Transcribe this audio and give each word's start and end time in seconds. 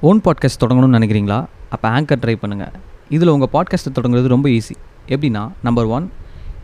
Own 0.00 0.20
podcast 0.24 0.60
தொடங்கணும்னு 0.60 0.96
நினைக்கிறீங்களா? 0.96 1.46
அப்போ 1.70 1.86
anchor 1.88 2.20
try 2.22 2.34
பண்ணுங்கள் 2.42 2.72
இதில் 3.08 3.28
உங்கள் 3.28 3.50
பாட்காஸ்ட்டை 3.52 3.90
தொடங்குறது 3.94 4.26
ரொம்ப 4.26 4.48
ஈஸி 4.48 4.74
எப்படின்னா 5.06 5.50
நம்பர் 5.62 5.84
ஒன் 5.84 6.10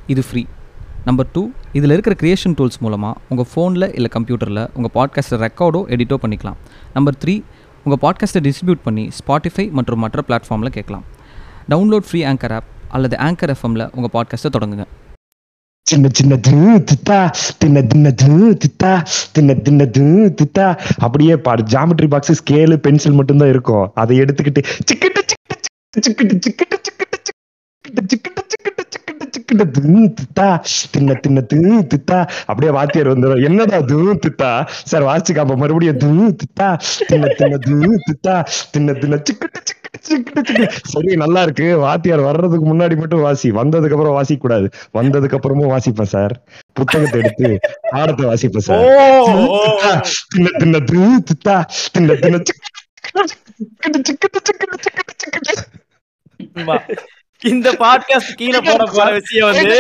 இது 0.06 0.22
ஃப்ரீ 0.22 0.46
நம்பர் 1.04 1.26
டூ 1.32 1.50
இதில் 1.72 1.90
இருக்கிற 1.90 2.16
க்ரியேஷன் 2.20 2.54
டூல்ஸ் 2.58 2.78
மூலமாக 2.80 3.20
உங்கள் 3.28 3.48
ஃபோனில் 3.50 3.94
இல்லை 3.94 4.10
கம்ப்யூட்டரில் 4.14 4.68
உங்கள் 4.74 4.94
பாட்காஸ்ட்டை 4.94 5.38
ரெக்கார்டோ 5.44 5.80
எடிட்டோ 5.94 6.18
பண்ணிக்கலாம். 6.22 6.58
நம்பர் 6.92 7.14
த்ரீ 7.24 7.42
உங்கள் 7.84 8.02
பாட்காஸ்ட்டை 8.04 8.42
டிஸ்ட்ரிபியூட் 8.46 8.84
பண்ணி 8.84 9.10
ஸ்பாட்டிஃபை 9.18 9.70
மற்றும் 9.70 9.98
மற்ற 9.98 10.22
பிளாட்ஃபார்மில் 10.28 10.74
கேட்கலாம். 10.76 11.04
டவுன்லோட் 11.68 12.06
ஃப்ரீ 12.10 12.24
ஆங்கர் 12.24 12.52
ஆப் 12.52 12.70
அல்லது 12.88 13.16
ஆங்கர் 13.16 13.54
எஃப்எம்மில் 13.56 13.88
உங்கள் 13.94 14.14
பாட்காஸ்ட்டை 14.16 14.52
தொடங்குங்க. 14.52 14.86
சின்ன 15.90 16.08
சின்ன 16.12 16.36
திரு 16.36 16.60
தித்தா 16.90 17.18
தின்ன 17.58 17.82
தின்ன 17.82 18.10
திரு 18.20 18.56
தித்தா 18.64 18.92
தின்ன 19.32 19.54
தின்ன 19.66 19.86
திரு 19.96 20.34
தித்தா 20.40 20.66
அப்படியே 20.98 21.36
பாரு 21.36 21.62
ஜாமெட்ரி 21.74 22.08
பாக்ஸ் 22.08 22.36
ஸ்கேலு 22.40 22.76
பென்சில் 22.86 23.18
மட்டும்தான் 23.18 23.52
இருக்கும். 23.54 23.90
அதை 23.94 24.20
எடுத்துக்கிட்டு 24.20 24.62
சிக்கிட்டு 24.88 25.22
சிக்கிட்டு 25.30 25.58
சிக்கிட்டு 26.06 26.36
சிக்கிட்டு 26.46 26.78
சிக்கிட்டு 26.86 27.18
சிக்கிட்டு 27.26 28.04
சிக்கிட்டு 28.12 28.43
தித்தா 30.18 30.48
தின்ன 30.94 31.14
தின்ன 31.24 31.40
தூ 31.52 31.60
தித்தா. 31.92 32.18
அப்படியே 32.50 32.72
வாத்தியார் 32.78 33.12
வந்துடும் 33.12 33.44
என்னடா 33.48 33.78
தூ 33.92 34.00
தித்தா? 34.26 34.50
சார் 34.90 35.06
அப்ப 35.44 35.56
மறுபடியும் 35.62 36.00
தூ 36.04 36.10
தித்தா 36.42 36.68
தின்ன 37.10 37.32
தின்ன 37.40 37.56
தூ 37.68 37.76
தித்தா 38.08 38.34
தின்ன 38.74 38.92
தின்ன 39.02 39.20
சிக்கிட்டு 39.28 39.60
சிக்கிட்டு 39.68 39.98
சிக்கிட்டு 40.08 40.40
சிக்கிட்டு. 40.48 40.66
சரி 40.92 41.12
நல்லா 41.22 41.40
இருக்கு. 41.46 41.66
வாத்தியார் 41.84 42.22
வர்றதுக்கு 42.28 42.66
முன்னாடி 42.72 42.96
மட்டும் 43.02 43.24
வாசி. 43.26 43.48
வந்ததுக்கு 43.60 43.96
அப்புறம் 43.96 44.16
வாசிக்க 44.18 44.40
கூடாது 44.44 44.66
வந்ததுக்கு 44.98 45.36
அப்புறமும் 45.38 45.72
வாசிப்பேன் 45.74 46.12
சார். 46.14 46.34
புத்தகத்தை 46.78 47.20
எடுத்து 47.22 47.48
பாடத்தை 47.92 48.24
வாசிப்பேன் 48.30 48.66
சார். 48.68 48.84
தின்ன 50.34 50.48
தின்ன 50.62 50.82
தூ 50.90 51.00
தித்தா 51.30 51.56
தின்ன 51.96 52.18
தின்ன 52.24 52.40
சிக்கிட்டு 52.48 52.82
சிக்கிட்டு 53.32 53.98
சிக்கிட்டு 54.08 54.40
சிக்கிட்டு 54.46 55.14
சிக்கிட்டு 55.22 55.54
நண்பா, 56.56 56.76
இந்த 57.50 57.68
பாட்காஸ்ட் 57.80 58.38
கீழே 58.40 58.60
போட 58.66 58.84
போற 58.94 59.08
விஷயம் 59.18 59.50
வந்து 59.50 59.76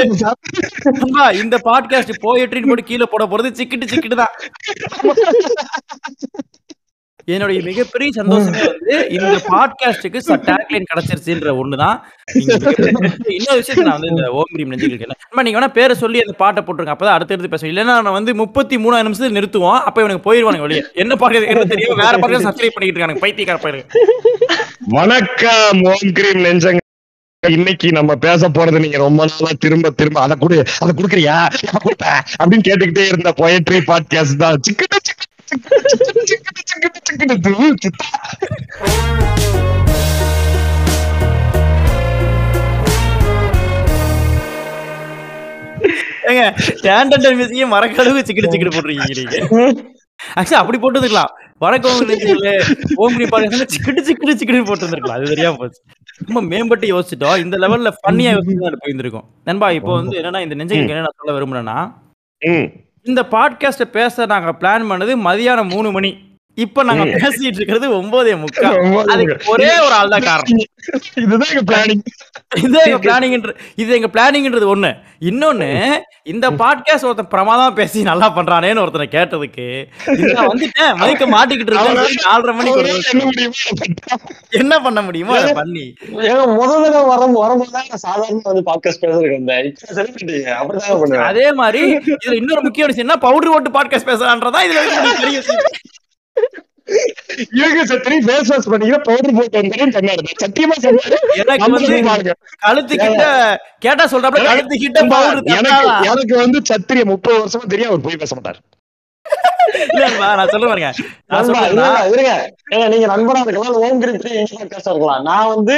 இந்த 1.42 1.56
பாட்காஸ்ட் 1.68 2.12
போயிட்டு 2.24 2.66
போட்டு 2.70 2.90
கீழே 2.90 3.06
போட 3.12 3.24
போறது 3.32 3.58
சிக்கிட்டு 3.60 3.90
சிக்கிட்டு 3.92 4.20
தான். 4.22 4.34
என்னுடைய 7.34 7.58
மிகப்பெரிய 7.68 8.10
சந்தோஷமே 8.16 8.62
வந்து 8.70 8.94
இந்த 9.16 9.36
பாட்காஸ்டுக்கு 9.52 10.20
டேக்லைன் 10.48 10.88
கிடைச்சிருச்சுன்ற 10.90 11.52
ஒண்ணுதான். 11.60 11.96
இன்னொரு 13.36 13.58
விஷயத்தை 13.60 13.84
நான் 13.86 13.96
வந்து 13.96 14.12
இந்த 14.14 14.26
ஓம் 14.38 14.52
கிரீம் 14.54 14.72
நெஞ்சுக்கு 14.72 15.06
என்ன 15.06 15.44
நீங்க 15.46 15.58
வேணா 15.58 15.70
பேரை 15.78 15.96
சொல்லி 16.02 16.24
அந்த 16.24 16.36
பாட்டை 16.42 16.60
போட்டுருங்க. 16.66 16.94
அப்பதான் 16.96 17.16
அடுத்து 17.16 17.34
எடுத்து 17.36 17.52
பேசுவோம். 17.54 17.72
இல்லைன்னா 17.72 17.96
நான் 18.06 18.18
வந்து 18.18 18.34
முப்பத்தி 18.42 18.76
மூணாயிரம் 18.84 19.08
நிமிஷத்துல 19.08 19.36
நிறுத்துவோம். 19.38 19.80
அப்ப 19.88 20.04
இவனுக்கு 20.04 20.26
போயிருவானுங்க 20.28 20.66
வெளியே. 20.68 20.84
என்ன 21.04 21.16
பாட்டு 21.22 21.52
என்ன 21.54 21.66
தெரியும் 21.74 22.00
வேற 22.04 22.14
பாட்டு 22.18 22.46
சப்ஸ்கிரைப் 22.48 22.76
பண்ணிட்டு 22.76 22.96
இருக்கானுங்க. 22.96 23.24
பைத்தியக்கார 23.26 23.58
பயிருக்கு 23.66 24.06
வணக்கம் 24.98 25.84
ஓம் 25.92 26.10
கிரீம் 26.20 26.42
நெஞ்சங்க. 26.48 26.80
இன்னைக்கு 27.48 27.88
நம்ம 27.92 28.12
பேச 28.16 28.48
போறது 28.48 28.82
நீங்க 28.84 28.98
ரொம்ப 28.98 29.24
நாளா 29.24 29.50
திரும்ப 29.58 29.90
திரும்ப 29.92 30.20
அதை 30.20 30.36
கொடு 30.38 30.56
அதை 30.80 30.90
குடுக்குறியா? 30.92 31.36
கொடுப்ப 31.76 32.04
அப்படின்னு 32.38 32.66
கேட்டுக்கிட்டே 32.68 33.06
இருந்த 33.08 33.32
பொயட்ரி 33.40 33.80
பாட்காஸ்ட் 33.90 34.40
தான். 34.42 34.60
ஏங்க 46.30 46.42
டேண்டர் 46.84 47.36
மியூசிக்கே 47.38 47.66
மறக்களவு 47.74 48.20
சிக்கிட்டு 48.28 48.52
சிக்கிட்டு 48.52 48.74
போட்டுருக்கீங்க 48.74 49.16
நீங்க. 49.20 49.36
ஆக்சுவலி 50.38 50.60
அப்படி 50.60 50.78
போட்டுருக்கலாம் 50.78 51.32
வணக்கம் 51.64 52.00
நினைச்சீங்களே 52.02 52.54
ஓம் 53.02 53.16
கிரி 53.16 53.26
பாருங்க 53.32 53.66
சிக்கிட்டு 53.74 54.04
சிக்கிட்டு 54.08 54.38
சிக்கிட்டு 54.38 54.68
போட்டுருந்துருக்கலாம் 54.70 55.18
அது 55.18 55.32
தெரியாம 55.34 55.58
போச்சு. 55.60 55.80
ரொம்ப 56.18 56.42
மேம்பட்டு 56.42 56.86
யோசிச்சிட்டோம் 56.86 57.38
இந்த 57.38 57.56
லெவல்ல 57.58 57.92
ஃபன்னியா 57.96 58.32
யோசிச்சு 58.32 58.80
போயிருந்திருக்கோம் 58.84 59.24
நண்பா 59.44 59.70
இப்போ 59.70 59.92
வந்து 59.92 60.18
என்னன்னா 60.18 60.40
இந்த 60.40 60.54
நெஞ்சங்களுக்கு 60.54 60.88
என்ன 60.88 61.00
நான் 61.00 61.18
சொல்ல 61.24 61.38
விரும்புறேன்னா. 61.38 61.92
இந்த 63.02 63.22
பாட்காஸ்ட 63.22 63.84
பேச 63.84 64.26
நாங்க 64.26 64.52
பிளான் 64.52 64.90
பண்ணது 64.90 65.16
மதியானம் 65.24 65.70
மூணு 65.70 65.90
மணி. 65.90 66.33
இப்ப 66.58 66.82
நாங்க 66.82 67.04
பேசிட்டு 67.14 67.58
இருக்கிறது 67.58 67.86
ஒன்பதே 67.94 68.34
முக்கால். 68.40 68.76
அதுக்கு. 69.12 69.36
ஒரே 69.52 69.70
ஒரு 69.84 69.94
ஆள் 69.94 70.12
தான் 70.12 70.26
காரணம். 70.26 70.70
இதுதான் 71.14 71.52
எங்க 71.52 71.62
பிளானிங் 71.64 72.02
இது 72.60 72.78
எங்க 72.82 72.98
பிளானிங்ன்ற 73.04 73.50
இது 73.76 73.90
எங்க 73.96 74.08
பிளானிங்ன்றது 74.14 74.66
ஒண்ணு. 74.72 74.90
இன்னொன்னு 75.22 75.68
இந்த 76.24 76.46
பாட்காஸ்ட் 76.60 77.06
ஒருத்தன் 77.08 77.30
பிரமாதமா 77.32 77.66
பேசி 77.74 77.98
நல்லா 78.02 78.28
பண்றானேன்னு 78.36 78.82
ஒருத்தனை 78.82 79.06
கேட்டதுக்கு 79.08 79.66
நான் 80.28 80.48
வந்துட்டேன் 80.50 80.92
மைக்க 81.02 81.26
மாட்டிக்கிட்டு 81.34 81.72
இருக்கேன் 81.72 81.98
நாலரை 82.24 82.54
மணிக்கு 82.54 83.48
என்ன 84.58 84.80
பண்ண 84.80 85.02
முடியுமோ 85.02 85.34
அதை 85.40 85.52
பண்ணி. 85.60 85.84
ஏங்க 86.26 86.46
முதல் 86.54 86.84
தடவை 86.86 87.04
வரும் 87.12 87.36
வரும்போது 87.40 87.72
தான் 87.72 87.90
நான் 87.90 88.04
சாதாரண 88.06 88.40
வந்து 88.46 88.64
பாட்காஸ்ட் 88.70 89.02
பண்ணுவேன். 89.02 89.60
அதே 91.24 91.46
மாதிரி 91.62 91.82
இதுல 92.14 92.38
இன்னொரு 92.40 92.62
முக்கிய 92.62 92.86
விஷயம் 92.86 93.06
என்ன? 93.08 93.18
பவுடர் 93.26 93.54
ஓட்டு 93.54 93.76
பாட்காஸ்ட் 93.78 94.10
பேசுறான்றதா 94.12 94.62
இதுல 94.68 94.82
பெரிய 95.20 95.40
இவங்க 97.58 97.82
சத்திரி 97.90 98.16
ஃபேஸ் 98.24 98.50
வாஷ் 98.52 98.68
பண்ணிக்கிற 98.72 98.96
பவுடர் 99.06 99.36
போட்டு 99.36 99.60
வந்துடும் 99.60 99.94
சொன்னாரு 99.96 100.22
சத்தியமா 100.42 100.76
சொன்னாரு. 100.84 102.32
கழுத்து 102.64 102.94
கிட்ட 102.96 103.22
கேட்டா 103.84 104.04
சொல்றாப்ல 104.12 104.42
கழுத்து 104.48 104.76
கிட்ட 104.82 105.02
பவுடர் 105.12 105.40
எனக்கு 105.58 105.78
எனக்கு 106.10 106.36
வந்து 106.42 106.60
சத்திரிய 106.70 107.04
முப்பது 107.12 107.38
வருஷமா 107.42 107.70
தெரியும் 107.72 107.92
அவர் 107.92 108.06
போய் 108.06 108.20
பேச 108.22 108.34
மாட்டார். 108.36 108.60
நான் 110.32 110.52
சொல்ல 110.52 110.66
பாருங்க. 110.70 110.90
நீங்க 112.92 113.06
நண்பனா 113.12 113.40
இருக்கலாம் 113.44 113.78
ஓம் 113.86 114.02
இருக்கலாம் 114.04 115.24
நான் 115.30 115.50
வந்து 115.54 115.76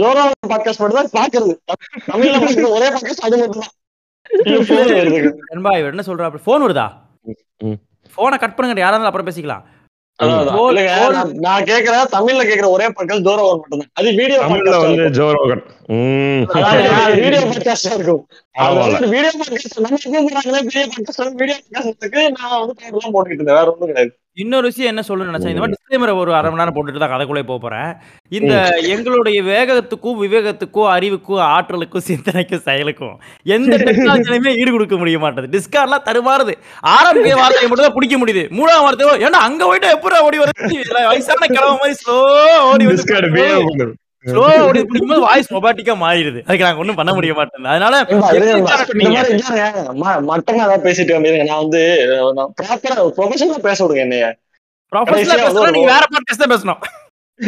ஜோரா 0.00 0.22
பாட்காஸ்ட் 0.52 0.82
மட்டும் 0.82 1.00
தான் 1.00 1.14
பாக்குறது 1.18 1.52
தமிழ்ல 2.08 2.36
ஒரே 2.76 2.88
பாட்காஸ்ட் 2.94 3.26
அது 3.28 3.36
மட்டும் 3.42 3.64
தான். 3.64 3.74
என்ன 5.90 6.04
சொல்றாப்ல? 6.08 6.38
போன் 6.46 6.64
வருதா. 6.64 6.86
போனை 8.16 8.36
கட் 8.38 8.54
பண்ணுங்க 8.56 8.82
யாரா 8.82 8.94
இருந்தாலும் 8.94 9.12
அப்புறம் 9.12 9.28
பேசிக்கலாம். 9.28 9.64
நான் 10.18 11.64
கேக்குறேன் 11.64 12.10
தமிழ்ல 12.12 12.42
கேக்குற 12.42 12.68
ஒரே 12.68 12.86
பக்கம் 12.88 13.24
ஜோரோகன் 13.24 13.60
மட்டும்தான். 13.60 13.90
அது 13.92 14.12
வீடியோ 14.14 14.38
வீடியோ 17.14 17.40
பாட்காஸ்டா 17.50 17.92
இருக்கும். 17.94 18.24
வீடியோ 19.14 19.30
இன்னொரு 24.42 24.66
விஷயம் 24.68 24.90
என்ன 24.92 25.02
சொல்லணும்னு 25.06 25.32
நினைச்சேன் 25.32 25.52
இந்த 25.52 25.62
மாதிரி 25.62 25.74
டிஸ்க்ளைமரை 25.74 26.12
ஒரு 26.20 26.30
அரை 26.36 26.48
மணி 26.50 26.60
நேரம் 26.60 26.76
போட்டுட்டு 26.76 27.00
தான் 27.02 27.12
கதைக்குள்ளே 27.12 27.42
போறேன். 27.64 27.90
இந்த 28.38 28.54
எங்களுடைய 28.94 29.38
வேகத்துக்கும் 29.50 30.18
விவேகத்துக்கும் 30.22 30.88
அறிவுக்கும் 30.94 31.42
ஆற்றலுக்கும் 31.54 32.06
சிந்தனைக்கும் 32.08 32.64
செயலுக்கும் 32.68 33.14
எந்த 33.56 33.76
டெக்னாலஜிலையுமே 33.84 34.54
ஈடு 34.60 34.70
கொடுக்க 34.76 34.96
முடிய 35.02 35.18
மாட்டேது. 35.24 35.52
டிஸ்கார்ட்லாம் 35.54 36.06
தருமாறுது 36.08 36.54
ஆரம்பிக்க 36.96 37.36
வார்த்தையை 37.42 37.68
மட்டும் 37.68 37.88
தான் 37.88 37.96
பிடிக்க 37.98 38.18
முடியுது. 38.22 38.44
மூணாவது 38.58 38.86
வார்த்தை 38.86 39.28
ஏன்னா 39.28 39.42
அங்க 39.48 39.62
போயிட்டு 39.70 39.94
எப்பறம் 39.98 40.26
ஓடி 40.28 40.40
வருது 40.42 40.80
வயசான 41.10 41.50
கிழமை 41.56 41.76
மாதிரி 41.82 41.98
ஸ்லோ 42.02 42.18
ஓடி 42.70 42.86
வந்து. 42.90 43.94
வாய்ஸ் 45.24 45.52
ரொபாட்டிக்கா 45.52 46.02
மாறிடுது. 46.02 46.42
அதுக்கு 46.46 46.64
நாங்க 46.64 46.78
ஒண்ணும் 46.78 46.94
பண்ண 46.94 47.14
முடிய 47.14 47.34
மாட்டேன் 47.34 47.64
அதனால 47.64 48.02
மட்டங்க 50.30 50.66
அதான் 50.66 50.86
பேசிட்டு 50.86 51.16
வந்தீங்க 51.16 51.44
நான் 51.44 51.58
வந்து 51.58 52.06
பேச 53.62 53.84
விடுங்க 53.84 53.98
என்னைய. 53.98 54.36
நீங்க 55.72 55.94
வேற 55.94 56.06
பாட்காஸ்ட் 56.12 56.44
தான் 56.44 56.54
பேசணும். 56.54 56.80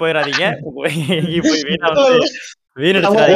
போயிடாதீங்க 0.00 0.44
வீணடிச்சாரு 2.76 3.34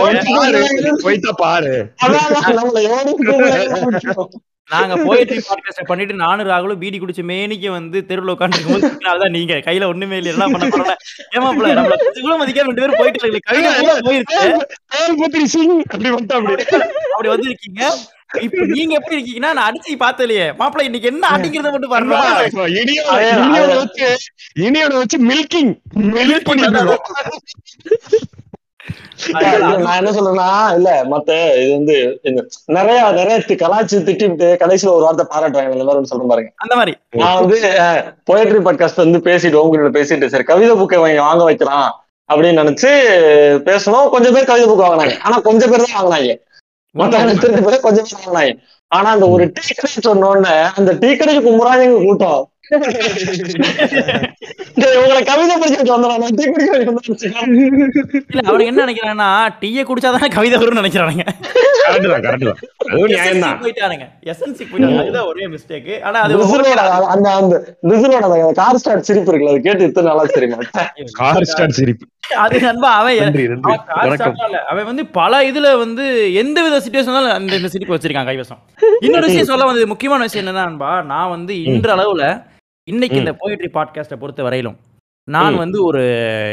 பாரு. 1.41 1.93
போயிட்டா. 4.71 4.79
நாங்க 4.79 4.97
போயிட்ரி 5.05 5.39
பாட்காஸ்ட் 5.49 5.87
பண்ணிட்டு 5.87 6.15
நானும் 6.15 6.49
ராகுலும் 6.49 6.81
பீடி 6.81 6.99
குடிச்ச 7.01 7.23
மேனிக்கு 7.31 7.69
வந்து 7.71 8.05
தெருவுல 8.09 8.35
உட்காந்துருக்கும் 8.35 8.85
அதான் 9.13 9.31
நீங்க. 9.31 9.55
கையில 9.67 9.87
ஒண்ணுமே 9.87 10.17
இல்லை. 10.21 10.33
பண்ண 10.55 10.67
போறல 10.69 10.95
ஏமாப்ல 11.37 11.73
நம்மள 11.79 11.97
கொஞ்சம் 12.03 12.27
கூட 12.27 12.37
மதிக்காம 12.37 12.69
ரெண்டு 12.69 12.83
பேரும் 12.83 13.01
போயிட்டு 13.01 13.43
கவிதை 13.49 13.73
பூரா 13.81 13.97
போயிருக்கு. 14.09 14.39
அப்படி 15.89 16.11
அப்படி. 17.09 17.29
வந்திருக்கீங்க. 17.29 17.83
இப்ப 18.43 18.65
நீங்க 18.71 18.95
எப்படி 18.95 19.17
இருக்கீங்கன்னா 19.17 19.51
நான் 19.53 19.69
அடிச்சு 19.69 19.93
பார்த்தலையே 20.01 20.47
மாப்பிள்ள 20.59 20.83
இன்னைக்கு 20.83 21.09
என்ன 21.09 21.29
அடிக்கிறத 21.29 21.71
மட்டும் 21.71 21.93
பாருங்க 21.93 22.17
இனியோட 22.79 23.15
இனியோட. 23.37 23.71
வச்சு 23.77 24.09
இனியோட 24.61 24.95
வச்சு 24.95 25.19
மில்கிங் 25.29 25.73
மில்க் 26.17 26.49
பண்ணிட்டு 26.49 26.99
நான் 29.27 29.97
என்ன 29.97 30.11
சொல்றேன்னா 30.11 30.75
இல்ல 30.75 31.05
மத்த 31.05 31.31
இது 31.63 31.73
வந்து 31.73 32.17
நிறைய 32.67 33.11
நிறைய 33.11 33.43
தி- 33.47 33.51
கலாய்ச்சி 33.51 33.97
திட்டிவிட்டு 33.99 34.49
கடைசியில 34.57 34.89
ஒரு 34.89 35.05
வார்த்தை 35.05 35.27
பாராட்டுறாங்க 35.31 35.73
இந்த 35.73 35.85
மாதிரி 35.85 36.05
சொல்றேன் 36.05 36.29
பாருங்க. 36.29 36.53
அந்த 36.57 36.75
மாதிரி. 36.77 36.97
நான் 37.11 37.35
வந்து 37.35 37.61
போயட்ரி 38.31 38.63
பாட்காஸ்ட் 38.63 38.97
வந்து 38.97 39.19
பேசிட்டு 39.19 39.53
உங்ககிட்ட 39.53 40.01
பேசிட்டு 40.01 40.27
சரி 40.27 40.43
கவிதை 40.43 40.77
புக்கை 40.77 40.99
வாங்கி 40.99 41.19
வாங்க 41.19 41.45
வைக்கலாம் 41.45 42.05
அப்படின்னு 42.35 42.61
நினைச்சு 42.63 42.91
பேசணும். 43.65 44.11
கொஞ்சம் 44.11 44.33
பேர் 44.33 44.45
கவிதை 44.45 44.69
புக் 44.71 44.79
வாங்கினாங்க. 44.79 45.21
ஆனா 45.23 45.39
கொஞ்சம் 45.39 45.71
பேர் 45.71 45.83
தான் 45.83 46.05
வாங்கினாங்க. 46.05 46.35
பேர் 47.65 47.81
கொஞ்சம் 47.81 48.07
பேர் 48.11 48.35
வாங்கினாங்க. 48.35 48.59
ஆனா 48.87 49.11
அந்த 49.11 49.29
ஒரு 49.29 49.45
டீ 49.45 49.61
கடை 49.61 49.91
சொன்ன 50.01 50.29
உடனே 50.29 50.55
அந்த 50.75 50.93
டீ 50.93 51.17
கடைக்கு 51.17 51.51
கும்புறாங்க 51.51 51.83
எங்க 51.83 52.05
கூட்டம். 52.05 52.51
உங்களை 55.01 55.21
கவிதை 55.31 55.55
படிச்சுட்டு 55.61 55.87
டீ 56.39 56.45
இல்ல 58.33 58.65
என்ன 58.71 58.81
நினைக்கிறான்னா 58.85 59.29
டீயை 59.63 59.83
குடிச்சாதானே 59.89 60.29
கவிதை 60.37 60.57
வரும்னு 60.61 60.81
நினைக்கிறானுங்க. 60.83 61.25
கரெக்ட் 61.87 62.09
தான் 62.13 62.25
கரெக்ட் 62.27 62.47
தான். 62.49 62.59
அதுவும் 62.89 63.11
நியாயம் 63.13 63.43
தான். 63.45 63.55
SNC 63.55 63.63
போயிட்டானுங்க. 63.65 64.07
எஸ்என்சி 64.33 64.65
போயிட்டாங்க 64.71 65.01
அதுதான் 65.05 65.29
ஒரே 65.31 65.47
மிஸ்டேக் 65.55 65.91
ஆனா 66.09 66.19
அது 66.25 66.39
ரிசிலோட 66.43 66.83
அந்த 67.15 67.29
அந்த 67.41 67.55
ரிசிலோட 67.93 68.23
அந்த 68.29 68.39
கார் 68.61 68.79
ஸ்டார்ட் 68.83 69.09
சிரிப்பு 69.09 69.31
இருக்குல்ல 69.33 69.55
அது 69.55 69.65
கேட்டு 69.67 69.89
இத்தனை 69.91 70.07
நாளா 70.11 70.25
தெரியுமா? 70.37 70.59
கார் 71.21 71.49
ஸ்டார்ட் 71.53 71.77
சிரிப்பு. 71.81 72.05
அது 72.45 72.57
நண்பா 72.67 72.89
அவன் 73.01 73.39
அவன் 74.71 74.89
வந்து 74.91 75.05
பல 75.19 75.33
இதுல 75.51 75.69
வந்து 75.85 76.05
எந்த 76.43 76.59
வித 76.67 76.81
சுச்சுவேஷனாலும் 76.85 77.35
அந்த 77.39 77.71
சிரிப்பு 77.75 77.95
வச்சிருக்கான் 77.95 78.29
கைவசம். 78.31 78.61
இன்னொரு 79.07 79.27
விஷயம் 79.29 79.51
சொல்ல 79.53 79.69
வந்தது 79.71 79.93
முக்கியமான 79.95 80.27
விஷயம் 80.29 80.45
என்னன்னா 80.45 80.67
நண்பா 80.71 80.93
நான் 81.13 81.33
வந்து 81.37 81.55
இன்ற 81.73 81.91
அளவுல 81.97 82.25
இன்னைக்கு 82.89 83.17
இந்த 83.17 83.33
போயிட்ரி 83.39 83.69
பாட்காஸ்ட்டை 83.73 84.19
பொறுத்த 84.19 84.43
வரையிலும் 84.43 84.79
நான் 85.29 85.57
வந்து 85.57 85.79
ஒரு 85.85 86.03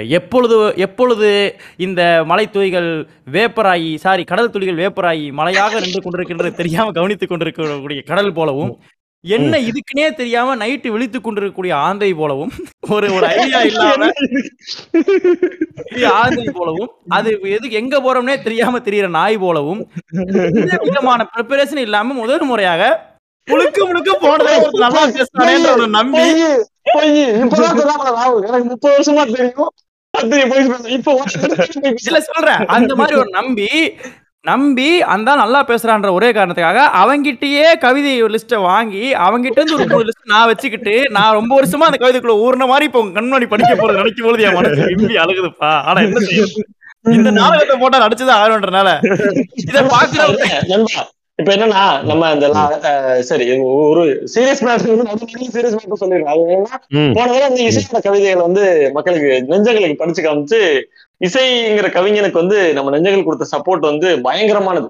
எப்பொழுது 0.10 0.56
எப்பொழுது 0.78 1.30
இந்த 1.78 2.02
மலை 2.26 2.46
துளிகள் 2.50 2.90
வேப்பராயி 3.32 3.92
சாரி 3.96 4.24
கடல் 4.24 4.52
துளிகள் 4.52 4.82
வேப்பராயி 4.82 5.26
மலையாக 5.32 5.80
நின்று 5.80 6.02
கொண்டிருக்கின்றது 6.02 6.52
தெரியாம 6.56 6.92
கவனித்துக் 6.92 7.32
கொண்டிருக்கக்கூடிய 7.32 8.02
கடல் 8.02 8.34
போலவும் 8.34 8.74
என்ன 9.24 9.60
இதுக்குனே 9.68 10.08
தெரியாம 10.14 10.56
நைட்டு 10.56 10.88
விழித்துக் 10.88 11.24
கொண்டிருக்கக்கூடிய 11.24 11.74
ஆந்தை 11.80 12.10
போலவும் 12.14 12.52
ஒரு 12.90 13.08
ஒரு 13.14 13.26
ஐடியா 13.36 13.62
இல்லாம 13.62 14.10
ஆந்தை 16.18 16.46
போலவும் 16.52 16.92
அது 17.12 17.32
எதுக்கு 17.48 17.76
எங்க 17.76 17.98
போறோம்னே 18.00 18.38
தெரியாம 18.42 18.82
தெரியற 18.86 19.10
நாய் 19.12 19.38
போலவும் 19.38 19.82
விதமான 20.84 21.22
ப்ரிப்பரேஷன் 21.34 21.86
இல்லாம 21.86 22.14
முதல் 22.14 22.50
முறையாக 22.50 22.84
முழுக்க 23.48 23.80
முழுக்க 23.86 24.12
போனதே 24.22 24.54
ஒரு 24.62 24.78
நல்லா 24.84 25.02
பேசுறானேன்ற 25.16 25.88
நம்பி. 25.96 26.26
பொய் 26.88 27.12
இப்பதான் 27.42 27.80
எனக்கு 28.48 28.68
முப்பது 28.68 28.94
வருஷமா 28.96 29.24
தெரியும். 29.32 29.74
இல்ல 32.08 32.20
சொல்றேன். 32.28 32.62
அந்த 32.76 32.92
மாதிரி 32.96 33.16
ஒரு 33.22 33.32
நம்பி 33.36 33.70
நம்பி 34.46 34.88
அந்த 35.14 35.30
நல்லா 35.36 35.60
பேசுறான்ற 35.64 36.10
ஒரே 36.18 36.28
காரணத்துக்காக 36.32 36.82
அவங்கிட்டயே 37.00 37.68
கவிதை 37.84 38.12
லிஸ்ட்டை 38.34 38.60
வாங்கி 38.66 39.06
அவங்கிட்ட 39.26 39.58
இருந்து 39.60 39.78
ஒரு 39.78 39.88
மூணு 39.92 40.08
லிஸ்ட் 40.10 40.32
நான் 40.34 40.50
வச்சுக்கிட்டு 40.52 40.94
நான் 41.16 41.38
ரொம்ப 41.38 41.52
வருஷமா 41.56 41.88
அந்த 41.88 42.00
கவிதைக்குள்ள 42.02 42.36
ஊர்ன 42.44 42.68
மாதிரி 42.68 42.88
இப்போ 42.90 43.02
கண்மணி 43.16 43.48
படிக்க 43.54 43.74
போறது 43.76 44.00
நினைக்கும் 44.02 44.28
பொழுது 44.28 44.46
என் 44.48 44.58
மனசு 44.60 44.90
விம்பி 44.92 45.18
அழுகுதுப்பா. 45.24 45.72
ஆனா 45.88 46.00
என்ன 46.08 46.22
செய்யுது 46.28 46.64
இந்த 47.14 47.32
நாடகத்தை 47.40 47.76
போட்டா 47.78 48.04
நடிச்சுதான் 48.04 48.40
ஆகணுன்றனால. 48.40 48.92
இதை 49.64 49.82
பாக்குறவங்க 49.94 50.48
இப்ப 51.40 51.56
என்னன்னா 51.56 51.80
நம்ம 52.04 52.28
அஹ் 52.90 53.20
சரி 53.20 53.46
ஒரு 53.62 54.04
சீரியஸ் 54.36 54.62
மேட்டர் 54.62 54.92
வந்து 55.04 55.28
சீரியஸ் 55.54 55.76
மேட்டர் 55.76 56.02
சொல்லிடுறோம் 56.02 56.32
அது 56.34 56.44
என்னன்னா. 56.48 56.78
போன 57.14 57.26
தடவை 57.26 57.42
அந்த 57.42 57.62
இசையோட 57.62 58.02
கவிதைகள் 58.02 58.42
வந்து 58.42 58.64
மக்களுக்கு 58.94 59.32
நெஞ்சங்களுக்கு 59.50 59.94
படிச்சு 59.94 60.24
காமிச்சு 60.24 60.60
இசைங்கிற 61.22 61.88
கவிஞனுக்கு 61.92 62.32
வந்து 62.34 62.74
நம்ம 62.74 62.92
நெஞ்சங்கள் 62.92 63.24
கொடுத்த 63.24 63.48
சப்போர்ட் 63.52 63.86
வந்து 63.86 64.08
பயங்கரமானது. 64.24 64.88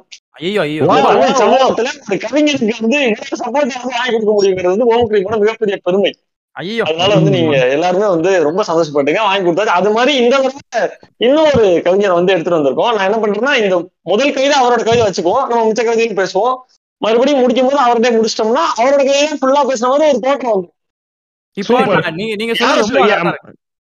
சமூகத்துல 1.39 1.89
ஒரு 2.05 2.17
கவிஞனுக்கு 2.19 2.75
வந்து 2.79 2.99
சப்போர்ட் 3.37 3.65
வந்து 3.65 3.91
வாங்கி 3.91 4.11
கொடுக்க 4.11 4.31
முடியுங்கிறது 4.31 4.73
வந்து 4.73 4.89
ஓமக்கிரியோட 4.91 5.39
மிகப்பெரிய 5.39 5.77
பெருமை. 5.83 6.11
அதனால 6.83 7.13
வந்து 7.13 7.31
நீங்க 7.31 7.55
எல்லாருமே 7.69 8.07
வந்து 8.07 8.31
ரொம்ப 8.43 8.63
சந்தோஷப்பட்டுங்க. 8.67 9.21
வாங்கி 9.29 9.45
கொடுத்தாச்சு. 9.47 9.77
அது 9.79 9.91
மாதிரி 9.91 10.13
இந்த 10.23 10.35
தடவை 10.35 10.89
இன்னொரு 11.17 11.65
கவிஞரை 11.85 12.15
வந்து 12.19 12.33
எடுத்துட்டு 12.33 12.59
வந்திருக்கோம். 12.59 12.95
நான் 12.95 13.07
என்ன 13.11 13.17
பண்றேன்னா 13.17 13.63
இந்த 13.63 13.77
முதல் 14.11 14.33
கவிதை 14.33 14.55
அவரோட 14.61 14.83
கவிதை 14.83 15.01
வச்சுக்குவோம். 15.07 15.47
நம்ம 15.47 15.65
மிச்ச 15.69 15.83
கவிதையும் 15.87 16.19
பேசுவோம். 16.21 16.55
மறுபடியும் 16.97 17.39
முடிக்கும் 17.39 17.67
போது 17.67 17.79
அவர்கிட்ட 17.85 18.09
முடிச்சிட்டோம்னா 18.17 18.63
அவரோட 18.77 19.01
கவிதையும் 19.09 19.41
ஃபுல்லா 19.41 19.63
பேசுன 19.71 19.89
மாதிரி 19.91 20.09
ஒரு 20.11 20.19
தோற்றம் 20.19 20.53
வந்து 20.53 20.69
இப்போ 21.53 21.75
நீங்க 22.11 22.35
நீங்க. 22.35 22.53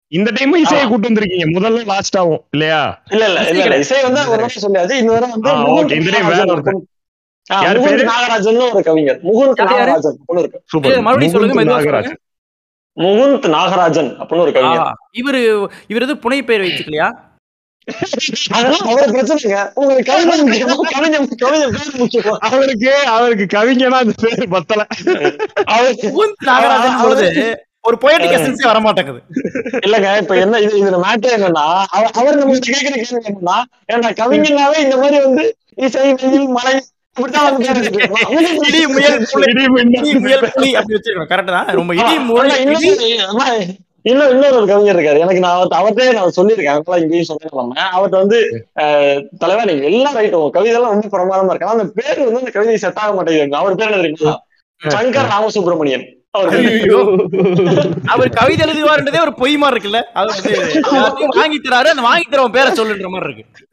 இந்த 0.07 0.31
டைம் 0.33 0.55
இசையை 0.55 0.87
கூட்டு 0.87 1.09
வந்திருக்கீங்க. 1.09 1.45
முதல்ல 1.55 1.85
லாஸ்ட் 1.85 2.17
ஆகும் 2.17 2.41
இல்லையா? 2.51 2.81
இல்ல 3.11 3.23
இல்ல 3.25 3.47
இல்ல 3.49 3.63
இல்ல. 3.63 3.77
இசை 3.77 4.01
வந்து 4.01 4.19
ஒரு 4.19 4.29
தடவை 4.29 4.49
சொல்லியாச்சு. 4.65 4.99
இந்த 5.01 5.13
தடவை 5.13 5.31
வந்து. 5.35 5.95
இந்த 5.95 6.11
time 6.11 6.27
வேற 6.27 6.43
நாகராஜன் 6.43 6.53
ஒருத்தர். 6.55 8.11
நாகராஜன் 8.11 8.59
ஒரு 8.73 8.83
கவிஞர். 8.83 9.19
முகுந்த்? 9.23 9.63
நாகராஜன் 9.71 10.19
இருக்கு. 10.43 10.59
மறுபடியும் 11.07 11.35
சொல்லுங்க, 11.35 11.55
மெதுவா 11.61 11.79
நாகராஜ் 11.79 12.13
முகுந்த் 12.97 13.45
நாகராஜன் 13.53 14.09
அப்படின்னு 14.19 14.45
ஒரு 14.45 14.51
கவிஞர். 14.51 14.97
இவரு 15.13 15.39
இவர் 15.87 16.03
எது 16.03 16.15
புனை 16.23 16.39
பெயர் 16.45 16.65
வச்சுக்கலையா 16.65 17.07
அவருக்கு 22.51 22.91
அவருக்கு 23.07 23.45
கவிஞனா 23.55 23.97
அந்த 24.03 24.13
பேர் 24.21 24.47
பத்தல. 24.49 24.81
நாகராஜன் 26.49 27.01
பொழுது 27.01 27.27
ஒரு 27.83 27.97
பொயட்டிக் 28.01 28.35
எசன்ஸே 28.35 28.65
வர 28.65 28.79
மாட்டேங்குது 28.79 29.19
இல்லங்க 29.85 30.09
இப்ப 30.17 30.35
என்ன 30.37 30.59
இது 30.59 30.77
இதுல 30.81 30.99
மேட்டர் 31.05 31.35
என்னன்னா 31.37 31.65
அவர் 32.17 32.37
கேக்குற 32.67 32.93
கேள்வி 32.93 33.19
என்னன்னா 33.23 33.57
ஏன்னா 33.93 34.11
கவிஞனாவே 34.21 34.77
இந்த 34.79 34.97
மாதிரி 34.97 35.19
வந்து 35.19 35.45
இசை 35.77 36.05
வெயில் 36.13 36.47
இடி 38.67 38.79
முயல் 38.91 39.17
இடி 39.49 39.63
முயல் 40.17 40.43
புலி 40.53 40.69
அப்படி 40.73 40.95
வச்சிருக்கோம். 40.95 41.29
கரெக்ட் 41.31 41.51
தான். 41.55 41.67
ரொம்ப 41.77 41.91
இடி 41.99 42.15
முயல் 42.29 42.53
இன்னும் 44.05 44.31
இன்னொரு 44.31 44.55
ஒரு 44.55 44.67
கவிஞர் 44.69 44.95
இருக்காரு. 44.95 45.19
எனக்கு 45.21 45.43
நான் 45.43 45.55
அவர்ட்ட 45.55 45.75
அவர்கிட்டயே 45.79 46.15
நான் 46.15 46.33
சொல்லியிருக்கேன். 46.37 46.73
அதனால 46.75 46.97
இங்கேயும் 47.03 47.27
சொன்னேன் 47.27 47.53
அவர்கிட்ட 47.89 48.17
வந்து 48.23 48.39
அஹ், 48.83 49.19
தலைவா 49.37 49.63
நீங்க 49.69 49.83
எல்லாம் 49.91 50.17
ரைட் 50.17 50.37
உங்க 50.39 50.49
கவிதை 50.55 50.73
எல்லாம் 50.73 50.93
ரொம்ப 50.95 51.11
பிரமாதமா 51.13 51.53
இருக்கு 51.53 51.71
அந்த 51.73 51.85
பேர் 51.99 52.19
வந்து 52.25 52.41
அந்த 52.41 52.51
கவிதை 52.51 52.75
செட் 52.83 52.99
ஆக 53.03 53.13
மாட்டேங்குது. 53.13 53.59
அவர் 53.61 53.77
பேர் 53.79 53.89
என்ன 53.89 54.01
தெரியுமா? 54.01 54.33
சங்கர் 54.81 55.31
ராமசுப்ரமணியன். 55.31 56.05
அவர் 56.35 56.49
பேரு. 56.49 56.69
ஐயோ. 56.71 56.99
அவர் 58.05 58.29
கவிதை 58.29 58.65
எழுதுவாருன்றதே 58.67 59.19
ஒரு 59.21 59.33
பொய் 59.33 59.57
மாதிரி 59.57 59.77
இருக்குல்ல? 59.79 60.01
அவர் 60.13 60.41
வாங்கி 61.35 61.59
தராரு 61.63 61.89
அந்த 61.93 62.01
வாங்கி 62.01 62.27
தரவன் 62.29 62.51
பேரை 62.51 62.71
சொல்லுன்ற 62.71 63.07
மாதிரி 63.07 63.33
இருக்கு. 63.33 63.67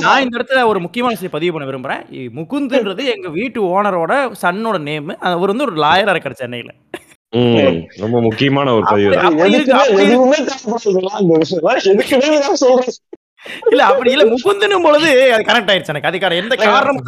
நான் 0.00 0.22
இந்த 0.22 0.38
இடத்துல 0.38 0.64
ஒரு 0.66 0.80
முக்கியமான 0.80 1.16
விஷயம் 1.20 1.32
பதிவு 1.32 1.52
பண்ண 1.52 1.66
விரும்புறேன். 1.68 2.14
இ- 2.14 2.28
முகுந்துன்றது 2.34 3.14
எங்க 3.14 3.28
வீட்டு 3.28 3.62
ஓனரோட 3.62 4.32
சன்னோட 4.42 4.78
நேம் 4.80 5.18
அவர் 5.18 5.48
வந்து 5.48 5.64
ஒரு 5.64 5.76
லாயரா 5.76 6.14
இருக்காரு 6.14 6.32
சென்னையில. 6.32 6.72
ரொம்ப 7.96 8.20
முக்கியமான 8.20 8.72
ஒரு 8.74 8.84
பதிவு 8.84 9.10
இல்ல 13.70 13.84
அப்படி 13.84 14.10
இல்ல 14.10 14.24
முகுந்துன்னும் 14.24 14.82
பொழுது 14.82 15.32
அது 15.32 15.42
கனெக்ட் 15.42 15.70
ஆயிடுச்சு 15.72 15.86
எனக்கு. 15.86 16.08
அதுக்கான 16.08 16.36
எந்த 16.36 16.54
காரணமும் 16.56 17.02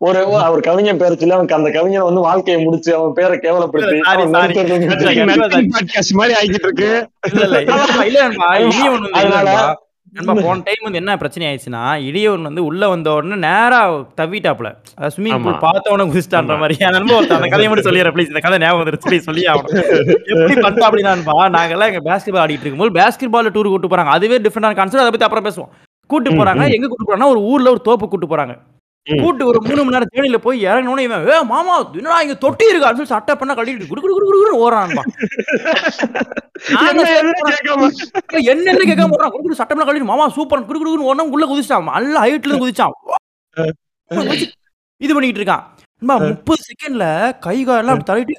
ஒரு 0.00 0.38
அவர் 0.38 0.60
கவிஞன் 0.60 0.96
பேர் 0.96 1.16
சொல்லி 1.16 1.30
அவனுக்கு 1.30 1.54
அந்த 1.54 1.70
கவிஞன் 1.70 2.02
வந்து 2.02 2.20
வாழ்க்கையை 2.20 2.64
முடிச்சு 2.64 2.94
அவன் 2.94 3.12
பேரை 3.12 3.38
கேவலப்படுத்தி 3.38 4.00
மாதிரி 6.12 6.34
ஆகிட்டு 6.34 6.42
இருக்கு. 6.42 7.08
அதனால- 7.20 7.64
நண்பா. 9.42 9.82
நண்பா 10.12 10.32
போன 10.32 10.44
டைம் 10.44 10.82
வந்து 10.82 10.98
என்ன 10.98 11.16
பிரச்சனை 11.16 11.48
ஆயிடுச்சுன்னா 11.48 12.10
இடியவன் 12.10 12.42
வந்து 12.42 12.64
உள்ள 12.64 12.88
வந்த 12.88 13.12
உடனே 13.12 13.34
நேரா 13.34 13.92
தவிட்டாப்ல 13.92 14.74
ஸ்விமிங் 15.00 15.16
ஆமா. 15.16 15.42
பூல் 15.42 15.58
பார்த்த 15.58 15.90
உடனே 15.90 16.10
குதிச்சிட்டான்ற 16.10 16.58
மாதிரி. 16.58 16.76
என் 16.78 16.88
நண்பன் 16.88 17.16
அந்த 17.16 17.34
கதையை 17.34 17.68
மட்டும் 17.68 17.92
சொல்லிடுறேன் 17.92 17.96
ப்ளீஸ் 17.96 18.26
இந்த 18.26 18.38
கதை 18.38 18.58
ஞாபகம் 18.58 18.86
வந்துருச்சு 18.86 19.08
please 19.08 19.18
சொல்லி 19.18 19.42
ஆகணும். 19.42 20.24
எப்படி 20.24 20.60
பண்ணா 20.60 20.90
அப்படின்னான்பா 20.90 21.26
நாங்கெல்லாம் 21.26 21.68
எங்க 21.68 21.90
பேஸ்கெட் 21.90 22.32
பால் 22.32 22.46
ஆடிட்டு 22.46 22.48
இருக்கும்போது 22.48 22.90
பேஸ்கெட் 22.90 23.30
பால் 23.30 23.50
டூர் 23.50 23.62
கூட்டு 23.62 23.88
போறாங்க. 23.88 23.94
அதுவே 23.94 24.38
டிஃபரெண்டான 24.38 24.60
கான்செப்ட் 24.60 24.94
அதை 24.94 25.10
பத்தி 25.10 25.24
அப்புறம் 25.24 25.44
பேசுவோம். 25.44 25.68
கூட்டு 26.06 26.30
போறாங்க. 26.30 26.74
எங்க 26.74 26.86
கூட்டு 26.86 27.06
போறாங்கன்னா 27.06 27.28
ஒரு 27.28 27.40
ஊர்ல 27.40 27.70
ஒரு 27.70 27.80
தோப்பு 27.80 28.08
கூட்டு 28.08 28.26
போறாங்க. 28.26 28.58
கூட்டு 29.08 29.42
ஒரு 29.50 29.58
மூணு 29.64 29.80
மணி 29.80 29.94
நேரம் 29.94 30.12
தேனியில 30.12 30.38
போய் 30.40 30.58
இறங்கணும்னு 30.66 31.04
இவன் 31.06 31.22
ஏ 31.28 31.36
மாமா 31.50 31.74
என்னடா 31.94 32.18
இங்க 32.24 32.36
தொட்டி 32.42 32.64
இருக்கு? 32.68 32.88
சொல்லி 32.90 33.12
சட்டை 33.12 33.34
பண்ணா 33.34 33.54
கட்டிட்டு 33.54 33.88
குடு 33.90 34.02
குடு 34.04 34.14
குடு 34.18 34.26
குடுன்னு 34.30 34.60
ஓடுறான்பா 34.62 35.04
என்ன 38.52 38.70
கேட்காம? 38.82 39.10
போறான் 39.12 39.32
குடு 39.32 39.42
குடு 39.44 39.58
சட்டம்லாம் 39.60 39.88
கழிட்டு 39.88 40.10
மாமா 40.10 40.24
சூப்பர் 40.36 40.66
குடு 40.68 40.78
குடுன்னு 40.80 41.08
ஓடணும் 41.08 41.32
உள்ள 41.34 41.44
குதிச்சிட்டான் 41.46 41.90
நல்ல 41.90 42.14
ஹைட்ல 42.22 42.46
இருந்து 42.46 42.64
குதிச்சான். 42.64 42.94
குதிச்சு 44.10 44.46
இது 45.00 45.12
பண்ணிட்டு 45.14 45.40
இருக்கான். 45.40 45.64
முப்பது 46.28 46.62
செகண்ட்ல 46.66 47.04
கை 47.44 47.56
காலெல்லாம் 47.60 48.04
தள்ளிட்டு 48.08 48.34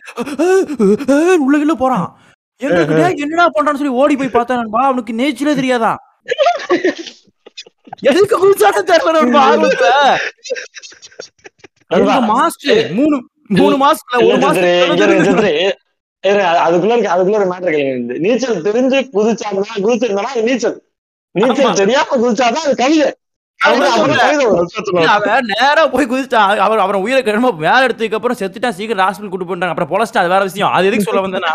உள்ள 1.46 1.56
உள்ள 1.60 1.76
போறான். 1.82 2.08
எங்களுக்கு 2.62 2.96
என்னடா 3.26 3.46
பண்றான்னு 3.56 3.82
சொல்லி 3.82 3.98
ஓடி 4.02 4.16
போய் 4.20 4.36
பார்த்தா 4.36 4.60
நண்பா. 4.62 4.82
அவனுக்கு 4.90 5.14
நேச்சரே 5.20 5.54
தெரியாதா 5.60 5.94
எதுக்கு 8.04 8.36
குதிச்சானு 8.38 8.82
தெரியல 8.90 9.14
நண்பா 9.18 9.42
ஆர்வத்துல 9.48 9.88
மாஸ்டர் 12.32 12.82
மூணு 12.94 13.18
மூணு 13.60 13.76
மாசத்துல 13.84 14.26
ஒரு 14.28 14.38
மாசம் 14.38 14.68
அதுக்குள்ள 16.64 16.96
அதுக்குள்ள 17.14 17.38
ஒரு 17.38 17.50
மேட்டர் 17.52 17.76
கேளுங்க 17.76 18.18
நீச்சல் 18.26 18.66
தெரிஞ்சு 18.66 18.98
குதிச்சாங்கன்னா 19.14 19.78
குதிச்சிருந்தா 19.86 20.26
நீச்சல். 20.48 20.78
நீச்சல். 21.36 21.76
தெரியாம 21.76 22.18
குதிச்சாதான் 22.24 22.66
அது 22.66 22.76
கவிதை. 22.76 23.08
நேரா 25.52 25.82
போய் 25.86 26.10
குதிச்சிட்டான் 26.12 26.62
அவர் 26.66 26.84
அவரை 26.84 27.00
உயிரை 27.02 27.22
கிளம்ப 27.24 27.52
மேல 27.64 27.86
எடுத்ததுக்கு 27.88 28.18
அப்புறம் 28.20 28.40
செத்துட்டான் 28.42 28.78
சீக்கிரம் 28.78 29.06
ஹாஸ்பிட்டல் 29.08 29.34
கூட்டு 29.34 29.48
போயிட்டாங்க. 29.50 29.74
அப்புறம் 29.76 29.92
பொலஸ்டா 29.94 30.22
அது 30.22 30.34
வேற 30.36 30.44
விஷயம். 30.44 30.74
அது 30.76 30.88
எதுக்கு 30.88 31.08
சொல்ல 31.10 31.24
வந்தேன்னா 31.26 31.54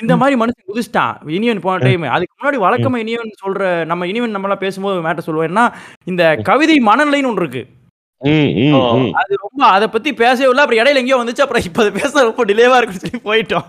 இந்த 0.00 0.16
மாதிரி 0.16 0.40
மனுஷன் 0.40 0.72
குதிச்சிட்டான். 0.74 1.28
இனியன் 1.28 1.60
போன 1.60 1.84
டைம் 1.84 2.02
அதுக்கு 2.02 2.34
முன்னாடி 2.40 2.64
வழக்கமா 2.64 2.96
இனியன் 2.96 3.30
சொல்ற 3.46 3.84
நம்ம 3.84 4.06
இனியன் 4.06 4.30
நம்ம 4.30 4.46
எல்லாம் 4.46 4.58
பேசும்போது 4.58 5.02
மேட்டர் 5.02 5.18
சொல்லுவோம். 5.18 5.72
இந்த 6.04 6.38
கவிதை 6.42 6.76
மனநிலைன்னு 6.76 7.26
ஒன்று 7.26 7.48
இருக்கு. 7.48 7.66
ம், 8.18 8.28
ம், 8.28 8.96
ம். 8.96 9.12
அது 9.12 9.34
ரொம்ப 9.40 9.66
அதை 9.66 9.88
பத்தி 9.88 10.14
பேசவே 10.14 10.48
இல்லை. 10.48 10.64
அப்புறம் 10.64 10.84
இடையில 10.84 10.96
எங்கேயோ 10.96 11.16
வந்துச்சு. 11.16 11.40
அப்புறம் 11.40 11.62
இப்ப 11.62 11.82
அது 11.82 11.92
பேச 11.92 12.22
ரொம்ப 12.22 12.44
டிலேவா 12.44 12.76
இருக்குன்னு 12.76 12.98
சொல்லி 12.98 13.18
போயிட்டோம். 13.24 13.64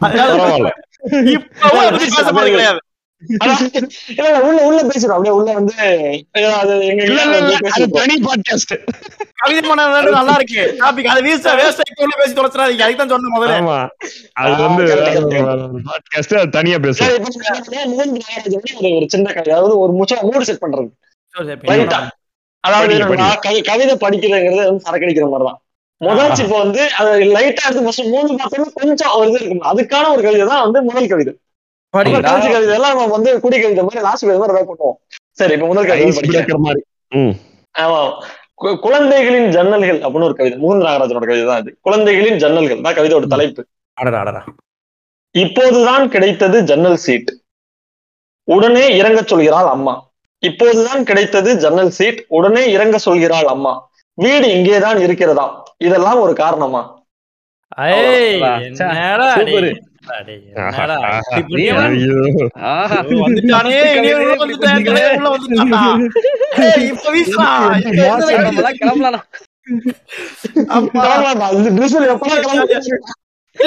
அதனால 0.00 0.34
பரவாயில்ல. 0.34 0.70
இப்பவும் 1.10 1.50
அதை 1.60 1.90
பத்தி 1.90 2.04
பேச 2.04 2.32
போறது 2.32 2.44
கிடையாது. 2.44 2.78
இல்ல, 3.28 4.40
உள்ள 4.40 4.62
உள்ள 4.62 4.82
பேசுறோம் 4.82 5.06
அப்படியே 5.06 5.34
உள்ள 5.34 5.52
வந்து 5.52 5.74
அது 6.54 6.86
எங்க 6.86 7.02
இல்ல, 7.02 7.22
இல்ல, 7.22 7.38
இல்ல, 7.38 7.54
அது 7.54 7.68
பேசிருக்கோம். 7.68 7.90
தனி 7.90 8.20
பாட்காஸ்ட் 8.20 8.80
கவிதை 9.34 9.68
பண்ண 9.68 10.10
நல்லா 10.10 10.34
இருக்கு. 10.34 10.76
டாபிக் 10.78 11.04
அதை 11.04 11.22
வீச 11.22 11.54
வேஸ்ட் 11.54 11.90
இப்ப 11.90 11.96
உள்ள 11.96 12.16
பேசி 12.16 12.32
தொலைச்சிடாதீங்க. 12.32 12.78
அதுக்கு 12.78 12.96
தான் 12.96 13.08
சொன்ன 13.08 13.36
முதல்ல. 13.36 13.60
ஆமா. 13.60 13.88
அது 14.32 14.62
வந்து. 14.62 14.84
பாட்காஸ்ட் 15.88 16.34
அது 16.34 16.48
தனியா 16.48 16.78
நாளாவது 16.78 18.96
ஒரு 18.96 19.08
சின்ன 19.08 19.32
கதை 19.32 19.52
அதாவது 19.52 19.78
ஒரு 19.78 19.92
முச்சா 19.92 20.20
மூடு 20.20 20.44
செட் 20.44 20.60
பண்றது. 20.60 20.90
அதாவது 22.60 23.62
கவிதை 23.62 23.96
படிக்கிறதுங்கிறது 23.96 24.64
வந்து 24.64 24.86
சரக்கடிக்கிற 24.86 25.28
மாதிரிதான். 25.28 25.62
முதல் 26.00 26.36
இப்போ 26.36 26.58
வந்து 26.58 26.92
அது 26.92 27.34
லைட்டா 27.34 27.40
எடுத்து 27.40 27.82
ஃபர்ஸ்ட் 27.82 28.04
மூணு 28.04 28.34
பார்த்தோம்னா 28.34 28.72
கொஞ்சம் 28.72 29.12
ஒரு 29.12 29.30
இது 29.30 29.44
இருக்கும் 29.44 29.72
அதுக்கான 29.72 30.12
ஒரு 30.12 30.22
கவிதை 30.22 30.46
தான் 30.46 30.62
வந்து 30.62 30.82
முதல் 30.82 31.06
கவிதை. 31.06 31.38
கடைசி 31.94 32.50
கவிதை 32.52 32.74
எல்லாம் 32.74 32.96
நம்ம 32.96 33.06
வந்து 33.06 33.40
குடி 33.40 33.60
கவிதை 33.60 33.82
மாதிரி 33.82 34.02
லாஸ்ட் 34.02 34.26
கவிதை 34.26 34.40
மாதிரி 34.42 34.66
பண்ணுவோம். 34.70 34.96
சரி 35.30 35.52
இப்போ 35.52 35.66
முதல் 35.66 35.86
கவிதை 35.86 36.56
மாதிரி. 36.56 36.82
ஆமா. 37.78 38.00
குழந்தைகளின் 38.80 39.48
ஜன்னல்கள் 39.50 39.98
அப்படின்னு 40.04 40.28
ஒரு 40.28 40.34
கவிதை. 40.34 40.58
முகுந்த 40.58 40.84
நாகராஜனோட 40.86 41.26
கவிதை 41.30 41.46
தான் 41.46 41.60
இது. 41.60 41.78
குழந்தைகளின் 41.80 42.36
ஜன்னல்கள். 42.36 42.82
தான் 42.82 42.94
கவிதையோட 42.94 43.26
தலைப்பு. 43.26 43.66
அடடா 43.94 44.18
அடடா. 44.18 44.44
இப்போதுதான் 45.30 46.08
கிடைத்தது 46.08 46.64
ஜன்னல் 46.64 46.96
சீட். 46.96 47.30
உடனே 48.44 48.96
இறங்க 48.96 49.20
சொல்கிறாள் 49.20 49.68
அம்மா. 49.76 49.94
இப்போதுதான் 50.38 51.02
கிடைத்தது 51.04 51.56
ஜன்னல் 51.56 51.90
சீட். 51.90 52.24
உடனே 52.28 52.70
இறங்க 52.70 52.98
சொல்கிறாள் 53.04 53.48
அம்மா. 53.54 53.72
வீடு 54.14 54.48
இங்கேதான் 54.50 54.98
இருக்கிறதா 54.98 55.46
இதெல்லாம் 55.78 56.20
ஒரு 56.20 56.34
காரணமா? 56.34 56.82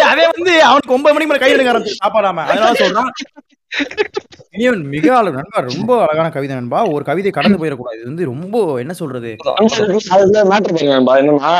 அதே 0.10 0.26
வந்து 0.32 0.54
அவனுக்கு 0.70 0.96
ஒன்பது 0.96 1.14
மணிக்கு 1.16 1.32
மேல 1.32 1.42
கை 1.42 1.52
எடுக்க 1.52 1.72
ஆரம்பிச்சு 1.74 2.02
சொல்றான் 2.82 3.12
இனியவன் 4.54 4.84
மிக 4.94 5.08
அழகு 5.18 5.38
நண்பா. 5.38 5.60
ரொம்ப 5.70 5.92
அழகான 6.04 6.28
கவிதை 6.36 6.54
நண்பா. 6.56 6.80
ஒரு 6.94 7.04
கவிதை 7.06 7.32
கடந்து 7.32 7.60
போயிடக்கூடாது. 7.62 7.98
இது 7.98 8.10
வந்து 8.10 8.26
ரொம்ப 8.26 8.56
என்ன 8.84 8.94
சொல்றது? 8.94 9.32
என்னன்னா 11.22 11.52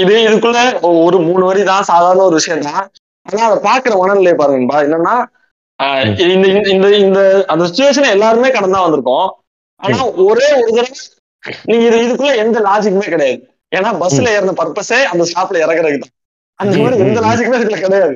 இது 0.00 0.14
இதுக்குள்ள 0.26 0.58
ஒரு 1.04 1.16
மூணு 1.28 1.44
வரி 1.48 1.62
தான் 1.70 1.88
சாதாரண 1.90 2.22
ஒரு 2.22 2.36
விஷயம் 2.40 2.66
தான் 2.68 2.84
ஆனா 3.26 3.42
அதை 3.46 3.58
பாக்குற 3.62 3.98
மனநிலை 3.98 4.34
பாருங்க 4.34 4.58
நண்பா. 4.58 4.78
என்னன்னா 4.84 5.14
இந்த 6.26 6.46
இந்த- 6.70 6.96
இந்த 6.98 7.20
அந்த 7.48 7.64
சுச்சுவேஷனை 7.64 8.10
எல்லாருமே 8.10 8.48
கடந்தா 8.48 8.80
வந்திருக்கோம். 8.82 9.28
ஆனா 9.80 9.96
ஒரே 10.24 10.46
ஒரு 10.56 10.70
தடவை 10.70 10.90
நீங்க 11.64 11.84
இது 11.86 11.96
இதுக்குள்ள 12.02 12.36
எந்த 12.36 12.60
லாஜிக்குமே 12.60 13.08
கிடையாது. 13.08 13.38
ஏன்னா 13.72 13.90
பஸ்ல 14.00 14.26
ஏறின 14.32 14.54
பர்பஸே 14.54 14.98
அந்த 15.04 15.24
ஸ்டாப்ல 15.24 15.62
இறங்குறதுக்கு 15.62 16.02
தான். 16.02 16.14
அந்த 16.60 16.72
மாதிரி 16.78 17.04
எந்த 17.04 17.20
லாஜிக்குமே 17.20 17.60
இதுல 17.60 17.80
கிடையாது. 17.80 18.14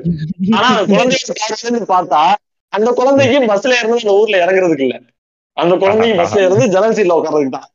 ஆனா 0.55 0.67
அந்த 0.71 0.83
குழந்தைய 0.93 1.19
பார்த்தா 1.93 2.21
அந்த 2.73 2.89
குழந்தைக்கும் 2.91 3.49
பஸ்ல 3.49 3.73
இருந்து 3.73 3.97
அந்த 3.97 4.13
ஊர்ல 4.13 4.45
இறங்குறதுக்கு 4.45 4.85
இல்ல. 4.87 4.95
அந்த 5.57 5.75
குழந்தையும் 5.75 6.17
பஸ்ல 6.17 6.39
இருந்து 6.41 6.69
ஜன்னல் 6.69 6.93
சீட்ல 6.93 7.17
உட்கார்றதுக்கு 7.17 7.49
தான். 7.49 7.67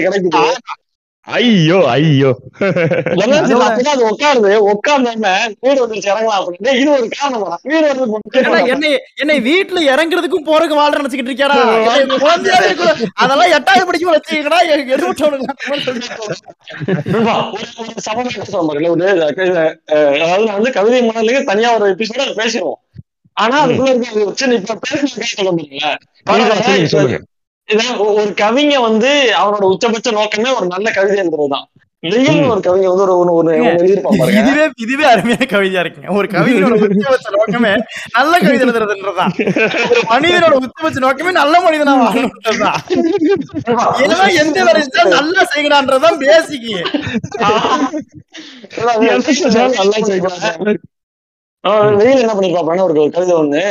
கிடைக்குது. 0.00 0.42
ஐயோ 1.26 1.76
ஐயோ. 1.88 2.30
அப்பதான் 3.58 3.92
அது 3.92 4.04
உட்காருது 4.08 4.50
உட்கார்ந்தாம 4.70 5.28
வீடு 5.62 5.78
வந்துருச்சு 5.82 6.10
இறங்கலாம் 6.10 6.40
அப்படின்னு 6.40 6.74
இது 6.80 6.90
ஒரு 6.96 7.08
காரணமா? 7.14 7.52
வீடு 7.64 7.86
வந்து 7.90 8.72
என்னை 8.74 8.90
என்னை 9.22 9.36
வீட்டுல 9.46 9.84
இறங்குறதுக்கும் 9.92 10.48
போறதுக்கு 10.48 10.80
வாழ்ற 10.80 11.00
நினைச்சுக்கிட்டு 11.00 11.32
இருக்கியாடா. 11.32 11.56
அதெல்லாம் 13.16 13.54
எட்டாவது 13.56 13.88
படிக்கும் 13.88 14.14
வச்சுக்கடா 14.14 14.60
அதாவது 20.14 20.44
நான் 20.46 20.58
வந்து 20.58 20.72
கவிதை 20.72 21.02
மணலுக்கு 21.08 21.42
தனியா 21.44 21.70
ஒரு 21.78 21.92
எபிசோட 21.94 22.30
பேசிடுவோம். 22.40 22.80
ஆனா 23.36 23.56
அதுக்குள்ள 23.62 23.92
இருக்க 23.92 24.34
சின்ன 24.34 24.56
இப்ப 24.56 24.74
பேசுன 24.82 25.30
சொல்ல 25.32 25.50
முடியல 25.50 25.86
ஒரு 27.98 28.34
கவிஞ 28.34 28.80
வந்து 28.80 29.10
அவனோட 29.38 29.64
உச்சபட்ச 29.64 30.10
நோக்கமே 30.10 30.50
ஒரு 30.50 30.66
நல்ல 30.66 30.90
கவிதை 30.90 31.16
வெயில் 32.02 32.42
ஒரு 32.44 32.60
கவிஞ 32.60 32.88
வந்து 32.88 33.04
ஒரு 33.04 33.42
ஒண்ணு 33.42 33.52
இதுவே 34.38 34.64
இதுவே 34.76 35.04
அருமையான 35.04 35.44
கவிதையா 35.50 35.82
இருக்குங்க. 35.84 36.10
ஒரு 36.10 36.26
கவிதையோட 36.32 36.74
உச்சபட்ச 36.88 37.30
நோக்கமே 37.36 37.72
நல்ல 38.12 38.32
கவிதை 38.38 38.64
எழுதுறதுன்றதுதான். 38.66 39.32
ஒரு 39.90 40.00
மனிதனோட 40.12 40.54
உச்சபட்ச 40.64 40.98
நோக்கமே 40.98 41.32
நல்ல 41.32 41.54
மனிதனா 41.60 41.94
வாழணுன்றதுதான் 42.02 42.78
ஏன்னா 44.04 44.26
எந்த 44.42 44.58
செஞ்சாலும் 44.72 45.16
நல்லா 45.18 45.44
செய்யறான்றதுதான் 45.54 46.20
பேசிக் 46.24 46.68
வெயில் 51.98 52.22
என்ன 52.22 52.32
பண்ணிருப்பாப்பான்னு 52.34 52.86
ஒரு 52.86 52.94
கவிதை 53.16 53.34
ஒண்ணு. 53.42 53.62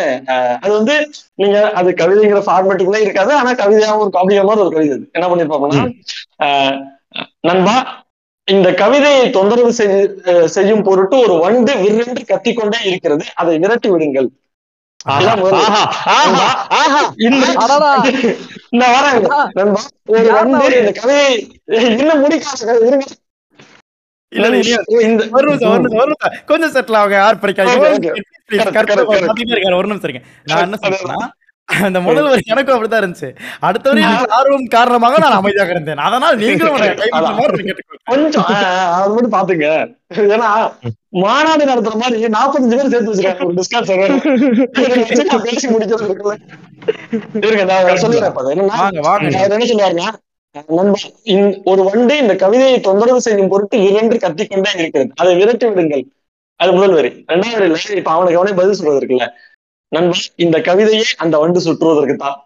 அது 0.63 0.71
வந்து 0.79 0.95
நீங்க 1.41 1.57
அது 1.79 1.89
கவிதைங்கிற 2.01 2.41
ஃபார்மேட்டுக்குள்ளே 2.47 3.03
இருக்காது 3.05 3.31
ஆனா 3.39 3.51
கவிதையாவும் 3.63 4.03
ஒரு 4.05 4.13
காவியம் 4.17 4.47
மாதிரி 4.49 4.65
ஒரு 4.65 4.75
கவிதை. 4.77 4.97
என்ன 5.17 5.27
பண்ணிருப்பாங்கன்னா 5.31 5.83
நண்பா 7.49 7.75
இந்த 8.47 8.69
கவிதையை 8.79 9.25
தொந்தரவு 9.35 9.73
செய்யும் 10.55 10.85
பொருட்டு 10.87 11.15
ஒரு 11.25 11.35
வண்டு 11.43 11.73
விற்றென்று 11.81 12.23
கத்திக்கொண்டே 12.31 12.79
இருக்கிறது. 12.89 13.25
அதை 13.41 13.53
விரட்டி 13.63 13.89
விடுங்கள். 13.93 14.29
இன்னும் 21.97 22.21
முடிக்காத 22.23 22.61
கொஞ்சம் 26.51 26.73
செட்டில் 26.75 26.99
ஆக 27.03 27.15
ஆர்ப்பரிக்காங்க 27.27 27.77
ஒரு 29.79 29.87
நிமிஷம் 29.87 30.09
இருக்கேன் 30.09 30.27
நான் 30.49 30.65
என்ன 30.67 30.79
சொல்றேன்னா 30.83 31.21
அந்த 31.69 31.97
முதல் 32.05 32.27
வரி 32.31 32.43
எனக்கும் 32.53 32.75
அப்படிதான் 32.75 33.01
இருந்துச்சு. 33.01 33.29
அடுத்த 33.67 33.85
வரி 33.89 34.01
ஆர்வம் 34.37 34.65
காரணமாக 34.73 35.19
நான் 35.23 35.37
அமைதியாக 35.37 35.71
இருந்தேன். 35.75 36.01
அதனால 36.07 36.31
நீங்களும் 36.41 36.75
கொஞ்சம் 38.09 38.47
அது 38.95 39.13
மட்டும் 39.13 39.35
பாத்துங்க 39.35 39.67
ஏன்னா 40.33 40.49
மாநாடு 41.23 41.69
நடத்துற 41.69 41.95
மாதிரி 42.01 42.33
நாற்பத்தஞ்சு 42.35 42.77
பேர் 42.79 42.91
சேர்த்து 42.93 43.11
வச்சிருக்காங்க. 43.11 43.45
ஒரு 45.29 45.41
பேசி 45.47 45.65
முடிச்சது 45.73 46.03
இருக்குல்ல 47.37 47.65
நான் 47.71 48.03
சொல்லிடுறேன் 48.03 48.37
என்ன 49.47 49.65
சொல்லுவாருன்னா 49.71 50.09
ஒரு 51.65 51.81
வண்டு 51.83 52.17
இந்த 52.17 52.33
கவிதையை 52.35 52.79
தொந்தரவு 52.79 53.21
செய்யும் 53.21 53.49
பொருட்டு 53.49 53.77
இரண்டு 53.89 54.15
கத்திக்கொண்டே 54.15 54.71
இருக்கிறது. 54.77 55.11
அதை 55.15 55.31
விரட்டி 55.35 55.65
விடுங்கள். 55.67 56.03
அது 56.59 56.71
முதல் 56.71 56.93
வரி. 56.93 57.09
இரண்டாவது 57.27 57.63
வரியில 57.65 57.97
இப்ப 57.97 58.11
அவனுக்கு 58.11 58.39
அவனே 58.39 58.53
பதில் 58.53 58.77
சொல்றது 58.79 58.99
இருக்குல்ல. 59.01 59.27
நண்பா 59.91 60.15
இந்த 60.37 60.57
கவிதையே 60.67 61.05
அந்த 61.17 61.35
வண்டு 61.37 61.59
சுற்றுவதற்கு 61.59 62.15
தான் 62.15 62.37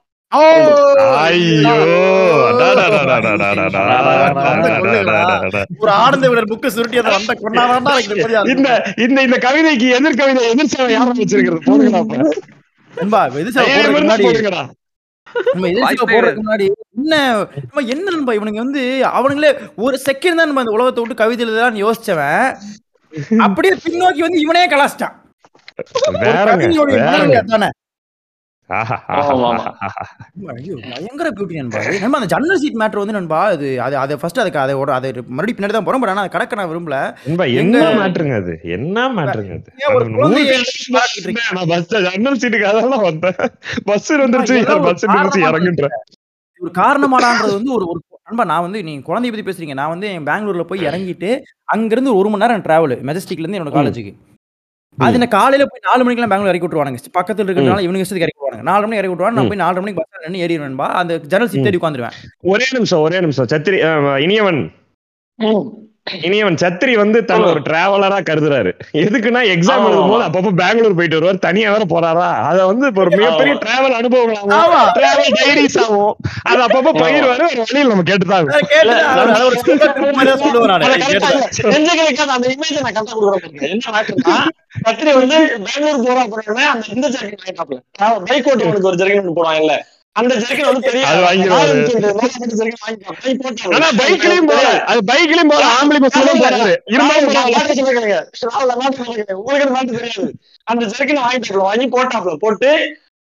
ஒரு 5.79 5.91
ஆனந்த 5.97 6.27
விடர் 6.27 6.49
இந்த 8.53 8.69
இந்த 8.97 9.17
இந்த 9.21 9.37
கவிதைக்கு 9.45 9.87
எதிர் 9.97 10.19
கவிதை 10.21 10.43
எதிர் 10.49 10.91
யாரும் 10.91 11.19
வச்சிருக்கிறது? 11.19 11.63
முன்னாடி 16.37 16.65
என்ன? 16.97 17.15
நம்ம 17.67 17.83
என்ன 17.93 18.05
நண்பா 18.15 18.35
இவனுங்க 18.37 18.61
வந்து 18.65 18.83
அவனுங்களே 19.19 19.51
ஒரு 19.85 19.97
செகண்ட் 20.07 20.39
தான் 20.39 20.49
நம்ம 20.51 20.63
இந்த 20.65 20.75
உலகத்தை 20.77 21.01
விட்டு 21.03 21.21
கவிதை 21.21 21.43
எழுதலாம்னு 21.45 21.83
யோசிச்சவன். 21.85 22.45
அப்படியே 23.45 23.73
பின்னோக்கி 23.85 24.23
வந்து 24.25 24.43
இவனே 24.45 24.65
கலாச்சிட்டான். 24.73 25.15
பயங்கர 30.87 31.27
பியூட்டி 31.35 31.57
நண்பா. 31.59 31.81
நண்பா 32.01 32.17
அந்த 32.19 32.29
ஜன்னல் 32.33 32.59
சீட் 32.63 32.79
மேட்ரு 32.81 33.01
வந்து 33.03 33.15
நண்பா 33.17 33.39
அது 33.51 33.67
அது 33.85 33.95
அதை 34.03 34.15
ஃபர்ஸ்ட் 34.21 34.41
அதுக்கு 34.43 34.61
அதை 34.63 34.73
ஓட 34.81 34.91
அதை 34.97 35.09
மறுபடியும் 35.13 35.57
பின்னாடி 35.57 35.75
தான் 35.75 35.87
போறோம் 35.87 36.01
பட் 36.03 36.11
ஆனா 36.13 36.23
அதை 36.25 36.31
கடக்க 36.35 36.59
நான் 36.59 36.71
விரும்பல. 36.71 36.97
என்ன 37.61 37.83
மேட்ருங்க 37.99 38.35
அது? 38.41 38.55
என்ன 38.77 39.07
மேட்ருங்க 39.17 39.53
அது. 39.59 39.69
நான் 41.55 41.69
பஸ் 41.73 41.87
ஜன்னல் 42.07 42.39
சீட்டுக்கு 42.43 42.69
அதெல்லாம் 42.73 43.05
வந்தேன். 43.09 43.39
பஸ் 43.91 44.11
வந்துருச்சு 44.23 44.57
பஸ் 44.87 45.07
நிறுத்தி 45.15 45.43
ஒரு 46.63 46.71
காரணமாடான்றது 46.81 47.57
வந்து 47.59 47.73
ஒரு 47.77 47.85
ஒரு 47.91 47.99
நண்பா 48.29 48.43
நான் 48.51 48.65
வந்து 48.65 48.79
நீங்க 48.87 49.01
குழந்தைய 49.09 49.31
பத்தி 49.33 49.47
பேசுறீங்க. 49.49 49.75
நான் 49.79 49.91
வந்து 49.93 50.07
என் 50.15 50.25
பெங்களூர்ல 50.29 50.63
போய் 50.69 50.87
இறங்கிட்டு 50.89 51.29
அங்கிருந்து 51.75 52.11
ஒரு 52.19 52.29
மணி 52.31 52.43
நேரம் 52.43 52.65
டிராவல் 52.67 52.95
மெஜஸ்டிக்ல 53.09 53.45
இருந்து 53.45 53.59
என்னோட. 53.59 53.73
காலேஜுக்கு 53.77 54.13
அது 54.97 55.17
என்ன 55.17 55.27
காலையில 55.35 55.65
போய் 55.71 55.85
நாலு 55.87 56.03
மணிக்கெல்லாம் 56.03 56.31
பெங்களூர் 56.33 56.51
இறக்கி 56.51 56.65
விட்டுருவானுங்க. 56.65 57.01
பக்கத்துல 57.17 57.45
இருக்கிறதுனால 57.47 57.83
இவனுங்க 57.85 58.05
இஷ்டத்துக்கு 58.05 58.27
இறக்கி 58.27 58.41
விடுவாங்க 58.41 58.65
நாலு 58.69 58.83
மணிக்கு 58.85 59.01
இறக்கி 59.01 59.13
விட்டுருவாங்க 59.13 59.37
நான் 59.39 59.51
போய் 59.51 59.63
நாலு 59.63 59.81
மணிக்கு 59.81 60.01
பஸ் 60.01 60.23
நின்று 60.25 60.43
ஏறிடுவேன்பா 60.45 60.87
அந்த 61.01 61.19
ஜன்னல் 61.31 61.51
சீட் 61.51 61.67
தேடி 61.67 61.79
உட்காந்துருவேன் 61.81 62.17
ஒரே 62.53 62.67
நிமிஷம் 62.77 63.03
ஒரே 63.07 63.19
நிமிஷம். 63.25 63.49
சத்திரி 63.53 63.79
இனியவன். 64.25 64.61
இனியவன் 66.27 66.57
சத்திரி 66.57 66.95
வந்து 66.95 67.25
தன்னை 67.25 67.47
ஒரு 67.49 67.61
டிராவலரா 67.61 68.19
கருதுறாரு. 68.29 68.71
எதுக்குன்னா 69.01 69.41
எக்ஸாம் 69.53 69.85
எழுதும் 69.87 70.09
போது. 70.09 70.23
அப்பப்போ 70.27 70.51
பெங்களூர் 70.61 70.95
போயிட்டு 70.95 71.17
வருவார். 71.17 71.39
தனியா 71.39 71.71
வேற 71.71 71.85
போறாரா? 71.93 72.27
அத 72.49 72.65
வந்து 72.65 72.85
ஒரு 72.95 73.11
மிகப்பெரிய 73.15 73.53
டிராவல். 73.63 73.95
அனுபவங்களாகும் 73.99 74.91
டிராவல் 74.97 75.35
டைரிஸ் 75.39 75.77
ஆகும் 75.83 76.13
அது 76.43 76.61
அப்பப்போ 76.67 76.93
பயிர்வாரு 77.01 77.45
ஒரு 77.51 77.63
வழியில் 77.63 77.91
நம்ம 77.93 78.05
கேட்டுதான் 78.11 78.47
தான் 78.47 78.63
இல்ல. 78.81 78.95
கத்திரி 84.85 85.11
வந்து 85.13 85.37
பெங்களூர் 85.67 86.05
போறா 86.05 86.23
அப்படின்னா 86.25 86.65
அந்த 86.73 86.85
இந்த 86.95 87.07
வாங்கிட்டாப்ல 87.17 87.79
பைக் 88.29 88.49
ஓட்டுறவனுக்கு 88.49 88.89
ஒரு 88.91 88.99
ஜெர்கின் 89.01 89.21
ஒன்று 89.21 89.37
போடுவாங்கல்ல. 89.39 89.75
அந்த 90.17 90.33
ஜெர்கின் 90.41 90.67
வந்து 90.67 90.85
பெரிய 90.85 91.03
அது 91.07 91.19
வாங்கிடுவாரு. 91.23 91.73
ஆனா 93.75 93.87
பைக்லயும் 93.99 94.49
போற 94.51 94.61
அது 94.87 95.01
பைக்லயும் 95.09 95.51
போற 95.51 95.63
ஆம்பளை 95.73 95.99
பஸ்லயும் 96.05 96.41
போறாரு 96.43 96.69
இருந்தாலும். 96.87 97.29
உங்களுக்கு 99.39 99.73
நாட்டு 99.73 99.97
தெரியாது. 99.97 100.31
அந்த 100.67 100.83
ஜெர்கின் 100.91 101.21
வாங்கிட்டாப்ல 101.21 101.67
வாங்கி 101.67 101.87
போட்டாப்ல 101.95 102.35
போட்டு 102.39 102.71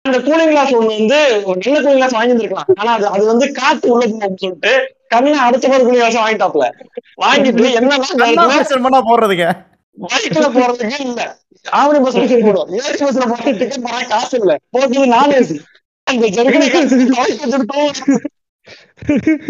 அந்த 0.04 0.18
கூலிங் 0.26 0.50
கிளாஸ் 0.50 0.74
ஒண்ணு 0.74 0.92
வந்து 0.92 1.18
ஒரு 1.46 1.58
நல்ல 1.60 1.78
கூலிங் 1.84 1.96
கிளாஸ் 1.96 2.16
வாங்கியிருந்திருக்கலாம் 2.16 2.68
ஆனா 2.76 2.90
அது 2.92 3.06
அது 3.08 3.24
வந்து 3.26 3.46
காத்து 3.52 3.90
உள்ள 3.92 4.04
போகும்னு 4.12 4.42
சொல்லிட்டு 4.42 4.74
கண்ணை 5.08 5.38
அடைச்ச 5.46 5.66
மாதிரி 5.66 5.86
கூலிங் 5.86 6.02
கிளாஸ் 6.02 6.20
வாங்கிட்டாப்ல 6.20 6.66
வாங்கிட்டு 7.22 7.70
என்னன்னா 7.72 7.98
போடுறதுங்க 9.08 9.48
பைக்ல 9.96 10.46
போறதுக்கு. 10.54 10.96
இல்ல. 11.04 11.20
ஆவணி 11.64 11.98
பஸ்ல 12.00 12.24
போடுவோம் 12.40 12.72
ஏசி 12.80 13.02
பஸ்ல 13.02 13.26
போற 13.30 13.52
டிக்கெட் 13.52 13.84
போற 13.86 14.00
காசு 14.10 14.34
இல்ல. 14.40 14.52
போறது 14.72 15.06
நான் 15.12 15.32
ஏசி. 15.36 15.56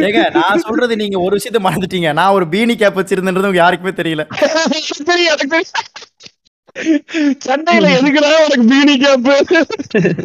ஏங்க 0.06 0.20
நான் 0.36 0.62
சொல்றது 0.64 0.94
நீங்க 1.02 1.16
ஒரு 1.26 1.34
விஷயத்த 1.36 1.60
மறந்துட்டீங்க. 1.66 2.08
நான் 2.18 2.34
ஒரு 2.36 2.46
பீனி 2.52 2.74
கேப் 2.80 2.98
வச்சிருந்தேன்றது 2.98 3.50
உங்க 3.50 3.62
யாருக்குமே 3.62 3.92
தெரியல. 4.00 4.22
சென்னையில 7.44 7.90
எதுக்குடா 7.98 8.30
உனக்கு 8.46 8.64
பீனி 8.72 8.94
கேப் 9.04 9.28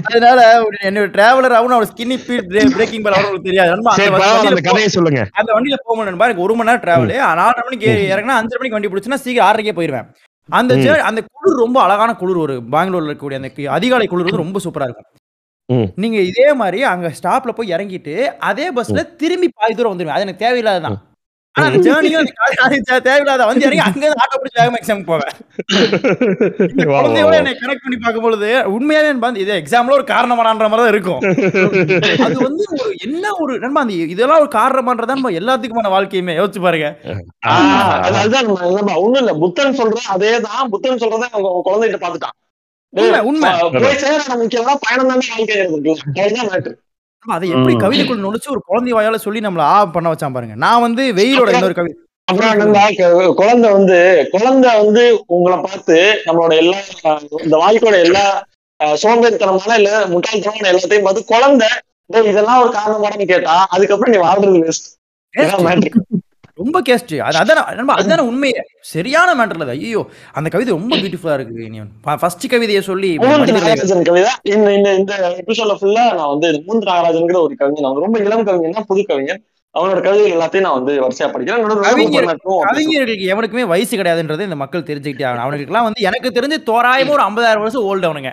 அதனால 0.09 0.39
ஒரு 0.65 0.77
என்னோட 0.89 1.07
டிராவலர் 1.15 1.55
ஆகும் 1.57 1.77
ஒரு 1.81 1.89
ஸ்கின்னி 1.91 2.17
பிரேக்கிங் 2.77 3.05
பால் 3.05 3.17
அவங்களுக்கு 3.17 3.47
தெரியாது. 3.49 3.71
அந்த 4.49 4.63
கதையை 4.69 4.89
சொல்லுங்க. 4.97 5.21
அந்த 5.39 5.49
வண்டியில 5.57 5.79
போக 5.85 5.95
முடியும் 5.99 6.25
எனக்கு 6.27 6.45
ஒரு 6.47 6.55
மணி 6.57 6.69
நேரம் 6.71 6.83
டிராவல் 6.87 7.15
நாலரை 7.41 7.63
மணிக்கு 7.67 7.89
ஏறி 7.93 8.03
இறங்கினா 8.13 8.37
அஞ்சரை 8.41 8.59
மணிக்கு 8.59 8.77
வண்டி 8.77 8.91
பிடிச்சுன்னா 8.93 9.21
சீக்கிரம் 9.23 9.47
ஆறரைக்கே 9.49 9.75
போயிருவேன். 9.79 10.09
அந்த 10.49 10.73
அந்த 11.09 11.19
குளிர் 11.33 11.63
ரொம்ப 11.65 11.77
அழகான 11.85 12.11
குளிர் 12.21 12.43
ஒரு 12.45 12.55
பெங்களூர்ல 12.75 13.09
இருக்கக்கூடிய 13.09 13.41
அந்த 13.41 13.51
அதிகாலை 13.77 14.07
குளிர் 14.07 14.27
வந்து 14.27 14.43
ரொம்ப 14.45 14.59
சூப்பரா 14.65 14.87
இருக்கும். 14.89 15.09
ம். 15.71 15.87
நீங்க 15.97 16.17
இதே 16.29 16.47
மாதிரி 16.59 16.81
அங்க 16.89 17.09
ஸ்டாப்ல 17.17 17.53
போய் 17.53 17.73
இறங்கிட்டு 17.73 18.15
அதே 18.47 18.67
பஸ்ல 18.73 19.05
திரும்பி 19.17 19.49
பாதி 19.53 19.73
தூரம் 19.73 19.93
வந்துருவேன் 19.93 20.17
அது 20.17 20.27
எனக்கு 20.27 20.43
தேவையில்லாததான் 20.43 20.99
ஆனா 21.55 21.65
அந்த 21.67 21.79
ஜேர்னியும் 21.85 22.27
தேவையில்லாத 23.05 23.45
வந்து 23.47 23.65
இறங்கி 23.65 23.81
அங்க 23.85 24.05
ஆட்டோ 24.21 24.35
பிடிச்சி 24.35 24.59
வேகமா 24.59 24.77
எக்ஸாம் 24.77 25.01
போவேன். 25.07 25.33
இந்த 26.65 26.83
குழந்தையோட 26.85 27.25
வா. 27.27 27.39
என்னை 27.39 27.51
கனெக்ட் 27.55 27.83
பண்ணி 27.85 27.97
பார்க்கும் 27.97 28.25
பொழுது 28.25 28.49
உண்மையாவே 28.71 29.07
எனக்கு 29.07 29.25
வந்து 29.25 29.41
இது 29.43 29.57
எக்ஸாம்ல 29.57 29.97
ஒரு 29.97 30.05
காரணமாடான்ற 30.07 30.69
மாதிரி 30.69 30.83
தான் 30.83 30.93
இருக்கும். 30.93 31.19
அது 32.25 32.37
வந்து 32.41 32.63
ஒரு 32.77 32.91
என்ன 33.05 33.33
ஒரு 33.39 33.55
நண்பா 33.59 33.83
அந்த 33.83 33.95
இதெல்லாம் 34.13 34.41
ஒரு 34.41 34.51
காரணமான்றதா 34.55 35.13
நம்ம 35.13 35.33
எல்லாத்துக்குமான 35.39 35.91
வாழ்க்கையுமே 35.95 36.37
யோசிச்சு 36.37 36.61
பாருங்க. 36.61 36.89
அது 37.99 38.15
அதுதான் 38.21 38.49
ஒண்ணும் 38.99 39.21
இல்ல. 39.21 39.33
புத்தன் 39.43 39.77
சொல்ற 39.77 39.99
அதேதான். 40.15 40.63
புத்தன் 40.69 41.01
சொல்றதை 41.03 41.27
அவங்க 41.29 41.49
அவங்க 41.49 41.65
குழந்தைகிட்ட 41.67 42.01
பாத்துட்டான் 42.05 42.37
அதை 47.25 47.47
எப்படி 47.49 47.73
ம். 47.73 47.81
கவிதைக்குள் 47.81 48.23
நுழைச்சு 48.23 48.49
ஒரு 48.49 48.61
குழந்தை 48.65 48.93
வாயால 48.93 49.15
சொல்லி 49.15 49.39
நம்மள 49.39 49.63
ஆ 49.69 49.85
பண்ண 49.87 50.07
வச்சான் 50.11 50.33
பாருங்க. 50.33 50.55
நான் 50.57 50.81
வந்து 50.81 51.03
வெயிலோட 51.13 51.49
இன்னொரு 51.51 51.73
கவி 51.73 51.91
அப்புறம் 52.27 52.51
குழந்தை 53.35 53.69
வந்து 53.71 53.97
குழந்தை 54.31 54.69
வந்து 54.77 55.03
உங்களை 55.27 55.57
பார்த்து 55.59 55.95
நம்மளோட 56.25 56.53
எல்லா 56.55 56.79
இந்த 57.39 57.55
வாழ்க்கையோட 57.57 57.97
எல்லா 57.99 58.23
சோம்பேறித்தனமான 58.97 59.75
இல்ல 59.77 59.91
முட்டாள்தனமான 60.07 60.69
எல்லாத்தையும் 60.71 61.03
பார்த்து 61.03 61.23
குழந்தை 61.25 61.69
"டேய், 62.09 62.29
இதெல்லாம் 62.29 62.61
ஒரு 62.61 62.71
காரணமானு 62.71 63.25
கேட்டா 63.25 63.55
அதுக்கப்புறம் 63.69 64.13
நீ 64.13 64.19
வாழ்றது 64.21 64.63
வேஸ்ட் 64.63 64.89
ரொம்ப 66.61 66.81
கேஸ்ட் 66.89 67.13
அது 67.27 67.39
அதான் 67.41 67.61
நண்பா 67.79 67.95
அதான 68.01 68.25
உண்மை 68.31 68.51
சரியான 68.93 69.29
மேட்டர்ல 69.39 69.67
அது. 69.67 69.75
ஐயோ 69.77 70.01
அந்த 70.39 70.47
கவிதை 70.55 70.71
ரொம்ப 70.77 70.93
பியூட்டிஃபுல்லா 71.03 71.37
இருக்கு 71.39 72.17
ஃபர்ஸ்ட் 72.23 72.51
கவிதையை 72.53 72.81
சொல்லி 72.89 73.11
கவிதை. 74.09 74.33
இந்த 74.55 74.67
இந்த 74.79 74.89
இந்த 75.01 75.13
எபிசோட்ல 75.43 75.77
ஃபுல்லா 75.81 76.03
நான் 76.19 76.33
வந்து 76.33 76.49
மூன்று 76.67 76.85
நாகராஜன்கிற 76.91 77.39
ஒரு 77.47 77.55
கவிஞன் 77.61 77.89
அவன் 77.91 78.05
ரொம்ப 78.07 78.19
இளம் 78.27 78.45
கவிஞன் 78.49 78.89
புது 78.91 79.03
கவிஞன். 79.13 79.41
அவனோட 79.75 79.99
கவிதைகள் 80.05 80.33
எல்லாத்தையும் 80.35 80.65
நான் 80.65 80.77
வந்து 80.77 80.93
வரிசையா 81.03 81.27
படிக்கிறேன். 81.33 81.61
கவிஞர்களுக்கு 82.69 83.29
எவனுக்குமே 83.33 83.63
வயசு 83.73 83.93
கிடையாதுன்றது 83.97 84.47
இந்த 84.47 84.57
மக்கள் 84.61 84.87
தெரிஞ்சுக்கிட்டே 84.89 85.27
ஆகணும். 85.27 85.43
அவனுக்குலாம் 85.45 85.87
வந்து 85.87 86.05
எனக்கு 86.09 86.29
தெரிஞ்சு 86.37 86.57
தோராயமா 86.71 87.15
ஒரு 87.17 87.23
ஐம்பதாயிரம் 87.27 87.63
வருஷம் 87.65 87.87
ஓல்டு 87.91 88.09
அவனுங்க. 88.09 88.31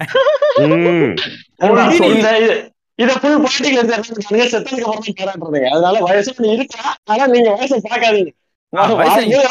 இது- 2.98 3.18
ஃபுல் 3.18 3.40
பாட்டிகள் 3.40 3.90
எடுத்து 3.90 4.22
செத்ததுக்கு 4.52 4.86
அப்புறம் 4.86 5.14
பாராட்டுறதுங்க 5.18 5.68
அதனால 5.68 5.98
வயசு 5.98 6.34
நீ 6.38 6.52
இருக்கா? 6.52 6.96
ஆனா 7.04 7.26
நீங்க 7.26 7.50
வயசை. 7.50 7.76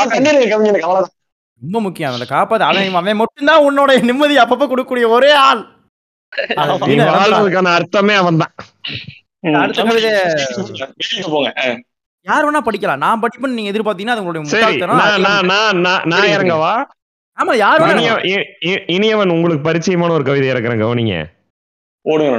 கண்ணீர் 0.10 0.42
கவிஞனுக்கு 0.44 0.88
அவ்வளவுதான். 0.88 1.14
ரொம்ப 1.62 1.80
முக்கியம். 1.80 2.12
அதை 2.12 2.28
காப்பாத்து 2.30 2.66
அவன் 2.68 2.94
அவன் 2.94 3.16
மட்டும்தான் 3.16 3.64
உன்னோட 3.64 4.02
நிம்மதி 4.02 4.38
அப்பப்ப 4.38 4.66
கொடுக்கக்கூடிய 4.66 5.08
ஒரே 5.10 5.32
ஆள். 5.42 5.62
அர்த்தமே 7.74 8.14
அவன் 8.14 8.38
தான். 8.38 8.54
யார் 12.26 12.46
வேணா 12.46 12.62
படிக்கலாம். 12.66 12.98
நான் 12.98 13.22
படிப்பேன்னு 13.22 13.58
நீங்க 13.58 13.72
எதிர்பார்த்தீங்கன்னா 13.72 14.08
அது 14.08 14.24
உங்களுடைய 14.24 14.86
நான் 14.86 15.22
நான் 15.22 15.46
நான் 15.46 15.78
நான் 15.82 16.02
நான் 16.06 16.28
இறங்கவா 16.28 16.74
ஆமா 17.38 17.56
யார் 17.56 17.82
வேணா 17.82 18.02
இனியவன் 18.88 19.30
உங்களுக்கு 19.30 19.70
பரிச்சயமான 19.70 20.10
ஒரு 20.10 20.24
கவிதை 20.24 20.50
இறக்குறேன். 20.50 20.82
கவனிங்க. 20.82 21.16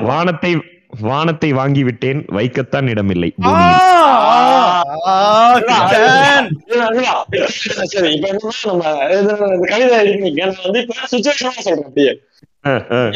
வானத்தை 0.03 0.51
வானத்தை 0.93 1.51
வாங்கி 1.53 1.83
விட்டேன் 1.85 2.21
வைக்கத்தான் 2.31 2.89
இடமில்லை. 2.89 3.31
இல்ல, 3.39 3.51
இல்ல. 6.91 7.09
சரி 7.93 8.11
இப்ப 8.15 8.29
நம்ம 8.63 8.83
கவிதை 9.71 9.99
வந்து 10.59 10.81
சுச்சுவேஷனா 11.13 11.53
சொல்றேன் 11.59 11.89
அப்படியே 11.89 12.13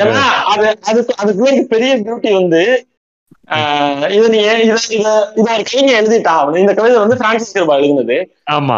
ஏன்னா 0.02 0.22
அது 0.52 0.66
அதுக்கு 0.90 1.12
அதுக்குள்ள 1.22 1.62
பெரிய 1.72 1.92
பியூட்டி 2.02 2.32
வந்து 2.32 2.62
ஆஹ் 3.48 4.04
இது 4.08 4.26
நீ 4.28 4.38
ஏன் 4.42 4.60
இத 4.62 4.74
இத 4.90 5.06
இத 5.36 5.48
ஒரு 5.54 5.64
கவிஞர் 5.70 5.98
எழுதிட்டான். 6.00 6.56
இந்த 6.56 6.72
கவிதை 6.74 6.98
வந்து 6.98 7.16
பிரான்சிஸ் 7.16 7.54
கிருபா 7.56 7.76
எழுதினது 7.78 8.18
ஆமா 8.52 8.76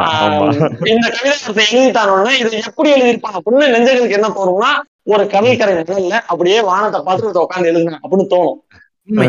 இந்த 0.93 1.09
கவிதை 1.17 1.35
ஒருத்தன் 1.39 1.71
எழுதிட்டானோன்னா 1.73 2.33
இதை 2.41 2.61
எப்படி 2.63 2.89
எழுதியிருப்பான் 2.95 3.37
அப்படின்னு 3.39 3.73
நெஞ்சங்களுக்கு 3.75 4.19
என்ன 4.19 4.31
தோணும்னா 4.31 4.71
ஒரு 5.07 5.25
கடற்கரை 5.27 5.73
நிழல்ல 5.79 6.19
அப்படியே 6.27 6.61
வானத்தை 6.63 7.01
பார்த்து 7.03 7.43
உட்காந்து 7.43 7.71
எழுதுனேன் 7.73 8.03
அப்படின்னு 8.03 8.27
தோணும். 8.31 8.59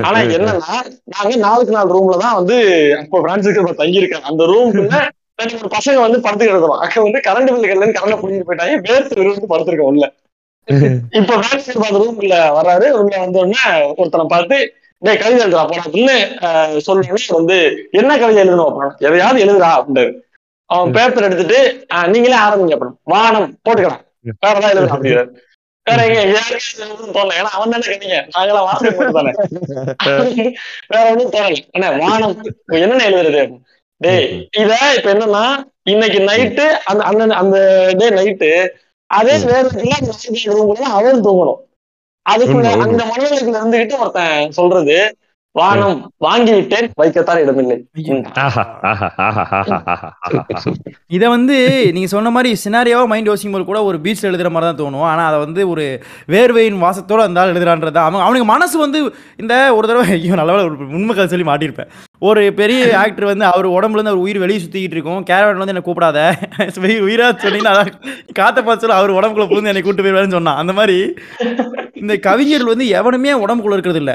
ஆனா 0.07 0.19
என்னன்னா 0.35 0.75
நாங்க 1.13 1.35
நாளுக்கு 1.45 1.75
நாள் 1.75 1.93
ரூம்ல 1.95 2.17
தான் 2.21 2.37
வந்து 2.39 2.57
அப்போ 2.99 3.19
பிரான்சிஸ் 3.25 3.55
கிருபா 3.55 3.73
தங்கியிருக்கேன். 3.81 4.27
அந்த 4.29 4.43
ரெண்டு 5.39 5.55
மூணு 5.55 5.71
பசங்க 5.73 5.97
வந்து 6.03 6.19
படுத்து 6.25 6.45
கிடக்குறோம் 6.45 6.81
அங்க 6.83 7.01
வந்து 7.05 7.19
கரண்ட் 7.25 7.51
பில் 7.53 7.69
கல்லு 7.71 7.97
கரண்ட் 7.97 8.21
புடிங்கிட்டு 8.21 8.47
போயிட்டாங்க. 8.49 8.75
வேர்த்து 8.87 9.19
விருந்து 9.19 9.51
படுத்திருக்கோம் 9.53 9.91
உள்ள. 9.93 10.05
இப்ப 11.17 11.31
பிரான்சிஸ் 11.31 11.67
கிருபா 11.67 11.89
அந்த 11.89 11.99
ரூம்ல 12.03 12.37
வர்றாரு. 12.57 12.85
உள்ள 12.99 13.13
வந்த 13.23 13.41
உடனே 13.41 13.63
ஒருத்தனை 13.97 14.25
பார்த்து 14.27 14.57
டேய் 15.01 15.19
கவிதை 15.21 15.41
எழுதுறா 15.45 15.63
போடா 15.63 15.83
அப்படின்னு 15.85 16.15
சொல்லணும்னே 16.85 17.33
வந்து 17.39 17.57
என்ன 17.99 18.11
கவிதை 18.17 18.39
எழுதணும் 18.43 18.69
அப்புறம் 18.69 18.93
எதையாவது 19.07 19.43
எழுதுறா 19.45 19.69
அப்படின்றாரு 19.77 20.11
அவன் 20.69 20.93
பேப்பர் 20.95 21.27
எடுத்துட்டு 21.27 21.57
நீங்களே 22.13 22.37
ஆரம்பிங்க 22.45 22.75
அப்புறம் 22.77 22.95
வானம் 23.13 23.49
போட்டுக்கலாம் 23.65 24.03
வேற 24.43 24.55
ஏதாவது 24.63 24.93
அப்படிங்கிறாரு 24.93 25.29
தோணல. 25.87 27.33
ஏன்னா 27.39 27.51
அவன் 27.57 27.73
தானே 27.73 27.85
கவிங்க 27.87 28.17
நாங்களாம் 28.35 28.67
வாசகம் 28.69 29.17
தானே 29.17 29.31
வேற 30.87 31.03
ஒண்ணும் 31.11 31.31
தோணல. 31.31 31.97
வானம். 32.03 32.35
என்னென்ன 32.81 33.09
எழுதுறது? 33.09 33.43
டேய் 34.01 34.25
இத 34.61 34.71
இப்ப 34.95 35.13
என்னன்னா 35.13 35.43
இன்னைக்கு 35.83 36.19
நைட்டு 36.29 36.65
அந்த 36.83 37.03
அந்த 37.03 37.35
அந்த 37.35 37.57
டே 37.97 38.07
நைட்டு 38.09 38.49
அதே 39.09 39.35
வேலைக்குள்ள 39.49 39.93
அவன் 40.97 41.23
தூங்கணும். 41.25 41.61
அதுக்குள்ள. 42.25 42.69
அந்த 42.85 43.01
மனநிலைக்குள்ள 43.09 43.59
இருந்துகிட்டு 43.61 43.99
ஒருத்தன் 43.99 44.51
சொல்றது 44.51 44.97
வானம் 45.55 45.97
வாங்கி 46.25 46.53
விட்டேன் 46.57 46.87
வைக்கத்தான் 47.01 47.41
இடமில்லை. 47.43 47.75
இத 51.15 51.23
வந்து 51.35 51.57
நீங்க 51.95 52.09
சொன்ன 52.13 52.31
மாதிரி 52.35 52.49
சினாரியாவா 52.63 53.05
மைண்ட் 53.11 53.29
யோசிக்கும் 53.31 53.55
போது 53.55 53.65
கூட 53.69 53.79
ஒரு 53.89 53.97
பீச்ல 54.05 54.29
எழுதுற 54.31 54.49
மாதிரி 54.55 54.67
தான் 54.69 54.81
தோணும். 54.81 55.05
ஆனா 55.11 55.23
அதை 55.29 55.39
வந்து 55.45 55.61
ஒரு 55.73 55.85
வேர்வையின் 56.35 56.81
வாசத்தோட 56.85 57.21
அந்த 57.27 57.41
ஆள் 57.43 57.53
எழுதுறான்றது 57.53 58.01
அவன் 58.05 58.25
அவனுக்கு 58.25 58.49
மனசு 58.53 58.75
வந்து 58.85 59.01
இந்த 59.43 59.53
ஒரு 59.77 59.87
தடவை 59.91 60.05
ஐயோ 60.17 60.39
நல்ல 60.41 60.57
உண்மை 60.99 61.13
கதை 61.13 61.27
சொல்லி 61.33 61.47
மாட்டியிருப்பேன். 61.51 61.91
ஒரு 62.27 62.43
பெரிய 62.59 62.81
ஆக்டர் 63.03 63.31
வந்து 63.31 63.45
அவர் 63.53 63.67
உடம்புல 63.77 63.99
இருந்து 63.99 64.13
அவர் 64.13 64.25
உயிர் 64.25 64.43
வெளியே 64.43 64.59
சுத்திக்கிட்டு 64.63 64.97
இருக்கும். 64.97 65.23
கேரவன் 65.31 65.61
வந்து 65.61 65.73
என்ன 65.75 65.85
கூப்பிடாத. 65.87 66.19
வெய் 66.83 67.03
உயிரா 67.07 67.27
சொன்னீங்கன்னா 67.43 67.73
அதான் 67.75 67.91
காத்த 68.39 68.59
பார்த்து 68.67 68.95
அவர் 68.99 69.17
உடம்புக்குள்ள 69.19 69.49
புகுந்து 69.51 69.71
என்னை 69.73 69.83
கூட்டு 69.87 70.03
போயிருவாருன்னு 70.03 70.37
சொன்னான். 70.39 70.61
அந்த 70.63 70.73
மாதிரி 70.79 70.97
இந்த 72.03 72.13
கவிஞர்கள் 72.29 72.73
வந்து 72.73 72.87
எவனுமே 73.01 73.33
உடம்புக்குள்ள 73.45 73.77
இருக்கிறது 73.77 74.01
இல்ல. 74.03 74.13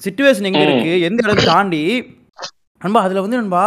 சுச்சுவேஷன் 0.00 0.42
எங்க 0.42 0.62
இருக்கு? 0.62 1.00
எந்த 1.00 1.20
இடத்தை 1.24 1.44
தாண்டி? 1.44 1.82
நண்பா 2.80 3.02
அதுல 3.02 3.20
வந்து 3.20 3.36
நண்பா 3.36 3.66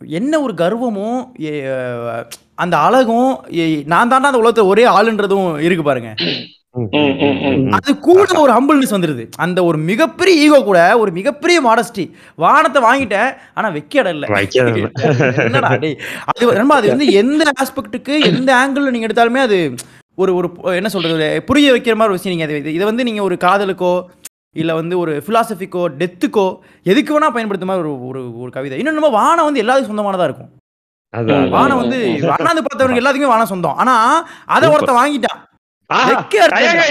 என்ன 0.00 0.40
ஒரு 0.40 0.54
கர்வமும் 0.54 1.18
அந்த 2.58 2.78
அழகும் 2.78 3.30
நான் 3.86 4.10
தாண்டா 4.10 4.28
அந்த 4.28 4.40
உலகத்துல 4.40 4.66
ஒரே 4.66 4.84
ஆளுன்றதும் 4.88 5.60
இருக்கு 5.60 5.82
பாருங்க. 5.82 6.10
அது 7.76 7.90
கூட 8.00 8.18
ஒரு 8.38 8.52
ஹம்பிள்னஸ் 8.52 8.94
வந்துருது. 8.94 9.24
அந்த 9.36 9.64
ஒரு 9.64 9.78
மிகப்பெரிய 9.84 10.42
ஈகோ 10.42 10.62
கூட 10.62 10.98
ஒரு 10.98 11.12
மிகப்பெரிய 11.12 11.58
மாடஸ்டி 11.62 12.04
வானத்தை 12.36 12.82
வாங்கிட்டேன் 12.82 13.30
ஆனா 13.54 13.68
வைக்க 13.68 13.98
இடம் 13.98 14.14
இல்ல. 14.14 14.26
அது 16.32 16.54
நண்பா 16.54 16.76
அது 16.76 16.88
வந்து 16.88 17.08
எந்த 17.14 17.50
ஆஸ்பெக்ட்டுக்கு 17.62 18.14
எந்த 18.30 18.50
ஆங்கிள் 18.56 18.90
நீங்க 18.90 19.06
எடுத்தாலுமே 19.06 19.40
அது 19.40 19.58
ஒரு 20.18 20.32
ஒரு 20.34 20.48
என்ன 20.74 20.88
சொல்றது 20.88 21.16
புரிய 21.42 21.72
வைக்கிற 21.72 21.94
மாதிரி 21.94 22.08
ஒரு 22.08 22.18
விஷயம். 22.18 22.34
நீங்க 22.34 22.46
அது- 22.48 22.74
இதை 22.74 22.84
வந்து 22.84 23.04
நீங்க 23.04 23.22
ஒரு 23.22 23.36
காதலுக்கோ 23.40 23.92
இல்ல 24.56 24.74
வந்து 24.74 24.94
ஒரு 24.98 25.12
பிலாசபிக்கோ 25.26 25.82
டெத்துக்கோ 26.00 26.46
எதுக்கு 26.82 27.10
வேணா 27.14 27.28
பயன்படுத்த 27.34 27.66
மாதிரி 27.66 27.84
ஒரு 27.84 27.92
ஒரு 28.08 28.20
ஒரு 28.42 28.50
கவிதை. 28.50 28.78
இன்னும் 28.78 28.98
நம்ம 28.98 29.10
வானம் 29.18 29.46
வந்து 29.48 29.62
எல்லாத்துக்கும் 29.62 29.92
சொந்தமானதா 29.92 30.28
இருக்கும். 30.28 30.50
வானம் 31.56 31.80
வந்து 31.82 31.98
வானாந்து 32.30 32.64
பார்த்தவனுக்கு 32.66 33.02
எல்லாத்துக்குமே 33.02 33.34
வானம் 33.34 33.52
சொந்தம். 33.52 33.78
ஆனா 33.82 33.94
அதை 34.56 34.68
ஒருத்தன் 34.72 35.00
வாங்கிட்டான். 35.00 35.40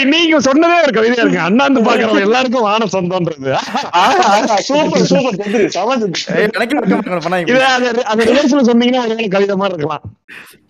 நீங்க 0.09 0.37
சொன்னதே 0.45 0.77
ஒரு 0.79 0.93
கவிதையா 0.95 1.23
இருக்கு 1.23 1.45
அண்ணாந்து 1.45 1.81
பாக்குறவங்க 1.81 2.25
எல்லாருக்கும் 2.27 2.65
வானம் 2.65 2.93
சொந்தம்ன்றது 2.93 3.51
சூப்பர் 4.67 5.05
சூப்பர் 5.11 5.37
சொன்னீங்கன்னா 8.69 9.03
கவிதை 9.33 9.55
மாதிரி 9.57 9.75
இருக்கலாம் 9.75 10.05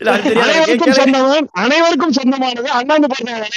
இல்ல, 0.01 0.09
அது 0.11 0.21
தெரியாது. 0.25 0.43
அனைவருக்கும் 0.49 0.77
கேட்கவே- 0.81 0.99
சொந்தமான் 0.99 1.47
அனைவருக்கும் 1.61 2.13
சொந்தமானது 2.17 2.69
அண்ணாந்து 2.75 3.07
பாக்குறவங்க. 3.09 3.47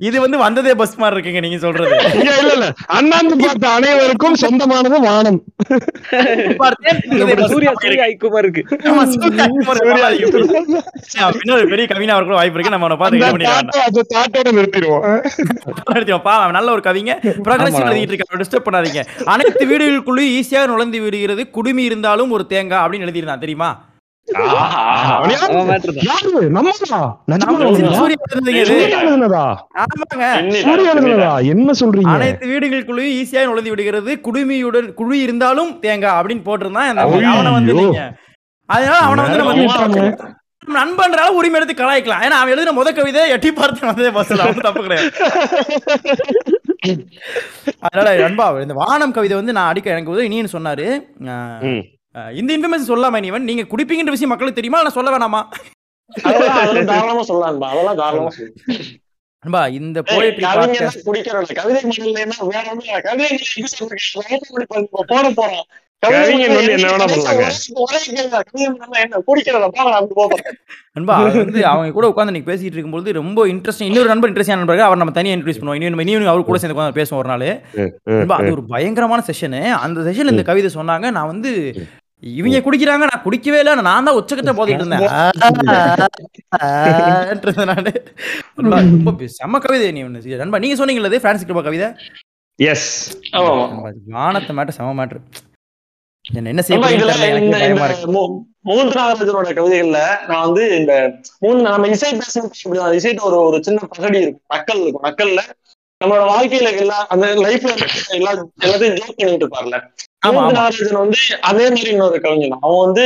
இது 0.00 0.16
வந்து 0.20 0.38
வந்ததே 0.38 0.74
பஸ் 0.80 0.94
மாதிரி 0.96 1.16
இருக்குங்க 1.16 1.40
நீங்க 1.40 1.58
சொல்றது 1.58 1.94
இல்ல 2.20 2.52
இல்ல 2.52 2.66
அண்ணாந்து 2.94 3.36
பார்த்த 3.42 3.66
அனைவருக்கும் 3.70 4.38
சொந்தமானது 4.42 5.00
வானம் 5.04 5.40
சூர்யா 7.48 7.72
சூர்யா 7.78 8.04
ஐக்குமார் 8.06 8.46
இருக்கு 8.46 8.62
இன்னொரு 11.16 11.68
பெரிய 11.68 11.86
கவிஞா 11.90 12.08
அவருக்கு 12.08 12.34
வாய்ப்பு 12.34 12.60
இருக்கு. 12.60 12.78
நம்ம 12.78 12.86
அவனை 12.86 12.96
பார்த்து 12.96 14.52
நிறுத்திடுவோம். 14.52 16.22
பா, 16.22 16.50
நல்ல 16.50 16.70
ஒரு 16.70 16.80
கவிங்க 16.80 17.12
ப்ரோக்ரஸிவ் 17.44 17.88
எழுதிட்டு 17.90 18.18
இருக்கான். 18.18 18.40
டிஸ்டர்ப் 18.40 18.66
பண்ணாதீங்க. 18.70 19.04
அனைத்து 19.24 19.66
வீடுகளுக்குள்ளேயும் 19.66 20.42
ஈஸியாக 20.42 20.66
நுழைந்து 20.66 21.00
விடுகிறது. 21.00 21.50
குடுமி 21.50 21.82
இருந்தாலும் 21.82 22.30
ஒரு 22.30 22.46
தேங்காய் 22.46 22.88
அப்படின்னு 22.88 22.92
எழுதியிருந்தான் 22.92 23.38
தெரியுமா? 23.38 23.92
என்ன 24.32 24.50
சொல்றீங்க? 31.80 32.02
அனைத்து 32.02 32.46
வீடுகளுக்குள்ளேயும் 32.46 33.24
ஈஸியாக 33.24 33.44
நுழைந்து 33.44 33.70
விடுகிறது. 33.70 34.18
குடுமியுடன் 34.22 34.94
குழி 34.94 35.20
இருந்தாலும் 35.20 35.78
தேங்காய் 35.78 36.22
அப்படின்னு 36.22 36.40
போட்டிருந்தான். 36.44 36.96
அவனை 36.96 37.52
வந்து 37.52 37.74
அதனால 38.66 38.96
அவனை 38.96 39.24
வந்து. 39.24 39.64
நம்ம 39.78 40.42
நண்பன்றால 40.68 41.26
உரிமை 41.26 41.60
எடுத்து 41.60 41.84
கலாய்க்கலாம். 41.84 42.22
ஏன்னா 42.22 42.30
அவன் 42.30 42.58
எழுதின 42.58 42.82
முத 42.82 42.94
கவிதை 42.94 43.28
எட்டி 43.28 43.52
பார்த்து 43.52 43.86
வந்ததே 43.86 44.08
பஸ்ல 44.08 44.38
அவன் 44.38 44.54
தப்பு 44.54 44.82
கிடையாது. 44.82 45.12
அதனால 47.78 48.16
நண்பா 48.18 48.60
இந்த 48.60 48.74
வானம் 48.74 49.12
கவிதை 49.12 49.36
வந்து 49.36 49.52
நான் 49.52 49.68
அடிக்க 49.68 49.90
எனக்கு 49.90 50.10
உதவி. 50.10 50.24
இனியன் 50.24 50.48
சொன்னாரு. 50.52 50.88
இந்த 52.32 52.58
இன்ஃபர்மேஷன் 52.58 52.90
சொல்லாம 52.90 53.16
இனிவன் 53.16 53.44
நீங்க 53.44 53.62
குடிப்பீங்கன்ற 53.62 54.10
விஷயம் 54.10 54.28
மக்களுக்கு 54.28 54.60
தெரியுமா? 54.60 54.82
நான் 54.82 54.92
சொல்ல 54.92 55.10
வேணாமா? 55.10 55.42
தாராளமா 56.84 57.20
சொல்லலாம்பா 57.20 57.70
அதெல்லாம் 57.70 57.96
தாராளமா 57.96 58.28
சொல்லலாம். 58.28 58.92
நண்பா 59.40 59.66
இந்த 59.66 60.02
ஏய், 60.06 60.18
போயிட்ரி 60.18 60.40
கவிஞர் 60.40 60.82
பாட்காஸ்ட் 60.82 61.02
தான் 61.02 61.14
குடிக்கிறவன் 61.14 61.54
கவிதை 61.54 61.82
மடல்லைன்னா 61.82 62.44
வேற 62.44 62.60
ஒண்ணும் 62.60 62.80
இல்ல. 62.80 63.00
கவிதை 63.00 63.38
மடல் 63.38 63.46
எங்க 63.54 63.68
சொல்றீங்க? 63.78 64.14
write 64.14 64.62
பண்ணி 64.66 64.88
போ- 64.92 65.00
போட 65.06 65.30
போறோம் 65.30 65.83
நண்பா 70.96 71.14
அவர் 71.20 71.38
வந்து 71.44 71.60
அவங்க 71.70 71.92
கூட 71.96 72.06
உட்காந்து 72.10 72.32
இன்னைக்கு 72.32 72.50
பேசிட்டு 72.50 72.76
இருக்கும்போது 72.76 73.16
ரொம்ப 73.20 73.46
இன்ட்ரெஸ்டிங் 73.52 73.88
இன்னொரு 73.90 74.10
நண்பர் 74.12 74.30
இன்ட்ரெஸ்டிங் 74.30 74.60
நண்பர் 74.60 74.86
அவர் 74.88 75.00
நம்ம 75.02 75.14
தனியாக 75.18 75.36
இன்ட்ரடியூஸ் 75.36 75.60
பண்ணுவோம். 75.60 75.78
இன்னும் 75.80 76.02
இன்னும் 76.04 76.32
அவர் 76.32 76.48
கூட 76.50 76.58
சேர்ந்து 76.60 76.76
உட்காந்து 76.76 76.98
பேசுவோம் 77.00 77.20
ஒரு 77.22 77.30
நாள். 77.32 77.48
நண்பா 78.20 78.38
அது 78.40 78.54
ஒரு 78.56 78.64
பயங்கரமான 78.72 79.24
செஷனு 79.28 79.62
அந்த 79.84 80.06
செஷன் 80.08 80.32
இந்த 80.34 80.44
கவிதை 80.50 80.70
சொன்னாங்க 80.78 81.06
நான் 81.18 81.30
வந்து 81.32 81.52
இவங்க 82.22 82.58
குடிக்கிறாங்க 82.66 83.04
நான் 83.10 83.24
குடிக்கவே 83.24 83.58
இல்லை 83.62 83.72
நான் 83.88 84.06
தான் 84.08 84.18
உச்சக்கட்ட 84.18 84.52
போதிட்டு 84.58 84.84
இருந்தேன். 84.84 85.02
ரொம்ப 89.00 89.26
செம்ம 89.38 89.60
கவிதை 89.66 89.90
நீ 89.96 90.02
ஒண்ணு 90.06 90.38
நண்பா 90.42 90.60
நீங்க 90.64 90.78
சொன்னீங்களே 90.80 91.20
பிரான்ஸ் 91.24 91.46
கிருபா 91.48 91.64
கவிதை? 91.68 91.88
எஸ் 92.58 92.88
வானத்தை 94.16 94.54
மேட்டர் 94.58 94.76
செம 94.78 94.94
மேட்டர் 95.00 95.22
என்ன 96.32 96.62
மூன்று 98.62 99.00
நாகராஜனோட 99.00 99.48
கவிதைகள்ல 99.56 99.98
நான் 100.28 100.44
வந்து 100.44 100.76
இந்த 100.76 100.92
மூணு 101.38 101.58
நம்ம 101.62 101.88
இசை 101.88 102.12
இப்படிதான் 102.12 102.94
இசைட்டு 102.98 103.20
ஒரு 103.20 103.36
ஒரு 103.40 103.62
சின்ன 103.62 103.80
பகடி 103.96 104.18
இருக்கும். 104.20 104.46
நக்கல் 104.54 104.80
இருக்கும். 104.82 105.04
நக்கல்ல 105.04 105.40
நம்மளோட 106.00 106.24
வாழ்க்கையில 106.30 106.70
எல்லா 106.76 107.06
அந்த 107.08 107.26
லைஃப்ல 107.26 107.72
எல்லா 108.08 108.32
எல்லாத்தையும் 108.64 108.96
ஜோக் 109.00 109.16
பண்ணிட்டு 109.16 109.46
இருப்பார்ல. 109.46 109.78
மூன்று. 110.26 110.56
நாகராஜன் 110.56 111.00
வந்து 111.02 111.18
அதே 111.40 111.68
மாதிரி 111.68 111.90
இன்னொரு 111.90 112.20
கவிஞன். 112.20 112.58
அவன் 112.60 112.84
வந்து 112.84 113.04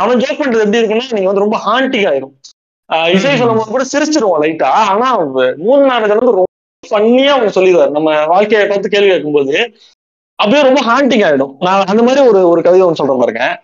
அவன் 0.00 0.18
ஜோக் 0.18 0.40
பண்றது 0.42 0.64
எப்படி 0.64 0.82
இருக்குன்னா 0.82 1.12
நீங்க 1.12 1.30
வந்து 1.32 1.44
ரொம்ப 1.46 1.58
ஹாண்டிக் 1.66 2.08
ஆயிரும். 2.12 2.34
இசை 3.14 3.36
சொல்லும் 3.36 3.58
போது 3.58 3.70
கூட 3.70 3.84
சிரிச்சிருவோம் 3.92 4.40
லைட்டா 4.44 4.70
ஆனா 4.90 5.08
மூணு 5.66 5.82
நாகராஜன் 5.86 6.20
வந்து 6.20 6.38
ரொம்ப 6.38 6.44
ஃபன்னியா 6.90 7.32
அவங்க 7.36 7.60
சொல்லிடுவார். 7.60 7.90
நம்ம 7.90 8.26
வாழ்க்கையை 8.26 8.68
பார்த்து 8.68 8.94
கேள்வி 8.94 9.10
கேட்கும்போது 9.10 9.56
அப்படியே 10.42 10.62
ரொம்ப 10.62 10.80
ஹாண்டிங் 10.80 11.28
ஆயிடும். 11.28 11.56
நான் 11.58 11.84
அந்த 11.84 12.02
மாதிரி 12.02 12.26
ஒரு 12.26 12.48
ஒரு 12.48 12.62
கவிதை 12.62 12.86
ஒன்று 12.86 12.96
சொல்றேன் 12.96 13.18
பாருங்க. 13.18 13.62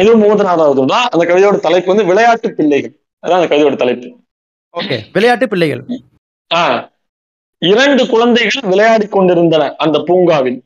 இது 0.00 0.16
மூன்று 0.16 0.44
நாலாவது 0.44 0.86
தான் 0.86 1.08
அந்த 1.10 1.26
கவிதையோட 1.26 1.60
தலைப்பு 1.60 1.88
வந்து 1.88 2.04
விளையாட்டு 2.04 2.52
பிள்ளைகள். 2.52 3.00
அதான் 3.26 3.30
அந்த 3.30 3.56
கவிதையோட 3.56 3.76
தலைப்பு. 3.76 4.16
ஓகே. 4.80 4.98
விளையாட்டு 5.12 5.48
பிள்ளைகள். 5.48 5.84
ஆஹ் 6.54 6.90
இரண்டு 7.58 8.06
குழந்தைகள் 8.06 8.70
விளையாடி 8.70 9.06
கொண்டிருந்தன 9.06 9.74
அந்த 9.78 9.98
பூங்காவில். 9.98 10.64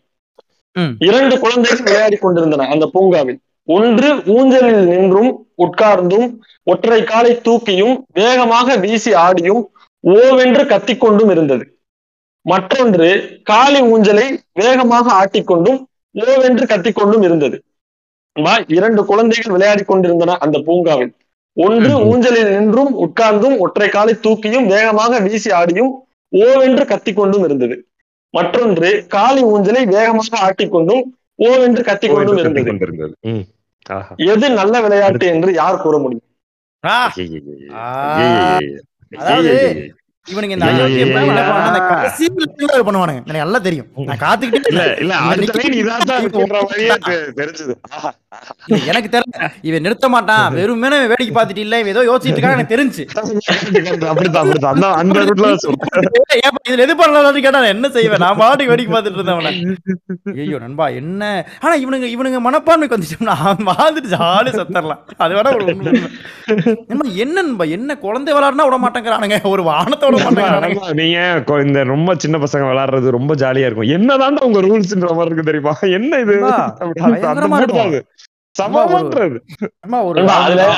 இரண்டு 0.99 1.39
குழந்தைகள் 1.39 1.83
விளையாடி 1.83 2.17
கொண்டிருந்தன 2.17 2.69
அந்த 2.69 2.87
பூங்காவில். 2.87 3.41
ஒன்று 3.65 4.23
ஊஞ்சலில் 4.25 4.87
நின்றும் 4.87 5.47
உட்கார்ந்தும் 5.59 6.39
ஒற்றை 6.63 7.05
காலை 7.05 7.37
தூக்கியும் 7.37 8.03
வேகமாக 8.13 8.77
வீசி 8.77 9.15
ஆடியும் 9.15 9.71
ஓவென்று 10.07 10.67
கத்திக்கொண்டும் 10.67 11.31
இருந்தது. 11.31 11.80
மற்றொன்று 12.47 13.09
காளி 13.43 13.81
ஊஞ்சலை 13.83 14.27
வேகமாக 14.53 15.07
ஆட்டிக்கொண்டும் 15.21 15.81
ஓவென்று 16.15 16.65
கத்திக்கொண்டும் 16.73 17.23
இருந்தது. 17.23 17.57
இரண்டு 18.67 19.05
குழந்தைகள் 19.05 19.53
விளையாடி 19.53 19.83
கொண்டிருந்தன 19.83 20.37
அந்த 20.37 20.59
பூங்காவில். 20.59 21.13
ஒன்று. 21.57 21.91
ஊஞ்சலில் 22.11 22.51
நின்றும் 22.51 22.93
உட்கார்ந்தும் 23.05 23.57
ஒற்றை 23.59 23.89
காலை 23.89 24.15
தூக்கியும் 24.15 24.67
வேகமாக 24.67 25.19
வீசி 25.19 25.51
ஆடியும் 25.51 25.93
ஓவென்று 26.33 26.85
கத்திக்கொண்டும் 26.93 27.45
இருந்தது. 27.45 27.77
மற்றொன்று 28.35 29.07
காளி 29.09 29.43
ஊஞ்சலை 29.45 29.83
வேகமாக 29.97 30.41
ஆட்டிக்கொண்டும் 30.47 31.03
ஓவென்று 31.39 31.83
கத்திக்கொண்டும் 31.89 32.39
இருந்தது. 32.39 32.71
எது 34.33 34.51
நல்ல 34.51 34.81
விளையாட்டு 34.81 35.27
என்று 35.27 35.53
யார் 35.53 35.83
கூற 35.83 35.99
முடியும்? 35.99 36.27
இவனுங்க 40.27 40.55
இந்த. 40.57 40.67
பண்ணுவானுங்க, 42.89 43.21
எனக்கு 43.29 43.45
நல்லா 43.45 43.61
தெரியும். 43.67 43.87
நான் 44.09 44.21
காத்துக்கிட்டே 44.25 44.71
இல்ல. 44.73 44.83
இல்ல 45.03 45.15
எனக்கு 48.91 49.11
தெரியல. 49.15 49.47
இவன் 49.69 49.85
நிறுத்த 49.87 50.09
மாட்டான். 50.15 50.45
வெறுமனே 50.59 50.99
வேடிக்கை 51.13 51.33
பார்த்துட்டு 51.37 51.65
இல்ல 51.67 51.79
ஏதோ 51.93 52.03
யோசிச்சுட்டு 52.09 52.45
எனக்கு 52.57 52.75
தெரிஞ்சு. 52.75 53.03
இதுல 56.69 56.85
எது 56.87 56.95
பண்ணலாம்னு 57.01 57.43
கேட்டா 57.47 57.63
என்ன 57.75 57.89
செய்வேன்? 57.97 58.23
நான் 58.25 58.39
பாட்டுக்கு 58.43 58.73
வேடிக்கை 58.73 58.93
பார்த்துட்டு 58.95 59.19
இருந்தேன் 59.21 59.39
அவனை. 59.39 59.53
ஐயோ 60.45 60.61
நண்பா 60.67 60.89
என்ன? 61.01 61.23
ஆனா 61.65 61.75
இவனுங்க 61.85 62.09
இவனுங்க 62.15 62.41
மனப்பான்மைக்கு 62.49 62.97
வந்துட்டோம்னா 62.99 63.37
அவன் 63.47 63.69
வாழ்ந்துட்டு 63.73 64.13
ஜாலி 64.17 64.53
சத்தரலாம் 64.61 65.03
அது 65.25 65.35
வேணா 65.39 65.55
ஒரு 65.59 65.67
உண்மை. 65.73 65.93
நண்பா, 66.91 67.09
என்ன 67.25 67.37
நண்பா 67.43 67.67
என்ன 67.79 67.99
குழந்தை 68.07 68.31
விளாடுனா 68.37 68.67
விட 68.69 68.79
மாட்டேங்கிறானுங்க. 68.85 69.37
ஒரு 69.55 69.65
வானத்தை 69.73 70.07
விட 70.13 70.93
நீங்க 71.03 71.19
இந்த 71.63 71.83
ரொம்ப 71.85 72.15
சின்ன 72.15 72.39
பசங்க 72.39 72.65
விளையாடுறது 72.71 73.09
ரொம்ப 73.11 73.35
ஜாலியா 73.35 73.67
இருக்கும். 73.69 73.89
என்னதான்டா 73.89 74.41
உங்க 74.41 74.61
ரூல்ஸ்ன்ற 74.61 75.15
மாதிரி 75.15 75.35
இருக்கு 75.35 75.45
தெரியுமா? 75.45 75.73
என்ன 75.99 76.19
இது? 76.19 76.35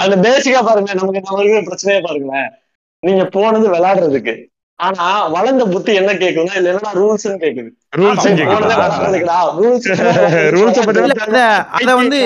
அந்த- 0.04 0.16
பேசிக்கா 0.16 0.64
பாருங்க 0.64 0.94
நமக்கு 0.94 1.20
பிரச்சனையே 1.68 2.02
பாருங்களேன். 2.02 2.50
நீங்க 3.00 3.24
போனது 3.24 3.72
விளையாடுறதுக்கு 3.72 4.34
ஆனா 4.80 5.26
வளர்ந்த 5.26 5.64
புத்தி 5.66 5.94
என்ன 5.94 6.12
கேக்குதுன்னா 6.12 6.56
இல்ல 6.56 6.68
என்னடா 6.68 6.92
ரூல்ஸ் 6.94 7.24
கேக்குது. 7.24 7.70
ரூல்ஸ் 7.96 8.28
வந்து 11.94 12.20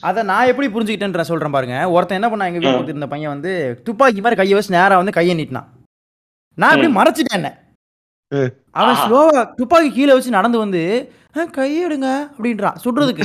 அத 0.00 0.22
நான் 0.22 0.46
எப்படி 0.46 0.68
புரிஞ்சுக்கிட்டேன்ற 0.68 1.20
சொல்றேன் 1.20 1.50
பாருங்க. 1.50 1.90
ஒருத்தன் 1.90 2.22
என்ன 2.22 2.28
பண்ணா 2.28 2.46
எங்க 2.46 2.68
ஒருத்தர் 2.68 2.82
இருந்த 2.82 3.06
பையன் 3.06 3.28
வந்து 3.28 3.80
துப்பாக்கி 3.84 4.16
மாதிரி 4.16 4.36
கையை 4.36 4.54
வச்சு 4.54 4.76
நேரா 4.76 4.96
வந்து 4.96 5.12
கையை 5.12 5.34
நீட்டினான். 5.36 5.68
நான் 6.58 6.76
இப்படி 6.76 6.92
மறைச்சிட்டேன் 6.92 7.32
என்ன. 7.32 7.50
அவன். 8.72 8.96
ஸ்லோவா 8.96 9.54
துப்பாக்கி 9.54 9.92
கீழே 9.92 10.12
வச்சு 10.12 10.30
நடந்து 10.30 10.58
வந்து 10.58 10.80
"அஹ், 11.34 11.50
கையை 11.50 11.86
எடுங்க 11.86 12.08
அப்படின்றான். 12.30 12.76
சுடுறதுக்கு. 12.84 13.24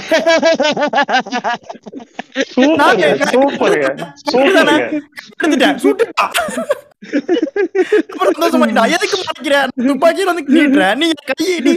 எதுக்கு 8.89 9.17
மறைக்கிற? 9.19 9.57
துப்பாக்கியில 9.81 10.25
வந்து 10.25 10.43
நீட்டுற 10.47 10.95
நீ 10.95 11.07
கையை 11.29 11.59
நீ 11.59 11.73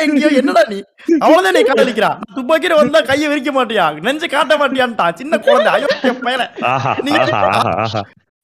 எங்கேயோ 0.00 0.28
என்னடா 0.28 0.62
நீ? 0.68 0.78
அவ்வளவுதான் 1.18 1.54
நீ 1.54 1.62
காதலிக்கிறான். 1.62 2.18
துப்பாக்கியில 2.34 2.74
வந்தா 2.74 3.00
கையை 3.00 3.28
விரிக்க 3.28 3.52
மாட்டியா? 3.52 4.00
நெஞ்சு 4.00 4.28
காட்ட 4.28 4.56
மாட்டியான்ட்டான். 4.56 5.14
சின்ன 5.14 5.38
குழந்தை. 5.38 5.72
ஐயோ 5.72 5.86
மேல 6.20 6.42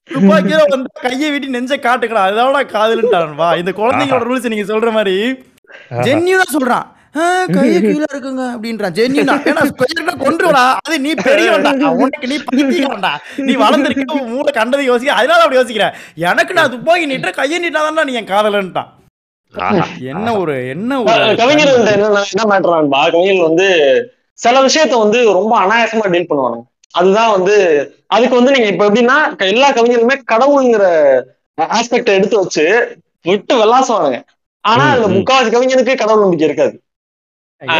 துப்பாக்கியில 0.09 0.69
வந்து 0.69 0.89
கையை 1.01 1.31
விட்டு 1.31 1.47
நெஞ்ச 1.47 1.77
காட்டுக்கலாம் 1.77 2.27
அதோட 2.29 2.65
காதலுன்ட்டான் 2.73 3.35
வா 3.35 3.55
இந்த 3.55 3.71
குழந்தைங்களோட 3.71 4.23
ரூல்ஸ் 4.23 4.49
நீங்க 4.49 4.73
சொல்ற 4.73 4.91
மாதிரி 4.91 5.15
ஜென்யூனா 6.01 6.45
சொல்றான். 6.53 6.85
"ஆ, 7.17 7.45
கையை 7.45 7.81
கீழே 7.81 8.05
இருக்குங்க 8.13 8.43
அப்படின்றான். 8.53 8.93
ஜென்யூனா 8.93 9.35
ஏன்னா 9.43 9.63
ஸ்கொயர்னா 9.71 10.63
அது 10.85 10.99
நீ 10.99 11.13
பெரியவன்டா. 11.13 11.71
உனக்கு 11.95 12.27
நீ 12.27 12.37
பைத்தியம்டா 12.37 13.11
நீ 13.37 13.55
வளர்ந்துருக்க 13.55 14.27
மூளை 14.27 14.53
கண்டது 14.53 14.83
யோசிக்க. 14.83 15.13
அதனால 15.13 15.41
அப்படி 15.41 15.61
யோசிக்கிற. 15.61 15.93
எனக்கு 16.15 16.53
நான் 16.53 16.71
துப்பாக்கி 16.71 17.07
நீட்டுற 17.07 17.33
கையை 17.33 17.59
நீட்டாதான் 17.63 18.03
நீ 18.03 18.13
என் 18.13 18.25
காதலன்ட்டான். 18.25 18.89
என்ன 19.99 20.37
ஒரு 20.37 20.67
என்ன 20.67 21.01
ஒரு 21.01 21.35
கவிஞர் 21.35 21.71
வந்து 21.71 21.91
என்ன 21.91 22.23
என்ன 22.31 22.43
மேட்டரான்பா 22.51 23.11
கவிஞர் 23.11 23.47
வந்து 23.47 23.67
சில 24.39 24.65
விஷயத்த 24.65 24.97
வந்து 24.97 25.33
ரொம்ப 25.33 25.59
அனாயாசமா 25.59 26.11
டீல் 26.11 26.27
பண்ணுவாங்க 26.29 26.59
அதுதான் 26.93 27.31
வந்து 27.35 27.55
அதுக்கு 28.09 28.35
வந்து 28.35 28.53
நீங்க 28.55 28.69
இப்ப 28.71 28.85
எப்படின்னா 28.87 29.17
எல்லா 29.49 29.69
கவிஞருமே 29.77 30.15
கடவுளுங்கிற 30.31 30.85
ஆஸ்பெக்ட 31.77 32.09
எடுத்து 32.17 32.37
வச்சு 32.39 32.65
விட்டு 33.25 33.53
வெள்ளாசுவானுங்க 33.59 34.19
ஆனா 34.65 34.83
ம், 34.83 34.91
அதுல 34.91 35.07
ம். 35.07 35.15
முக்காவாசி 35.15 35.51
கவிஞனுக்கு 35.53 35.93
கடவுள் 35.97 36.23
நம்பிக்கை 36.23 36.47
இருக்காது. 36.47 36.75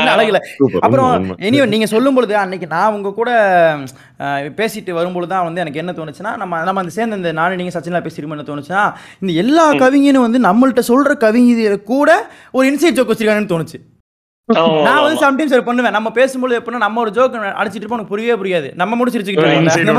அழகுல. 0.09 0.37
அப்புறம் 0.79 1.07
உண்மை, 1.07 1.17
உண்மை. 1.23 1.35
இனி 1.47 1.57
நீங்க 1.71 1.87
சொல்லும் 1.91 2.15
பொழுது 2.17 2.33
அன்னைக்கு 2.41 2.67
நான் 2.69 2.93
உங்க 2.95 3.09
கூட 3.13 3.29
பேசிட்டு 4.57 4.91
வரும்பொழுது 4.97 5.31
தான் 5.31 5.45
வந்து 5.45 5.61
எனக்கு 5.63 5.81
என்ன 5.81 5.93
தோணுச்சுன்னா 5.97 6.31
நம்ம 6.37 6.61
நம்ம 6.63 6.81
அந்த 6.81 6.93
சேர்ந்து 6.93 7.19
இந்த 7.19 7.31
நானும் 7.39 7.59
நீங்க 7.61 7.73
சச்சின்லாம் 7.75 8.05
பேசிருக்கோம் 8.05 8.35
என்ன 8.37 8.47
தோணுச்சுன்னா 8.49 8.83
இந்த 9.21 9.31
எல்லா 9.41 9.65
கவிஞனும் 9.81 10.25
வந்து 10.27 10.41
நம்மள்ட்ட 10.47 10.83
சொல்ற 10.89 11.15
கவிஞர் 11.19 11.77
கூட 11.91 12.09
ஒரு 12.53 12.65
இன்சைட் 12.71 12.97
ஜோக் 12.97 13.11
வச்சிருக்காங்கன்னு 13.11 13.53
தோணுச்சு. 13.53 13.79
நான் 14.85 15.03
வந்து 15.03 15.19
சம்டைம்ஸ் 15.23 15.53
அதை 15.53 15.61
பண்ணுவேன். 15.67 15.95
நம்ம 15.97 16.09
பேசும்போது 16.17 16.53
எப்படின்னா 16.59 16.81
நம்ம 16.85 16.99
ஒரு 17.03 17.11
ஜோக் 17.17 17.35
அடிச்சிட்டு 17.59 17.81
இருப்போம் 17.81 17.97
உனக்கு 17.97 18.13
புரியவே 18.13 18.35
புரியாது. 18.41 18.69
நம்ம 18.81 18.97
முடிச்சிருச்சுக்கிட்டு 18.99 19.43
ஒரு 19.43 19.51
இருப்போம்ல. 19.51 19.69
inside 19.69 19.91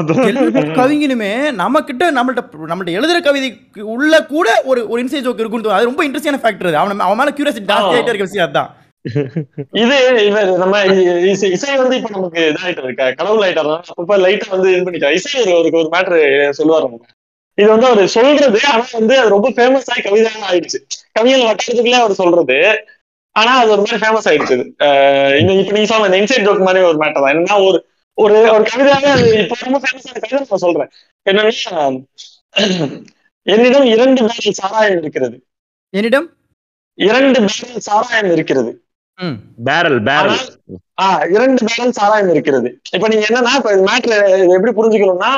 அந்த 0.00 0.12
ஒண்ணு 0.14 0.50
மாதிரி 0.54 0.74
கவிஞனுமே 0.80 1.30
நம்ம 1.60 1.80
கிட்ட 1.90 2.10
நம்மள்ட்ட 2.18 2.42
நம்மள்ட்ட 2.72 2.96
எழுதுற 2.98 3.18
கவிதைக்கு 3.28 3.86
உள்ள 3.94 4.20
கூட 4.34 4.48
ஒரு 4.70 4.80
ஒரு 4.90 5.00
இன்சைட் 5.04 5.24
ஜோக் 5.28 5.40
இருக்குன்னு 5.42 5.66
தோணும். 5.66 5.78
அது 5.78 5.88
ரொம்ப 5.90 6.04
இன்ட்ரெஸ்டிங்கான 6.08 6.42
ஃபேக்டர் 6.44 6.70
அது. 6.70 6.78
அவன் 6.82 7.06
அவன் 7.06 7.20
மேல 7.20 7.32
கியூரியாசிட்டி 7.36 7.70
ஜாஸ்தி 7.72 7.94
ஆயிட்டே 7.94 8.12
இருக்க 8.12 8.28
விஷயம் 8.28 8.48
அதான் 8.48 8.70
இது 9.82 9.96
இவர் 10.28 10.48
நம்ம 10.62 10.80
இசை 11.32 11.48
இசை 11.56 11.76
வந்து 11.82 11.96
இப்ப 11.98 12.10
நமக்கு 12.16 12.40
இதாயிட்டு 12.52 12.84
இருக்க? 12.86 13.04
கடவுள் 13.18 13.44
ஆயிட்டாரு? 13.46 13.74
அப்ப 14.00 14.18
லைட்டா 14.24 14.48
வந்து 14.54 14.68
இது 14.74 14.82
பண்ணிக்கலாம் 14.86 15.16
இசை 15.18 15.40
ஒரு 15.44 15.52
ஒரு 15.58 15.70
ஒரு 15.80 15.88
மேட்ரு 15.94 16.18
சொல்லுவாரு 16.58 16.86
நமக்கு. 16.88 17.08
இது 17.58 17.68
வந்து 17.74 17.88
அவர் 17.90 18.12
சொல்றது 18.16 18.60
ஆனா 18.72 18.84
வந்து 18.98 19.14
அது 19.20 19.34
ரொம்ப 19.36 19.48
ஃபேமஸ் 19.56 19.90
ஆகி 19.92 20.02
கவிதையாக 20.08 20.46
ஆயிடுச்சு. 20.50 20.80
கவிஞர் 21.16 21.48
வட்டாரத்துக்குள்ளே 21.48 22.00
அவர் 22.02 22.20
சொல்றது 22.22 22.58
ஆனா 23.38 23.52
அது 23.58 23.70
ஒரு 23.70 23.82
மாதிரி 23.82 24.00
ஃபேமஸ் 24.02 24.28
ஆயிடுச்சு. 24.30 24.56
இந்த 25.40 25.52
இப்ப 25.54 25.72
நீங்க 25.72 25.86
சொன்ன 25.86 26.08
இந்த 26.08 26.18
இன்சைட் 26.18 26.46
ஜோக் 26.46 26.62
மாதிரி 26.62 26.84
ஒரு 26.84 26.98
மேட்டர் 26.98 27.22
தான். 27.22 27.32
என்னன்னா 27.32 27.66
ஒரு 27.66 27.78
ஒரு 28.18 28.36
ஒரு 28.52 28.64
கவிதையாவே 28.70 29.10
அது 29.14 29.26
இப்ப 29.42 29.56
ரொம்ப 29.60 29.78
ஃபேமஸ் 29.78 30.08
ஆன 30.08 30.20
கவிதை 30.20 30.40
நான் 30.44 30.64
சொல்றேன். 30.64 30.90
என்னன்னா 31.26 31.52
என்னிடம் 33.46 33.86
இரண்டு 33.86 34.20
பேரல் 34.22 34.58
சாராயம் 34.60 34.98
இருக்கிறது. 34.98 35.36
என்னிடம்? 35.94 36.26
இரண்டு 36.98 37.38
பேரல் 37.40 37.80
சாராயம் 37.80 38.32
இருக்கிறது. 38.32 38.70
ம். 39.18 39.36
பேரல் 39.64 40.02
பேரல் 40.02 40.40
ஆஹ் 41.02 41.30
இரண்டு 41.30 41.64
பேரல் 41.64 41.92
சாராயம் 41.92 42.30
இருக்கிறது. 42.30 42.68
இப்ப 42.92 43.08
நீங்க 43.08 43.26
என்னன்னா 43.26 43.54
இப்ப 43.56 43.72
மேட்ரு 43.86 44.16
எப்படி 44.48 44.72
புரிஞ்சுக்கணும்னா 44.72 45.30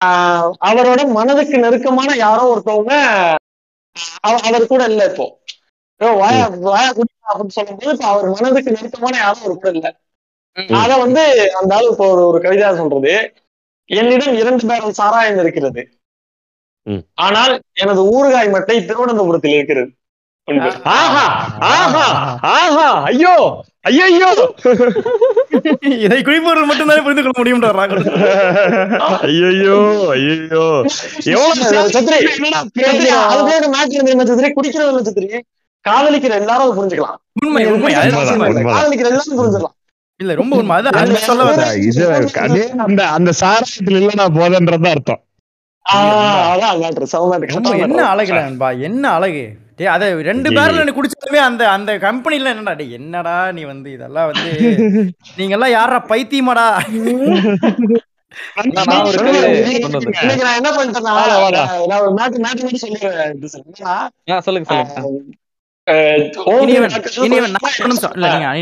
ஆஹ் 0.00 0.50
அவரோட 0.64 1.08
மனதுக்கு 1.08 1.56
நெருக்கமான 1.58 2.14
யாரோ 2.16 2.44
ஒருத்தவங்க 2.52 2.92
அவ- 4.20 4.42
அவர் 4.42 4.66
கூட 4.66 4.84
இல்ல 4.84 5.04
இப்போ. 5.04 5.26
வாயா 6.20 6.44
வாயா 6.60 6.90
குடி 6.92 7.10
அப்படின்னு 7.30 7.56
சொல்லும்போது 7.56 7.92
இப்ப 7.92 8.06
அவர் 8.06 8.34
மனதுக்கு 8.34 8.76
நெருக்கமான 8.76 9.16
யாரோ 9.18 9.40
ஒரு 9.48 9.74
இல்ல. 9.74 9.88
அத 10.78 10.92
வந்து 10.96 11.22
அந்த 11.58 11.70
ஆளு 11.76 11.88
இப்போ 11.92 12.06
ஒரு 12.26 12.38
கவிதையா 12.44 12.70
சொல்றது 12.76 13.14
என்னிடம் 13.90 14.36
இரண்டு 14.40 14.68
பேரல் 14.70 14.98
சாராயம் 14.98 15.40
இருக்கிறது. 15.44 15.82
ம். 16.86 17.02
ஆனால் 17.18 17.54
எனது 17.74 18.02
ஊறுகாய் 18.12 18.54
மட்டை 18.54 18.76
திருவனந்தபுரத்தில் 18.80 19.56
இருக்கிறது. 19.56 19.90
ஆஹா 20.92 21.24
ஆஹா 21.70 22.04
ஆஹா 22.52 22.86
ஐயோ 23.08 23.34
ஐயோ 23.88 24.30
இதை 26.04 26.18
குறிப்பவர்கள் 26.20 26.68
மட்டும்தான் 26.70 27.04
புரிந்து 27.04 27.22
கொள்ள 27.24 27.70
ராகுல். 27.78 28.02
ஐயோ 29.28 29.78
ஐயோ 30.14 30.64
எவ்வளவு 31.34 31.88
சத்ரி, 31.96 32.18
என்னடா 32.36 32.60
சத்ரி? 34.26 34.50
குடிக்கிறது 34.56 34.90
இல்ல 34.92 35.02
சத்ரி. 35.08 35.28
காதலிக்கிற 35.84 36.32
எல்லாரும் 36.40 36.64
அதை 36.64 36.74
புரிஞ்சுக்கலாம். 36.78 37.18
உண்மை 37.40 37.62
உண்மை. 37.68 37.92
காதலிக்கிற 38.70 39.08
எல்லாரும் 39.12 39.38
புரிஞ்சுக்கலாம். 39.40 39.76
இல்ல 40.20 40.32
ரொம்ப 40.40 40.54
உண்மை. 40.56 40.74
அதான் 40.78 40.98
அது 41.02 41.20
சொல்ல 41.28 41.44
அந்த 41.48 41.66
இது 41.88 42.04
அந்த 42.86 43.00
அந்த 43.16 43.30
சாராயத்துல 43.40 44.00
இல்ல 44.00 44.12
நான் 44.20 44.36
போதன்றதா 44.36 44.90
அர்த்தம். 44.94 45.20
என்ன. 47.86 48.00
அழகுல 48.10 48.40
நண்பா 48.42 48.68
என்ன 48.88 49.04
அழகு. 49.16 49.44
டேய் 49.78 49.92
அத 49.92 50.04
ரெண்டு 50.26 50.48
பேர்ல 50.56 50.82
எனக்கு 50.82 50.98
குடிச்சாலுமே 50.98 51.40
அந்த 51.44 51.62
அந்த 51.70 51.90
கம்பெனில 52.02 52.50
என்னடா 52.54 52.74
டேய் 52.80 52.96
என்னடா 52.98 53.34
நீ 53.56 53.62
வந்து 53.70 53.88
இதெல்லாம் 53.96 54.28
வந்து 54.30 54.48
நீங்க 55.38 55.54
எல்லாம் 55.56 55.74
யாரா 55.74 55.98
பைத்தியமாடா 56.10 56.66
என்ன 60.58 60.70
பண்ணிட்டேன்னா, 60.70 61.14
சொல்லுங்க. 64.44 64.74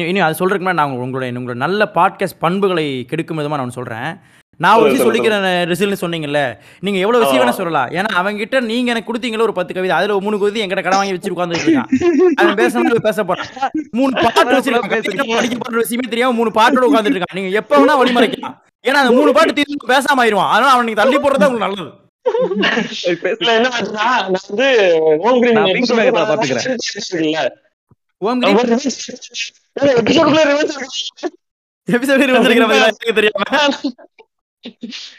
இனி 0.08 0.20
அது 0.20 0.34
சொல்றதுக்கு 0.40 0.72
நான் 0.72 0.90
உங்களுடைய 0.90 1.38
உங்களோட 1.38 1.54
நல்ல 1.54 1.90
பாட்காஸ்ட் 1.94 2.38
பண்புகளை 2.38 3.04
கெடுக்கும் 3.08 3.38
விதமா 3.38 3.60
நான் 3.62 3.70
சொல்றேன். 3.70 4.10
நான் 4.56 4.78
சொல்லு, 4.78 5.04
சொல்லிக்கிறேன் 5.06 5.44
ரிசல்ட்னு 5.70 6.02
சொன்னீங்கல்ல 6.04 6.40
நீங்க 6.80 6.98
எவ்வளவு 6.98 7.24
விஷயம். 7.24 7.42
வேணா 7.42 7.50
சொல்லலாம். 7.50 7.88
ஏன்னா 7.88 8.12
அவங்க 8.20 8.38
கிட்ட 8.38 8.60
நீங்க 8.60 8.90
எனக்கு 8.90 9.12
கொடுத்தீங்களோ 9.12 9.40
ஒரு 9.40 9.52
பத்து 9.52 9.74
கவிதை 9.74 9.96
அதுல 9.96 10.20
மூணு 10.20 10.38
கவிதை 10.38 10.66
எங்கிட்ட 10.66 10.82
கடன் 10.82 11.00
வாங்கி 11.00 11.12
வச்சு 11.12 11.34
உட்கார்ந்துட்டு 11.34 11.68
இருக்கான். 11.68 12.34
அவன் 12.34 12.54
பேசணும் 12.54 12.98
பேச 13.08 13.24
போறான். 13.24 13.46
மூணு 13.90 14.12
பாட்டு 14.22 14.58
வச்சிருக்கான். 14.58 14.88
படிக்க 14.88 15.58
போற 15.58 15.76
விஷயமே 15.76 16.08
தெரியாம 16.08 16.32
மூணு 16.32 16.50
பாட்டோட 16.50 16.84
உட்கார்ந்துட்டு 16.90 17.18
இருக்கான். 17.18 17.36
நீங்க 17.38 17.50
எப்ப 17.62 17.78
வேணா 17.78 17.94
வழிமறைக்கலாம். 18.00 18.56
ஏன்னா 18.86 18.98
அந்த 19.04 19.12
மூணு 19.20 19.32
பாட்டு 19.32 19.62
பேசாம 19.92 20.18
ஆயிருவான் 20.22 20.52
அதனால 20.54 20.74
அவன் 20.76 20.84
நீங்க 20.84 21.02
தள்ளி 21.02 21.16
போடுறது 21.16 21.48
உங்களுக்கு 21.48 21.66
நல்லது. 21.66 21.90
இல்ல 23.34 23.50
என்ன 23.52 23.68
ஆச்சுன்னா, 23.70 24.06
நான் 24.24 24.44
வந்து 24.44 24.66
ஓம் 25.22 25.40
கிரீன் 25.40 25.56
நான் 25.58 25.68
நான் 26.18 26.28
பாத்துக்கிறேன். 26.30 26.66
இருக்குல்ல, 30.18 30.42
ஓம் 30.42 30.50
revenge- 30.50 30.76
இல்ல, 32.26 32.38
மாதிரி 32.90 33.18
தெரியாம? 33.18 33.44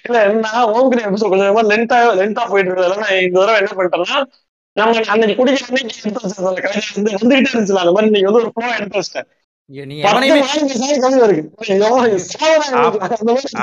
இல்ல 0.06 0.18
என்ன 0.26 0.48
ஓம் 0.72 0.90
கிரீன் 0.92 1.08
எபிசோட் 1.08 1.32
கொஞ்சம் 1.32 1.70
லென்த்தா 1.72 1.98
லென்த்தா 2.20 2.44
போயிட்டு 2.48 2.70
இருக்கிறதால 2.70 3.02
நான் 3.04 3.20
இந்த 3.22 3.38
தடவை 3.40 3.58
என்ன 3.62 3.72
பண்ணிட்டேன்னா 3.74 4.20
நம்ம 4.76 5.04
அன்னைக்கு 5.08 5.38
குடிக்கிற 5.40 5.68
அன்னைக்கு 5.70 5.96
எடுத்து 6.00 6.24
வச்சிருந்த 6.24 6.52
அந்த 6.52 6.62
கவிதை 6.66 6.82
வந்து 6.96 7.14
வந்துகிட்டே 7.16 7.52
இருந்துச்சுல 7.52 7.84
அந்த 7.84 7.94
மாதிரி 7.96 8.14
நீங்க 8.16 8.30
வந்து 8.30 8.42
ஒரு 8.42 8.52
எடுத்து 8.78 9.00
வச்சிட்டேன் 9.00 9.30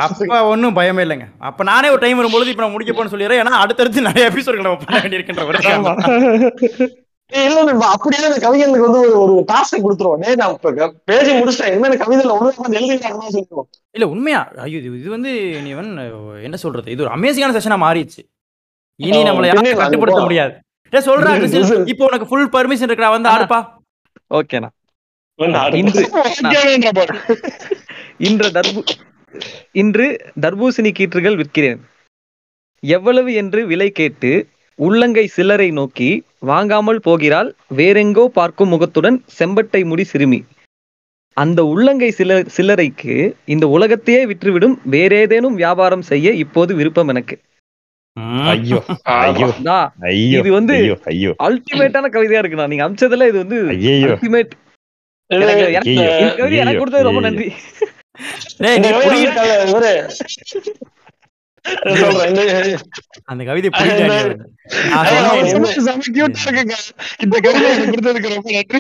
அப்ப 0.05 0.37
ஒண்ணும் 0.51 0.77
பயமே 0.79 1.05
இல்லைங்க. 1.07 1.27
அப்ப 1.49 1.65
நானே 1.71 1.89
ஒரு 1.95 2.01
டைம் 2.05 2.21
வரும்பொழுது 2.21 2.51
இப்ப 2.53 2.63
நான் 2.65 2.75
முடிக்க 2.75 2.93
போன்னு 2.93 3.13
சொல்லிடுறேன். 3.15 3.41
ஏன்னா 3.43 3.63
அடுத்தடுத்து 3.65 4.07
நிறைய 4.09 4.29
எபிசோட்கள் 4.31 4.69
நம்ம 4.69 4.83
பண்ண 4.85 4.99
வேண்டியிருக்கின்ற 5.05 5.45
ஒரு 5.51 5.59
ஆமா. 5.73 5.93
ஏய், 7.33 7.47
இல்ல 7.49 7.63
நம்ம 7.69 7.87
அப்படியே 7.95 8.27
அந்த 8.29 8.39
கவிஞர்களுக்கு 8.45 8.87
வந்து 8.89 9.01
ஒரு 9.23 9.33
ஒரு 9.37 9.45
டாஸ்க் 9.51 9.85
கொடுத்துருவோம். 9.87 10.21
டேய் 10.25 10.39
நான் 10.41 10.55
இப்ப 10.57 10.71
பேசி 11.11 11.31
முடிச்சிட்டேன். 11.39 11.73
இனிமே 11.73 11.89
எனக்கு 11.89 12.05
கவிதையில 12.05 12.37
ஒழுங்கா 12.37 12.65
வந்து 12.67 12.79
எழுதிட்டாங்கன்னு 12.81 13.35
சொல்லிடுவோம். 13.37 13.69
இல்ல 13.97 14.07
உண்மையா? 14.13 14.41
ஐயோ 14.67 14.79
இது 15.01 15.09
வந்து 15.17 15.33
நீவன் 15.67 15.91
என்ன 16.49 16.57
சொல்றது? 16.65 16.89
இது 16.95 17.05
ஒரு 17.07 17.13
அமேசிங்கான 17.17 17.57
செஷனா 17.59 17.79
மாறிடுச்சு. 17.87 18.23
இனி 19.01 19.21
நம்மள 19.29 19.49
யாரும் 19.51 19.83
கட்டுப்படுத்த 19.83 20.23
முடியாது. 20.27 20.55
டேய் 20.93 21.07
சொல்றேன் 21.11 21.41
இப்போ 21.93 22.05
உனக்கு 22.11 22.29
ஃபுல் 22.31 22.51
பர்மிஷன் 22.57 22.91
இருக்கா 22.91 23.11
வந்து. 23.17 23.31
ஆடுப்பா 23.35 23.61
ஓகேண்ணா. 24.31 24.71
இன்று 25.39 26.11
ஓகேன்ற 26.15 26.91
பாரு. 26.95 27.17
இன்று 28.19 28.49
தர்பு 28.49 28.83
இன்று 29.73 30.07
தர்பூசணி 30.41 30.91
கீற்றுகள் 30.91 31.37
விற்கிறேன். 31.37 31.81
எவ்வளவு 32.83 33.35
என்று 33.35 33.67
விலை 33.67 33.91
கேட்டு 33.91 34.47
உள்ளங்கை 34.75 35.27
சிலரை 35.27 35.71
நோக்கி 35.71 36.25
வாங்காமல் 36.39 37.01
போகிறாள் 37.01 37.55
வேறெங்கோ 37.77 38.25
பார்க்கும் 38.27 38.69
முகத்துடன் 38.69 39.25
செம்பட்டை 39.39 39.85
முடி 39.85 40.05
சிறுமி. 40.05 40.45
அந்த 41.37 41.65
உள்ளங்கை 41.65 42.11
சில 42.11 42.43
சிலரைக்கு 42.57 43.33
இந்த 43.45 43.69
உலகத்தையே 43.69 44.27
விற்றுவிடும் 44.27 44.77
வேறேதேனும் 44.91 45.55
வியாபாரம் 45.55 46.03
செய்ய 46.03 46.31
இப்போது 46.33 46.75
விருப்பம் 46.75 47.09
எனக்கு. 47.09 47.41
ஐயோ 48.17 48.83
ஐயோ 49.99 50.39
இது 50.39 50.61
வந்து- 50.61 50.81
அல்டிமேட்டான 51.43 52.07
கவிதையா 52.09 52.41
இருக்குண்ணா. 52.41 52.67
நீங்க 52.67 52.89
அமிச்சதுல 52.89 53.29
இது 53.29 53.33
வந்து 53.33 53.57
அல்டிமேட் 54.09 54.51
எனக்கு 56.57 56.79
கொடுத்தது 56.79 57.03
ரொம்ப. 57.03 57.21
நன்றி. 57.21 57.53
டேய், 58.57 58.77
இந்த 58.77 58.91
நீ 58.91 59.05
கவிதை 59.05 59.33
அந்த 63.25 63.45
இந்த- 63.45 63.71
கொடுத்ததுக்கு 67.99 68.33
ரொம்ப 68.33 68.51
நன்றி. 68.51 68.75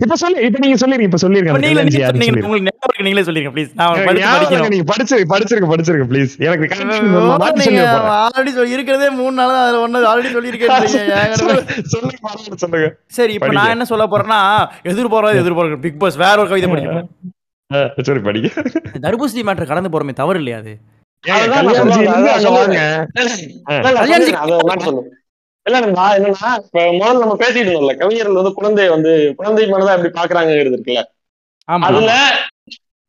இப்ப 0.00 0.16
சொல்லு, 0.16 0.42
இப்ப 0.42 0.58
நீங்க 0.58 0.86
சொல்லிருங்க, 0.86 1.00
இப்ப 1.00 1.18
சொல்லிருங்க. 1.22 1.52
உங்களுக்கு 2.44 3.04
நீங்களே 3.04 3.22
சொல்லிருங்க 3.22 3.52
ப்ளீஸ் 3.52 3.70
நான் 3.74 3.92
நீங்க 4.70 4.92
படிச்சிரு- 4.92 5.28
படிச்சிருங்க, 5.28 5.28
படிச்சிருங்க, 5.28 5.68
படிச்சிருங்க, 5.72 6.06
please. 6.08 6.32
எனக்கு 6.38 6.66
already 8.28 8.50
சொல்லி- 8.50 8.68
இருக்கிறதே 8.68 9.10
மூணு 9.10 9.32
நாள் 9.32 9.54
அதுல 9.60 9.82
ஒண்ணு 9.86 10.08
already 10.08 10.32
சொல்லியிருக்கேன் 10.32 10.88
சொல்லுங்க. 11.42 12.94
சரி 13.06 13.32
இப்ப. 13.32 13.46
நான் 13.52 13.70
என்ன 13.70 13.84
சொல்ல 13.84 14.06
போறேன்னா 14.06 14.40
எதிர்பாராத 14.82 15.36
எதிர்பார்க்க 15.38 15.76
பிக் 15.76 16.00
பாஸ் 16.00 16.16
வேற 16.16 16.38
ஒரு 16.38 16.48
கவிதை 16.48 16.70
படிக்கிறேன் 16.70 17.08
சரி. 18.04 18.20
தர்பூசணி 19.00 19.42
மேட்டர் 19.42 19.66
கடந்து 19.66 19.88
போறமே 19.88 20.12
தவறு 20.12 20.38
இல்லையா 20.38 20.58
அது 20.58 20.74
இல்ல, 25.68 25.78
நான் 25.92 26.16
என்னன்னா 26.18 26.50
இப்ப 26.60 26.82
முதல்ல 26.94 27.22
நம்ம 27.22 27.36
பேசிட்டு 27.40 27.64
இருந்தோம்ல 27.64 27.94
கவிஞர்கள் 28.00 28.40
வந்து 28.40 28.52
குழந்தைய 28.58 28.90
வந்து 28.94 29.10
குழந்தை 29.38 29.64
மனதை 29.72 29.94
எப்படி 29.96 30.12
பாக்குறாங்கிறது 30.18 30.72
இருக்குல்ல. 30.72 31.02
அதுல 31.88 32.12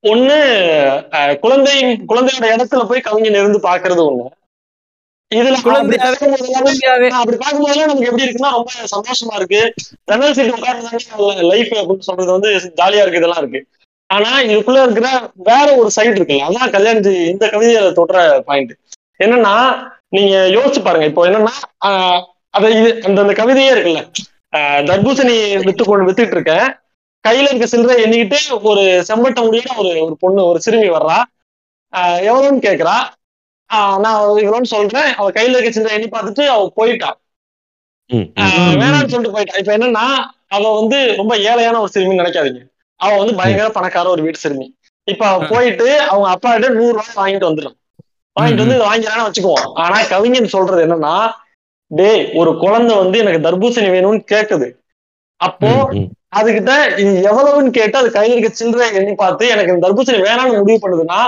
ஒண்ணு 0.04 0.36
குழந்தை 1.44 1.74
குழந்தையோட 2.10 2.46
இடத்துல 2.54 2.84
போய் 2.90 3.08
கவிஞன் 3.08 3.40
இருந்து 3.40 3.60
பாக்குறது 3.66 4.02
ஒண்ணு. 4.10 4.26
இதுல 5.32 5.58
அப்படி 5.74 5.98
அப்படி 7.18 7.38
பார்க்கும்போதெல்லாம் 7.38 7.90
நமக்கு 7.90 8.10
எப்படி 8.10 8.26
இருக்குன்னா 8.26 8.52
ரொம்ப 8.56 8.72
சந்தோஷமா 8.94 9.34
இருக்கு. 9.40 9.60
ஜன்னல் 10.10 10.36
சீட் 10.38 10.56
உட்கார்ந்தாங்க 10.56 11.02
லைஃப் 11.52 11.74
அப்படின்னு 11.80 12.08
சொல்றது 12.10 12.32
வந்து 12.38 12.52
ஜாலியா 12.80 13.04
இருக்கு 13.04 13.22
இதெல்லாம் 13.22 13.42
இருக்கு. 13.44 13.62
ஆனா 14.10 14.30
இதுக்குள்ள 14.48 14.80
இருக்கிற 14.86 15.08
வேற 15.50 15.68
ஒரு 15.82 15.90
சைடு 15.98 16.16
இருக்குல்ல 16.16 16.48
அதான் 16.48 16.74
கல்யாணி 16.76 17.02
இந்த 17.34 17.46
கவிதையில 17.52 17.92
தொடுற 18.00 18.18
பாயிண்ட் 18.48 18.74
என்னன்னா 19.20 19.54
நீங்க 20.16 20.36
யோசிச்சு 20.56 20.82
பாருங்க 20.82 21.08
இப்போ 21.10 21.24
என்னன்னா 21.30 21.56
அத 22.54 22.70
இது 22.72 22.90
அந்த 23.04 23.20
அந்த 23.22 23.34
கவிதையே 23.34 23.72
இருக்குல்ல. 23.72 24.02
ஆஹ் 24.54 24.82
தர்பூசணி 24.88 25.36
வித்து 25.66 25.84
கொண்டு 25.84 26.08
வித்துட்டு 26.08 26.36
இருக்கேன் 26.38 26.68
கையில 27.26 27.48
இருக்க 27.48 27.66
சில்லறை 27.68 27.96
எண்ணிக்கிட்டு 28.04 28.40
ஒரு 28.70 28.84
செம்பட்ட 29.10 29.40
முடியோட 29.42 29.72
ஒரு 29.82 30.02
ஒரு 30.06 30.16
பொண்ணு 30.20 30.42
ஒரு 30.46 30.60
சிறுமி 30.62 30.90
வர்றா. 30.90 31.18
ஆஹ் 31.94 32.20
எவ்வளவுன்னு 32.28 32.62
கேக்குறா. 32.62 32.98
ஆஹ் 33.70 33.98
நான் 34.00 34.20
இவ்வளோன்னு 34.38 34.74
சொல்றேன். 34.74 35.10
அவ 35.16 35.28
கையில 35.32 35.56
இருக்க 35.56 35.72
சில்லறை 35.72 35.98
எண்ணி 35.98 36.10
பார்த்துட்டு 36.10 36.46
அவ 36.50 36.70
போயிட்டா. 36.76 37.10
வேணாம்னு 38.76 39.12
சொல்லிட்டு 39.12 39.36
போயிட்டா. 39.36 39.58
இப்ப 39.58 39.78
என்னன்னா 39.78 40.06
அவ 40.50 40.72
வந்து 40.80 40.98
ரொம்ப 41.18 41.34
ஏழையான 41.48 41.80
ஒரு 41.80 41.92
சிறுமின்னு 41.94 42.22
நினைக்காதீங்க. 42.22 42.62
அவ 43.00 43.12
வந்து 43.18 43.34
பயங்கர 43.36 43.68
பணக்கார 43.72 44.10
ஒரு 44.10 44.22
வீட்டு 44.22 44.40
சிறுமி. 44.40 44.68
இப்ப 45.08 45.24
அவ 45.28 45.44
போயிட்டு 45.48 45.88
அவங்க 46.06 46.28
அப்பா 46.30 46.50
கிட்ட 46.52 46.70
நூறு 46.72 46.94
ரூபாய் 46.94 47.20
வாங்கிட்டு 47.20 47.50
வந்துடும் 47.50 47.76
வாங்கிட்டு 48.36 48.64
வந்து 48.66 48.78
வாங்கிறான்னு 48.82 49.28
வச்சுக்குவோம். 49.28 49.70
ஆனா 49.76 49.98
கவிஞன் 50.08 50.54
சொல்றது 50.56 50.82
என்னன்னா 50.86 51.14
டேய் 51.92 52.32
ஒரு 52.34 52.58
குழந்தை 52.58 52.96
வந்து 52.98 53.18
எனக்கு 53.20 53.50
தர்பூசணி 53.50 53.90
வேணும்னு 53.90 54.26
கேக்குது. 54.32 54.68
அப்போ. 55.36 55.68
அதுகிட்ட 56.36 57.00
இது 57.00 57.22
எவ்வளவுன்னு 57.24 57.70
கேட்டு 57.70 57.98
அது 57.98 58.10
கையில 58.10 58.36
இருக்க 58.36 58.50
சில்லறை 58.50 58.96
எண்ணி 58.96 59.14
பார்த்து 59.16 59.48
எனக்கு 59.48 59.74
இந்த 59.74 59.88
தர்பூசணி 59.88 60.22
வேணாம்னு 60.22 60.58
முடிவு 60.58 60.80
பண்ணுதுன்னா 60.82 61.22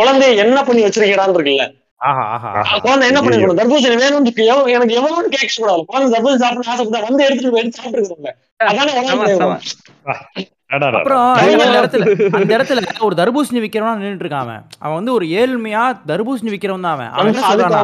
குழந்தைய 0.00 0.36
என்ன 0.36 0.62
பண்ணி 0.62 0.84
வச்சிருக்கிறான்னு 0.84 1.34
இருக்குல்ல. 1.34 1.64
குழந்தை 2.82 3.08
என்ன. 3.08 3.20
பண்ணிருக்கணும்? 3.20 3.56
தர்பூசணி 3.56 3.96
வேணும்னு 3.96 4.20
இருக்கு. 4.20 4.54
எவ்வளவு- 4.54 4.68
எனக்கு 4.68 5.00
எவ்வளவுன்னு 5.00 5.28
கேட்க 5.28 5.46
கூடாது 5.56 5.84
குழந்தை 5.84 6.20
தர்பூசணி 6.20 6.36
சாப்பிட 6.36 6.74
ஆசைப்பட்டா 6.74 7.02
வந்து 7.02 7.24
எடுத்துட்டு 7.24 7.50
போய் 7.50 7.62
எடுத்து 7.62 7.82
சாப்பிட்டுருக்கோம்ல 7.82 8.30
அதானே 8.56 8.92
அப்புறம் 10.74 11.26
அந்த 11.64 11.74
இடத்துல 11.74 12.04
அந்த 12.36 12.50
இடத்துல 12.56 12.78
ஒரு 13.06 13.14
தர்பூசணி 13.18 13.60
விக்கிறவனா 13.62 13.92
நின்னுட்டு 13.96 14.24
இருக்கான் 14.24 14.44
அவன். 14.46 14.62
அவன் 14.80 14.96
வந்து 14.96 15.12
ஒரு 15.14 15.26
ஏழ்மையா 15.38 15.82
தர்பூசணி 16.10 16.50
விக்கிறவன் 16.52 16.86
தான் 16.86 16.94
அவன். 16.96 17.10
என்ன 17.24 17.42
சொல்றானா 17.44 17.80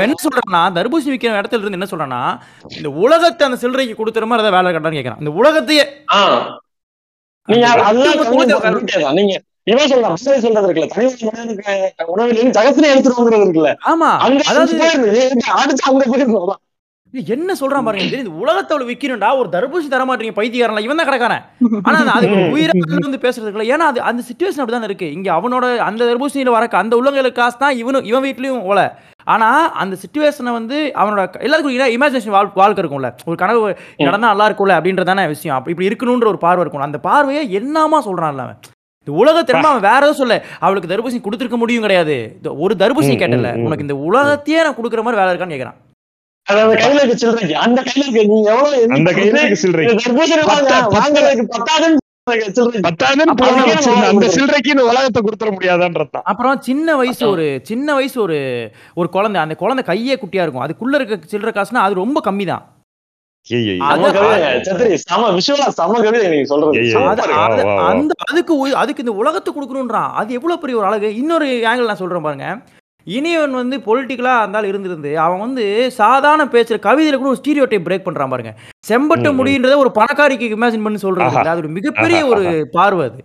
என்ன 0.00 0.16
சொல்றான்? 0.24 0.68
தர்பூசணி 0.76 1.12
விக்கிற 1.12 1.40
இடத்துல 1.40 1.60
இருந்து 1.60 1.80
என்ன 1.80 1.88
சொல்றான்னா 1.90 2.22
இந்த 2.74 2.90
உலகத்தை 3.04 3.46
அந்த 3.48 3.58
சில்லறைக்கு 3.62 3.96
கொடுத்துற 3.96 4.26
மாதிரி 4.26 4.44
ஏதாவது 4.44 4.58
வேலை 4.58 4.72
கட்டான்னு 4.72 4.98
கேட்கறான் 4.98 5.22
இந்த 5.22 5.32
உலகத்தையே 5.40 5.84
நீங்க 9.14 9.34
இவன் 9.66 9.90
சொல்றான் 9.90 10.14
மனிதன் 10.14 10.42
சொல்றது 10.44 10.66
இருக்குல்ல 10.68 10.88
தனி 10.92 11.06
உணவில் 12.14 12.50
ஜகத்திலே 12.56 12.90
எடுத்துட்டு 12.92 13.20
வந்துறது 13.20 13.44
இருக்குல்ல. 13.44 13.70
ஆமா. 13.90 14.08
அங்க 14.24 14.40
அதாவது 14.50 14.74
அடிச்சு 15.56 15.84
அங்க 15.88 16.04
போயிருந்தோம் 16.06 16.60
என்ன 17.14 17.54
சொல்றான் 17.60 17.84
பாருங்க 17.84 18.04
இது 18.04 18.18
இந்த 18.18 18.30
உலகத்தை 18.34 18.76
அவ்வளவு 18.76 18.90
விக்கிறேன்டா 18.90 19.38
ஒரு 19.38 19.48
தர்பூசணி 19.48 19.88
தர 19.88 20.04
மாட்டீங்க 20.04 20.32
பைத்தியக்காரன் 20.32 20.82
இவன் 20.82 20.96
தான் 20.96 21.08
கிடக்கானே. 21.08 21.38
ஆனா 21.82 21.98
அது- 22.14 22.28
உயிரை 22.50 22.72
வந்து 23.00 23.18
பேசுறது 23.24 23.46
இருக்குல்ல 23.46 23.70
ஏன்னா 23.70 23.86
அது 23.90 24.00
அந்த 24.02 24.22
சுச்சுவேஷன் 24.22 24.60
அப்படிதான் 24.60 24.82
இருக்கு. 24.82 25.12
இங்க 25.12 25.32
அவனோட 25.32 25.76
அந்த 25.78 26.04
தர்பூசணியில 26.04 26.50
வர 26.50 26.68
அந்த 26.76 26.96
உள்ளங்களுக்கு 26.96 27.32
காசு 27.32 27.58
தான் 27.58 27.76
இவனும் 27.76 28.04
இவன் 28.04 28.24
வீட்லயும் 28.24 28.60
ஓலை. 28.62 28.86
ஆனா 29.24 29.48
அந்த 29.74 29.96
சுச்சுவேஷனை 30.02 30.52
வந்து 30.52 30.92
அவனோட 30.96 31.40
எல்லாருக்கும் 31.40 31.96
இமேஜினேஷன் 31.96 32.28
வாழ் 32.28 32.50
வாழ்க்கை 32.54 32.84
இருக்கும்ல. 32.84 33.10
ஒரு 33.24 33.36
கனவு 33.36 33.60
நடந்தா 33.98 34.28
நல்லா 34.28 34.48
இருக்கும்ல 34.48 34.78
அப்படின்றதானே 34.78 35.28
விஷயம். 35.28 35.64
இப்படி 35.66 35.88
இருக்கணும்ன்ற 35.88 36.26
ஒரு 36.26 36.38
பார்வை 36.38 36.60
இருக்கும் 36.60 36.82
அந்த 36.82 36.98
பார்வையை 37.00 37.52
என்னமா 37.52 38.02
சொல்றான்ல 38.02 38.38
அவன்? 38.38 38.58
இந்த 39.06 39.18
உலகத்தை 39.18 39.54
அவன் 39.62 39.80
வேற 39.80 39.98
எதுவும் 39.98 40.14
சொல்ல 40.14 40.34
அவளுக்கு 40.58 40.88
தர்பூசணி 40.88 41.20
கொடுத்துருக்க 41.20 41.56
முடியும் 41.56 41.82
கிடையாது. 41.82 42.16
ஒரு 42.58 42.74
தர்பூசணி 42.78 43.16
கேட்டல. 43.16 43.48
உனக்கு 43.64 43.80
இந்த 43.80 43.96
உலகத்தையே 44.08 44.62
நான் 44.62 44.74
கொடுக்குற 44.74 45.02
மாதிரி 45.02 45.22
வேலை 45.22 45.32
இருக்கான்னு 45.32 45.54
கேக்குறான். 45.54 45.78
அது 46.44 46.60
அந்த 46.60 46.74
கையில 46.74 47.04
இருக்க 47.04 47.26
சில்லறைக்கு 47.26 47.52
அந்த 47.52 47.82
கையில 47.82 47.96
இருக்க 47.96 48.24
நீங்க 48.24 48.54
எவ்வளவு 48.54 48.86
அந்த 48.88 49.12
கையில 49.12 49.24
இருக்க 49.24 49.54
சில்லறை. 49.54 49.86
இந்த 49.86 50.02
தர்பூசணி 50.02 50.46
வாங்க, 50.46 50.70
பத்தா- 50.70 50.74
பத்தா- 50.74 50.94
வாங்குறதுக்கு 50.94 51.46
பத்தாதுன்னு 51.58 51.96
சில்லறைக்கு 54.30 54.72
அப்புறம் 56.24 56.60
சின்ன 56.60 56.96
வயசு 56.96 57.28
ஒரு 57.28 57.60
சின்ன 57.62 57.94
வயசு 57.94 58.20
ஒரு 58.20 58.70
ஒரு 58.94 59.08
குழந்தை. 59.08 59.40
அந்த 59.40 59.54
குழந்தை 59.54 59.84
கையே 59.84 60.16
குட்டியா 60.16 60.42
இருக்கும். 60.42 60.66
அதுக்குள்ள 60.66 61.00
இருக்க 61.00 61.38
சில்லற 61.38 61.40
காசுனா 61.40 61.74
அது 61.74 61.94
ரொம்ப 61.94 62.20
கம்மி 62.24 62.46
தான் 62.46 62.72
அதுக்கு 68.30 68.68
உய்- 68.68 68.72
அதுக்கு 68.72 69.02
இந்த 69.02 69.14
உலகத்தை 69.14 69.54
கொடுக்கணுன்றான். 69.54 70.10
அது 70.12 70.34
எவ்வளவு 70.34 70.60
பெரிய 70.60 70.78
ஒரு 70.78 70.86
அழகு? 70.86 71.14
இன்னொரு 71.16 71.46
ஆங்கிள் 71.46 71.84
நான் 71.84 71.96
சொல்றேன் 71.96 72.22
பாருங்க. 72.22 72.58
இனியவன் 73.04 73.50
வந்து 73.50 73.76
பொலிட்டிக்கலா 73.78 74.38
இருந்தாலும் 74.38 74.70
இருந்திருந்து 74.70 75.14
அவன் 75.14 75.38
வந்து 75.38 75.90
சாதாரண 75.90 76.44
பேசுற 76.44 76.78
கவிதையில 76.78 77.16
கூட 77.16 77.28
ஒரு 77.28 77.40
ஸ்டீரியோ 77.44 77.64
டைப் 77.64 77.88
பிரேக் 77.88 78.08
பண்றான் 78.08 78.28
பாருங்க. 78.28 78.54
செம்பட்ட. 78.86 79.32
முடின்றத 79.32 79.76
ஒரு 79.76 79.90
பணக்காரிக்கு 79.94 80.46
இமேஜின் 80.50 80.82
பண்ணி. 80.82 80.98
இல்ல? 81.32 81.50
அது 81.50 81.56
ஒரு 81.56 81.68
மிகப்பெரிய 81.68 82.26
ஒரு 82.26 82.68
பார்வை 82.72 83.06
அது. 83.06 83.24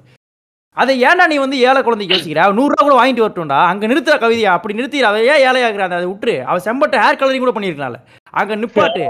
அதை 0.78 1.04
ஏன்டா 1.04 1.28
நீ 1.28 1.38
வந்து 1.38 1.60
ஏழை 1.60 1.84
குழந்தைக்கு 1.84 2.16
யோசிக்கிற? 2.16 2.38
அவன் 2.38 2.58
நூறுரூவா 2.58 2.82
கூட 2.82 2.96
வாங்கிட்டு 3.00 3.26
வரட்டும்டா. 3.26 3.66
அங்க 3.66 3.88
நிறுத்துற 3.88 4.18
கவிதையா 4.18 4.44
அப்படி 4.44 4.74
நிறுத்தி 4.74 5.04
அவ 5.04 5.24
ஏன் 5.24 5.48
ஏழையாகிற 5.48 5.80
அதை 5.80 6.06
விட்டுரு. 6.06 6.44
அவ 6.44 6.60
செம்பட்ட 6.60 6.98
ஹேர் 6.98 7.20
கலரிங் 7.20 7.38
கூட 7.38 7.60
பண்ணியிருக்கலாம்ல. 7.60 7.96
அங்க 8.32 8.56
நிப்பாட்டு. 8.56 9.04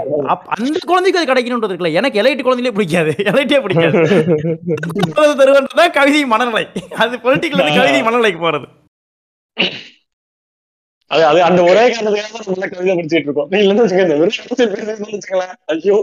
அந்த 0.58 0.78
குழந்தைக்கு 0.86 1.20
அது 1.20 1.32
கிடைக்கணுன்றது 1.32 1.70
இருக்குல்ல. 1.70 1.92
எனக்கு 1.92 2.22
எலைட்டு 2.22 2.46
குழந்ங்களே 2.46 2.72
பிடிக்காது. 2.72 3.14
எலைட்டே 3.18 3.62
பிடிக்காது. 3.62 3.98
தருவன்றதான் 5.40 5.92
கவிதை 5.92 6.26
மனநிலை. 6.26 6.66
அது 6.96 7.16
பொலிட்டிக்கல் 7.16 7.76
கவிதை 7.76 8.02
மனநிலைக்கு 8.02 8.40
போறது. 8.40 8.66
அது 11.10 11.22
அது 11.30 11.38
அந்த 11.46 11.60
ஒரே 11.70 11.82
காரணத்துக்காக 11.84 12.28
தான் 12.34 12.44
நம்ம 12.48 12.66
கவிதை 12.72 12.94
படிச்சுட்டு 12.98 13.26
இருக்கோம். 13.28 13.48
இல்லைன்னு 13.62 13.84
வச்சுக்கோங்க. 13.84 14.16
வெறும் 14.20 15.14
வச்சுக்கோங்களேன். 15.14 15.56
ஐயோ. 15.74 15.96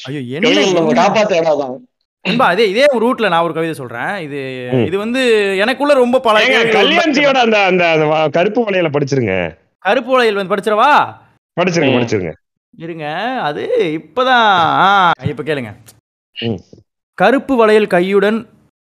ஐயோ 0.00 0.20
என்ன 0.36 0.94
காப்பாத்த 1.00 1.40
இடம் 1.40 1.60
தான் 1.62 1.82
அதே 2.52 2.64
இதே 2.72 2.84
ஒரு 2.96 3.02
ரூட்ல 3.06 3.30
நான் 3.32 3.46
ஒரு 3.46 3.54
கவிதை 3.56 3.74
சொல்றேன். 3.80 4.12
இது. 4.26 4.38
இது 4.88 4.96
வந்து 5.02 5.22
எனக்குள்ள 5.62 5.94
ரொம்ப 6.02 6.20
பல 6.26 6.36
கல்யாண்ஜியோட 6.76 7.38
அந்த 7.46 7.58
அந்த 7.70 7.84
கருப்பு 8.36 8.60
வளையல 8.68 8.90
படிச்சிருங்க. 8.94 9.34
கருப்பு 9.84 10.12
வளையல் 10.14 10.38
வந்து 10.38 10.52
படிச்சிடவா? 10.52 10.90
படிச்சிருங்க. 11.56 11.96
படிச்சிருங்க. 11.98 12.32
இருங்க 12.78 13.06
அது 13.48 13.64
இப்பதான் 13.98 14.48
இப்ப 15.32 15.42
கேளுங்க. 15.48 15.72
கருப்பு 17.18 17.54
வளையல் 17.60 17.92
கையுடன் 17.94 18.38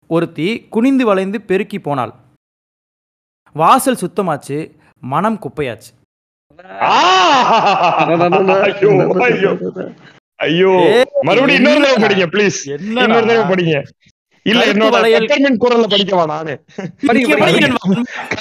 ஒருத்தி 0.09 0.47
குனிந்து 0.76 1.03
வளைந்து 1.09 1.38
பெருக்கி 1.49 1.80
போனாள். 1.80 2.13
வாசல் 3.55 4.01
சுத்தமாச்சு. 4.03 4.57
மனம் 5.04 5.38
குப்பையாச்சு! 5.43 5.91
ஐயோ 10.45 10.72
மறுபடியும் 11.28 11.60
இன்னொரு 11.60 11.80
தடவை 11.80 11.93
என்னடா? 11.95 12.04
படிங்க 12.06 12.26
ப்ளீஸ்? 12.34 12.60
இன்னொரு 12.70 13.28
தடவை 13.30 13.45
படிங்க. 13.51 13.76
இல்ல 14.45 14.62
என்னோட 14.72 14.95
குரல்ல 15.64 15.86
நண்பா. 15.91 16.24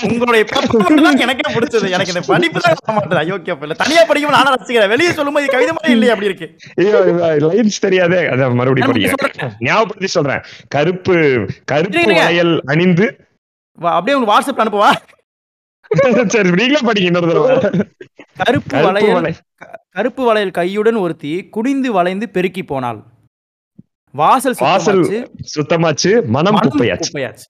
உங்களுடைய 0.08 0.42
பப்பு 0.52 0.76
மட்டும் 0.84 1.04
தான் 1.06 1.20
எனக்கே 1.26 1.52
பிடிச்சது. 1.56 1.86
எனக்கு 1.96 2.12
இந்த 2.14 2.22
படிப்பு 2.30 2.62
தான் 2.64 2.74
வர 2.78 2.94
மாட்டேது. 2.96 3.20
அயோக்கிய 3.22 3.54
பிள்ளை 3.60 3.74
தனியா 3.82 4.02
படிக்கும் 4.10 4.36
நானும் 4.36 4.54
ரசிக்கிறேன். 4.56 4.92
வெளியே 4.94 5.12
சொல்லும்போது 5.18 5.44
இது 5.46 5.54
கவிதை 5.54 5.72
மாதிரி 5.76 5.94
இல்லையே 5.96 6.12
அப்படி 6.14 6.30
இருக்கு? 6.30 6.48
ஐயோ 6.80 7.00
லைன்ஸ் 7.46 7.82
தெரியாதே. 7.86 8.20
அதான் 8.32 8.58
மறுபடியும் 8.60 8.90
படிங்க. 8.92 9.12
சொல்றேன். 9.14 9.54
ஞாபகப்படுத்தி 9.68 10.10
சொல்றேன். 10.16 10.42
கருப்பு 10.76 11.16
கருப்பு. 11.72 12.04
வளையல் 12.20 12.54
அணிந்து 12.74 13.08
அப்படியே 13.96 14.16
உங்க 14.20 14.30
வாட்ஸ்அப்ல 14.32 14.64
அனுப்புவா. 14.66 14.92
சரி 16.28 16.50
நீங்களே 16.50 16.78
படிங்க 16.78 17.04
இன்னொரு 17.04 17.26
தடவை. 17.26 17.70
கருப்பு 18.68 18.82
வளையல் 18.82 19.34
கருப்பு 19.90 20.24
வளையல் 20.24 20.50
கையுடன் 20.50 20.98
ஒருத்தி 20.98 21.48
குனிந்து 21.48 21.92
வளைந்து 21.92 22.28
பெருக்கி 22.28 22.64
போனாள். 22.64 23.02
வாசல் 24.12 24.54
வாசல் 24.58 25.30
சுத்தமாச்சு. 25.58 26.24
மனம் 26.26 26.54
மனம் 26.54 26.78
குப்பையாச்சு. 26.78 27.40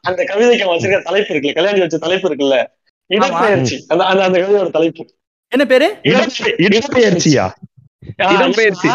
அந்த 0.00 0.24
கவிதைக்கு 0.24 0.74
வச்சிருக்க 0.74 1.02
தலைப்பு 1.02 1.34
இருக்குல்ல 1.34 1.54
கல்யாணி 1.54 1.78
வச்ச 1.78 1.98
தலைப்பு 1.98 2.34
இருக்குல்ல. 2.34 2.66
இடப்பெயர்ச்சி. 3.14 3.80
அந்த 3.88 4.04
அந்த 4.04 4.24
அந்த 4.24 4.38
கவிதையோட 4.38 4.70
தலைப்பு. 4.70 5.10
என்ன 5.48 5.64
பேரு? 5.64 5.98
இடப்பெ- 6.02 6.80
இடப்பெயர்ச்சியா? 6.88 7.50
இடம்பெயர்ச்சி. 8.16 8.88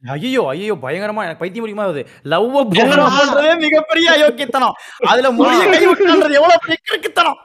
ஐயோ 0.03 0.43
ஐயோ 0.51 0.75
பயங்கரமா 0.83 1.23
எனக்கு 1.27 1.43
பைத்தியம் 1.43 1.65
முடியுமா 1.65 1.87
வருது 1.87 2.03
லவ் 2.33 2.49
என்னடா? 2.83 3.05
பண்றதே 3.17 3.53
மிகப்பெரிய 3.65 4.07
அயோக்கியத்தனம். 4.17 4.75
அதுல 5.11 5.31
மொழியை 5.39 5.65
கை 5.73 5.81
விட்டான்றது 5.91 6.39
எவ்வளவு 6.41 6.63
பெரிய 6.65 6.79
கிறுக்குத்தனம். 6.89 7.39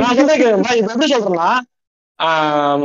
நான் 0.00 0.16
சொல்றேன் 0.18 0.40
கேளுங்க, 0.42 0.76
இப்ப 0.80 0.92
எப்படி 0.92 1.08
சொல்றேன்னா 1.14 1.48
ஆம், 2.18 2.84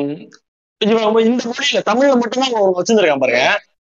இவன் 0.82 1.26
இந்த 1.28 1.44
மொழியில 1.50 1.82
தமிழ்ல 1.90 2.16
மட்டும்தான் 2.22 2.56
அவன் 2.60 2.78
வச்சிருந்திருக்கான் 2.78 3.24
பாருங்க. 3.24 3.42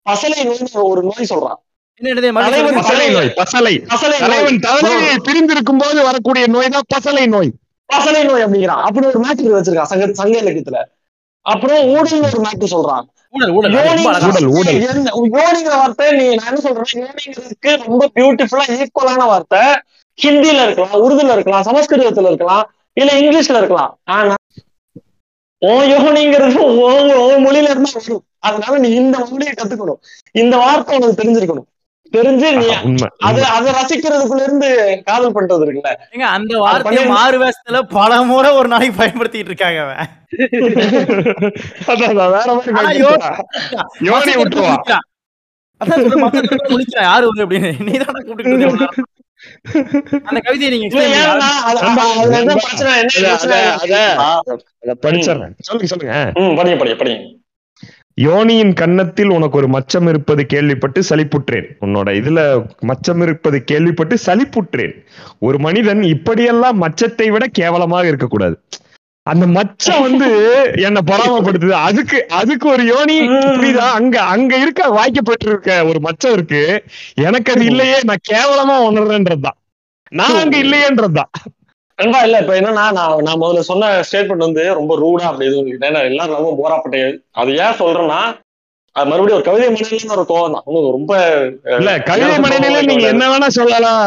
பசலை 0.09 0.39
நோய் 0.49 0.89
ஒரு 0.91 1.01
நோய் 1.09 1.30
சொல்றான். 1.32 1.59
என்ன 2.01 2.09
என்னது 2.11 2.32
மறுபடியும் 2.38 2.66
தலைவன் 2.68 2.88
சொல்லுங்க. 2.89 2.89
பசலை 2.89 3.07
நோய். 3.18 3.30
பசலை. 3.39 3.74
பசலை 3.91 4.18
தலைவன் 4.66 5.03
நோய் 5.03 5.24
பிரிந்திருக்கும் 5.28 5.82
போது 5.84 5.99
வரக்கூடிய 6.09 6.45
நோய் 6.55 6.74
தான் 6.76 6.89
பசலை 6.95 7.26
நோய். 7.36 7.51
பசலை 7.89 8.24
நோய் 8.30 8.43
அப்படிங்கிறான். 8.45 8.84
அப்படி 8.88 9.05
ஒரு 9.11 9.22
மேட்ரு 9.26 9.55
வச்சிருக்கான் 9.57 9.91
சங்க 9.93 10.07
சங்க 10.22 10.36
இலக்கியத்துல. 10.43 10.82
அப்புறம் 11.51 11.81
ஊடல் 11.95 12.25
ஒரு 12.27 12.39
மேட்ரு 12.45 12.67
சொல்றான் 12.75 13.05
ஊழல் 13.35 13.51
ஊழல் 13.55 13.73
ஊழல், 13.75 14.47
ஊழல். 14.57 14.77
யோனிங்கிற 15.37 15.75
வார்த்தை 15.81 16.05
நீ 16.19 16.25
நான் 16.37 16.49
என்ன 16.51 16.61
சொல்றேன் 16.65 17.03
யோனிங்கிறதுக்கு 17.05 17.71
ரொம்ப 17.85 18.03
பியூட்டிஃபுல்லா 18.15 18.65
ஈக்குவலான 18.77 19.25
வார்த்தை. 19.31 19.63
ஹிந்தில 20.17 20.63
இருக்கலாம் 20.65 20.97
உருதுல 21.05 21.35
இருக்கலாம் 21.37 21.65
சமஸ்கிருதத்துல 21.69 22.31
இருக்கலாம் 22.31 22.65
இல்ல 22.99 23.11
இங்கிலீஷ்ல 23.19 23.59
இருக்கலாம். 23.61 23.93
ஆனா 24.17 24.35
ஓ 25.61 25.69
யோனிங்கிறது 25.93 26.59
உன் 27.25 27.43
மொழியில 27.45 27.69
இருந்தா 27.73 27.91
வரும். 27.97 28.23
அதனால 28.47 28.73
நீ 28.83 28.89
இந்த 29.01 29.17
மொழியை 29.31 29.53
கத்துக்கணும். 29.59 29.99
இந்த 30.41 30.55
வார்த்தை 30.63 30.97
உனக்கு 30.97 31.19
தெரிஞ்சிருக்கணும். 31.21 31.67
தெரிஞ்சு 32.14 32.56
நீ 32.56 32.66
அது. 33.22 33.49
அதை 33.49 33.74
ரசிக்கிறதுக்குள்ள 33.74 34.43
இருந்து 34.43 35.01
காதல் 35.06 35.32
பண்றது 35.32 35.66
இருக்குல்ல 35.66 35.93
ஏங்க, 36.12 36.32
அந்த 36.32 36.58
வார்த்தையை 36.58 37.03
மாறு 37.14 37.43
வேஷத்துல 37.43 37.91
பல 37.91 38.24
முறை 38.24 38.53
ஒரு 38.53 38.68
நாளைக்கு 38.68 39.01
பயன்படுத்திட்டு 39.01 39.45
இருக்காங்க. 39.45 40.08
அந்த 50.28 50.41
கவிதையை 50.41 50.74
நீங்க 50.74 50.88
இல்ல. 50.88 51.01
சொல்லுங்க 55.62 55.86
சொல்லுங்க. 55.86 56.34
ம், 56.39 56.58
படிங்க 56.58 56.82
படிங்க 56.82 56.95
படிங்க. 56.95 57.44
யோனியின் 58.22 58.74
கன்னத்தில் 58.74 59.30
உனக்கு 59.30 59.57
ஒரு 59.57 59.68
மச்சம் 59.68 60.07
இருப்பது 60.07 60.45
கேள்விப்பட்டு 60.45 61.03
சலிப்புற்றேன். 61.09 61.68
உன்னோட 61.82 62.09
இதுல 62.20 62.66
மச்சம் 62.82 63.22
இருப்பது 63.22 63.63
கேள்விப்பட்டு 63.63 64.18
சலிப்புற்றேன். 64.26 64.93
ஒரு 65.39 65.59
மனிதன் 65.59 66.03
இப்படியெல்லாம் 66.03 66.78
மச்சத்தை 66.78 67.30
விட 67.30 67.47
கேவலமாக 67.51 68.07
இருக்கக்கூடாது. 68.07 68.59
அந்த 69.24 69.47
மச்சம் 69.47 70.01
வந்து 70.01 70.30
என்ன 70.76 70.99
பொறாமப்படுத்துது 71.05 71.70
அதுக்கு 71.70 72.28
அதுக்கு 72.28 72.70
ஒரு 72.70 72.86
யோனி 72.86 73.22
புரியுதா? 73.22 73.88
அங்க 73.91 74.22
அங்க 74.22 74.57
இருக்க 74.57 74.88
வாய்க்கப்பட்டு 74.88 75.45
இருக்க 75.45 75.86
ஒரு 75.86 75.99
மச்சம் 75.99 76.32
இருக்கு. 76.32 76.84
எனக்கு 77.13 77.53
அது 77.53 77.66
இல்லையே 77.66 77.99
நான் 78.03 78.26
கேவலமா 78.32 78.78
உணர்றேன்றதுதான். 78.89 79.59
நான் 80.09 80.36
அங்க 80.36 80.57
இல்லையேன்றதுதான். 80.57 81.32
நண்பா 81.99 82.19
இல்ல 82.25 82.39
இப்ப 82.41 82.53
என்னன்னா 82.59 82.85
நான் 82.91 83.21
நான் 83.25 83.41
முதல்ல 83.41 83.61
சொன்ன 83.67 83.91
ஸ்டேட்மெண்ட் 84.07 84.47
வந்து 84.47 84.63
ரொம்ப 84.79 84.93
ரூடா 85.01 85.27
அப்படி 85.29 85.47
எதுவும் 85.49 85.69
ஏன்னா 85.81 86.01
எல்லாரும் 86.09 86.39
ரொம்ப 86.39 86.55
போராப்பட்ட 86.61 87.03
அது 87.41 87.51
ஏன் 87.61 87.79
சொல்றேன்னா 87.79 88.19
அது 88.95 89.09
மறுபடியும் 89.09 89.37
ஒரு 89.37 89.45
கவிதை 89.47 89.65
மனையில 89.69 90.15
ஒரு 90.15 90.25
கோவம் 90.27 90.53
தான் 90.55 90.65
ரொம்ப 90.97 91.13
இல்ல 91.77 91.93
கவிதை 92.09 92.35
மனையில 92.43 92.59
நீங்க 92.89 93.05
என்ன 93.13 93.23
வேணா 93.31 93.47
சொல்லலாம். 93.51 94.03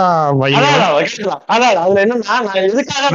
அதான் 1.49 1.80
அதுல 1.82 2.03
என்னன்னா 2.05 2.36
நான் 2.47 2.62
எதுக்காக. 2.64 3.11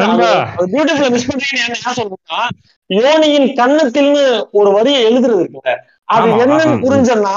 பியூட்டிஃபுல்லா 0.73 1.09
மிஸ் 1.15 1.29
பண்றீங்கன்னு 1.29 1.65
என்ன 1.69 1.93
சொல்றேன்னா 1.97 2.41
யோனியின் 2.89 3.49
கன்னத்தில்னு 3.59 4.23
ஒரு 4.59 4.71
வரியை 4.77 4.99
எழுதுறது 5.09 5.41
இருக்குல்ல. 5.43 5.73
அது 6.13 6.27
என்னன்னு. 6.43 6.75
புரிஞ்சன்னா 6.85 7.35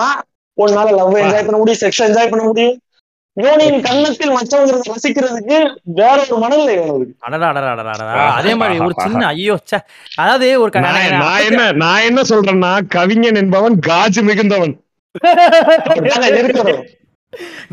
உன்னால 0.59 0.91
லவ் 0.99 1.17
என்ஜாய் 1.23 1.47
பண்ண 1.47 1.59
முடியும் 1.59 1.83
செக்ஸ் 1.83 2.05
என்ஜாய் 2.07 2.31
பண்ண 2.31 2.45
முடியும். 2.45 2.77
யோனியின் 3.37 3.83
கன்னத்தில் 3.87 4.35
மச்சவங்கிறத 4.35 4.85
ரசிக்கிறதுக்கு 4.91 5.57
வேற 5.99 6.17
ஒரு 6.25 6.37
மனநிலை 6.43 6.75
வேணும் 6.77 6.95
அதுக்கு. 6.97 7.15
அடடா 7.27 7.49
அடடா 7.51 7.71
அடடா 7.75 7.93
அடடா. 7.97 8.13
அதே 8.37 8.53
மாதிரி 8.61 8.77
ஒரு 8.81 8.95
சின்ன 9.07 9.23
ஐயோ 9.33 9.57
அதாவது 10.19 10.47
ஒரு 10.63 10.71
நான் 10.87 10.97
நான் 11.19 11.45
என்ன 11.49 11.63
நான் 11.83 12.07
என்ன 12.09 12.21
சொல்றேன்னா 12.31 12.73
கவிஞன் 12.97 13.41
என்பவன் 13.43 13.77
காஜு 13.89 14.23
மிகுந்தவன். 14.29 14.75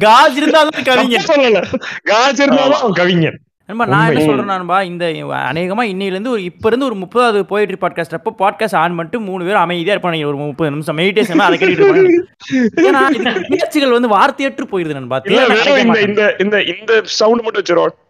காஜ் 0.03 0.37
இருந்தாலும் 0.39 0.77
கவிஞர் 0.87 1.21
தப்பா 1.21 1.31
சொல்லல. 1.31 1.59
காஜு 2.07 2.39
இருந்தாலும் 2.43 2.79
அவன் 2.79 2.95
கவிஞன். 2.99 3.37
நண்பா 3.67 3.85
நான் 3.85 4.07
என்ன. 4.09 4.23
சொல்றேன் 4.23 4.45
நண்பா 4.45 4.81
இந்த 4.81 5.05
அநேகமா 5.51 5.83
இன்னையில 5.83 6.13
இருந்து 6.13 6.29
ஒரு 6.29 6.43
இப்ப 6.43 6.67
இருந்து 6.67 6.85
ஒரு 6.85 6.95
முப்பதாவது 6.95 7.43
போயிட்ரி 7.43 7.75
பாட்காஸ்ட் 7.81 8.13
அப்போ 8.13 8.31
பாட்காஸ்ட் 8.39 8.75
ஆன் 8.75 8.95
பண்ணிட்டு 8.95 9.19
மூணு 9.19 9.45
பேர் 9.45 9.55
அமைதியா 9.55 9.95
இருப்பாங்க 9.95 10.25
ஒரு 10.25 10.35
முப்பது 10.35 10.71
நிமிஷம் 10.71 10.97
மெடிடேஷன் 10.97 11.37
அதை 11.37 11.59
கேட்டுட்டு 11.59 12.23
ஏன்னா 12.75 13.47
பேச்சுகள் 13.49 13.95
வந்து 13.99 14.09
வார்த்தையற்று 14.17 14.65
போயிருது 14.71 14.93
நண்பா. 14.93 15.21
இந்த. 15.25 16.35
இந்த 16.39 16.61
இந்த 16.61 17.01
சவுண்ட் 17.03 17.43
மட்டும் 17.43 17.63
வச்சிரும் 17.63 18.01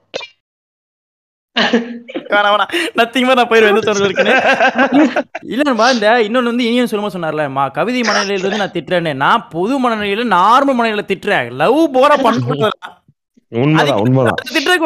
இந்த 5.43 6.19
இன்னொன்னு 6.29 6.43
வந்து 6.43 6.65
இனியன் 6.65 6.87
சொல்லும்போது 6.87 7.19
சொன்னார்ல 7.19 7.71
கவிதை 7.71 8.01
மனநிலையில 8.01 8.45
இருந்து 8.45 8.57
நான் 8.57 8.71
திட்டுறேன்னு. 8.71 9.13
நான் 9.15 9.47
பொது 9.49 9.89
மனநிலையில 9.89 10.25
நார்மல் 10.37 10.77
மனநிலையில 10.79 11.05
திட்டுறேன். 11.07 11.51
லவ் 11.51 11.95
போரா 11.95 12.23
பண்ண 12.23 12.69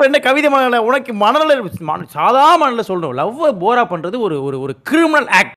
என்ன 0.03 0.19
கவிதை 0.19 0.49
மனநிலை 0.49 0.79
உனக்கு 0.79 1.13
மனநிலை 1.13 1.61
மன- 1.79 2.05
சாதா 2.05 2.55
மனநிலை 2.55 2.83
சொல்லணும். 2.87 3.13
லவ் 3.13 3.43
போரா 3.43 3.81
பண்றது 3.81 4.19
ஒரு 4.19 4.43
ஒரு 4.43 4.61
ஒரு 4.61 4.75
கிரிமினல் 4.81 5.27
ஆக்ட். 5.27 5.53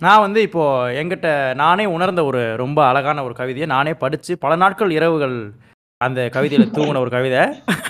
நான் 0.00 0.20
வந்து 0.20 0.42
இப்போ 0.42 0.90
எங்கிட்ட 0.90 1.54
நானே 1.54 1.84
உணர்ந்த 1.84 2.24
ஒரு 2.24 2.56
ரொம்ப 2.56 2.86
அழகான 2.86 3.24
ஒரு 3.24 3.34
கவிதையை 3.34 3.66
நானே 3.66 3.94
படிச்சு 3.94 4.38
பல 4.38 4.56
நாட்கள் 4.56 4.90
இரவுகள் 4.90 5.50
அந்த 5.96 6.30
கவிதையில 6.32 6.68
தூங்கின 6.72 6.98
ஒரு 6.98 7.10
கவிதை. 7.10 7.38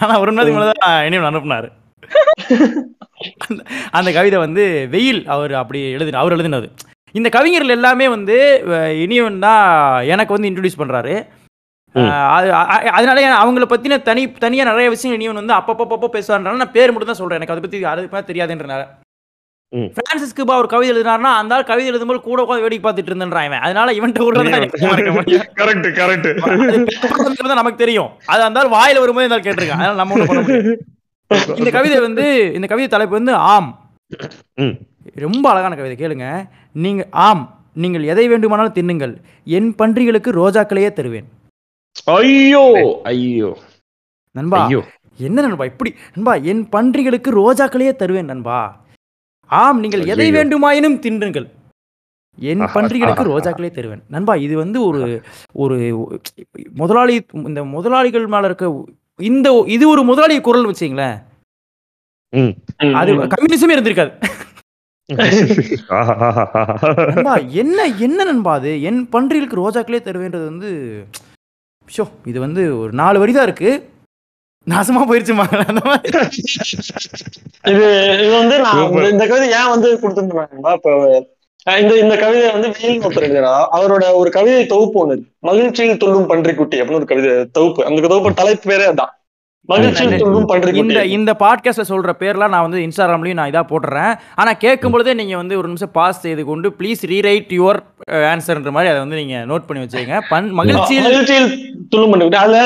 ஆனா 0.00 0.20
ஒரு 0.20 0.32
நாளைக்கு 0.32 0.60
மேலே 0.60 0.72
தான் 0.78 1.04
இனியும் 1.04 1.24
அனுப்புனாரு. 1.24 1.70
அந்த 3.90 4.12
கவிதை 4.12 4.38
வந்து 4.38 4.86
வெயில் 4.90 5.26
அவர் 5.26 5.54
அப்படி 5.54 5.90
எழுதின 5.90 6.18
அவர் 6.18 6.36
எழுதினது. 6.36 6.70
இந்த 7.12 7.28
கவிஞர்கள் 7.28 7.68
எல்லாமே 7.68 8.08
வந்து 8.08 8.62
இனியவன் 9.02 9.38
தான் 9.38 10.02
எனக்கு 10.02 10.40
வந்து 10.40 10.48
இன்ட்ரடியூஸ் 10.48 10.78
பண்றாரு. 10.78 11.26
அதனால 11.94 13.42
அவங்கள 13.44 13.64
பத்தின 13.64 14.02
தனி 14.02 14.32
தனியா 14.32 14.64
நிறைய 14.64 14.88
விஷயம் 14.88 15.20
இனியவன் 15.20 15.44
வந்து 15.44 15.72
அப்பப்போ 15.72 16.08
பேசுவாருனால 16.12 16.56
நான் 16.56 16.72
பேர் 16.72 16.90
மட்டும் 16.90 17.06
தான் 17.06 17.20
சொல்றேன். 17.22 17.40
எனக்கு 17.40 17.54
அதை 17.54 17.60
பத்தி 17.60 17.84
அது 17.84 18.08
பத்தி 18.08 18.32
தெரியாதுன்றனால. 18.32 18.82
ம். 19.68 19.90
பிரான்சிஸ் 19.94 20.32
கியூபா 20.32 20.58
ஒரு 20.58 20.68
கவிதை 20.68 20.96
எழுதினாருன்னா 20.96 21.32
அந்த 21.40 21.54
ஆள் 21.54 21.64
கவிதை 21.64 21.92
எழுதும்போது 21.92 22.20
கூட 22.20 22.42
உட்காந்து 22.42 22.60
வேடிக்கை 22.60 22.92
பார்த்துட்டு 22.92 23.10
இருந்தேன்றான் 23.10 23.44
இவன். 23.44 23.58
அதனால 23.58 23.92
முடியும். 25.12 25.42
கரெக்ட் 25.54 25.88
கரெக்ட் 26.00 27.44
நமக்கு 27.44 27.74
தெரியும். 27.74 28.10
அது 28.26 28.42
அந்த 28.42 28.60
ஆள் 28.60 28.66
வாயில 28.66 28.98
வரும்போது 28.98 29.22
இந்த 29.22 29.34
ஆள் 29.34 29.40
கேட்டிருக்கான். 29.40 29.80
அதனால 29.80 29.94
நம்ம 29.94 30.14
இந்த 31.56 31.70
கவிதை 31.70 32.00
வந்து 32.00 32.52
இந்த 32.54 32.66
கவிதை 32.66 32.88
தலைப்பு 32.88 33.14
வந்து 33.14 33.34
ஆம். 33.34 33.70
ம். 34.54 34.74
ரொம்ப 35.14 35.50
அழகான 35.50 35.74
கவிதை. 35.74 36.06
கேளுங்க. 36.06 36.48
நீங்க 36.72 37.06
ஆம். 37.10 37.58
நீங்கள் 37.74 38.02
எதை 38.02 38.28
வேண்டுமானாலும் 38.28 38.72
தின்னுங்கள். 38.72 39.14
என் 39.44 39.74
பன்றிகளுக்கு 39.78 40.30
ரோஜாக்களையே 40.32 40.92
தருவேன். 40.92 41.28
ஐயோ! 42.14 42.62
ஐயோ. 43.02 43.50
நண்பா 44.34 44.60
ஐயோ. 44.64 44.80
என்ன 45.18 45.42
நண்பா 45.42 45.64
இப்படி? 45.64 45.90
நண்பா 46.14 46.34
என் 46.52 46.62
பன்றிகளுக்கு 46.72 47.30
ரோஜாக்களையே 47.40 47.92
தருவேன் 47.96 48.24
நண்பா. 48.24 48.58
ஆம் 49.50 49.80
நீங்கள் 49.80 50.06
எதை. 50.06 50.26
வேண்டுமாயினும் 50.32 50.98
தின்றுங்கள். 50.98 51.46
என் 52.38 52.60
பன்றிகளுக்கு 52.76 53.24
ரோஜாக்களே 53.32 53.70
தருவேன். 53.70 54.02
நண்பா 54.08 54.34
இது 54.46 54.56
வந்து 54.56 54.78
ஒரு 54.84 55.00
ஒரு 55.54 55.76
முதலாளி 56.74 57.14
இந்த 57.32 57.64
முதலாளிகள் 57.64 58.26
மேல 58.26 58.46
இருக்க 58.46 58.66
இந்த 59.20 59.48
இது 59.66 59.88
ஒரு 59.88 60.02
முதலாளி 60.02 60.40
குரல் 60.40 60.66
வச்சீங்களேன். 60.66 61.16
அது 63.00 63.10
கம்யூனிசமே 63.34 63.74
இருந்திருக்காது. 63.76 64.12
நண்பா 67.14 67.34
என்ன 67.62 67.78
என்ன 68.06 68.24
நண்பா 68.24 68.54
அது? 68.54 68.82
என் 68.82 69.08
பன்றிகளுக்கு 69.12 69.60
ரோஜாக்களே 69.62 70.00
தருவேன்றது 70.06 70.44
வந்து 70.44 70.70
ஷோ 71.96 72.04
இது 72.24 72.40
வந்து 72.40 72.78
ஒரு 72.78 72.92
நாலு 72.92 73.18
வரி 73.18 73.32
தான் 73.32 73.42
இருக்கு. 73.42 73.88
நாசமா 74.70 75.00
போயிருச்சுமா? 75.08 75.64
அந்த 75.66 75.80
மாதிரி. 75.84 76.18
இது 77.68 78.18
இது 78.18 78.36
வந்து 78.38 78.58
நான். 78.58 78.92
இந்த- 78.92 79.26
கவிதை 79.26 79.50
ஏன் 79.50 79.68
வந்து 79.68 79.98
கொடுத்துருந்தேன் 80.02 80.72
இப்போ 80.72 81.26
இந்த 81.80 81.94
இந்த 81.96 82.16
கவிதை 82.16 82.50
வந்து 82.50 82.70
வெயில் 82.70 83.00
ஒருத்தர் 83.00 83.28
எழுதுறா 83.28 83.66
அவரோட 83.72 84.14
ஒரு 84.14 84.30
கவிதை 84.30 84.66
தொகுப்பு 84.66 84.98
ஒண்ணு. 85.06 85.22
மகிழ்ச்சியில் 85.38 85.96
துள்ளும் 85.96 86.28
பன்றிக்குட்டி 86.28 86.80
அப்படின்னு 86.80 86.92
ஒரு 86.92 87.04
கவிதை 87.04 87.48
தொகுப்பு. 87.52 87.84
அந்த 87.84 88.08
தொகுப்பு 88.08 88.34
தலைப்பு 88.34 88.70
பேரே 88.70 88.94
அதான் 88.94 89.12
இந்த 90.72 91.04
இந்த 91.04 91.32
பாட்காஸ்ட்ல 91.32 91.84
சொல்ற 91.88 92.12
பேர்லாம் 92.18 92.52
நான் 92.54 92.62
வந்து 92.62 92.78
இன்ஸ்டாகிராம்லயும் 92.78 93.38
நான் 93.38 93.50
இதா 93.52 93.62
போட்டுறேன். 93.70 94.18
ஆனா 94.34 94.52
கேட்கும் 94.52 94.90
பொழுதே 94.90 95.14
நீங்க 95.14 95.36
வந்து 95.36 95.58
ஒரு 95.58 95.68
நிமிஷம் 95.68 95.92
பாஸ் 95.92 96.20
செய்து 96.20 96.44
கொண்டு 96.44 96.68
ப்ளீஸ் 96.78 97.02
ரீரைட் 97.12 97.52
யுவர் 97.58 97.78
ஆன்சர்ன்ற 98.32 98.70
மாதிரி 98.70 98.90
அதை 98.90 98.98
வந்து 98.98 99.16
நீங்க 99.16 99.36
நோட் 99.44 99.66
பண்ணி 99.66 99.82
வச்சுக்கங்க. 99.84 100.18
பன் 100.28 100.50
மகிழ்ச்சியில் 100.50 101.06
மகிழ்ச்சியில் 101.08 101.48
துள்ளும் 101.88 102.12
பன்றிக்குட்டி 102.12 102.36
அதுல 102.36 102.60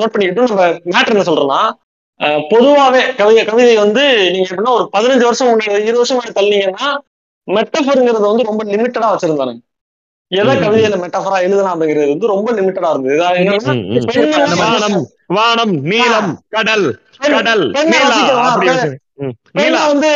நோட் 0.00 0.12
பண்ணிக்கிட்டு 0.14 0.48
நம்ம 0.48 0.66
மேட்டர் 0.94 1.14
என்ன 1.14 1.26
சொல்றோம்னா 1.30 1.62
பொதுவாவே 2.52 3.14
கவிதை 3.16 3.44
கவிதை 3.44 3.76
வந்து 3.76 4.02
நீங்க 4.30 4.46
எப்படின்னா 4.48 4.76
ஒரு 4.78 4.90
பதினஞ்சு 4.96 5.24
வருஷம் 5.24 5.48
இருபது 5.58 6.00
வருஷம் 6.02 6.18
முன்னாடி 6.18 6.38
தள்ளீங்கன்னா 6.40 6.88
மெட்டஃபருங்கிறது 7.48 8.26
வந்து 8.30 8.50
ரொம்ப 8.50 8.64
லிமிட்டடா 8.64 9.10
வச்சிருந்தாங்க 9.14 9.54
எதை 10.32 10.52
ம். 10.52 10.60
கவிதையில 10.62 10.96
மெட்டஃபரா 11.02 11.38
எழுதலாம் 11.46 11.72
அப்படிங்கிறது 11.72 12.12
வந்து 12.12 12.32
ரொம்ப 12.32 12.48
லிமிட்டடா 12.58 12.90
இருந்தது. 12.92 13.16
வானம் 14.62 14.98
வானம் 15.36 15.74
நீலம் 15.90 16.30
கடல் 16.56 16.86
கடல் 17.26 17.64
நீலா 19.58 19.80
வந்து 19.90 20.10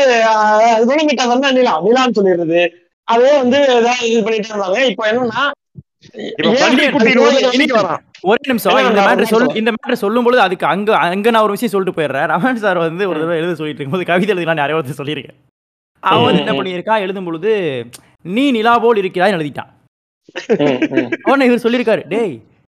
குணமிட்டா 0.88 1.26
வந்து 1.32 1.52
நிலா 1.58 1.74
நிலான்னு 1.86 2.16
சொல்லிடுறது. 2.18 2.62
அதே 3.08 3.32
வந்து 3.42 3.58
ஏதாவது 3.70 4.08
இது 4.08 4.22
பண்ணிட்டே 4.26 4.50
இருந்தாங்க. 4.52 4.80
இப்போ 4.92 5.04
என்னன்னா 5.10 5.44
ஒரே 8.24 8.42
நிமிஷம் 8.48 8.78
இந்த 8.78 9.02
ஒரு 9.10 9.26
சொல். 9.32 9.46
இந்த 9.60 9.70
மேட்டர் 9.74 10.02
சொல்லும் 10.02 10.26
பொழுது 10.26 10.42
அதுக்கு 10.46 10.66
அங்க 10.72 10.90
அங்க 11.06 11.30
நான் 11.30 11.46
ஒரு 11.46 11.54
விஷயம் 11.56 11.72
சொல்லிட்டு 11.74 11.98
போயிடுறேன். 11.98 12.28
ரமன் 12.32 12.62
சார் 12.64 12.84
வந்து 12.84 13.08
ஒரு 13.10 13.18
தடவை 13.20 13.38
எழுத 13.40 13.54
சொல்லிட்டு 13.60 13.80
இருக்கும்போது 13.80 14.10
கவிதை 14.10 14.32
எழுதினா 14.34 14.60
நிறைய 14.60 14.78
ஒருத்தர் 14.78 15.00
சொல்லியிருக்கேன். 15.00 15.38
அவன் 16.02 16.26
வந்து 16.26 16.42
என்ன 16.42 16.54
ம். 16.54 16.58
பண்ணியிருக்கான்? 16.58 17.02
எழுதும் 17.04 17.26
பொழுது 17.28 17.52
நீ 18.34 18.44
நிலா 18.50 18.74
போல் 18.78 19.00
இருக்கிறாய் 19.02 19.36
எழுதிட்டான். 19.36 19.70
உடனே 21.22 21.44
இவர் 21.44 21.64
சொல்லியிருக்காரு 21.64 22.02
டேய் 22.08 22.34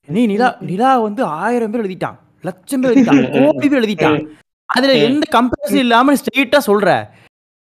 நீ 0.09 0.27
நிலா 0.27 0.57
நிலா 0.61 0.99
வந்து 0.99 1.25
ஆயிரம் 1.25 1.71
பேர் 1.71 1.83
எழுதிட்டான். 1.83 2.17
லட்சம் 2.45 2.81
பேர் 2.81 2.93
எழுதிட்டான். 2.93 3.21
கோடி 3.35 3.69
பேர் 3.69 3.81
எழுதிட்டான். 3.81 4.19
அதுல. 4.69 4.95
எந்த 5.09 5.25
கம்பேரிசன் 5.37 5.85
இல்லாம 5.85 6.15
ஸ்ட்ரெயிட்டா 6.15 6.61
சொல்ற. 6.67 6.89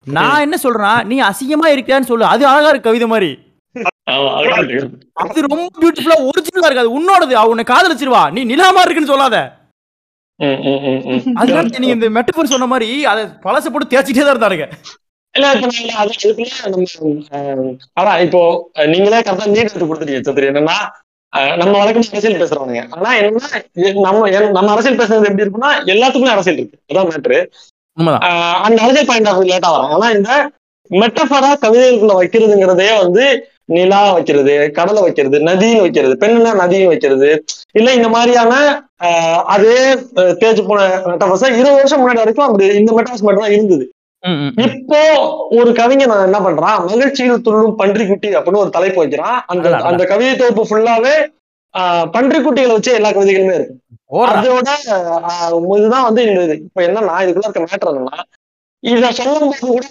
நான் 0.06 0.40
என்ன 0.40 0.56
சொல்றேன் 0.56 1.00
நீ 1.06 1.16
அசிங்கமா 1.20 1.66
இருக்கியான்னு 1.74 2.10
சொல்லு. 2.10 2.24
அது 2.24 2.42
அழகா 2.46 2.68
இருக்கு 2.68 2.88
கவிதை 2.88 3.08
மாதிரி. 3.08 3.30
அது 5.22 5.40
ரொம்ப 5.46 5.66
பியூட்டிஃபுல்லா 5.80 6.18
ஒரிஜினலா 6.28 6.68
இருக்கு 6.68 6.84
அது 6.84 6.96
உன்னோடது. 6.98 7.34
உன்னை 7.52 7.64
காதலிச்சிருவா. 7.68 8.22
நீ 8.32 8.42
நிலாமா 8.44 8.82
இருக்குன்னு 8.84 9.12
சொல்லாத. 9.12 9.38
அதனால 11.36 11.64
நீங்க 11.78 11.94
இந்த 11.98 12.08
மெட்டபர் 12.10 12.52
சொன்ன 12.54 12.66
மாதிரி 12.66 13.04
அதை 13.04 13.22
பழச 13.44 13.64
போட்டு 13.68 13.90
தேய்ச்சிட்டே 13.92 14.22
தான் 14.22 14.34
இருந்தாருங்க. 14.34 14.66
இல்ல 15.34 15.48
இப்ப 15.54 15.66
நான் 15.68 16.00
அது 16.00 16.12
அதுக்குள்ள 16.12 16.54
நம்ம 16.66 17.74
அதான் 17.98 18.22
இப்போ 18.26 18.40
நீங்களே 18.92 19.20
கரெக்டா 19.20 19.46
நீட் 19.50 19.62
எடுத்து 19.64 19.88
கொடுத்துட்டீங்க 19.88 20.22
சத்திரி 20.28 20.48
என்னன்னா 20.50 20.78
நம்ம 21.60 21.74
வழக்கம் 21.80 22.06
அரசியல் 22.10 22.40
பேசுறவங்க 22.40 22.80
ஆனா 22.96 23.10
என்னன்னா 23.18 23.48
இது 23.78 23.90
நம்ம 24.06 24.22
நம்ம 24.56 24.70
அரசியல் 24.74 25.00
பேசுறது 25.00 25.28
எப்படி 25.28 25.44
இருக்குன்னா 25.44 25.70
எல்லாத்துக்குமே 25.92 26.32
அரசியல் 26.34 26.58
இருக்கு. 26.58 26.78
அதான் 26.90 27.08
மேட்ரு 27.10 27.38
அந்த 28.66 28.78
அரசியல் 28.84 29.08
பாயிண்ட் 29.10 29.30
ஆஃப் 29.30 29.46
லேட்டா 29.50 29.70
வரும். 29.74 29.92
ஆனா 29.96 30.08
இந்த 30.16 30.30
மெட்டஃபரா 30.90 31.50
கவிதைகளுக்குள்ள 31.62 32.14
வைக்கிறதுங்கிறதே 32.20 32.88
வந்து 33.02 33.24
நிலா 33.74 34.00
வைக்கிறது 34.14 34.54
கடலை 34.78 35.00
வைக்கிறது 35.04 35.36
நதின்னு 35.48 35.82
வைக்கிறது 35.84 36.14
பெண்ணுனா 36.22 36.52
நதியும் 36.62 36.90
வைக்கிறது. 36.92 37.28
இல்ல 37.78 37.88
இந்த 37.98 38.08
மாதிரியான 38.14 38.52
ஆஹ், 39.00 39.40
அதே 39.52 39.76
தேஞ்சு 40.40 40.62
போன 40.64 40.80
மெட்டஃபர்ஸ் 41.06 41.44
இருபது 41.52 41.76
வருஷம் 41.76 42.00
முன்னாடி 42.02 42.22
வரைக்கும் 42.22 42.48
அப்படி 42.48 42.66
இந்த 42.80 42.90
மெட்டஃபர்ஸ் 42.92 43.24
மட்டும் 43.26 43.44
தான் 43.44 43.54
இருந்தது. 43.56 43.84
இப்போ 44.64 44.98
ஒரு 45.58 45.70
கவிஞன் 45.72 46.14
என்ன 46.24 46.38
பண்றான்? 46.40 46.80
மகிழ்ச்சியில் 46.88 47.44
துள்ளும் 47.46 47.78
பன்றிக்குட்டி 47.78 48.30
அப்படின்னு 48.34 48.62
ஒரு 48.62 48.70
தலைப்பு 48.70 49.00
வைக்கிறான். 49.00 49.38
அந்த. 49.46 49.60
அந்த 49.90 50.04
கவிதை 50.10 50.32
தொகுப்பு 50.36 50.64
ஃபுல்லாவே 50.70 51.14
ஆஹ், 51.74 52.06
பன்றிக்குட்டிகளை 52.14 52.72
வச்சு 52.72 52.92
எல்லா 52.94 53.10
கவிதைகளுமே 53.10 53.54
இருக்கு. 53.54 53.74
அதோட 54.32 54.68
இதுதான் 55.74 56.06
வந்து 56.06 56.22
இந்த 56.24 56.40
இது. 56.46 56.56
இப்ப 56.64 56.80
என்னன்னா 56.86 57.14
இதுக்குள்ள 57.22 57.46
இருக்க 57.46 57.62
மேட்டர் 57.64 57.90
என்னன்னா 57.92 58.18
இத 58.82 59.08
சொல்லும் 59.12 59.44
போது 59.44 59.66
கூட 59.66 59.84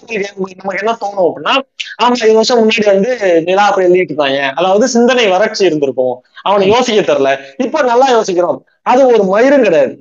நமக்கு 0.60 0.82
என்ன 0.82 0.94
தோணும் 1.02 1.26
அப்படின்னா 1.26 1.54
ஆமா 2.00 2.16
இருபது 2.18 2.38
வருஷம் 2.38 2.60
முன்னாடி 2.62 2.86
வந்து 2.90 3.12
நிலா 3.48 3.66
அப்படி 3.68 3.88
எழுதிட்டு 3.88 4.14
இருந்தாங்க. 4.14 4.40
அதாவது 4.56 4.86
சிந்தனை 4.88 5.26
வறட்சி 5.34 5.64
இருந்திருக்கும். 5.66 6.16
அவனை 6.44 6.66
யோசிக்க 6.72 7.02
தெரியல. 7.04 7.32
இப்ப 7.66 7.82
நல்லா 7.84 8.08
யோசிக்கிறோம். 8.10 8.60
அது 8.86 9.02
ஒரு 9.12 9.24
மயிரும் 9.32 9.64
கிடையாது. 9.64 9.94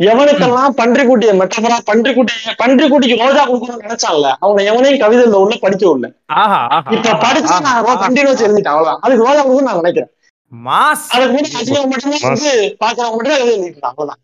எவனுக்கெல்லாம் 0.00 0.74
பன்றிக்குட்டிய 0.78 1.30
மெட்டபரா 1.40 1.76
பன்றிக்குட்டிய 1.88 2.52
பன்றிக்குட்டிக்கு 2.60 3.16
ரோஜா 3.22 3.42
கொடுக்கணும்னு 3.48 3.84
நினைச்சான்ல 3.86 4.28
அவனை 4.44 4.62
எவனையும் 4.70 5.00
கவிதையில 5.02 5.40
உள்ள 5.44 5.56
படிக்க 5.64 6.10
ஆஹா 6.42 6.60
இப்ப 6.96 7.16
படிச்சு 7.24 7.56
நான். 7.66 7.82
பண்டிகை 8.04 8.28
வச்சு 8.30 8.46
எழுதிட்டேன் 8.46 8.74
அவ்வளவுதான். 8.74 9.00
அதுக்கு 9.04 9.26
ரோஜா 9.26 9.40
கொடுக்கணும்னு 9.40 9.70
நான் 9.70 9.80
நினைக்கிறேன். 9.82 10.10
மாஸ். 10.52 11.04
அதுக்கு 11.14 11.34
கூட 11.34 11.48
அசிங்கம் 11.60 11.90
மட்டும்தான் 11.92 12.24
வந்து 12.28 12.52
பாக்குறவங்க 12.82 13.16
மட்டும் 13.16 13.34
தான் 13.34 13.44
எழுதிருக்கலாம் 13.44 13.92
அவ்வளவுதான். 13.92 14.20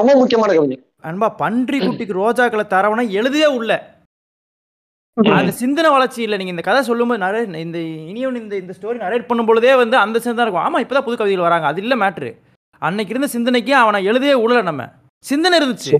ரொம்ப 0.00 0.12
முக்கியமான 0.20 0.54
கவிதை. 0.58 0.76
அன்பா 1.10 1.28
பன்றி 1.42 1.78
குட்டிக்கு 1.80 2.20
ரோஜாக்களை 2.20 2.64
தரவனா 2.74 3.04
எழுதவே 3.20 3.48
உள்ள. 3.58 3.72
அந்த 5.38 5.52
சிந்தனை 5.62 5.88
வளர்ச்சி 5.96 6.20
இல்ல 6.26 6.36
நீங்க 6.38 6.52
இந்த 6.54 6.64
கதை 6.68 6.80
சொல்லும்போது 6.86 7.24
நிறைய 7.24 7.42
இந்த 7.66 7.78
இனியும் 8.10 8.40
இந்த 8.42 8.54
இந்த 8.62 8.72
ஸ்டோரி 8.78 8.98
நரேட் 9.04 9.28
பண்ணும் 9.28 9.48
பொழுதே 9.50 9.74
வந்து 9.82 9.96
அந்த 10.04 10.16
சிந்தனை 10.24 10.44
இருக்கும். 10.46 10.66
ஆமா 10.68 10.80
இப்பதான் 10.84 11.06
புது 11.08 11.18
கவிதைகள் 11.20 11.48
வராங்க. 11.48 11.66
அது 11.72 11.80
இல்ல 11.84 11.96
மேட்ரு 12.02 12.30
அன்னைக்கு 12.82 13.12
இருந்த 13.12 13.26
சிந்தனைக்கு 13.26 13.74
அவனை 13.74 14.04
எழுதவே 14.04 14.34
உள்ள 14.34 14.62
நம்ம. 14.62 14.82
சிந்தனை 15.24 15.58
இருந்துச்சு. 15.58 15.92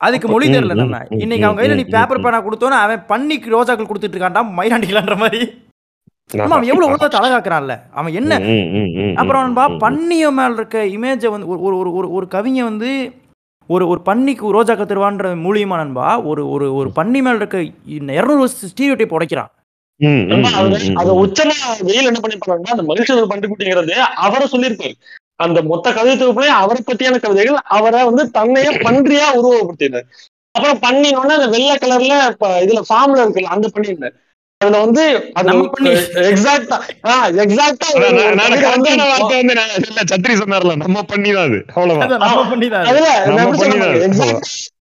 அதுக்கு 0.00 0.28
மொழி 0.28 0.46
தெரியல 0.48 0.74
நம்ம. 0.74 1.00
இன்னைக்கு 1.18 1.46
அவன் 1.46 1.58
கையில 1.58 1.74
நீ 1.74 1.84
பேப்பர். 1.88 2.20
பேனா 2.20 2.38
கொடுத்தோன்னு 2.40 2.78
அவன் 2.78 3.04
பண்ணிக்கு 3.08 3.54
ரோஜாக்கள் 3.54 3.90
கொடுத்துட்டு 3.90 4.16
இருக்கான்டா 4.16 4.42
மயிலாண்டிக்கலான்ற 4.58 5.16
மாதிரி 5.16 5.40
ஆமா 6.30 6.48
அவன் 6.48 6.62
எவ்வளவு 6.62 6.90
உலகத்தை 6.90 7.20
அழகாக்குறான்ல. 7.20 7.74
அவன் 7.90 8.12
என்ன? 8.12 8.32
அப்புறம் 9.14 9.48
ம். 9.50 9.78
பன்னிய 9.78 10.30
மேல 10.30 10.52
இருக்க 10.52 10.84
இமேஜை 10.86 11.28
வந்து 11.28 11.48
ஒரு 11.48 11.76
ஒரு 11.76 11.92
ஒரு 11.92 12.12
ஒரு 12.12 12.28
கவிஞன் 12.28 12.64
வந்து 12.64 12.90
ஒரு 13.70 13.88
ஒரு 13.88 14.00
பன்னிக்கு 14.04 14.54
ரோஜாக்க 14.54 14.84
தருவான்ற 14.84 15.34
மூலியமா 15.44 15.76
நண்பா 15.76 16.20
ஒரு 16.20 16.50
ஒரு 16.50 16.74
ஒரு 16.74 16.92
பன்னி 16.96 17.20
மேல 17.22 17.34
இருக்க 17.34 17.58
இரநூறு 18.14 18.48
ஸ்டீரியோ 18.62 18.96
டைப் 18.96 19.14
உடைக்கிறான் 19.14 19.50
அது. 20.96 21.12
உச்சமா 21.22 21.56
வெயில் 21.80 22.06
என்ன 22.06 22.20
பண்ணிருப்பாருன்னா 22.22 22.72
அந்த 22.74 22.82
மகிழ்ச்சி 22.82 23.12
பண்டுக்குட்டிங்கிறது 23.32 23.94
அவரை 24.20 24.46
சொல்லியிருப்பாரு. 24.52 24.94
அந்த 25.42 25.62
மொத்த 25.62 25.92
கவிதை 25.92 26.16
தொகுப்புலயும் 26.18 26.58
அவரை 26.60 26.82
பத்தியான 26.86 27.20
கவிதைகள் 27.20 27.54
அவரை 27.54 28.04
வந்து 28.04 28.30
தன்னையே 28.30 28.68
பன்றியா 28.68 29.28
உருவப்படுத்தினார் 29.36 30.06
அப்புறம் 30.50 30.78
பண்ணினோடனே 30.78 31.34
அந்த 31.36 31.46
வெள்ளை 31.46 31.76
கலர்ல 31.76 32.14
இதுல 32.64 32.82
ஃபார்ம்ல 32.88 33.22
இருக்குல்ல 33.22 33.52
அந்த 33.54 33.68
பண்ணிருந்தார் 33.74 34.14
அதுல 34.56 34.80
வந்து 34.80 35.30
அது 35.32 35.46
நம்ம 35.46 35.68
பண்ணி. 35.68 35.90
எக்ஸாக்டா 36.28 36.76
எக்ஸாக்டா 37.44 37.86
சத்திரி 40.04 40.34
சொன்னார்ல 40.34 40.76
நம்ம 40.76 41.02
பண்ணிதான் 41.02 41.44
அது 41.44 41.58
அவ்வளவுதான். 41.74 42.20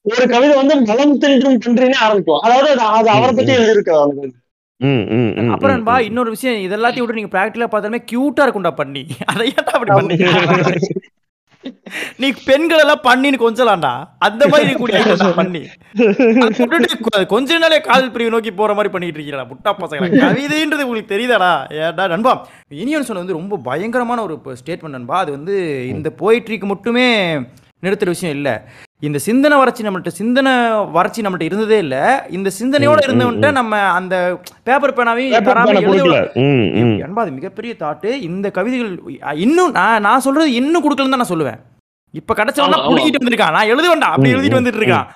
ஒரு 0.03 0.29
கவிதை 0.29 0.57
வந்து 0.57 0.77
மலம் 0.81 1.21
தின்றும் 1.21 1.59
பன்றினே 1.67 1.95
ஆரம்பிக்கும். 1.95 2.39
அதாவது 2.39 2.75
அது- 2.75 3.13
அவரை 3.15 3.21
பத்தி 3.21 3.53
எழுதியிருக்கு 3.53 4.03
அந்த 4.03 4.15
கவிதை. 4.15 4.33
ம், 4.81 5.05
ம், 5.11 5.31
ம், 5.39 5.51
அப்புறம் 5.51 5.73
ம், 5.73 5.77
நண்பா 5.77 5.97
ம். 5.97 6.01
இன்னொரு 6.01 6.31
விஷயம் 6.31 6.59
இதெல்லாத்தையும் 6.63 7.05
விட்டு 7.05 7.15
நீங்க 7.15 7.35
பிராக்டிகலா 7.35 7.69
பார்த்தாலுமே 7.69 8.01
கியூட்டா 8.11 8.45
இருக்கும்டா 8.47 8.75
பண்ணி 8.75 9.03
அதை 9.27 9.47
ஏன்டா 9.51 9.75
அப்படி 9.77 9.93
பண்ணி 9.93 10.17
நீ 12.19 12.33
பெண்கள் 12.45 12.79
எல்லாம் 12.79 13.01
பண்ணின்னு 13.05 13.39
கொஞ்சலாம்டா. 13.41 13.91
அந்த 14.19 14.43
மாதிரி 14.47 14.67
இருக்கக்கூடிய 14.67 15.17
தான் 15.23 15.35
பண்ணி 15.35 15.61
அதை 16.39 16.51
விட்டுட்டு 16.61 16.99
கொ- 17.07 17.27
காதல் 17.83 18.13
பிரிவு 18.13 18.31
நோக்கி 18.31 18.53
போற 18.53 18.75
மாதிரி 18.75 18.93
பண்ணிட்டு 18.93 19.19
இருக்கீங்களா 19.19 19.47
முட்டா 19.47 19.73
பசங்களா. 19.77 20.21
கவிதைன்றது 20.25 20.83
உங்களுக்கு 20.83 21.15
தெரியுதாடா? 21.15 21.51
ஏடா 21.81 22.07
நண்பா 22.07 22.33
இனியன் 22.75 23.03
சொன்ன 23.03 23.21
வந்து 23.21 23.33
ரொம்ப 23.33 23.57
பயங்கரமான 23.65 24.23
ஒரு 24.23 24.37
ஸ்டேட்மெண்ட் 24.61 24.99
நண்பா. 24.99 25.19
அது 25.19 25.31
வந்து 25.33 25.57
இந்த 25.89 26.11
போயிட்ரிக்கு 26.21 26.65
மட்டுமே 26.65 27.07
நிறுத்துற 27.83 28.07
விஷயம் 28.07 28.37
இல்ல. 28.37 28.51
இந்த 29.03 29.19
சிந்தனை 29.25 29.57
வறட்சி 29.61 29.83
நம்மள்ட்ட 29.85 30.11
சிந்தனை 30.19 30.53
வறட்சி 30.95 31.21
நம்மள்ட்ட 31.23 31.49
இருந்ததே 31.49 31.79
இல்ல. 31.79 31.97
இந்த 32.37 32.49
சிந்தனையோட 32.59 33.01
இருந்தவன்ட்ட 33.07 33.49
நம்ம 33.57 33.81
அந்த 33.97 34.15
பேப்பர் 34.67 34.95
பேனாவையும் 34.99 35.35
Paper 35.35 35.49
தராம 35.49 35.67
pen 35.69 35.77
எழுத 35.79 35.89
கொடுக்கல. 35.91 36.19
ம், 36.45 36.63
ம். 36.81 36.95
என்பா 37.05 37.23
அது 37.25 37.33
மிகப்பெரிய 37.37 37.73
தாட்டு. 37.83 38.11
இந்த 38.29 38.47
கவிதைகள் 38.57 38.93
இன்னும் 39.41 39.75
நான் 39.77 40.05
நான் 40.07 40.25
சொல்றது 40.27 40.49
இன்னும் 40.61 40.85
கொடுக்கலன்னு 40.85 41.15
தான் 41.15 41.25
நான் 41.25 41.33
சொல்லுவேன். 41.35 41.61
இப்ப 42.15 42.35
கிடைச்சவனா. 42.35 42.79
புடிக்கிட்டு 42.87 43.21
வந்திருக்கான். 43.21 43.55
நான் 43.57 43.71
எழுத 43.73 43.87
வேண்டாம். 43.89 44.13
அப்படி 44.15 44.35
எழுதிட்டு 44.35 44.61
வந்துட்டு 44.61 44.83
இருக்கான். 44.83 45.07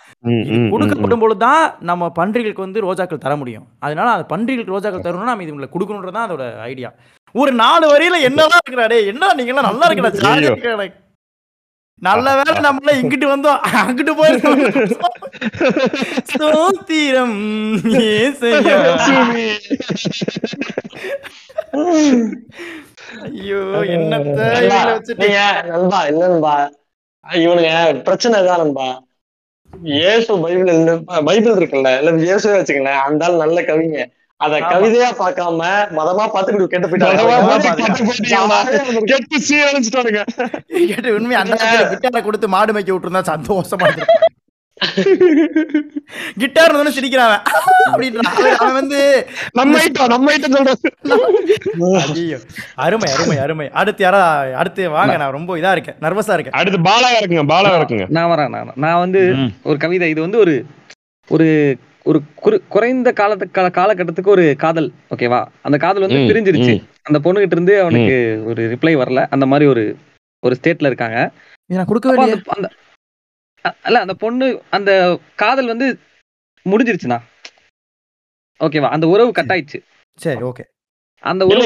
கொடுக்கப்படும் 0.72 1.22
பொழுது 1.22 1.40
தான் 1.44 1.60
நம்ம 1.90 2.08
பன்றிகளுக்கு 2.16 2.64
வந்து 2.64 2.84
ரோஜாக்கள் 2.86 3.24
தர 3.24 3.34
முடியும். 3.42 3.66
அதனால 3.86 4.08
அந்த 4.16 4.26
பன்றிகளுக்கு 4.32 4.74
ரோஜாக்கள் 4.74 5.06
தரணும்னா 5.06 5.32
நம்ம 5.32 5.46
இதுங்களை 5.46 5.68
கொடுக்கணுன்றது 5.74 6.16
தான் 6.18 6.28
அதோட 6.28 6.42
ஐடியா 6.66 6.90
ஒரு 7.34 7.52
நாலு 7.60 7.86
வரியில 7.92 8.18
என்னதான் 8.28 8.62
இருக்கிறா 8.62 8.86
டே 8.88 8.98
என்ன 9.10 9.32
நீங்க 9.38 9.52
எல்லாம் 9.54 9.68
நல்லா. 9.70 9.86
இருக்கடா. 9.90 10.86
நல்ல 12.02 12.26
வேலை 12.38 12.58
நம்மள 12.66 12.90
இங்கிட்டு 13.00 13.26
வந்தோம். 13.32 13.60
அங்கிட்டு 13.80 14.12
போயிருந்தோம். 14.18 14.60
சோத்திரம் 16.34 17.38
ஐயோ 23.26 23.60
நண்பா 25.72 26.54
இவனுங்க 27.26 27.70
பிரச்சனை 28.06 28.38
தான் 28.48 28.62
நண்பா. 28.62 28.88
இயேசு 29.94 30.32
பைபிள் 30.44 30.70
பைபிள் 31.28 31.58
இருக்குல்ல 31.58 31.90
இல்ல 32.00 32.12
இயேசுவே 32.24 32.56
வச்சுக்கங்களேன் 32.56 33.02
அந்த 33.06 33.24
ஆள் 33.26 33.42
நல்ல 33.42 33.60
கவிங்க 33.68 33.98
அத. 34.40 34.58
கவிதையா 34.72 35.08
பார்க்காம 35.20 35.62
மதமா 35.98 36.24
பார்த்துக்கிட்டு 36.34 36.72
கெட்டு 36.72 36.90
போயிட்டாங்க? 36.90 38.58
கெட்டு 39.10 39.36
சீரழிச்சிட்டானுங்க. 39.48 40.22
கேட்டு 40.90 41.16
உண்மை 41.18 41.36
அந்த 41.42 41.56
கிட்டாரை 41.94 42.22
கொடுத்து 42.28 42.54
மாடு 42.56 42.74
மேய்க்க 42.76 42.94
விட்டுருந்தா 42.96 43.24
சந்தோஷமா. 43.32 43.88
கிட்டார் 46.42 46.68
இருந்தோன்னு 46.68 46.94
சிரிக்கிறான் 46.98 47.32
அவன். 47.88 48.14
வந்து 48.78 49.00
நம்ம 49.58 49.74
ஐட்டம், 49.82 50.10
நம்ம 50.14 50.32
ஐட்டம் 50.34 50.54
சொல்றது. 50.56 50.90
ஐயோ 52.14 52.38
அருமை 52.84 53.10
அருமை 53.16 53.36
அருமை 53.44 53.66
அடுத்து 53.82 54.04
யாரா 54.06 54.22
அடுத்து 54.62 54.88
வாங்க 54.96 55.16
நான் 55.22 55.36
ரொம்ப 55.38 55.58
இதா 55.60 55.74
இருக்கேன் 55.76 55.98
நர்வஸா 56.06 56.36
இருக்கேன் 56.36 56.58
அடுத்து 56.60 56.80
பாலா 56.88 57.10
இருக்குங்க 57.18 57.44
பாலா 57.54 57.74
இருக்குங்க 57.80 58.06
நான் 58.18 58.30
வரேன் 58.32 58.52
நான். 58.56 58.74
நான் 58.86 59.02
வந்து. 59.04 59.22
ஒரு 59.70 59.78
கவிதை 59.84 60.10
இது 60.14 60.26
வந்து 60.26 60.42
ஒரு 60.46 60.54
ஒரு 61.28 61.48
ஒரு 62.10 62.18
குறு 62.42 62.56
குறைந்த 62.74 63.08
காலத்து 63.20 63.46
கால 63.56 63.66
காலகட்டத்துக்கு 63.78 64.34
ஒரு 64.34 64.44
காதல் 64.64 64.88
ஓகேவா 65.14 65.40
அந்த 65.66 65.76
காதல் 65.84 66.04
வந்து 66.06 66.20
பிரிஞ்சிருச்சு. 66.30 66.74
அந்த 67.08 67.18
பொண்ணுகிட்ட 67.24 67.56
இருந்து 67.56 67.74
அவனுக்கு 67.82 68.16
ஒரு 68.50 68.62
ரிப்ளை 68.72 68.94
வரல. 69.00 69.22
அந்த 69.34 69.46
மாதிரி 69.52 69.68
ஒரு 69.72 69.84
ஒரு 70.42 70.54
ஸ்டேட்ல 70.60 70.90
இருக்காங்க. 70.90 71.18
அந்த 72.56 72.68
அல்ல 73.86 73.96
அந்த 74.04 74.14
பொண்ணு 74.22 74.46
அந்த 74.76 74.90
காதல் 75.42 75.70
வந்து 75.72 75.88
முடிஞ்சிருச்சுண்ணா. 76.66 77.18
ஓகேவா 78.60 78.88
அந்த 78.96 79.06
உறவு 79.14 79.30
கட் 79.38 79.52
ஆயிடுச்சு. 79.54 79.80
சரி 80.18 80.42
ஓகே 80.50 80.64
அந்த 81.24 81.46
இது 81.46 81.64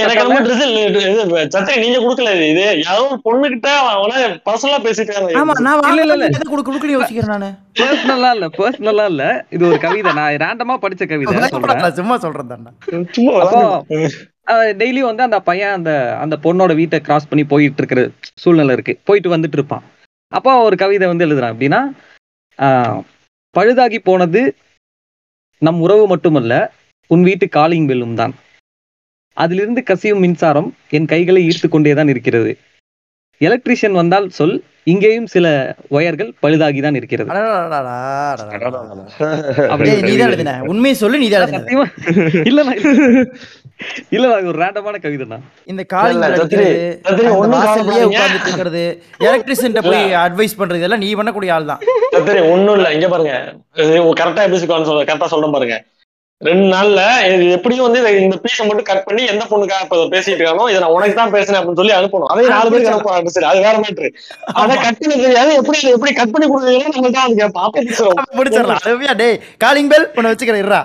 சட்டை 1.54 1.74
நீங்க 1.82 1.98
கொடுக்கல 1.98 2.30
இது. 2.44 2.64
யாரோ 2.80 3.02
ஒரு 3.06 3.18
பொண்ணு 3.26 3.46
கிட்ட 3.48 3.68
அவன 3.90 4.14
பர்சனலா 4.46 4.78
பேசிட்டாங்க. 4.86 5.28
ஆமா 5.40 5.54
நான் 5.66 5.82
இல்ல, 5.90 6.00
இல்ல, 6.04 6.14
இல்ல. 6.18 6.26
எதை 6.30 6.46
கொடுக்க 6.46 6.68
கொடுக்கணும் 6.68 6.96
யோசிக்கிறேன் 6.96 7.32
நானு. 7.34 7.50
பர்சனலா 7.80 8.30
இல்ல 8.36 8.46
பர்சனலா 8.56 9.04
இல்ல. 9.12 9.24
இது 9.50 9.62
ஒரு 9.68 9.78
கவிதை 9.84 10.12
நான் 10.18 10.38
ரேண்டமா 10.44 10.76
படிச்ச 10.84 11.02
கவிதை 11.06 11.34
சொல்றேன். 11.54 11.96
சும்மா 11.98 12.16
சொல்றேன். 12.24 12.50
டெய்லியும் 14.80 15.10
வந்து 15.10 15.26
அந்த 15.26 15.38
பையன் 15.42 15.76
அந்த 15.76 15.90
அந்த 16.22 16.36
பொண்ணோட 16.44 16.72
வீட்டை 16.74 16.98
கிராஸ் 17.00 17.28
பண்ணி 17.28 17.44
போயிட்டு 17.44 17.80
இருக்கிற 17.82 18.00
சூழ்நிலை 18.42 18.74
இருக்கு. 18.76 18.94
போயிட்டு 19.08 19.34
வந்துட்டு 19.34 19.58
இருப்பான். 19.58 19.84
அப்போ 20.32 20.50
ஒரு 20.66 20.76
கவிதை 20.76 21.06
வந்து 21.08 21.26
எழுதுறான். 21.26 21.54
அப்படின்னா 21.54 21.80
ஆஹ், 22.58 22.98
பழுதாகி 23.54 23.98
போனது 24.02 24.40
நம் 25.62 25.80
உறவு 25.80 26.04
மட்டுமல்ல 26.06 26.54
உன் 27.10 27.22
வீட்டு 27.22 27.46
காலிங் 27.48 27.88
பெல்லும் 27.88 28.18
தான். 28.20 28.34
அதிலிருந்து 29.36 29.82
கசியும் 29.90 30.22
மின்சாரம் 30.24 30.68
என் 30.96 31.10
கைகளை 31.12 31.40
ஈர்த்து 31.48 31.68
கொண்டேதான் 31.70 32.12
இருக்கிறது. 32.14 32.52
எலக்ட்ரீஷியன் 33.40 33.98
வந்தால் 34.00 34.26
சொல் 34.38 34.56
இங்கேயும் 34.92 35.26
சில 35.32 35.46
ஒயர்கள் 35.96 36.30
பழுதாகி 36.42 36.80
தான் 36.84 36.96
இருக்கிறது 36.98 37.28
உண்மையை 40.72 40.94
சொல்லு 41.02 41.18
சத்தியமா 41.54 41.86
இல்ல. 42.50 42.62
இல்ல 44.16 44.24
ஒரு 44.50 44.56
ரேண்டமான 44.62 44.98
கவிதை 45.04 45.26
தான் 45.32 45.44
இந்த 45.72 45.82
இருக்கிறது. 48.38 48.84
எலக்ட்ரிஷியன்ட்ட 49.28 49.82
போய் 49.88 50.04
அட்வைஸ் 50.24 50.58
பண்றது 50.60 50.80
இதெல்லாம் 50.82 51.04
நீ 51.04 51.10
பண்ணக்கூடிய 51.20 51.56
ஆள் 51.56 51.70
தான் 51.72 51.82
சரி 52.28 52.42
ஒண்ணும் 52.52 52.76
இல்ல 52.78 52.90
இங்க 52.98 53.08
பாருங்க. 53.14 53.34
கரெக்டா 54.20 54.44
எப்படி 54.46 54.60
சொல்ல 54.90 55.02
கரெக்டா 55.10 55.30
சொல்றேன் 55.34 55.56
பாருங்க. 55.56 55.78
ரெண்டு 56.44 56.66
நாள்ல 56.72 57.00
இது 57.28 57.44
எப்படியும் 57.50 57.86
வந்து 57.86 58.00
இதை- 58.02 58.20
இந்த 58.20 58.36
பீஸை 58.42 58.64
மட்டும் 58.64 58.88
கட் 58.88 59.04
பண்ணி 59.04 59.22
எந்த 59.24 59.44
பொண்ணுக்காக 59.44 59.84
இப்ப 59.84 59.96
இதை 59.98 60.06
பேசிட்டு 60.14 60.36
இருக்கானோ 60.36 60.66
இதை 60.68 60.80
நான் 60.80 60.94
உனக்கு 60.94 61.14
தான் 61.14 61.32
பேசுறேன் 61.34 61.58
அப்படின்னு 61.58 61.80
சொல்லி 61.80 61.94
அனுப்பணும். 61.94 62.30
அதே 62.32 62.46
நாலு 62.48 62.70
பேருக்கு 62.70 62.92
அனுப்பணும் 62.92 63.34
சரி 63.36 63.48
அது 63.50 63.60
வேற 63.60 63.76
மேட்ரு 63.78 64.08
அதை 64.60 64.74
கட் 64.78 65.00
பண்ணி 65.00 65.16
தெரியாது 65.22 65.52
எப்படி 65.54 65.78
எப்படி 65.92 66.12
கட் 66.14 66.32
பண்ணி 66.32 66.48
கொடுக்குறீங்களோ 66.48 66.94
நம்ம 66.96 67.10
தான் 67.10 67.26
அது 67.26 67.40
கேட்போம் 67.40 68.80
அருமையா 68.80 69.14
டேய் 69.16 69.36
காலிங் 69.58 69.90
பெல் 69.90 70.06
உன்னை 70.16 70.30
வச்சுக்கிறேன் 70.30 70.64
இருறா 70.64 70.80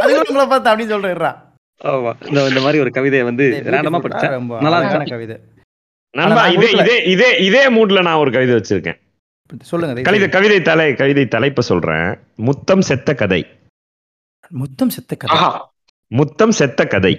அதுக்கு 0.00 0.24
உங்களை 0.26 0.46
பார்த்து 0.48 0.70
அப்படின்னு 0.70 0.88
சொல்றேன் 0.88 1.14
இருறா 1.16 1.32
ஆமா. 1.80 2.12
இந்த 2.48 2.60
மாதிரி 2.60 2.78
ஒரு 2.80 2.90
கவிதையை 2.90 3.24
வந்து 3.24 3.44
ரேண்டமா 3.68 3.98
படிச்சேன் 4.00 4.32
ரொம்ப 4.32 4.54
நல்லா 4.60 4.78
அழகான 4.78 4.96
இருக்கா 4.98 5.16
கவிதை. 5.16 5.36
இதே. 6.54 6.68
இதே 6.80 6.96
இதே 7.08 7.28
இதே 7.40 7.62
மூட்ல 7.68 8.02
நான் 8.02 8.18
ஒரு 8.18 8.30
கவிதை 8.32 8.54
வச்சிருக்கேன். 8.54 8.98
சொல்லுங்க 9.64 10.02
கவிதை. 10.02 10.28
கவிதை 10.28 10.58
தலை 10.62 10.86
கவிதை 10.94 11.24
தலைப்ப 11.26 11.60
சொல்றேன். 11.62 12.08
முத்தம் 12.40 12.80
செத்த 12.80 13.14
கதை. 13.14 13.40
முத்தம் 14.50 14.90
செத்த 14.90 15.14
கதை. 15.16 15.38
முத்தம் 16.10 16.50
செத்த 16.50 16.84
கதை. 16.84 17.14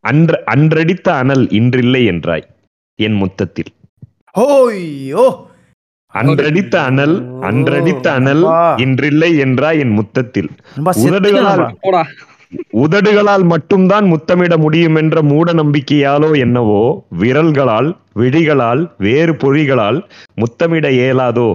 அன்ற 0.00 0.42
அன்றடித்த 0.46 1.08
அனல் 1.12 1.44
இன்றில்லை 1.50 2.02
என்றாய் 2.10 2.44
என் 2.98 3.12
முத்தத்தில். 3.12 3.70
ஓய்யோ 4.34 5.24
அன்றடித்த 6.14 6.74
அனல் 6.82 7.16
அன்றடித்த 7.40 8.06
அனல். 8.12 8.42
இன்றில்லை 8.76 9.30
என்றாய் 9.38 9.78
என் 9.78 9.94
முத்தத்தில். 9.98 10.50
உதடுகளால் 12.72 13.44
மட்டும்தான் 13.44 14.04
முத்தமிட 14.04 14.58
முடியும் 14.58 14.94
என்ற 14.94 15.22
மூட 15.22 15.52
நம்பிக்கையாலோ 15.52 16.38
என்னவோ 16.38 17.06
விரல்களால் 17.18 17.96
விழிகளால் 18.14 18.82
வேறு 18.98 19.34
பொறிகளால் 19.34 19.98
முத்தமிட 20.34 20.88
இயலாதோ 20.90 21.48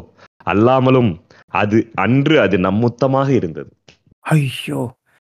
அல்லாமலும் 0.45 1.11
அது 1.51 1.91
அன்று 1.95 2.39
அது 2.39 2.57
நம்முத்தமாக 2.57 3.29
இருந்தது. 3.29 3.69
ஐயோ. 4.30 4.95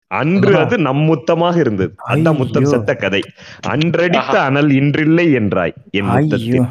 அன்று 0.08 0.58
அது 0.58 0.78
நம்முத்தமாக 0.78 1.60
இருந்தது. 1.60 1.96
அதான் 2.08 2.38
முத்தம். 2.38 2.66
செத்த 2.66 2.96
கதை. 2.96 3.22
அன்றடித்த 3.68 4.42
அனல் 4.42 4.72
இன்றில்லை 4.72 5.36
என்றாய் 5.36 5.74
என் 5.92 6.06
முத்தத்தில். 6.06 6.66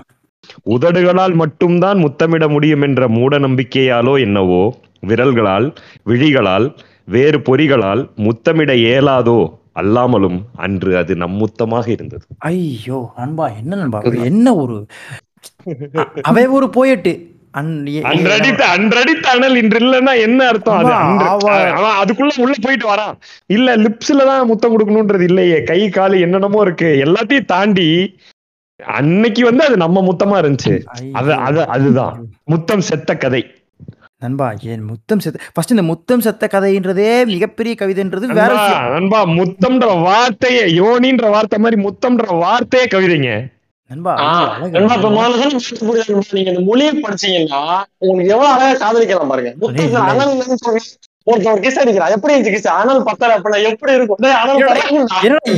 உதடுகளால் 0.66 1.35
மட்டும்தான் 1.35 1.99
முத்தமிட 1.99 2.49
முடியும் 2.49 2.83
என்ற 2.83 3.09
மூட 3.09 3.39
நம்பிக்கையாலோ 3.39 4.21
என்னவோ 4.21 4.79
விரல்களால் 5.07 5.75
விழிகளால் 6.07 6.75
வேறு 7.05 7.39
பொறிகளால் 7.39 8.11
முத்தமிட 8.16 8.75
இயலாதோ 8.75 9.57
அல்லாமலும் 9.75 10.41
அன்று 10.57 10.97
அது 10.97 11.14
நம்முத்தமாக 11.14 11.89
இருந்தது. 11.89 12.27
ஐயோ 12.39 13.12
நண்பா 13.16 13.49
என்ன 13.49 13.77
நண்பா? 13.77 14.01
என்ன 14.01 14.55
ஒரு 14.55 14.87
அ- 15.97 16.09
அவன் 16.23 16.47
ஒரு 16.47 16.71
போயிட்டு. 16.71 17.37
என்ன 20.23 20.47
அர்த்தம்? 20.47 20.85
அதுக்குள்ள 22.03 22.33
உள்ள 22.37 22.55
போயிட்டு 22.61 22.95
வரான். 22.95 23.15
இல்ல 23.47 23.77
லிப்ஸ்ல 23.77 24.25
தான் 24.25 24.47
முத்தம் 24.47 24.75
கொடுக்கணும்ன்றது 24.75 25.21
இல்லையே. 25.21 25.63
கை 25.63 25.89
கால் 25.89 26.13
என்னென்னமோ 26.13 26.61
இருக்கு. 26.61 26.91
எல்லாத்தையும் 27.07 27.45
தாண்டி 27.45 28.17
அன்னைக்கு 28.85 29.45
வந்து 29.45 29.65
அது 29.65 29.77
நம்ம 29.77 30.03
முத்தமா 30.09 30.37
இருந்துச்சு. 30.43 30.83
அது 31.13 31.33
அது 31.35 31.69
அதுதான். 31.69 32.29
முத்தம் 32.45 32.81
செத்த 32.81 33.17
கதை. 33.17 33.53
நண்பா 34.19 34.55
ஏன் 34.63 34.83
முத்தம் 34.83 35.21
செத்த 35.21 35.41
ஃபர்ஸ்ட் 35.53 35.71
இந்த 35.71 35.83
முத்தம் 35.83 36.21
செத்த 36.21 36.49
கதைன்றதே 36.53 37.27
மிகப்பெரிய 37.27 37.75
கவிதைன்றது 37.81 38.27
வேற. 38.27 38.55
நண்பா 38.95 39.27
முத்தம்ன்ற 39.27 40.03
வார்த்தையே 40.03 40.63
யோனின்ற 40.79 41.31
வார்த்தை 41.31 41.59
மாதிரி 41.59 41.83
முத்தம்ன்ற 41.83 42.39
வார்த்தையே 42.39 42.87
கவிதைங்க. 42.87 43.51
நண்பா. 43.91 44.12
நீங்க 44.62 44.78
இந்த 46.53 46.62
மொழியை 46.68 46.91
படிச்சீங்கன்னா 47.05 47.61
உங்களுக்கு 48.03 48.32
எவ்வளவு 48.34 48.53
அழகா 48.55 48.72
காதலிக்கலாம் 48.82 49.30
பாருங்க. 49.32 49.53
ஒருத்தன் 51.26 51.62
கிஸ் 51.64 51.80
அடிக்கிறான். 51.80 52.12
எப்படி 52.16 52.34
இருந்துச்சு 52.34 52.53
கிஸ்? 52.55 52.68
பத்தல 53.09 53.34
அப்படின்னா 53.36 53.59
எப்படி 53.70 53.93
இருக்கும்? 53.99 54.20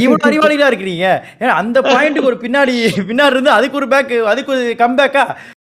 இவ்வளவு 0.04 0.26
அறிவாளிகளா 0.28 0.70
இருக்கிறீங்க? 0.72 1.08
ஏன்னா 1.42 1.52
அந்த 1.62 1.78
பாயிண்ட்டுக்கு 1.90 2.30
ஒரு 2.32 2.38
பின்னாடி 2.44 2.74
பின்னாடி 3.10 3.34
இருந்து 3.36 3.56
அதுக்கு 3.58 3.80
ஒரு 3.80 3.88
பேக் 3.94 4.14
அதுக்கு 4.32 4.52
ஒரு 4.56 4.64
கம்பேக்கா 4.84 5.24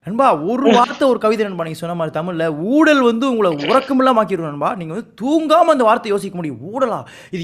நண்பா 0.07 0.27
ஒரு 0.51 0.63
வார்த்தை 0.75 1.05
ஒரு 1.07 1.19
கவிதை 1.19 1.43
நண்பா 1.45 1.65
நீங்க 1.65 1.79
சொன்ன 1.79 1.95
மாதிரி 1.97 2.13
தமிழ்ல 2.15 2.43
ஊழல் 2.75 3.01
வந்து 3.01 3.25
உங்களை 3.31 3.49
உறக்கமில்லாம் 3.65 4.19
ஆக்கிடும் 4.21 4.47
நண்பா. 4.47 4.69
நீங்க 4.79 4.93
வந்து 4.93 5.09
தூங்காம 5.21 5.73
அந்த 5.73 5.83
வார்த்தை 5.87 6.09
யோசிக்க 6.11 6.35
முடியும். 6.39 6.61
ஊழலா 6.69 6.97
இது. 7.35 7.43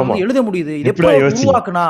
வந்து 0.00 0.24
எழுத 0.24 0.40
முடியுது? 0.42 0.72
இது 0.80 0.90
எப்படி? 0.92 1.08
உருவாக்குனா? 1.42 1.84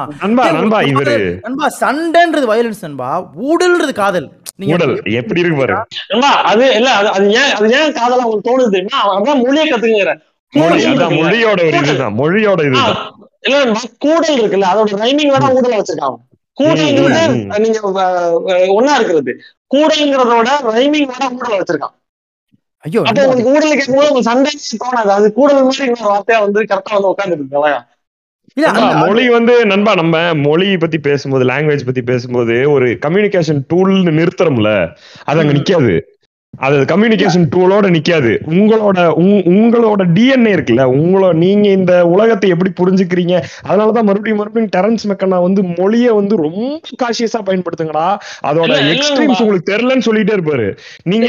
நண்பா 1.46 1.68
சண்டைன்றது 1.80 2.50
வயலன்ஸ் 2.52 2.84
நண்பா. 2.86 3.08
ஊழல்ன்றது 3.48 3.94
காதல். 4.02 4.28
ஊடல் 4.74 4.94
எப்படி 5.20 5.42
இருக்கு 5.42 5.60
பாரு. 5.62 5.78
நண்பா, 6.12 6.30
அது 6.50 6.66
இல்ல 6.78 6.90
அது 7.16 7.24
ஏன் 7.40 7.50
அது 7.56 7.66
ஏன் 7.78 7.96
காதலா 8.00 8.22
உங்களுக்கு 8.26 8.48
தோணுது 8.50 8.78
அதான் 9.16 9.42
மொழியை 9.44 9.66
அதான் 9.70 10.22
மொழியோட 11.18 11.60
ஒரு 11.68 11.80
இதுதான் 11.82 12.14
மொழியோட 12.20 12.60
இதுதான். 12.68 12.94
இல்ல 13.46 13.56
நண்பா, 13.64 13.82
கூடல் 14.04 14.38
இருக்குல்ல. 14.40 14.68
அதோட 14.72 15.00
ரைமிங் 15.04 15.32
வேணா 15.34 15.50
ஊடல 15.58 15.78
வச்சிருக்காங்க 15.80 16.18
ம். 17.32 17.48
நீங்க 17.64 17.80
ஒண்ணா 18.74 18.94
இருக்கிறது. 18.96 19.32
கூடல்ங்கிறதோட 19.70 20.48
ரைமிங் 20.70 21.08
வேணா 21.10 21.28
ஊடல 21.36 21.56
வச்சிருக்கான். 21.56 21.94
ஐயோ 22.84 23.00
அப்ப 23.02 23.20
உங்களுக்கு 23.24 23.52
ஊடல் 23.52 23.70
கேட்கும்போது 23.72 24.08
உங்களுக்கு 24.08 24.30
சண்டை 24.30 24.50
தோணாது. 24.82 25.10
அது 25.10 25.26
கூடல் 25.32 25.62
மாதிரி 25.62 25.86
இன்னொரு 25.86 26.12
வார்த்தையா 26.12 26.40
வந்து 26.44 26.60
கரெக்டா 26.70 26.96
வந்து 26.96 27.12
உட்காந்துருக்கு 27.12 27.58
அழகா. 27.58 27.80
மொழி 29.02 29.24
வந்து 29.28 29.54
நண்பா 29.66 29.92
நம்ம 29.94 30.16
மொழி 30.44 30.68
பத்தி 30.76 30.98
பேசும்போது 31.00 31.44
லாங்குவேஜ் 31.44 31.84
பத்தி 31.84 32.02
பேசும்போது 32.02 32.54
ஒரு 32.70 32.88
கம்யூனிகேஷன் 33.02 33.60
டூல்னு 33.70 34.12
நிறுத்துறோம்ல 34.18 34.70
அது 35.26 35.40
அங்க 35.42 35.52
நிக்காது. 35.52 35.94
அது 36.56 36.76
கம்யூனிகேஷன் 36.76 37.48
டூலோட 37.56 37.86
நிக்காது. 37.86 38.38
உங்களோட 38.48 38.98
உங்- 38.98 39.46
உங்களோட 39.46 40.06
டிஎன்ஏ 40.14 40.52
இருக்குல்ல 40.52 40.82
உங்களோட 40.96 41.32
நீங்க 41.32 41.68
இந்த 41.68 42.06
உலகத்தை 42.06 42.50
எப்படி 42.50 42.72
புரிஞ்சுக்கிறீங்க 42.80 43.42
அதனாலதான் 43.68 44.02
மறுபடியும் 44.02 44.38
மறுபடியும் 44.38 44.70
டெரன்ஸ் 44.76 45.08
மெக்கனா 45.08 45.42
வந்து 45.42 45.62
மொழியை 45.62 46.10
வந்து 46.10 46.36
ரொம்ப 46.36 46.80
காஷியஸா 47.02 47.42
பயன்படுத்துங்கடா. 47.44 48.18
அதோட 48.42 48.76
எக்ஸ்ட்ரீம்ஸ். 48.92 49.40
உங்களுக்கு 49.40 49.72
தெரியலன்னு 49.72 50.02
சொல்லிட்டே 50.06 50.36
இருப்பாரு. 50.36 50.76
நீங்க. 51.02 51.26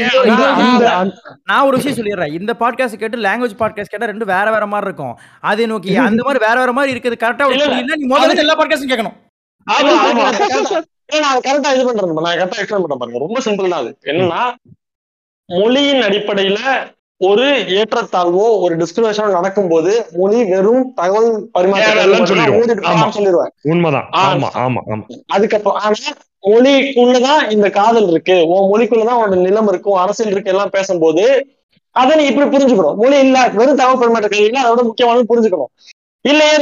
நான் 1.44 1.66
ஒரு 1.66 1.76
விஷயம் 1.76 1.96
சொல்லிடுறேன். 1.96 2.40
இந்த 2.40 2.54
பாட்காஸ்ட் 2.60 2.92
கேட்டு 2.92 3.18
லாங்குவேஜ் 3.18 3.58
பாட்காஸ்ட் 3.58 3.90
கேட்டா 3.90 4.06
ரெண்டு 4.06 4.24
வேற 4.24 4.50
வேற 4.50 4.66
மாதிரி 4.66 4.90
இருக்கும். 4.90 5.18
அதை 5.40 5.66
நோக்கி 5.66 5.96
அந்த 5.96 6.22
மாதிரி 6.24 6.44
வேற 6.46 6.58
வேற 6.58 6.72
மாதிரி 6.72 6.98
இருக்குது 6.98 7.22
கரெக்டா. 7.22 7.46
நீ 7.96 8.16
முதல்ல 8.16 8.36
எல்லா 8.36 8.58
பாட்காஸ்டும் 8.58 8.90
கேட்கணும். 8.90 9.16
ஆமா 9.70 9.86
ஆமா. 9.86 10.80
இல்ல, 11.12 11.20
நான் 11.20 11.38
கரெக்டா 11.38 11.74
இது 11.74 11.84
பண்றேன் 11.84 12.12
நான் 12.12 12.36
கரெக்டா 12.36 12.62
எக்ஸ்பிளைன் 12.62 12.82
பண்றேன் 12.84 12.98
பாருங்க. 12.98 13.18
ரொம்ப 13.18 13.40
சிம்பிள் 13.44 13.68
தான் 13.68 13.80
அது. 13.80 13.98
என்னன்னா 14.04 14.40
மொழியின் 15.48 16.00
அடிப்படையில 16.02 16.58
ஒரு 17.20 17.44
ஏற்றத்தாழ்வோ 17.76 18.46
ஒரு 18.58 18.76
டிஸ்கிரிமினேஷனோ 18.76 19.30
நடக்கும்போது 19.30 19.92
மொழி 20.16 20.44
வெறும் 20.44 20.92
தகவல். 20.94 21.48
பரிமாற்றம் 21.52 21.94
சொல்லிடுவேன். 22.28 22.58
உண்மைதான். 23.64 24.06
ஆ. 24.14 24.22
ஆமா 24.26 24.48
ஆமா 24.58 24.80
ஆமா. 24.88 25.04
அதுக்கப்புறம் 25.26 25.80
ஆனா 25.80 26.12
மொழிக்குள்ளதான் 26.44 27.50
இந்த 27.50 27.70
காதல் 27.70 28.08
இருக்கு. 28.08 28.46
உன் 28.46 28.68
மொழிக்குள்ளதான் 28.68 29.18
உன்னோட 29.18 29.36
நிலம் 29.38 29.68
இருக்கு 29.68 29.90
உன் 29.90 29.98
அரசியல் 29.98 30.32
இருக்கு 30.32 30.50
எல்லாம் 30.50 30.70
பேசும்போது 30.70 31.24
அதை 31.96 32.16
நீ 32.16 32.24
இப்படி 32.26 32.48
புரிஞ்சுக்கணும். 32.48 32.96
மொழி 32.96 33.18
இல்ல 33.18 33.48
வெறும் 33.54 33.76
தகவல் 33.76 33.98
பரிமாற்ற 33.98 34.28
கல்வி 34.28 34.44
இல்ல 34.44 34.60
அதோட 34.64 34.82
முக்கியமானது 34.82 35.30
புரிஞ்சுக்கணும். 35.30 35.72
இல்லையே 36.24 36.54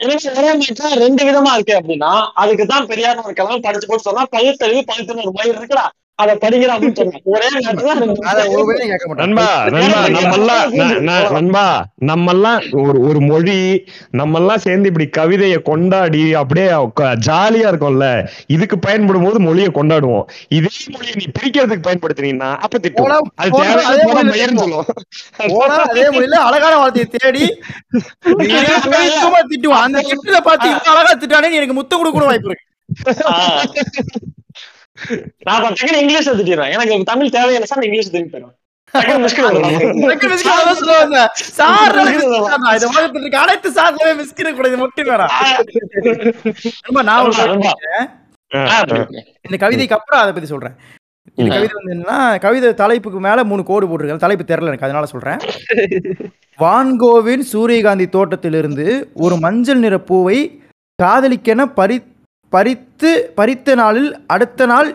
ரெண்டு- 0.00 1.24
விதமா 1.24 1.52
இருக்கு 1.54 1.74
அப்படின்னா 1.74 2.12
அதுக்கு 2.34 2.66
தான் 2.66 2.86
பெரியார் 2.86 3.18
ஒரு 3.18 3.32
கலாம் 3.32 3.62
படிச்சு 3.62 3.86
போட்டு 3.86 4.02
சொன்னா 4.02 4.24
பகுத்தறிவு 4.30 4.84
பகுத்தறிவு 4.84 5.24
ஒரு 5.24 5.32
மயில் 5.32 5.58
இருக்குடா. 5.58 5.86
அதை 6.20 6.34
படிக்கிற 6.42 6.70
அப்படின்னு 6.74 6.98
சொன்னேன் 7.00 7.24
ஒரே 7.32 7.48
நண்பா 11.36 11.66
மொழி 13.30 13.58
நம்மெல்லாம் 14.20 14.62
சேர்ந்து 14.64 14.88
இப்படி 14.90 15.06
கவிதையை 15.18 15.58
கொண்டாடி 15.62 16.22
அப்படியே 16.40 16.68
ஜாலியா 17.28 17.68
இருக்கும்ல. 17.70 18.06
இதுக்கு 18.54 18.76
பயன்படும் 18.78 19.26
போது 19.26 19.38
மொழியை 19.46 19.70
கொண்டாடுவோம். 19.78 20.24
இதே 20.58 20.72
மொழியை 20.94 21.14
நீ 21.20 21.26
பிரிக்கிறதுக்கு 21.38 21.86
பயன்படுத்தினீங்கன்னா 21.88 22.50
அப்ப 22.64 22.78
திட்டம் 22.78 23.12
அது 23.42 23.52
அதே 25.88 26.04
மொழியில 26.14 26.40
அழகான 26.48 26.74
வார்த்தையை 26.82 27.08
தேடி 27.16 27.44
திட்டுவான் 29.52 29.86
அந்த 29.86 30.00
திட்டுல 30.08 30.38
இவ்வளவு 30.40 30.90
அழகா 30.94 31.12
திட்டானே 31.22 31.56
எனக்கு 31.60 31.78
முத்தம் 31.80 32.00
கொடுக்க 32.00 32.16
கூட 32.18 32.26
வாய்ப்பு 32.30 32.50
இருக்கு. 32.50 32.66
நான் 35.38 35.62
டக்குனு 35.62 36.00
இங்கிலீஷ்ல 36.02 36.32
திட்டிடுறேன் 36.38 36.72
எனக்கு 36.72 37.02
தமிழ் 37.04 37.28
தேவையில்லை 37.28 37.66
சார் 37.66 37.84
இங்கிலீஷ் 37.84 38.10
திரும்பி 38.10 38.38
போயிடும். 38.38 38.56
இந்த 38.94 40.16
அனைத்து 43.38 43.70
மட்டும் 43.70 44.12
நான் 49.42 49.58
கவிதைக்கு 49.58 49.96
அப்புறம் 49.96 50.20
அதை 50.20 50.32
பத்தி 50.32 50.46
சொல்றேன். 50.46 50.74
இந்த. 51.34 51.54
கவிதை 51.54 51.72
வந்து 51.72 51.92
என்னன்னா 51.94 52.38
கவிதை 52.38 52.74
தலைப்புக்கு 52.74 53.20
மேல 53.20 53.44
மூணு 53.44 53.64
கோடு 53.64 53.86
போட்டிருக்காங்க. 53.86 54.16
தலைப்பு 54.16 54.44
தெரியல 54.44 54.70
எனக்கு 54.72 54.84
அதனால 54.84 55.06
சொல்றேன். 55.06 55.38
வான்கோவின் 56.58 57.44
சூரியகாந்தி 57.52 58.08
தோட்டத்திலிருந்து 58.08 59.10
ஒரு 59.14 59.36
மஞ்சள் 59.36 59.78
நிற 59.78 59.98
பூவை 59.98 60.62
காதலிக்கென 61.02 61.64
பறி 61.64 61.96
பறித்து 62.52 63.10
பறித்த 63.38 63.74
நாளில் 63.74 64.10
அடுத்த 64.26 64.66
நாள் 64.66 64.88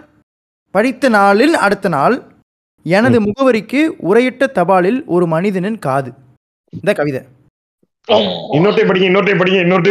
பறித்த 0.74 1.10
நாளில் 1.10 1.56
அடுத்த 1.66 1.90
நாள் 1.90 2.16
எனது 2.86 3.18
முகவரிக்கு 3.28 3.80
உரையிட்ட 4.10 4.48
தபாலில் 4.58 5.00
ஒரு 5.06 5.26
மனிதனின் 5.28 5.80
காது. 5.86 6.10
இந்த 6.74 6.92
கவிதை. 6.94 7.22
படிங்க 8.90 9.12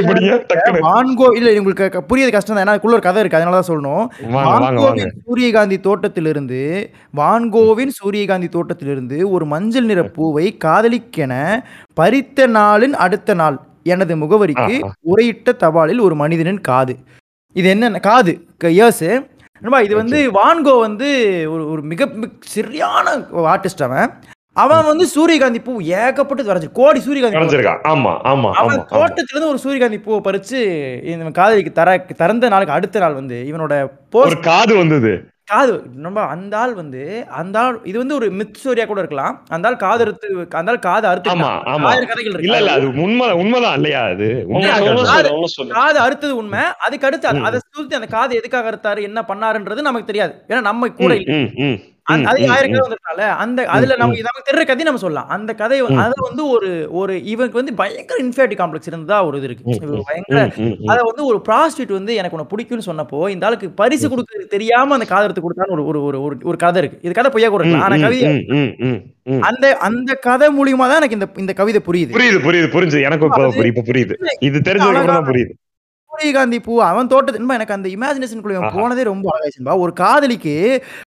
படிங்க 0.01 0.11
படிங்க 0.11 0.35
வான்கோ 0.87 1.29
இல்ல 1.39 1.55
உங்களுக்கு 1.61 2.01
புரியுது 2.11 2.35
கஷ்டம் 2.35 2.55
தான் 2.57 2.65
ஏன்னா 2.65 2.75
அதுக்குள்ள 2.75 2.99
ஒரு 2.99 3.07
கதை 3.07 3.21
இருக்கு 3.23 3.39
அதனால 3.39 3.57
தான் 3.59 3.71
சொல்லணும். 3.71 4.05
வான்கோவின் 4.37 5.13
சூரியகாந்தி 5.25 5.79
தோட்டத்திலிருந்து 5.87 6.61
வான்கோவின் 7.21 7.93
சூரியகாந்தி 7.99 8.49
தோட்டத்திலிருந்து 8.57 9.19
ஒரு 9.31 9.47
மஞ்சள் 9.55 9.91
நிற 9.91 10.03
பூவை 10.19 10.47
காதலிக்கென 10.67 11.33
பறித்த 12.01 12.47
நாளின் 12.59 12.97
அடுத்த 13.07 13.35
நாள் 13.35 13.59
எனது 13.95 14.15
முகவரிக்கு. 14.17 14.77
உரையிட்ட 15.13 15.57
தபாலில் 15.65 16.05
ஒரு 16.07 16.15
மனிதனின் 16.15 16.63
காது. 16.71 16.97
இது 17.57 17.69
என்ன 17.75 18.01
காது. 18.03 18.33
இயர்ஸ் 18.73 19.07
இது 19.87 19.95
வந்து 19.97 20.19
வான்கோ 20.37 20.73
வந்து 20.81 21.09
ஒரு 21.47 21.63
ஒரு 21.71 21.83
மிக 21.91 22.07
மிக 22.15 22.31
சரியான 22.55 23.07
ஆர்டிஸ்ட் 23.53 23.85
அவன். 23.87 24.09
அவன் 24.57 24.85
வந்து 24.85 25.05
சூரியகாந்தி 25.13 25.61
பூ 25.61 25.73
ஏகப்பட்டு 25.99 26.49
வரைஞ்சு 26.49 26.69
கோடி 26.73 26.99
சூரியகாந்தி 27.01 27.39
ஆமா 27.93 28.13
ஆமா 28.31 28.51
அவன் 28.61 28.83
தோட்டத்துல 28.93 29.33
இருந்து 29.33 29.51
ஒரு 29.53 29.59
சூரியகாந்தி 29.59 29.99
பூவை 29.99 30.21
பறிச்சு 30.21 30.59
இந்த 31.05 31.31
காதலிக்கு 31.33 31.73
தர 31.73 31.89
திறந்த 32.21 32.49
நாளுக்கு 32.49 32.77
அடுத்த 32.77 32.99
நாள் 32.99 33.15
வந்து 33.15 33.39
இவனோட 33.51 33.77
போஸ்ட் 34.11 34.45
காது 34.45 34.75
வந்தது. 34.75 35.13
காது 35.49 35.73
நம்ம 35.97 36.21
அந்த 36.25 36.59
ஆள் 36.59 36.75
வந்து 36.75 37.01
அந்த 37.31 37.61
ஆள் 37.61 37.81
இது 37.85 37.99
வந்து 37.99 38.15
ஒரு 38.15 38.31
மித் 38.31 38.55
ஸ்டோரியா 38.55 38.87
கூட 38.87 38.99
இருக்கலாம். 38.99 39.43
அந்த 39.49 39.69
ஆள் 39.69 39.77
காது 39.77 40.05
அறுத்து 40.05 40.29
அந்த 40.51 40.71
ஆள் 40.71 40.79
காது 40.79 41.07
அறுத்து 41.07 41.31
ஆமா 41.31 41.51
ஆமா. 41.67 41.85
ஆயிரம் 41.85 42.09
கதைகள் 42.09 42.41
இல்ல 42.41 42.57
இல்ல 42.57 42.73
அது 42.73 42.87
உண்மை 43.01 43.33
உண்மைதான் 43.33 43.75
இல்லையா 43.75 44.03
அது. 44.05 44.29
காது 45.73 45.99
அறுத்தது 46.01 46.31
உண்மை. 46.31 46.59
அதுக்கு 46.79 47.07
அடுத்து 47.07 47.29
அது- 47.29 47.61
சுத்தி 47.71 47.95
அந்த 47.95 48.07
காது 48.07 48.37
எதுக்காக 48.37 48.71
அறுத்தாரு 48.71 49.03
என்ன 49.03 49.23
பண்ணாருன்றது 49.29 49.81
நமக்கு 49.81 50.07
தெரியாது. 50.07 50.45
ஏன்னா 50.49 50.61
நம்ம 50.61 50.89
கூட 50.93 51.13
அந்த- 53.37 53.67
அதுல 53.67 53.97
நமக்கு 53.97 54.23
நமக்கு 54.23 54.51
தெரிற 54.51 54.59
கதையை 54.59 54.85
நம்ம 54.85 54.99
சொல்லலாம். 54.99 55.29
அந்த 55.29 55.55
கதை. 55.55 55.81
அதை 55.97 56.13
வந்து 56.15 56.49
ஒரு 56.49 56.89
ஒரு 56.91 57.25
இவனுக்கு 57.25 57.57
வந்து 57.57 57.75
பயங்கர 57.75 58.23
இன்ஃபியாரிட்டி 58.25 58.53
காம்ப்ளெக்ஸ் 58.53 58.87
இருந்ததா 58.87 59.27
ஒரு 59.27 59.37
இது 59.37 59.47
இருக்கு. 59.47 59.71
பயங்கர. 60.05 60.55
அத 60.87 61.01
வந்து 61.05 61.27
ஒரு 61.27 61.43
ப்ராஸ்டியூட் 61.49 61.93
வந்து 61.93 62.15
எனக்கு 62.15 62.37
உன்னை 62.37 62.47
பிடிக்கும்னு 62.57 62.89
சொன்னப்போ 62.89 63.29
இந்த 63.29 63.47
ஆளுக்கு 63.47 63.71
பரிசு 63.71 64.09
கொடுக்கறது 64.09 64.47
தெரியாம 64.49 64.93
அந்த 64.93 65.05
காதலத்து 65.05 65.41
கொடுத்தான்னு 65.41 65.71
ஒரு 65.71 65.87
ஒரு 65.87 66.23
ஒரு 66.23 66.37
ஒரு 66.43 66.57
கதை 66.57 66.83
இருக்கு. 66.83 66.99
இது 67.03 67.15
கதை 67.15 67.31
பொய்யா 67.31 67.49
கூட 67.49 67.65
ஆனா 67.83 67.97
ம். 69.25 69.41
அந்த 69.41 69.77
அந்த 69.77 70.15
கதை 70.15 70.49
மூலியமா 70.49 70.77
தான் 70.77 71.03
எனக்கு 71.03 71.15
இந்த 71.15 71.29
இந்த 71.37 71.53
கவிதை 71.53 71.81
புரியுது. 71.87 72.07
புரியுது 72.07 72.39
புரியுது 72.39 72.69
புரிஞ்சு 72.71 73.03
அது- 73.29 73.55
புரியுது. 73.55 73.79
புரியுது 73.87 74.15
இது 74.41 74.59
தெரிஞ்சதுக்கு 74.59 75.23
புரியுது. 75.25 75.53
சூரியகாந்தி 76.15 76.59
பூ 76.61 76.73
அவன் 76.85 77.11
தோட்டத்து 77.11 77.41
இன்பா, 77.41 77.57
எனக்கு 77.59 77.75
அந்த 77.75 77.89
இமேஜினேஷனுக்குள்ள. 77.95 78.43
போனதே 78.75 79.03
ரொம்ப 79.09 79.27
அழகாச்சுன்பா 79.33 79.75
ஒரு 79.83 79.93
காதலிக்கு 80.01 80.55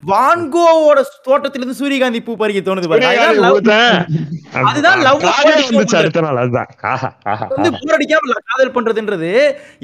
வான்கோவோட 0.10 1.00
தோட்டத்திலிருந்து 1.28 1.80
சூரியகாந்தி 1.80 2.22
பூ 2.22 2.34
பறிக்க 2.38 2.62
தோணுது 2.64 2.90
அதுதான் 4.64 5.02
வந்து 5.12 5.32
ஆஹா. 7.32 7.46
போர் 7.76 7.96
அடிக்காம 7.96 8.26
இல்ல 8.28 8.40
காதல் 8.46 8.76
பண்றதுன்றது 8.76 9.32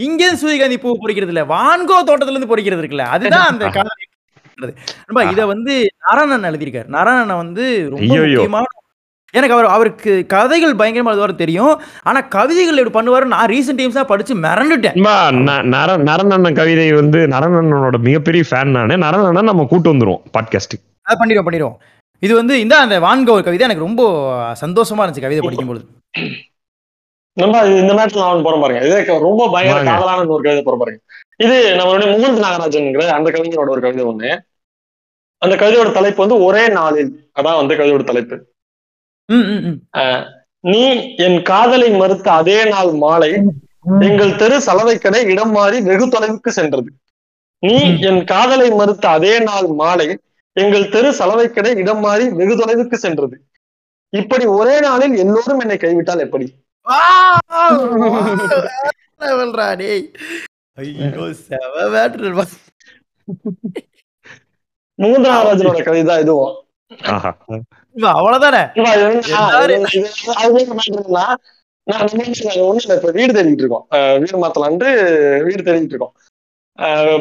இங்கே 0.06 0.30
சூரியகாந்தி 0.42 0.80
பூ 0.80 0.96
பொறிக்கிறது 1.02 1.34
இல்ல 1.34 1.44
வான்கோ 1.52 1.98
தோட்டத்துல 2.04 2.36
இருந்து 2.36 2.52
பொறிக்கிறது 2.52 2.84
இருக்குல்ல 2.84 3.08
அதுதான் 3.16 3.50
அந்த 3.52 3.66
காதல் 3.78 4.08
இத 5.30 5.44
வந்து 5.50 5.74
நாராயணன் 6.04 6.48
எழுதியிருக்காரு. 6.50 6.88
நாராயணன் 6.96 7.40
வந்து 7.40 7.64
ரொம்ப. 7.88 8.02
முக்கியமான 8.26 8.66
எனக்கு 9.32 9.56
அவர் 9.56 9.66
அவருக்கு 9.66 10.26
கதைகள் 10.28 10.76
பயங்கரமா 10.76 11.08
எழுதுவாரு 11.08 11.36
தெரியும். 11.36 11.82
ஆனா 12.02 12.22
கவிதைகள் 12.22 12.78
எப்படி 12.78 13.08
பண்ணுவாரு 13.08 13.26
நான் 13.26 13.48
ரீசெண்ட் 13.48 13.78
டைம்ஸா 13.78 14.04
படிச்சு 14.04 14.36
மிரண்டுட்டேன். 14.36 15.04
அம்மா, 15.04 15.28
ந- 15.30 15.64
நர 15.64 15.98
நரநண்ணன் 15.98 16.56
கவிதை 16.56 16.92
வந்து 16.92 17.20
நரநண்ணனோட 17.20 17.98
மிகப்பெரிய 17.98 18.44
ஃபேன் 18.50 18.70
நானு. 18.70 18.98
நரநண்ணன் 18.98 19.44
நம்ம 19.44 19.66
கூட்டு 19.66 19.94
வந்துருவோம் 19.94 20.22
பாட்காஸ்ட் 20.40 20.98
அது 21.02 21.26
பண்ணிடுவோம் 21.26 21.54
பண்ணிடுவோம். 21.54 21.76
இது 22.20 22.36
வந்து 22.36 22.60
இந்த 22.60 22.78
அந்த 22.78 23.00
வான்கோ 23.00 23.26
கவிதை 23.26 23.60
எனக்கு 23.60 23.84
ரொம்ப 23.84 24.12
சந்தோஷமா 24.62 25.02
இருந்துச்சு 25.02 25.22
கவிதை 25.22 25.40
படிக்கும்போது 25.40 25.86
நம்ம 27.34 27.62
இந்த 27.62 27.94
மேட்ச்ல 27.94 28.18
நான் 28.18 28.42
போற 28.42 28.60
பாருங்க 28.60 28.86
இது 28.86 29.20
ரொம்ப 29.20 29.50
பயங்கர. 29.52 29.92
காதலான 29.92 30.28
ஒரு 30.28 30.44
கவிதை 30.44 30.64
போற 30.64 30.78
பாருங்க 30.78 31.02
இது 31.38 31.76
நம்மளுடைய 31.80 32.12
முகுந்த் 32.12 32.46
நாகராஜன்ங்கிற 32.46 33.08
அந்த 33.08 33.32
கவிஞரோட 33.32 33.70
ஒரு 33.70 33.82
கவிதை 33.82 34.06
ஒண்ணு. 34.06 34.40
அந்த 35.38 35.56
கவிதையோட 35.56 35.92
தலைப்பு 35.92 36.28
வந்து 36.28 36.44
ஒரே 36.44 36.68
நாளில் 36.68 37.30
அதான் 37.40 37.68
வந்து 37.68 37.76
கவிதையோட 37.76 38.04
தலைப்பு. 38.04 38.51
நீ 40.64 40.82
என் 41.18 41.40
காதலை 41.42 41.90
மறுத்த 41.92 42.28
அதே 42.32 42.58
நாள் 42.64 42.92
மாலை 43.04 43.30
எங்கள் 44.02 44.36
தெரு 44.36 44.58
சலவை 44.60 44.96
கடை 44.98 45.22
இடம் 45.26 45.52
மாறி 45.52 45.78
வெகு 45.82 46.06
தொலைவுக்கு 46.08 46.50
சென்றது. 46.50 46.90
நீ 47.64 47.76
என் 48.02 48.22
காதலை 48.26 48.68
மறுத்த 48.72 49.06
அதே 49.10 49.34
நாள் 49.40 49.70
மாலை 49.74 50.08
எங்கள் 50.56 50.90
தெரு 50.90 51.10
சலவை 51.12 51.48
கடை 51.50 51.72
இடம் 51.76 52.00
மாறி 52.00 52.26
வெகு 52.30 52.56
தொலைவுக்கு 52.56 52.98
சென்றது. 52.98 53.36
இப்படி 54.14 54.46
ஒரே 54.52 54.76
நாளில் 54.80 55.16
எல்லோரும் 55.18 55.60
என்னை 55.60 55.78
கைவிட்டால் 55.78 56.24
எப்படி? 56.26 56.48
நாகராஜனோட 65.00 65.78
கவிதை 65.88 66.16
இதுவும். 66.20 66.56
அவ்வளவுதானே? 67.96 68.72
இப்ப 72.98 73.12
வீடு 73.12 73.34
தேடிட்டு 73.34 73.58
இருக்கோம். 73.58 73.88
வீடு 74.20 74.38
மாத்தலான்ட்டு 74.38 74.86
வீடு 75.44 75.64
தேடிட்டு 75.64 75.90
இருக்கோம். 75.90 76.14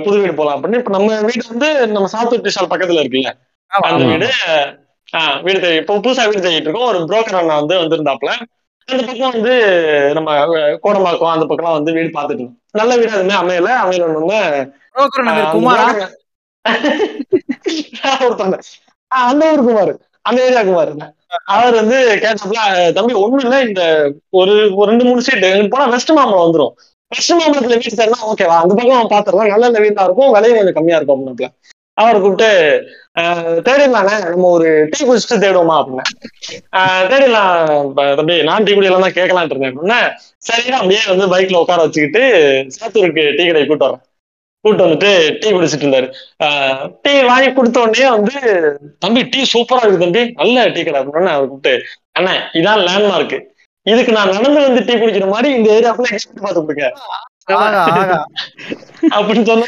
புது 0.04 0.18
வீடு 0.18 0.34
போலாம் 0.34 0.56
அப்படின்னு. 0.56 0.74
இப்ப 0.74 0.90
நம்ம 0.90 1.20
வீடு 1.20 1.48
வந்து 1.48 1.88
நம்ம 1.88 2.08
சாத்தூர் 2.12 2.46
டிஷால் 2.46 2.72
பக்கத்துல 2.72 3.02
இருக்குல்ல? 3.02 3.32
அந்த. 3.70 3.82
வீடு 4.12 4.28
ஆஹ் 5.12 5.42
வீடு 5.42 5.60
தேடி 5.60 5.76
இப்போ 5.76 5.96
புதுசா 5.96 6.28
வீடு 6.28 6.40
தேடிட்டு 6.40 6.60
இருக்கோம். 6.60 6.86
ஒரு 6.86 7.02
புரோக்கர் 7.02 7.34
அண்ணா 7.34 7.58
வந்து 7.58 7.76
வந்திருந்தாப்புல. 7.76 8.30
அந்த 8.88 9.02
பக்கம் 9.02 9.32
வந்து 9.32 9.52
நம்ம 10.14 10.46
கோடம்பாக்கம் 10.84 11.30
அந்த 11.30 11.46
பக்கம் 11.46 11.72
வந்து 11.72 11.92
வீடு 11.92 12.10
பார்த்துட்டு 12.14 12.50
நல்ல 12.72 12.96
வீடு 12.96 13.12
எதுவுமே 13.12 13.42
அமையல. 13.42 13.68
அமையல 13.82 14.10
ஒண்ணு 14.10 14.66
புரோக்கர் 14.92 15.54
குமாரா? 15.54 16.08
அந்த 19.20 19.50
ஊர் 19.50 19.62
குமார். 19.62 20.09
அந்த 20.24 20.38
ஏரியா 20.44 20.62
குமார் 20.62 20.92
அவர் 21.54 21.74
வந்து 21.74 21.96
கேட்டப்பல 22.22 22.62
தம்பி 22.92 23.14
ஒண்ணும் 23.16 23.42
இல்ல 23.42 23.56
இந்த 23.62 23.82
ஒரு 24.32 24.52
ஒரு 24.76 24.88
ரெண்டு 24.90 25.04
மூணு 25.04 25.20
சீட் 25.22 25.44
போனா 25.72 25.84
வெஸ்ட் 25.86 26.12
மாம்பழம் 26.12 26.44
வந்துரும். 26.44 26.72
வெஸ்ட் 27.12 27.32
மாம்பழத்துல 27.32 27.78
வீடு 27.78 27.94
தரலாம் 27.94 28.26
ஓகேவா 28.30 28.56
அந்த 28.62 28.72
பக்கம் 28.74 29.12
பாத்துரலாம் 29.12 29.52
நல்ல 29.52 29.64
நல்ல 29.66 29.80
வீடா 29.84 30.04
இருக்கும். 30.04 30.32
விலையும் 30.34 30.58
கொஞ்சம் 30.58 30.78
கம்மியா 30.78 30.98
இருக்கும் 30.98 31.16
அப்படின்னாப்ல. 31.16 31.48
அவர் 31.98 32.20
கூப்பிட்டு 32.20 32.50
ஆஹ் 33.16 33.56
நம்ம 34.26 34.48
ஒரு 34.50 34.68
டீ 34.90 34.98
குடிச்சிட்டு 35.00 35.42
தேடுவோமா? 35.42 35.76
அப்படின்னு 35.80 36.04
ஆஹ் 36.78 37.04
தேடிடலாம் 37.10 37.56
தம்பி. 38.18 38.36
நான் 38.42 38.64
டீ 38.64 38.72
குடியெல்லாம் 38.72 39.06
தான் 39.06 39.18
கேட்கலான்ட்டு 39.18 39.54
இருந்தேன். 39.54 39.72
அப்படின்னா 39.72 40.00
சரியா 40.48 40.76
அப்படியே 40.78 41.02
வந்து 41.12 41.26
பைக்ல 41.34 41.62
உட்கார 41.62 41.80
வச்சுக்கிட்டு 41.82 42.22
சாத்தூருக்கு 42.76 43.24
டீ 43.36 43.44
கடை 43.46 43.64
கூட்டு 43.64 43.86
வரேன் 43.86 44.04
கூட்டு 44.64 44.84
வந்துட்டு 44.84 45.10
டீ 45.40 45.48
குடிச்சிட்டு 45.50 45.84
இருந்தாரு. 45.86 46.08
டீ 47.04 47.12
வாங்கி 47.22 47.48
கொடுத்த 47.52 47.84
உடனே 47.84 48.08
வந்து 48.16 48.34
தம்பி 48.98 49.22
டீ 49.32 49.40
சூப்பரா 49.52 49.82
இருக்கு 49.82 50.04
தம்பி. 50.04 50.22
நல்ல 50.40 50.66
டீ 50.68 50.82
கடை. 50.82 50.98
அப்படின்னு 51.02 51.32
அவர் 51.34 51.48
கூப்பிட்டு 51.48 51.72
அண்ணா 52.18 52.32
இதான் 52.58 52.84
லேண்ட்மார்க் 52.88 53.38
இதுக்கு 53.86 54.12
நான் 54.12 54.34
நடந்து 54.36 54.60
வந்து 54.60 54.82
டீ 54.88 54.94
குடிக்கிற 54.94 55.26
மாதிரி 55.28 55.48
இந்த 55.58 55.68
ஏரியா 55.76 55.92
ஃபுல்லா 55.92 56.12
எக்ஸ்பெக்ட் 56.12 56.44
பார்த்து 56.44 56.62
கொடுங்க 56.62 56.86
அப்படின்னு 59.12 59.46
சொன்னா 59.46 59.66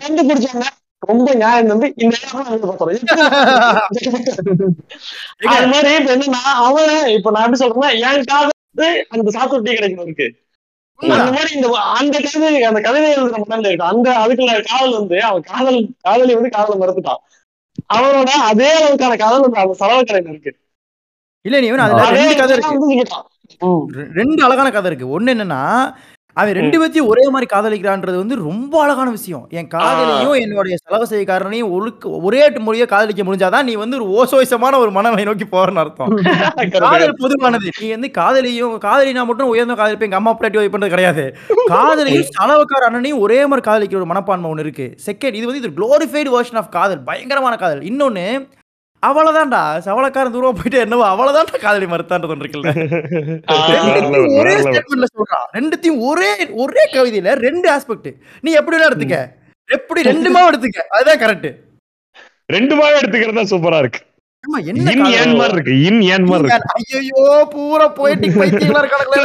வந்து 0.00 0.22
குடிச்சாங்க 0.28 0.66
ரொம்ப 1.02 1.28
நியாயம் 1.34 1.70
வந்து 1.70 1.86
இந்த 1.96 2.16
அது 5.52 5.66
மாதிரி 5.72 5.90
இப்ப 5.96 6.10
என்னன்னா 6.14 6.42
அவன் 6.66 6.92
இப்ப 7.16 7.30
நான் 7.30 7.44
எப்படி 7.46 7.60
சொல்றேன்னா 7.62 7.90
என் 8.06 8.28
காதல் 8.30 8.52
அந்த 9.14 9.32
சாத்தூர் 9.36 9.66
டீ 9.66 9.72
கிடைக்கணும் 9.72 10.08
இருக்கு 10.08 10.28
அந்த 11.02 11.30
மாதிரி 11.32 11.50
இந்த 11.54 11.68
அந்த 11.98 12.16
கவிதை 12.26 12.62
அந்த 12.64 12.80
கவிதை 12.80 13.08
எழுதுற 13.14 13.38
மனநிலை 13.42 13.70
இருக்கு? 13.70 13.90
அந்த 13.92 14.08
அதுக்குள்ள 14.22 14.52
காதல் 14.70 14.98
வந்து 14.98 15.16
அவன் 15.28 15.44
காதல் 15.50 15.78
காதலி 16.00 16.34
வந்து 16.38 16.50
காதலை 16.50 16.76
மறுத்துட்டான் 16.78 17.22
அவனோட 17.96 18.30
அதே 18.50 18.70
அளவுக்கான 18.78 19.16
காதல் 19.18 19.44
வந்து 19.44 19.62
அந்த 19.62 19.74
செலவு 19.80 20.02
கடையில 20.02 20.32
இருக்கு. 20.34 20.52
இல்ல 21.44 21.60
நீ 21.60 21.68
அதுல 21.80 22.02
அதே 22.02 22.18
ரெண்டு 22.18 22.34
கதை 22.40 22.54
இருக்கு. 22.56 24.02
ரெண்டு 24.20 24.40
அழகான 24.46 24.68
கதை 24.70 24.88
இருக்கு. 24.90 25.06
ஒண்ணு 25.16 25.32
என்னன்னா 25.34 25.62
அவன் 26.36 26.54
ரெண்டு 26.54 26.76
பேத்தையும் 26.80 27.06
ஒரே 27.06 27.28
மாதிரி 27.28 27.46
காதலிக்கிறான்றது 27.54 28.16
வந்து 28.16 28.36
ரொம்ப 28.36 28.82
அழகான 28.82 29.10
விஷயம். 29.10 29.42
என் 29.50 29.66
காதலியும் 29.66 30.34
என்னுடைய 30.34 30.76
செலவு 30.76 31.06
செய்யக்காரனையும் 31.10 31.70
ஒழுக்க 31.70 32.08
ஒரே 32.20 32.50
மொழியை 32.58 32.86
காதலிக்க 32.86 33.22
முடிஞ்சாதான் 33.22 33.62
நீ 33.62 33.74
வந்து 33.74 33.96
ஒரு 33.98 34.06
ஓசோசமான 34.16 34.78
ஒரு 34.78 34.90
மனமை 34.90 35.24
நோக்கி 35.24 35.44
போறன்னு 35.44 35.78
அர்த்தம். 35.78 36.14
காதல் 36.86 37.18
பொதுவானது. 37.18 37.68
நீ 37.80 37.90
வந்து 37.90 38.10
காதலியும் 38.10 38.78
காதலினா 38.80 39.24
மட்டும் 39.24 39.48
உயர்ந்த 39.48 39.74
காதலிப்ப 39.74 40.00
எங்க 40.00 40.16
அம்மா 40.16 40.34
பிள்ளாட்டி 40.34 40.72
பண்றது 40.74 40.88
கிடையாது. 40.88 41.26
காதலியும் 41.66 42.28
செலவுக்கார 42.38 42.88
அண்ணனையும் 42.90 43.18
ஒரே 43.18 43.46
மாதிரி 43.46 43.70
காதலிக்கிற 43.70 43.96
ஒரு 43.96 44.06
மனப்பான்மை 44.06 44.50
ஒன்று 44.50 44.62
இருக்கு. 44.62 44.88
செகண்ட் 45.06 45.34
இது 45.34 45.46
வந்து 45.46 45.62
இது 45.64 45.76
க்ளோரிஃபைடு 45.78 46.32
வெர்ஷன் 46.36 46.60
ஆஃப் 46.62 46.70
காதல் 46.70 47.02
பயங்கரமான 47.02 47.56
காதல். 47.56 47.82
இன்னொன்னு 47.82 48.26
அவ்வளவுதான்டா 49.02 49.62
சவளக்காரன் 49.86 50.34
தூரம் 50.34 50.58
போயிட்டு 50.58 50.78
என்னவோ 50.84 51.04
அவ்வளவுதான்டா 51.08 51.58
காதலி 51.62 51.86
மறுத்தான்றது 51.88 52.34
ஒன்று 52.34 52.44
இருக்குல்ல 52.44 52.72
ஒரே. 54.36 54.52
ஸ்டேட்மெண்ட்ல 54.62 55.08
சொல்றான் 55.12 55.46
ரெண்டுத்தையும் 55.56 56.00
ஒரே 56.08 56.30
ஒரே 56.64 56.84
கவிதையில 56.94 57.34
ரெண்டு 57.46 57.68
ஆஸ்பெக்ட் 57.74 58.10
நீ 58.44 58.52
எப்படி 58.60 58.76
வேணா 58.76 58.88
எடுத்துக்க 58.90 59.18
எப்படி 59.68 60.00
ரெண்டுமா 60.08 60.40
எடுத்துக்க? 60.48 60.80
அதுதான் 60.94 61.20
கரெக்ட் 61.22 61.50
ரெண்டு 62.50 62.74
பாகம் 62.78 62.98
எடுத்துக்கிறதா 63.00 63.44
சூப்பரா 63.50 63.78
இருக்கு. 63.82 64.00
இருக்கு? 64.44 65.02
இருக்கு? 65.48 65.74
ஐயோ 66.78 67.20
பூரா 67.52 67.84
போயிட்டிக் 67.98 68.38
பைத்தியங்களா 68.38 68.80
இருக்கானுங்களே 68.82 69.20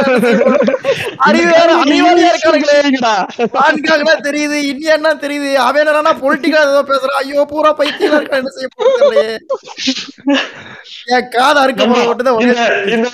தெரியுது 4.24 4.58
இந்தியன்னா 4.68 5.12
தெரியுது. 5.24 5.50
அவன் 5.64 5.82
என்னன்னா 5.84 6.12
பொலிட்டிக்கலா 6.22 6.62
ஏதோ 6.68 6.82
பேசுறான் 6.90 7.18
ஐயோ 7.22 7.44
பூரா 7.50 7.70
பைத்தியங்களா 7.80 8.20
இருக்கா 8.20 8.38
என்ன 8.38 8.52
செய்ய 8.56 8.68
போறது 8.76 9.24
என் 11.12 11.28
காது 11.32 11.58
போற 11.82 12.04
மட்டும்தான் 12.04 12.38
இந்த 12.94 13.08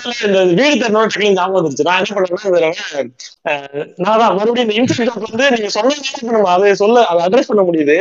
வீடு 0.53 0.93
ஞாபகம் 1.33 1.59
வந்துருச்சு. 1.59 1.87
நான் 1.87 1.99
என்ன 1.99 2.71
அஹ், 3.49 3.85
நான் 3.99 4.19
தான் 4.21 4.35
மறுபடியும் 4.37 4.67
இந்த 4.67 4.77
இன்சிடென்ட் 4.79 5.25
வந்து 5.27 5.47
நீங்க 5.55 5.71
நம்ம 6.31 6.51
அதை 6.55 6.75
சொல்ல 6.81 7.05
அதை 7.11 7.21
அட்ரஸ் 7.27 7.51
பண்ண 7.51 7.63
முடியுது. 7.63 7.97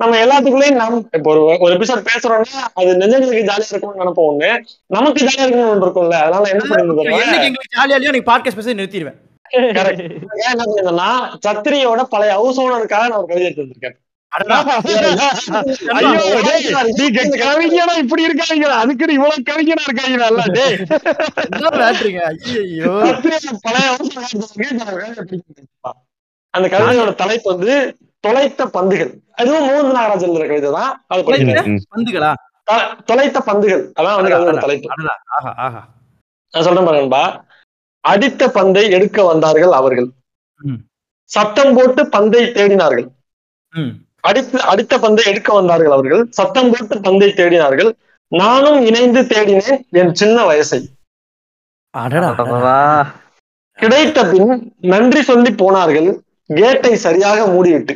நம்ம 0.00 0.16
எல்லாத்துக்குள்ளேயும் 0.22 0.74
நம் 0.74 0.94
இப்போ 1.16 1.28
ஒரு 1.32 1.40
ஒரு 1.64 1.72
எபிசோட் 1.76 2.08
பேசுறோம்னா 2.08 2.62
அது 2.74 2.96
நெஞ்சங்களுக்கு 3.00 3.48
ஜாலியா 3.48 3.68
இருக்கணும்னு 3.70 4.02
நினைப்போம் 4.02 4.28
ஒண்ணு. 4.30 4.48
நமக்கு 4.90 5.20
ஜாலியா 5.22 5.44
இருக்கணும்னு 5.44 5.84
இருக்கும்ல. 5.84 6.16
அதனால 6.24 6.48
என்ன 6.52 6.62
எங்களுக்கு 7.40 7.74
ஜாலியா 7.76 7.96
இல்லையோ 7.98 8.14
நீ 8.16 8.22
பாட்காஸ்ட் 8.30 8.58
பேச 8.60 8.74
நிறுத்திடுவேன். 8.74 9.18
என்ன 9.50 9.68
பண்ணிருந்தேன்னா 10.60 11.08
சத்திரியோட 11.44 12.00
பழைய 12.12 12.32
ஹவுஸ் 12.38 12.58
ஓனருக்காக 12.62 13.04
நான் 13.04 13.20
ஒரு 13.20 13.28
கவிதை 13.30 13.44
எடுத்து 13.46 13.64
வந்திருக்கேன் 13.64 13.96
அடடா. 14.32 14.56
ஐயோ 15.96 16.12
டேய், 16.46 16.64
நீங்க 16.98 17.20
கவிஞனா 17.42 17.94
இப்படி 18.02 18.22
இருக்காங்க 18.28 18.64
அதுக்கு 18.80 19.14
இவ்வளவு 19.16 19.44
கவிஞனா 19.50 19.84
இருக்காங்க 19.86 20.16
பழைய. 23.66 23.86
அந்த 26.54 26.66
கவிதையோட 26.74 27.12
தலைப்பு 27.22 27.48
வந்து 27.52 27.74
தொலைத்த 28.24 28.62
பந்துகள் 28.74 29.12
அதுவும் 29.38 29.64
மோகன் 29.68 29.96
நாகராஜ் 29.96 30.26
எழுதுற 30.26 30.44
கவிதை 30.50 30.70
தான் 30.72 30.92
அது. 31.08 31.22
பந்துகளா? 31.92 32.30
தொலைத்த 33.08 33.38
பந்துகள் 33.48 33.82
அதான் 33.98 34.16
வந்து 34.18 34.32
தலைப்பு 34.60 34.92
அடடா. 34.94 35.14
ஆஹா, 35.36 35.50
ஆஹா. 35.64 35.80
நான் 36.54 36.64
சொல்றேன் 36.66 36.86
பாருங்கப்பா 36.88 37.24
அடித்த 38.04 38.42
பந்தை 38.54 38.84
எடுக்க 38.96 39.18
வந்தார்கள் 39.28 39.74
அவர்கள். 39.78 40.08
சத்தம் 41.30 41.74
போட்டு 41.76 42.02
பந்தை 42.14 42.42
தேடினார்கள் 42.56 43.06
ம். 43.74 43.92
அடித்து 44.24 44.58
அடித்த 44.70 44.94
பந்தை 44.98 45.22
எடுக்க 45.30 45.50
வந்தார்கள் 45.54 45.92
அவர்கள் 45.92 46.22
சத்தம் 46.36 46.70
போட்டு 46.72 46.96
பந்தை 47.00 47.28
தேடினார்கள் 47.34 47.90
நானும் 48.32 48.78
இணைந்து 48.86 49.20
தேடினேன் 49.30 49.80
என் 50.00 50.14
சின்ன 50.14 50.36
வயசை. 50.46 50.80
கிடைத்த 53.78 54.18
பின் 54.26 54.50
நன்றி 54.90 55.20
சொல்லி 55.22 55.50
போனார்கள் 55.54 56.08
கேட்டை 56.50 56.92
சரியாக 57.04 57.46
மூடிவிட்டு 57.46 57.94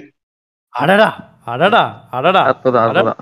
அடடா, 0.74 1.06
அடடா, 1.46 1.82
அடடா. 2.10 2.40
அற்புதம் 2.48 2.82
அற்புதம். 2.84 3.18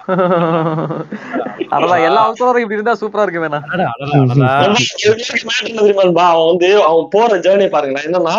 அடடா 1.70 1.97
எல்லா 2.07 2.22
அவசரம் 2.26 2.62
இப்படி 2.62 2.78
இருந்தா 2.78 2.94
சூப்பரா 3.01 3.22
இருக்கு 3.22 3.44
வேணா. 3.44 3.61
தெரியுமா? 3.66 4.51
அவன் 6.26 6.49
வந்து 6.49 6.68
அவன் 6.86 7.07
போற 7.11 7.30
ஜேர்னி 7.44 7.68
பாருங்களேன் 7.68 8.09
என்னன்னா 8.09 8.36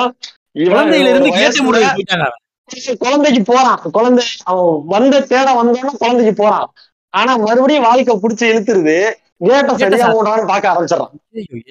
குழந்தையில 0.68 1.12
இருந்து 1.14 1.32
கேட்டு 1.36 1.64
முடிவு. 1.64 2.34
குழந்தைக்கு 3.02 3.42
போறான் 3.46 3.80
குழந்தை 3.98 4.24
அவன் 4.46 4.66
வந்த 4.88 5.22
தேட 5.30 5.48
வந்தோன்னா 5.60 5.94
குழந்தைக்கு 6.00 6.34
போறான் 6.38 6.68
ஆனா 7.14 7.32
மறுபடியும் 7.44 7.88
வாழ்க்கை 7.88 8.16
புடிச்சு 8.18 8.46
இழுத்துருது. 8.48 9.00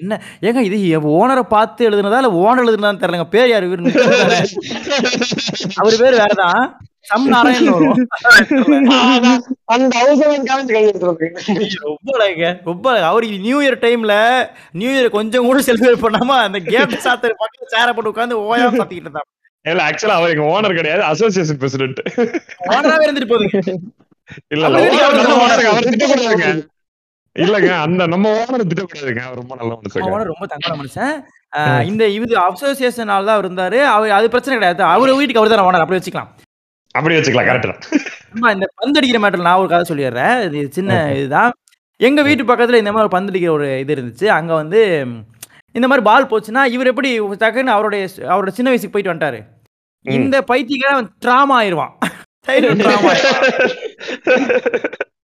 என்ன? 0.01 0.13
ஏங்க 0.41 0.59
இது 0.67 0.77
ஓனரை 1.13 1.43
பார்த்து 1.49 1.87
எழுதுனதா 1.89 2.19
இல்ல 2.21 2.29
ஓனர் 2.41 2.63
எழுதுனதான்னு 2.63 3.01
தெரியலங்க. 3.01 3.27
பேர் 3.29 3.49
யாரு? 3.49 3.67
அவர் 5.79 5.99
பேர் 5.99 6.19
வேறதான். 6.19 6.61
சம் 7.07 7.25
நாராயணன் 7.31 7.75
வரும் 7.75 7.97
அந்த 9.73 9.93
ரொம்ப 11.85 12.11
ரொம்ப. 12.67 12.85
அவருக்கு 13.09 13.37
நியூ 13.45 13.57
இயர் 13.63 13.79
டைம்ல 13.83 14.13
நியூ 14.79 14.91
இயர் 14.95 15.15
கொஞ்சம் 15.15 15.47
கூட 15.47 15.59
செலிப்ரேட் 15.67 16.03
பண்ணாம 16.05 16.37
அந்த 16.45 16.59
கேப் 16.67 16.95
சாத்தர் 17.05 17.39
பக்கத்துல 17.41 17.69
சேர 17.75 17.87
போட்டு 17.91 18.13
உட்காந்து 18.13 18.37
ஓயா 18.47 18.67
சாத்திக்கிட்டு 18.71 19.09
இருந்தான். 19.09 19.27
இல்ல 19.65 19.81
ஆக்சுவலா 19.87 20.17
அவர் 20.19 20.33
எங்க 20.33 20.45
ஓனர் 20.51 20.77
கிடையாது 20.79 21.03
அசோசியேஷன் 21.09 21.59
பிரசிடென்ட் 21.61 22.01
ஓனராவே 22.69 23.05
இருந்துட்டு 23.07 23.31
போகுது. 23.33 23.73
இல்ல 24.53 24.65
இல்லங்க 27.35 27.71
அந்த 27.81 28.03
நம்ம 28.13 28.27
ஓனர் 28.37 28.69
திட்டக்கூடாதுங்க 28.69 29.23
அவர் 29.25 29.39
ரொம்ப 29.41 29.55
நல்ல 29.57 29.73
மனுஷங்க. 29.79 30.07
ஓனர் 30.11 30.31
ரொம்ப 30.31 30.45
தங்கமான 30.51 30.77
மனுஷன். 30.79 31.11
ஆஹ் 31.53 31.83
இந்த 31.89 32.03
இது 32.15 32.35
அசோசியேஷனால 32.45 33.27
தான் 33.29 33.41
இருந்தாரு. 33.43 33.79
அவர் 33.91 34.17
அது 34.17 34.31
பிரச்சனை 34.33 34.55
கிடையாது. 34.57 34.83
அவர் 34.93 35.17
வீட்டுக்கு 35.19 35.41
அவர் 35.41 35.51
தான் 35.53 35.67
ஓனர் 35.67 35.83
அப்படி 35.83 35.99
வச்சுக்கலாம். 35.99 36.31
அப்படி 36.97 37.15
வச்சுக்கலாம் 37.15 37.49
கரெக்ட் 37.49 37.71
தான். 37.71 37.81
அம்மா, 38.33 38.51
இந்த 38.51 38.65
பந்தடிக்கிற 38.79 39.19
மேட்டர் 39.23 39.47
நான் 39.47 39.57
ஒரு 39.57 39.69
கதை 39.69 39.85
சொல்லிடுறேன். 39.89 40.47
இது 40.47 40.71
சின்ன 40.71 41.13
இதுதான். 41.19 41.51
எங்க 41.99 42.21
வீட்டு 42.21 42.43
பக்கத்துல 42.43 42.81
இந்த 42.81 42.91
மாதிரி 42.91 43.05
ஒரு 43.05 43.17
பந்தடிக்கிற 43.17 43.49
ஒரு 43.49 43.79
இது 43.79 43.95
இருந்துச்சு. 43.95 44.27
அங்க 44.37 44.53
வந்து 44.53 45.05
இந்த 45.75 45.87
மாதிரி 45.87 46.05
பால் 46.05 46.31
போச்சுன்னா 46.31 46.65
இவர் 46.75 46.87
எப்படி 46.87 47.19
டக்குன்னு 47.43 47.75
அவருடைய 47.75 48.07
அவரோட 48.31 48.49
சின்ன 48.49 48.71
வயசுக்கு 48.71 48.95
போயிட்டு 48.95 49.13
வந்துட்டாரு. 49.13 49.39
இந்த 50.05 50.41
பைத்தியக்காரன் 50.51 51.11
ட்ராமா 51.25 51.57
ட்ராமா 52.81 53.13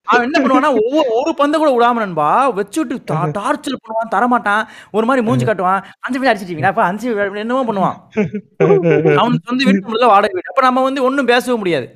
அவன் 0.07 0.25
என்ன 0.27 0.37
பண்ணுவான்னா 0.39 0.69
ஒவ்வொரு 0.79 1.09
ஒரு 1.19 1.31
பந்த 1.37 1.55
கூட 1.57 1.69
விடாம 1.71 2.01
நண்பா 2.03 2.27
வச்சுட்டு 2.57 2.95
டார்ச்சர் 3.37 3.77
பண்ணுவான் 3.83 4.13
தரமாட்டான். 4.15 4.63
ஒரு 4.91 5.05
மாதிரி 5.05 5.25
மூஞ்சி 5.27 5.45
காட்டுவான். 5.45 5.81
அஞ்சு 5.99 6.19
வீடு 6.19 6.31
அடிச்சிட்டீங்களா 6.31 6.71
அப்ப 6.73 6.83
அஞ்சு 6.83 7.05
வீடு 7.09 7.43
என்னமோ 7.43 7.63
பண்ணுவான். 7.69 7.97
அவனுக்கு 9.21 9.47
சொந்த 9.49 9.61
வீடு 9.63 9.83
நம்மள 9.83 10.07
வாடகை 10.13 10.33
வீடு. 10.33 10.51
அப்ப 10.51 10.61
நம்ம 10.61 10.83
வந்து 10.83 11.03
ஒண்ணும் 11.03 11.25
பேசவும் 11.25 11.61
முடியாது. 11.61 11.87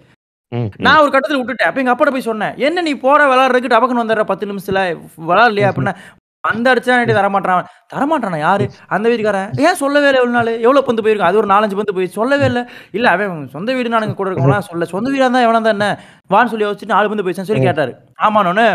நான் 0.85 1.01
ஒரு 1.03 1.11
கட்டத்துல 1.13 1.39
விட்டுட்டேன். 1.39 1.69
அப்ப 1.69 1.81
எங்க 1.81 1.93
அப்பாட்ட 1.93 2.11
போய் 2.11 2.29
சொன்னேன் 2.29 2.55
என்ன 2.67 2.81
நீ 2.81 2.93
போற 2.97 3.21
விளாடுறதுக்கு 3.31 3.73
டபக்குன்னு 3.73 4.03
வந்துடுற 4.03 4.23
பத்து 4.23 4.49
நிமிஷத்துல? 4.51 4.81
விளாட்லையா? 5.29 5.69
அப்படின்னா 5.71 5.95
அந்த 6.49 6.65
அடிச்சா 6.73 6.97
நீ 6.99 7.13
தரமாட்டான் 7.19 7.67
தரமாட்டானா 7.93 8.39
யாரு? 8.39 8.65
அந்த 8.95 9.05
வீட்டுக்காரன். 9.09 9.49
ஏன் 9.67 9.79
சொல்லவே 9.81 10.07
இல்லை 10.09 10.19
எவ்வளவு 10.21 10.37
நாள்? 10.37 10.51
எவ்வளவு 10.65 10.87
பந்து 10.87 11.03
போயிருக்கும் 11.03 11.29
அது 11.29 11.39
ஒரு 11.41 11.49
நாலஞ்சு 11.53 11.77
பந்து 11.79 11.95
போய் 11.97 12.15
சொல்லவே 12.17 12.45
இல்லை. 12.51 12.63
இல்ல 12.97 13.07
அவன் 13.09 13.47
சொந்த 13.55 13.73
வீடு 13.77 13.93
நானுங்க 13.95 14.15
கூட 14.19 14.29
இருக்கவனா 14.29 14.59
சொல்ல 14.69 14.89
சொந்த 14.93 15.09
வீடா 15.13 15.25
இருந்தா 15.25 15.45
எவனா 15.47 15.61
தான் 15.67 15.75
என்ன? 15.77 15.89
வான்னு 16.33 16.51
சொல்லி 16.53 16.67
வச்சுட்டு 16.69 16.95
நாலு 16.95 17.11
பந்து 17.11 17.25
போயிடுச்சான்னு 17.25 17.51
சொல்லி 17.51 17.67
கேட்டாரு. 17.69 17.93
ஆமாண்ணே 18.27 18.67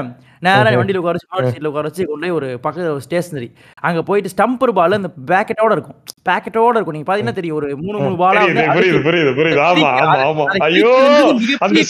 நேரா 0.42 0.70
வண்டியில 0.78 1.00
உட்கார 1.00 1.16
வச்சு 1.16 1.28
மாட்டு 1.32 1.50
சீட்ல 1.54 1.70
உட்கார 1.70 1.86
வச்சு 1.88 2.04
கொண்டு 2.10 2.28
ஒரு 2.38 2.48
பக்கத்துல 2.64 2.92
ஒரு 2.96 3.04
ஸ்டேஷனரி 3.06 3.48
அங்க 3.88 4.00
போயிட்டு 4.08 4.30
ஸ்டம்பர் 4.32 4.72
பால் 4.78 4.96
அந்த 4.98 5.10
பேக்கெட்டோட 5.30 5.72
இருக்கும். 5.76 5.96
பேக்கெட்டோட 6.28 6.74
இருக்கும். 6.78 6.96
நீங்க 6.96 7.08
பாத்தீங்கன்னா 7.08 7.36
தெரியும். 7.38 7.58
ஒரு 7.60 7.68
மூணு 7.82 7.96
மூணு 8.04 8.16
பாலா 8.22 8.42
புரியுது 8.76 9.00
புரியுது 9.06 9.32
புரியுது 9.38 9.60
ஆமா 9.68 9.88
ஆமா 10.02 10.18
ஆமா. 10.30 10.44
ஐயோ 10.68 10.92
அந்த 11.66 11.80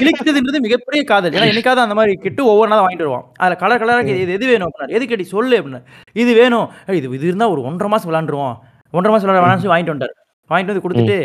கிழிக்கிறதுன்றது 0.00 0.64
மிகப்பெரிய 0.68 1.02
காதல். 1.12 1.36
ஏன்னா 1.38 1.50
என்னைக்காவது 1.52 1.84
அந்த 1.86 1.96
மாதிரி 2.00 2.14
கிட்டு 2.26 2.42
ஒவ்வொரு 2.52 2.70
நாளும் 2.72 2.84
வாங்கிட்டு 2.86 3.06
வருவான். 3.06 3.26
அதுல 3.42 3.58
கலர் 3.62 3.82
கலராக 3.84 4.16
இது 4.24 4.36
எது 4.38 4.48
வேணும் 4.52 4.68
அப்படின்னா 4.68 4.96
எது 4.98 5.10
கேட்டி 5.12 5.26
சொல்லு 5.34 5.58
அப்படின்னா 5.60 5.82
இது 6.16 6.32
வேணும். 6.40 6.66
இது 7.00 7.06
இது 7.18 7.30
இருந்தா 7.32 7.48
ஒரு 7.54 7.62
ஒன்றரை 7.70 7.90
மாசம் 7.94 8.10
விளாண்டுருவோம் 8.12 8.56
ஒன்றரை 8.94 9.12
மாசம் 9.14 9.28
விளாட 9.28 9.42
வாங்கிட்டு 9.44 9.92
வந்துட்டாரு. 9.94 10.14
வாங்கிட்டு 10.50 10.72
வந்து 10.72 10.84
கொடுத்துட்டு 10.86 11.18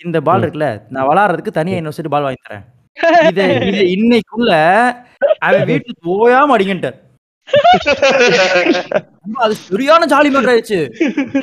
இந்த 0.00 0.18
பால் 0.28 0.42
இருக்குல்ல 0.44 0.68
நான் 0.94 1.06
விளாடுறதுக்கு 1.10 1.58
தனியா 1.58 1.76
இன்னொரு 1.80 2.12
பால் 2.14 2.26
வாங்கி 2.28 2.40
தரேன். 2.46 2.64
இதை 3.30 3.46
இதை 3.70 3.84
இன்னைக்குள்ள 3.96 4.52
அவன் 5.46 5.66
வீட்டுக்கு 5.70 6.12
ஓயாம 6.16 6.54
அடிங்கன்ட்டார் 6.56 6.98
ரொம்ப 9.22 9.38
அது 9.44 9.54
சரியான 9.64 10.06
ஜாலி 10.12 10.28
மேட்டர் 10.34 10.52
ஆயிடுச்சு. 10.52 10.78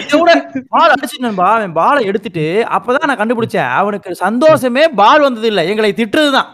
இதை 0.03 0.17
விட 0.21 0.31
பால் 0.73 0.93
அடிச்சு 0.95 1.23
நண்பா 1.25 1.47
அவன் 1.57 1.75
பாலை 1.79 2.01
எடுத்துட்டு 2.09 2.45
அப்பதான் 2.77 3.09
நான் 3.09 3.21
கண்டுபிடிச்சேன். 3.21 3.69
அவனுக்கு 3.81 4.21
சந்தோஷமே 4.25 4.83
பால் 5.01 5.25
வந்தது 5.27 5.47
இல்ல 5.51 5.63
எங்களை 5.73 5.91
திட்டுறதுதான். 5.99 6.49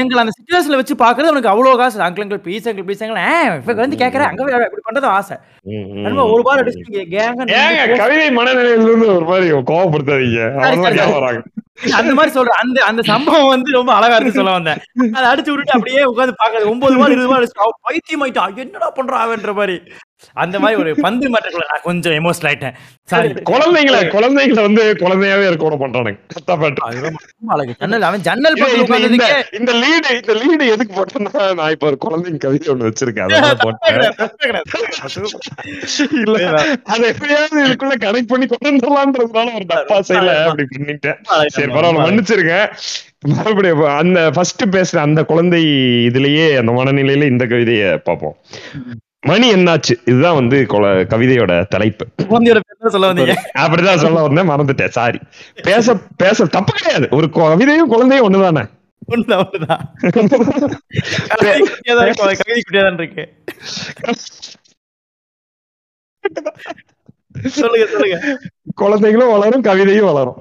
எங்களை 0.00 0.18
அந்த 0.22 0.32
சுச்சுவேஷன்ல 0.36 0.78
வச்சு 0.80 0.94
பாக்குறது 1.02 1.30
அவனுக்கு 1.30 1.52
அவ்வளவு 1.52 1.78
காசு. 1.80 2.02
Uncle 2.06 2.24
uncle 2.24 2.42
please 2.46 2.66
uncle 2.70 2.86
please 2.88 3.02
uncle 3.04 3.20
இப்ப 3.60 3.76
வந்து 3.84 4.00
கேக்குறேன் 4.02 4.30
அங்க 4.30 4.42
இப்படி 4.68 4.84
பண்றது 4.88 5.08
ஆசை. 5.18 5.36
ஒரு 6.34 6.42
பால் 6.48 6.62
அடிச்சு 6.62 7.04
கவிதை 8.02 8.28
மனநிலையில 8.40 8.86
இருந்து 8.88 9.08
ஒரு 9.16 9.26
மாதிரி 9.32 9.48
கோவப்படுத்தாதீங்க. 9.72 10.42
அந்த 11.98 12.12
மாதிரி 12.16 12.32
சொல்றேன். 12.36 12.58
அந்த 12.62 12.78
அந்த 12.88 13.02
சம்பவம் 13.10 13.52
வந்து 13.54 13.76
ரொம்ப 13.78 13.90
அழகா 13.98 14.16
இருக்கு 14.16 14.38
சொல்ல 14.38 14.52
வந்தேன். 14.56 14.80
அதை 15.16 15.26
அடிச்சு 15.30 15.50
விட்டுட்டு 15.50 15.76
அப்படியே 15.76 16.02
உட்காந்து 16.10 16.40
பாக்குறது 16.42 16.70
ஒன்பது 16.72 16.96
பால் 17.00 17.14
இருபது 17.16 17.60
அவன் 17.64 17.82
பைத்தியம் 17.88 18.24
ஆயிட்டா 18.26 18.46
என்னடா 18.64 18.90
பண்றான் 18.98 19.24
அவன்ற 19.26 19.52
மாதிரி. 19.60 19.76
அந்த 20.42 20.56
மாதிரி 20.62 20.76
ஒரு 20.80 20.90
பந்து 21.04 21.26
மாட்டக்குள்ள 21.32 21.64
நான் 21.70 21.86
கொஞ்சம் 21.86 22.14
எமோஷனல் 22.18 22.48
ஆயிட்டேன். 22.50 22.74
சாரி 23.08 23.28
குழந்தைங்கள 23.50 23.96
குழந்தைங்கள 24.14 24.60
வந்து 24.66 24.82
குழந்தையாவே 25.00 25.46
இருக்க 25.48 25.78
பண்றானுங்க 25.80 26.12
ஜன்னல் 27.80 28.06
அவன் 28.08 28.22
ஜன்னல் 28.28 28.56
இந்த 29.58 29.72
லீடு 29.82 30.10
இந்த 30.20 30.34
லீடு 30.40 30.64
எதுக்கு 30.74 30.92
போட்டேன்னா 30.98 31.32
நான் 31.60 31.72
இப்ப 31.74 31.86
ஒரு 31.90 31.98
குழந்தைங்க 32.04 32.40
கவிதை 32.44 32.68
ஒண்ணு 32.74 32.88
வச்சிருக்கேன். 32.88 33.32
இல்ல 36.22 36.38
அதை 36.92 37.04
எப்படியாவது 37.12 37.58
இதுக்குள்ள 37.66 37.94
கனெக்ட் 38.04 38.30
பண்ணி 38.32 38.46
கொண்டு 38.46 38.70
வந்துடலான்றதுனால 38.70 39.54
ஒரு 39.58 39.66
டப்பா 39.72 39.98
செய்யல 40.10 40.30
அப்படி 40.44 40.64
பண்ணிட்டேன். 40.72 41.18
சரி 41.64 41.72
பரவாயில்ல 41.72 42.00
மன்னிச்சிருங்க. 42.00 42.76
மறுபடியும் 43.26 43.80
அந்த 43.80 44.30
ஃபர்ஸ்ட் 44.30 44.64
பேசுற 44.64 44.98
அந்த 44.98 45.24
குழந்தை 45.24 45.64
இதுலயே 46.06 46.56
அந்த 46.56 46.72
மனநிலையில 46.72 47.26
இந்த 47.26 47.46
கவிதைய 47.46 47.96
பார்ப்போம். 47.96 48.36
மணி 49.26 49.52
என்னாச்சு? 49.52 50.00
இதுதான் 50.04 50.34
வந்து 50.34 50.66
கொல- 50.68 50.84
கவிதையோட 50.84 51.66
தலைப்பு. 51.66 52.06
குழந்தையோட 52.16 52.44
பேர் 52.44 52.88
சொல்ல 52.88 53.12
வந்தீங்க. 53.12 53.34
அப்படிதான் 53.58 53.96
சொல்ல 53.96 54.22
வந்தேன் 54.22 54.50
மறந்துட்டேன் 54.50 54.88
சாரி 54.88 55.18
பேச 55.62 55.96
பேச 56.16 56.46
தப்பு 56.46 56.72
கிடையாது. 56.72 57.08
ஒரு 57.10 57.26
கவிதையும் 57.26 57.88
குழந்தையும் 57.88 58.32
ஒண்ணுதானே? 58.32 58.70
இருக்கு, 59.06 59.36
சொல்லுங்க 67.40 67.86
சொல்லுங்க. 67.86 68.38
குழந்தைகளும் 68.74 69.30
வளரும் 69.30 69.62
கவிதையும் 69.62 70.12
வளரும். 70.12 70.36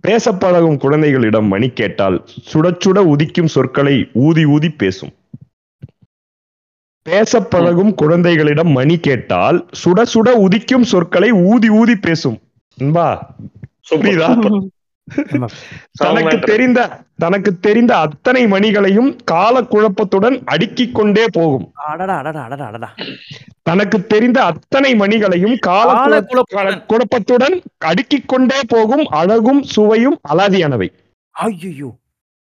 பேச 0.00 0.32
பழகும் 0.32 0.78
குழந்தைகளிடம் 0.78 1.46
மணி 1.46 1.68
கேட்டால் 1.68 2.24
சுட 2.52 2.76
சுட 2.86 2.98
உதிக்கும் 3.04 3.46
சொற்களை 3.46 4.08
ஊதி 4.12 4.44
ஊதி 4.44 4.70
பேசும். 4.70 5.12
பேச 7.02 7.40
பழகும் 7.40 7.94
குழந்தைகளிடம் 7.94 8.68
மணி 8.68 8.98
கேட்டால் 8.98 9.68
சுட 9.84 10.02
சுட 10.14 10.32
உதிக்கும் 10.34 10.82
சொற்களை 10.82 11.30
ஊதி 11.30 11.68
ஊதி 11.68 11.96
பேசும். 11.96 12.38
புரியுதா? 13.90 14.66
தனக்கு 15.92 16.38
தெரிந்த 16.38 17.00
தனக்கு 17.18 17.60
தெரிந்த 17.60 17.96
அத்தனை 17.96 18.46
மணிகளையும் 18.46 19.16
கால 19.24 19.60
குழப்பத்துடன் 19.60 20.44
அடுக்கிக் 20.44 20.94
கொண்டே 20.94 21.24
போகும். 21.32 21.72
அடடா 21.74 22.16
அடடா 22.16 22.42
அடடா 22.42 22.66
அடடா. 22.66 22.94
தனக்கு 23.62 24.06
தெரிந்த 24.06 24.44
அத்தனை 24.44 24.94
மணிகளையும் 24.94 25.56
கால 25.58 25.92
கால 25.92 26.20
குழப்ப- 26.20 26.84
குழப்பத்துடன். 26.88 27.62
அடுக்கிக் 27.78 28.28
கொண்டே 28.28 28.60
போகும் 28.68 29.06
அழகும் 29.06 29.62
சுவையும் 29.62 30.20
அலாதியானவை. 30.28 30.88
ஐயோ 31.30 31.94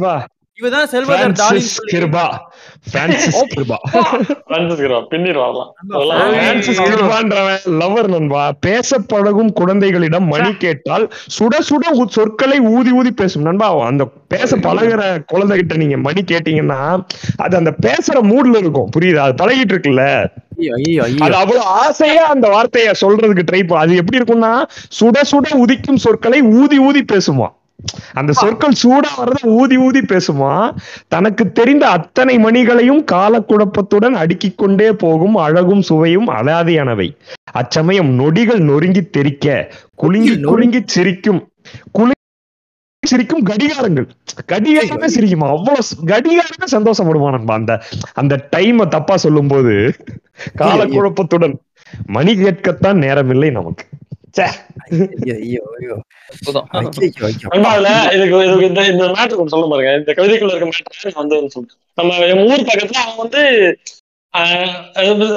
இவதான் 0.63 0.91
செல்வதர் 0.93 1.37
டாலின்னு 1.39 1.39
பிரான்சிஸ் 1.41 1.77
சொல்லி 1.77 1.93
கிருபா 1.93 2.25
பிரான்சிஸ் 2.93 3.39
கிருபா 3.55 3.79
பின்னிட்டு 5.13 5.41
வரலாம். 5.43 5.71
பிரான்சிஸ் 6.35 6.81
கிருபான்றவன் 6.89 7.63
லவர் 7.81 8.09
நண்பா. 8.15 8.43
பேச 8.67 8.99
பழகும் 9.13 9.53
குழந்தைகளிடம் 9.61 10.27
மணி 10.35 10.51
கேட்டால் 10.65 11.05
சுட 11.37 11.61
சுட 11.69 11.85
சொற்களை 12.17 12.59
ஊதி 12.75 12.93
ஊதி 13.01 13.13
பேசும். 13.21 13.47
நண்பா 13.49 13.69
அந்த 13.91 14.05
பேச 14.35 14.57
பழகுற 14.67 15.03
குழந்தைகிட்ட 15.33 15.77
நீங்க 15.83 15.97
மணி 16.07 16.23
கேட்டீங்கன்னா 16.33 16.81
அது 17.45 17.57
அந்த 17.61 17.73
பேசுற 17.87 18.17
மூட்ல 18.31 18.63
இருக்கும். 18.65 18.91
புரியுதா? 18.97 19.25
அது 19.27 19.37
பழகிட்டு 19.43 19.75
இருக்குல்ல. 19.75 20.05
ஐயோ 20.59 20.73
ஐயோ 20.79 21.03
ஐயோ. 21.07 21.21
அது 21.27 21.35
அவ்வளவு 21.43 21.65
ஆசையா 21.83 22.25
அந்த 22.35 22.47
வார்த்தைய 22.55 22.93
சொல்றதுக்கு 23.03 23.49
ட்ரை 23.49 23.63
அது 23.83 24.01
எப்படி 24.03 24.21
இருக்கும்னா 24.21 24.53
சுட 24.99 25.25
சுட 25.33 25.49
உதிக்கும் 25.65 26.03
சொற்களை 26.07 26.41
ஊதி 26.61 26.79
ஊதி 26.89 27.03
பேசுமா. 27.13 27.49
அந்த 28.15 28.33
சொற்கள் 28.33 28.79
சூடா 28.83 29.11
வர்றத 29.19 29.41
ஊதி 29.43 29.77
ஊதி 29.77 30.01
பேசுமா? 30.01 30.53
தனக்கு 31.09 31.53
தெரிந்த 31.53 31.89
அத்தனை 31.89 32.39
மணிகளையும் 32.39 33.05
காலக்குழப்பத்துடன் 33.13 34.17
அடுக்கிக் 34.23 34.59
கொண்டே 34.59 34.93
போகும் 34.93 35.37
அழகும் 35.37 35.83
சுவையும் 35.83 36.29
அலாதியானவை. 36.29 37.09
அச்சமயம் 37.53 38.11
நொடிகள் 38.21 38.63
நொறுங்கி 38.71 39.11
தெறிக்க 39.11 39.47
குலுங்கி 39.95 40.41
குலுங்கி 40.41 40.83
சிரிக்கும் 40.87 41.41
குலுங்கி 41.93 42.21
சிரிக்கும் 43.03 43.47
கடிகாரங்கள். 43.47 44.07
கடிகாரமே 44.53 45.09
சிரிக்குமா? 45.15 45.47
அவ்வளவு 45.49 45.83
கடிகாரமே 46.07 46.67
சந்தோஷப்படுமா 46.73 47.31
நண்பா 47.31 47.55
அந்த 47.55 47.83
அந்த 48.13 48.49
டைமை 48.57 48.89
தப்பா 48.89 49.17
சொல்லும் 49.17 49.49
போது 49.49 49.75
காலக்குழப்பத்துடன் 50.59 51.55
மணி 52.07 52.35
கேட்கத்தான் 52.35 53.03
நேரமில்லை 53.05 53.51
நமக்கு. 53.51 53.85
ச்சே. 54.35 54.45
ஐயோ 54.85 55.05
ஐயோ 55.39 55.63
ஐயோ 55.77 55.95
அற்புதம். 56.31 56.67
ஐயோ 56.73 56.91
ஐயோ 57.29 57.49
நண்பா, 57.53 57.71
அதுல 57.75 57.89
இதுக்கு 58.15 58.37
இந்த 58.69 58.83
இந்த 58.93 59.05
மேட்ரு 59.13 59.39
ஒன்று 59.39 59.55
சொல்ல 59.55 59.67
பாருங்க 59.73 59.93
இந்த 59.99 60.13
கவிதைக்குள்ள 60.19 60.53
இருக்க 60.55 60.69
மேட்ரு 60.71 61.13
வந்து 61.21 61.55
சொல்றேன் 61.55 61.79
நம்ம 61.99 62.19
எங்க 62.27 62.45
ஊர் 62.49 62.67
பக்கத்துல 62.69 63.01
அவன் 63.03 63.21
வந்து 63.21 63.43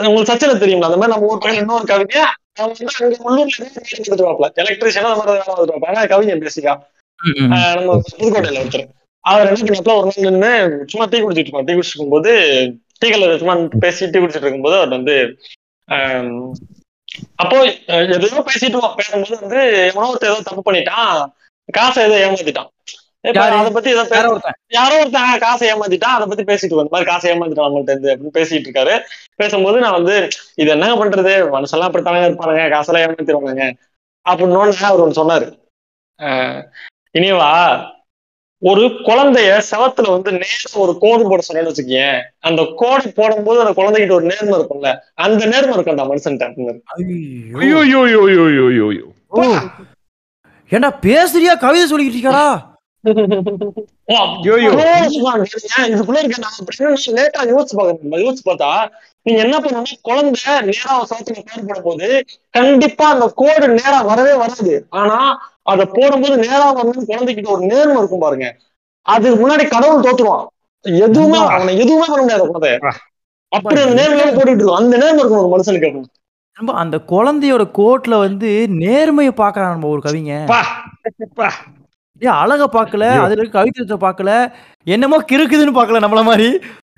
உங்களுக்கு 0.04 0.32
சச்சில 0.32 0.56
தெரியுங்களா 0.60 0.90
அந்த 0.90 1.00
மாதிரி 1.00 1.14
நம்ம 1.14 1.30
ஊர் 1.30 1.38
பக்கத்துல 1.38 1.64
இன்னொரு 1.64 1.88
கவிஞ 1.92 2.20
அவன் 2.58 2.70
வந்து 2.74 2.86
அங்க 2.98 3.18
உள்ளூர்ல 3.26 3.56
இருந்து 3.56 3.82
வேலை 3.82 3.98
பார்த்துட்டு 3.98 4.28
வாப்ல 4.28 4.50
எலக்ட்ரிஷியன் 4.64 5.08
அந்த 5.08 5.20
மாதிரி 5.22 5.34
வேலை 5.34 5.72
வாப்பா 5.72 5.90
ஆனா 5.92 6.06
கவிஞன் 6.14 6.44
பேசிக்கா. 6.46 6.74
நம்ம 7.78 7.90
புதுக்கோட்டையில 8.12 8.62
ஒருத்தர். 8.62 8.86
அவர் 9.26 9.46
என்ன 9.46 9.60
பண்ணப்பல 9.64 9.98
ஒரு 10.00 10.08
நாள் 10.10 10.26
நின்று 10.28 10.52
சும்மா 10.92 11.06
டீ 11.12 11.20
குடிச்சிட்டு 11.20 11.46
இருப்பான். 11.46 11.68
டீ 11.68 11.74
குடிச்சிட்டு 11.74 11.96
இருக்கும்போது 11.96 12.32
டீ 13.02 13.08
கலர் 13.12 13.40
சும்மா 13.42 13.56
பேசி 13.84 14.04
டீ 14.06 14.20
குடிச்சிட்டு 14.20 14.46
இருக்கும்போது 14.46 14.78
அவர் 14.80 14.96
வந்து 14.98 15.16
ஆஹ், 15.90 16.30
அப்போ 17.36 17.58
எதையோ 17.88 18.46
பேசிட்டு 18.46 18.96
பேசும்போது 18.96 19.40
வந்து 19.40 19.60
எவனோ 19.94 20.10
ஏதோ 20.10 20.42
தப்பு 20.44 20.72
பண்ணிட்டான். 20.72 21.26
காசை 21.72 22.12
ஏதோ 22.12 22.30
ஏமாத்திட்டான்? 22.30 22.70
அதை 23.52 23.72
பத்தி 23.72 23.90
ஏதோ 23.90 24.08
யாரோ 24.12 24.30
ஒருத்தன். 24.30 24.54
யாரோ 24.68 25.00
ஒருத்தன் 25.00 25.24
"ஆ, 25.24 25.38
காசை 25.38 25.74
ஏமாத்திட்டான். 25.74 26.14
அதை 26.16 26.28
பத்தி 26.28 26.44
பேசிட்டு 26.44 26.76
வந்த 26.76 26.90
மாதிரி 26.92 27.10
காசை 27.10 27.32
ஏமாத்திட்டான் 27.32 27.68
நம்மள்ட்ட 27.68 27.98
இருந்து 27.98 28.16
அப்படின்னு 28.16 28.38
பேசிட்டு 28.38 28.68
இருக்காரு. 28.68 29.00
பேசும்போது 29.36 29.80
நான் 29.80 29.92
வந்து 29.92 30.28
இது 30.56 30.70
என்னங்க 30.70 31.06
பண்றது? 31.06 31.34
மனுஷெல்லாம் 31.56 31.90
அப்படித்தானே 31.90 32.20
இருப்பானுங்க. 32.28 32.70
காசெல்லாம் 32.70 33.06
ஏமாத்திடுவானுங்க. 33.06 33.66
அப்படின்னு 34.30 34.84
அவர் 34.84 35.00
ஒன்று 35.00 35.24
சொன்னாரு. 35.24 35.48
ஆஹ், 36.20 36.62
இனிவா 37.14 37.50
ஒரு 38.62 38.84
குழந்தைய 39.06 39.56
செவத்துல 39.70 40.12
வந்து 40.12 40.32
நேரம் 40.36 40.82
ஒரு 40.84 40.94
கோடு 41.00 41.24
போட 41.24 41.42
சொன்னு 41.48 41.70
வச்சுக்கீங்க 41.70 42.06
அந்த 42.42 42.62
கோடை 42.76 43.10
போடும் 43.12 43.44
போது 43.44 43.64
அந்த 43.64 43.74
குழந்தைகிட்ட 43.74 44.14
ஒரு 44.14 44.26
நேர்மை 44.26 44.56
இருக்கும்ல 44.58 44.92
அந்த 45.26 45.42
நேர்மை 45.46 45.74
இருக்கும் 45.74 45.96
அந்த 45.96 46.06
மனுஷன் 46.06 46.40
ஏண்டா 50.72 50.90
பேசுறியா 51.04 51.54
கவிதை 51.58 51.86
சொல்லிக்கிட்டு 51.88 52.20
இருக்காடா 52.20 52.48
இதுக்குள்ள 55.88 56.20
இருக்க 56.20 56.38
நான் 56.38 56.56
லேட்டா 57.18 57.42
பாக்கணும் 57.72 58.24
யோசிச்சு 58.24 58.46
பார்த்தா 58.46 58.72
நீங்க 59.26 59.40
என்ன 59.42 59.58
பண்ணணும் 59.58 60.02
குழந்தை 60.02 60.32
நேரா 60.70 60.96
சவத்துல 61.04 61.44
போடும் 61.68 61.84
போது 61.84 62.08
கண்டிப்பா 62.54 63.06
அந்த 63.10 63.28
கோடு 63.36 63.68
நேரா 63.74 64.00
வரவே 64.02 64.34
வராது. 64.34 64.74
ஆனா 64.94 65.20
அதை 65.66 65.84
போடும்போது 65.96 66.36
நேரா 66.46 66.66
வரணும்னு 66.76 67.10
குழந்தைகிட்ட 67.12 67.50
ஒரு 67.56 67.64
நேர்மை 67.72 67.98
இருக்கும் 67.98 68.24
பாருங்க. 68.26 68.48
அதுக்கு 69.06 69.38
முன்னாடி 69.42 69.66
கடவுள் 69.68 70.04
தோத்துருவான். 70.06 70.46
எதுவுமே 71.06 71.40
அவனை 71.56 71.74
எதுவுமே 71.84 72.06
பண்ண 72.10 72.22
முடியாது 72.22 72.46
குழந்தை 72.52 72.74
அப்படி 73.52 73.82
அந்த 73.82 73.96
நேர்மையோட 74.00 74.32
போட்டுட்டு 74.38 74.78
அந்த 74.80 74.94
நேர்மை 75.02 75.20
இருக்கும் 75.22 75.42
ஒரு 75.44 75.52
மனுஷனுக்கு. 75.54 75.90
நம்ம 76.58 76.74
அந்த 76.82 76.98
குழந்தையோட 77.12 77.64
கோட்ல 77.78 78.18
வந்து 78.26 78.50
நேர்மையை 78.84 79.32
பாக்குறான் 79.42 79.74
நம்ம 79.74 79.90
ஒரு 79.94 80.02
கவிங்க. 80.06 80.34
ஏன் 82.22 82.38
அழக 82.42 82.64
பார்க்கல 82.76 83.06
ஐயோ. 83.10 83.24
அதுல 83.24 83.42
இருக்க 83.42 83.58
கவித்துவத்தை 83.58 83.98
பார்க்கல 84.06 84.32
என்னமோ 84.88 85.18
கிறுக்குதுன்னு 85.32 85.78
பார்க்கல 85.78 86.04
நம்மள 86.06 86.24
மாதிரி. 86.24 86.48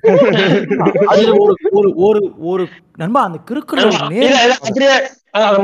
அதுல 1.10 1.30
ஒரு 1.36 1.54
ஒரு 1.78 1.88
ஒரு 2.00 2.20
ஒரு 2.50 2.64
நண்பா 2.98 3.20
அந்த 3.24 3.38
அப்படியே 4.62 4.90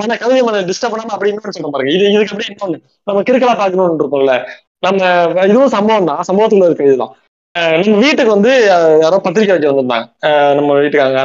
மன 0.00 0.16
கவிதை 0.22 0.40
மன 0.42 0.62
டிஸ்டர்ப் 0.70 0.92
பண்ணாம 0.92 1.14
அப்படி 1.14 1.30
இன்னொரு 1.32 1.56
சொல்ல 1.56 1.68
பாருங்க. 1.68 1.92
இது 1.96 2.04
இதுக்கு 2.08 2.32
அப்படியே 2.34 2.50
இன்னொன்னு. 2.52 2.78
நம்ம 3.06 3.22
கிறுக்கலா 3.22 3.54
பாக்கணும்னு 3.60 4.00
இருக்கோம்ல 4.00 4.34
நம்ம 4.82 5.00
இதுவும் 5.46 5.74
சம்பவம் 5.76 6.08
தான். 6.10 6.22
சம்பவத்துல 6.28 6.66
இருக்க 6.68 6.90
இதுதான். 6.90 7.12
நம்ம 7.80 7.98
வீட்டுக்கு 8.04 8.34
வந்து 8.34 8.52
யாரோ 9.02 9.18
பத்திரிக்கை 9.26 9.54
வைக்க 9.54 9.68
வந்திருந்தாங்க. 9.70 10.06
நம்ம 10.58 10.70
வீட்டுக்காங்க 10.78 11.20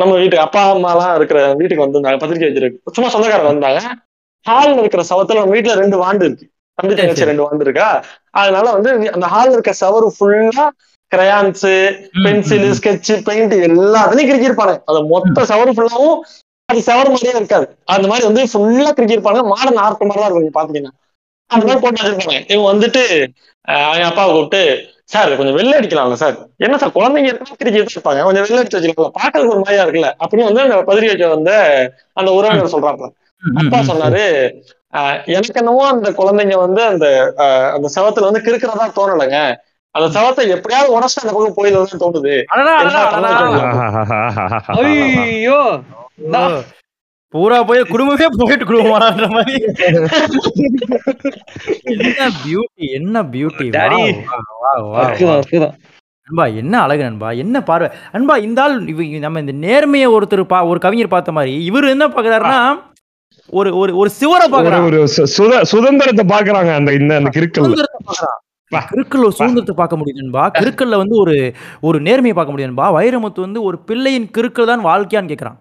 நம்ம 0.00 0.12
வீட்டுக்கு 0.14 0.44
அப்பா 0.46 0.62
அம்மா 0.72 0.90
எல்லாம் 0.94 1.14
இருக்கிற 1.18 1.40
வீட்டுக்கு 1.60 1.84
வந்திருந்தாங்க. 1.84 2.20
பத்திரிக்கை 2.22 2.48
வச்சிருக்கு 2.48 2.94
சும்மா 2.96 3.10
சொந்தக்காரங்க 3.14 3.52
வந்தாங்க. 3.52 3.80
ஹால்ல 4.46 4.80
இருக்கிற 4.82 5.02
சவத்துல 5.10 5.40
நம்ம 5.40 5.54
வீட்டுல 5.56 5.74
ரெண்டு 5.82 5.96
வாண்டு 5.98 6.24
இருக்கு. 6.26 6.46
தம்பி 6.78 6.94
தங்கச்சி 6.94 7.28
ரெண்டு 7.30 7.44
வாண்டு 7.44 7.64
இருக்கா? 7.66 7.88
அதனால 8.40 8.66
வந்து 8.76 8.90
அந்த 9.16 9.26
ஹால்ல 9.32 9.56
இருக்க 9.56 9.72
சவரு 9.82 10.08
ஃபுல்லா 10.16 10.64
கிரையான்ஸ் 11.12 11.66
பென்சில் 12.24 12.68
ஸ்கெட்ச் 12.78 13.12
பெயிண்ட் 13.26 13.54
எல்லாத்துலயும் 13.68 14.30
கிறுக்கிருப்பாங்க 14.30 14.74
அந்த 14.88 15.00
மொத்த 15.12 15.44
சவரு 15.50 15.74
ஃபுல்லாவும் 15.76 16.18
அது 16.68 16.80
சவரு 16.86 17.08
மாதிரியே 17.08 17.34
இருக்காது. 17.34 17.64
அந்த 17.94 18.06
மாதிரி 18.08 18.24
வந்து 18.28 18.42
ஃபுல்லா 18.52 18.90
கிறுக்கிருப்பாங்க 18.92 19.40
மாடர்ன் 19.52 19.80
ஆர்ட் 19.84 20.02
மாதிரி 20.02 20.22
தான் 20.22 20.30
இருக்கும் 20.30 20.58
பாத்தீங்கன்னா 20.58 20.92
அந்த 21.50 21.64
மாதிரி 21.64 21.82
போட்டு 21.82 22.00
வச்சிருப்பாங்க 22.02 22.40
இவங்க 22.48 22.68
வந்துட்டு 22.72 23.02
அவங்க 23.86 24.04
அப்பாவை 24.06 24.30
கூப்பிட்டு 24.32 24.60
சார் 25.12 25.36
கொஞ்சம் 25.38 25.56
வெள்ளை 25.56 25.74
அடிக்கலாம்ல 25.78 26.16
சார். 26.16 26.36
என்ன 26.58 26.76
சார் 26.78 26.94
குழந்தைங்க 26.94 27.30
இருக்கா 27.30 27.56
கிறுக்கி 27.60 27.80
இருப்பாங்க. 27.88 28.20
கொஞ்சம் 28.24 28.44
வெள்ளை 28.44 28.60
அடிச்சு 28.60 28.78
வச்சுக்கலாம் 28.78 29.16
பாக்குறதுக்கு 29.18 29.54
ஒரு 29.54 29.62
மாதிரியா 29.62 29.84
இருக்குல்ல. 29.84 30.10
அப்படின்னு 30.22 30.48
வந்து 30.48 30.62
அந்த 30.62 30.76
பத்திரிகை 30.82 31.12
வைக்க 31.12 31.28
வந்த 31.34 31.50
அந்த 32.16 32.30
உறவினர் 32.38 32.74
சொல்றாங்க 32.74 33.08
அப்பா 33.42 33.78
சொன்னாரு 33.88 34.22
"ஆஹ் 34.92 35.18
எனக்கு 35.34 35.60
என்னமோ 35.60 35.82
அந்த 35.90 36.08
குழந்தைங்க 36.18 36.56
வந்து 36.58 36.82
அந்த 36.90 37.06
அந்த 37.74 37.86
செவத்துல 37.94 38.28
வந்து 38.28 38.44
கிறுக்கிறதா 38.46 38.86
தோணலைங்க. 38.96 39.38
அந்த 39.94 40.06
செவத்தை 40.14 40.44
எப்படியாவது 40.48 40.92
உடச்சிட்டு 40.92 41.22
அந்த 41.22 41.32
பக்கம் 41.32 41.56
போயிடலாம் 41.56 42.02
தோணுது. 42.02 42.34
ஐயோ. 44.82 45.58
பூரா 47.34 47.58
போய் 47.62 47.82
குடும்பமே 47.84 48.26
போயிட்டு 48.38 48.64
குடும்பமாடான்ற 48.64 49.26
மாதிரி. 49.30 49.54
என்ன 52.06 52.24
பியூட்டி 52.40 52.86
என்ன 52.92 53.22
பியூட்டி 53.30 53.66
நண்பா 56.28 56.46
என்ன 56.56 56.74
அழகு 56.80 57.02
நண்பா 57.02 57.30
என்ன 57.38 57.62
பார்வை. 57.62 57.86
நண்பா 58.12 58.36
இந்த 58.42 58.58
ஆள் 58.62 58.76
இவ 58.88 58.98
நம்ம 59.18 59.40
இந்த 59.40 59.54
நேர்மையை 59.62 60.08
ஒருத்தர் 60.12 60.44
பா 60.46 60.58
ஒரு 60.64 60.80
கவிஞர் 60.80 61.08
பார்த்த 61.08 61.32
மாதிரி 61.32 61.64
இவர் 61.64 61.84
என்ன 61.88 62.06
பாக்குறாருன்னா 62.08 62.60
ஒரு 63.52 63.70
ஒரு 63.76 63.92
ஒரு 63.96 64.10
சிவரை 64.20 64.46
பாக்குறாரு 64.48 65.00
சுத- 65.32 65.64
சுதந்திரத்தை 65.64 66.24
பாக்குறாங்க 66.28 66.72
அந்த 66.74 66.90
இந்த 66.94 67.12
அந்த 67.18 67.32
பாக்குறான் 68.06 68.38
கிறுக்கல் 68.90 69.24
ஒரு 69.26 69.34
சுதந்திரத்தை 69.38 69.74
பார்க்க 69.80 69.98
முடியுது 70.00 70.22
நண்பா. 70.22 70.44
கிறுக்கல்ல 70.60 71.00
வந்து 71.02 71.16
ஒரு 71.22 71.34
ஒரு 71.88 71.98
நேர்மையை 72.06 72.34
பார்க்க 72.36 72.54
முடியும் 72.54 72.70
நண்பா. 72.70 72.88
வைரமுத்து 72.98 73.46
வந்து 73.46 73.62
ஒரு 73.68 73.78
பிள்ளையின் 73.88 74.28
கிறுக்கல் 74.36 74.70
தான் 74.72 74.86
வாழ்க்கையான்னு 74.88 75.32
கேக்குறான். 75.32 75.58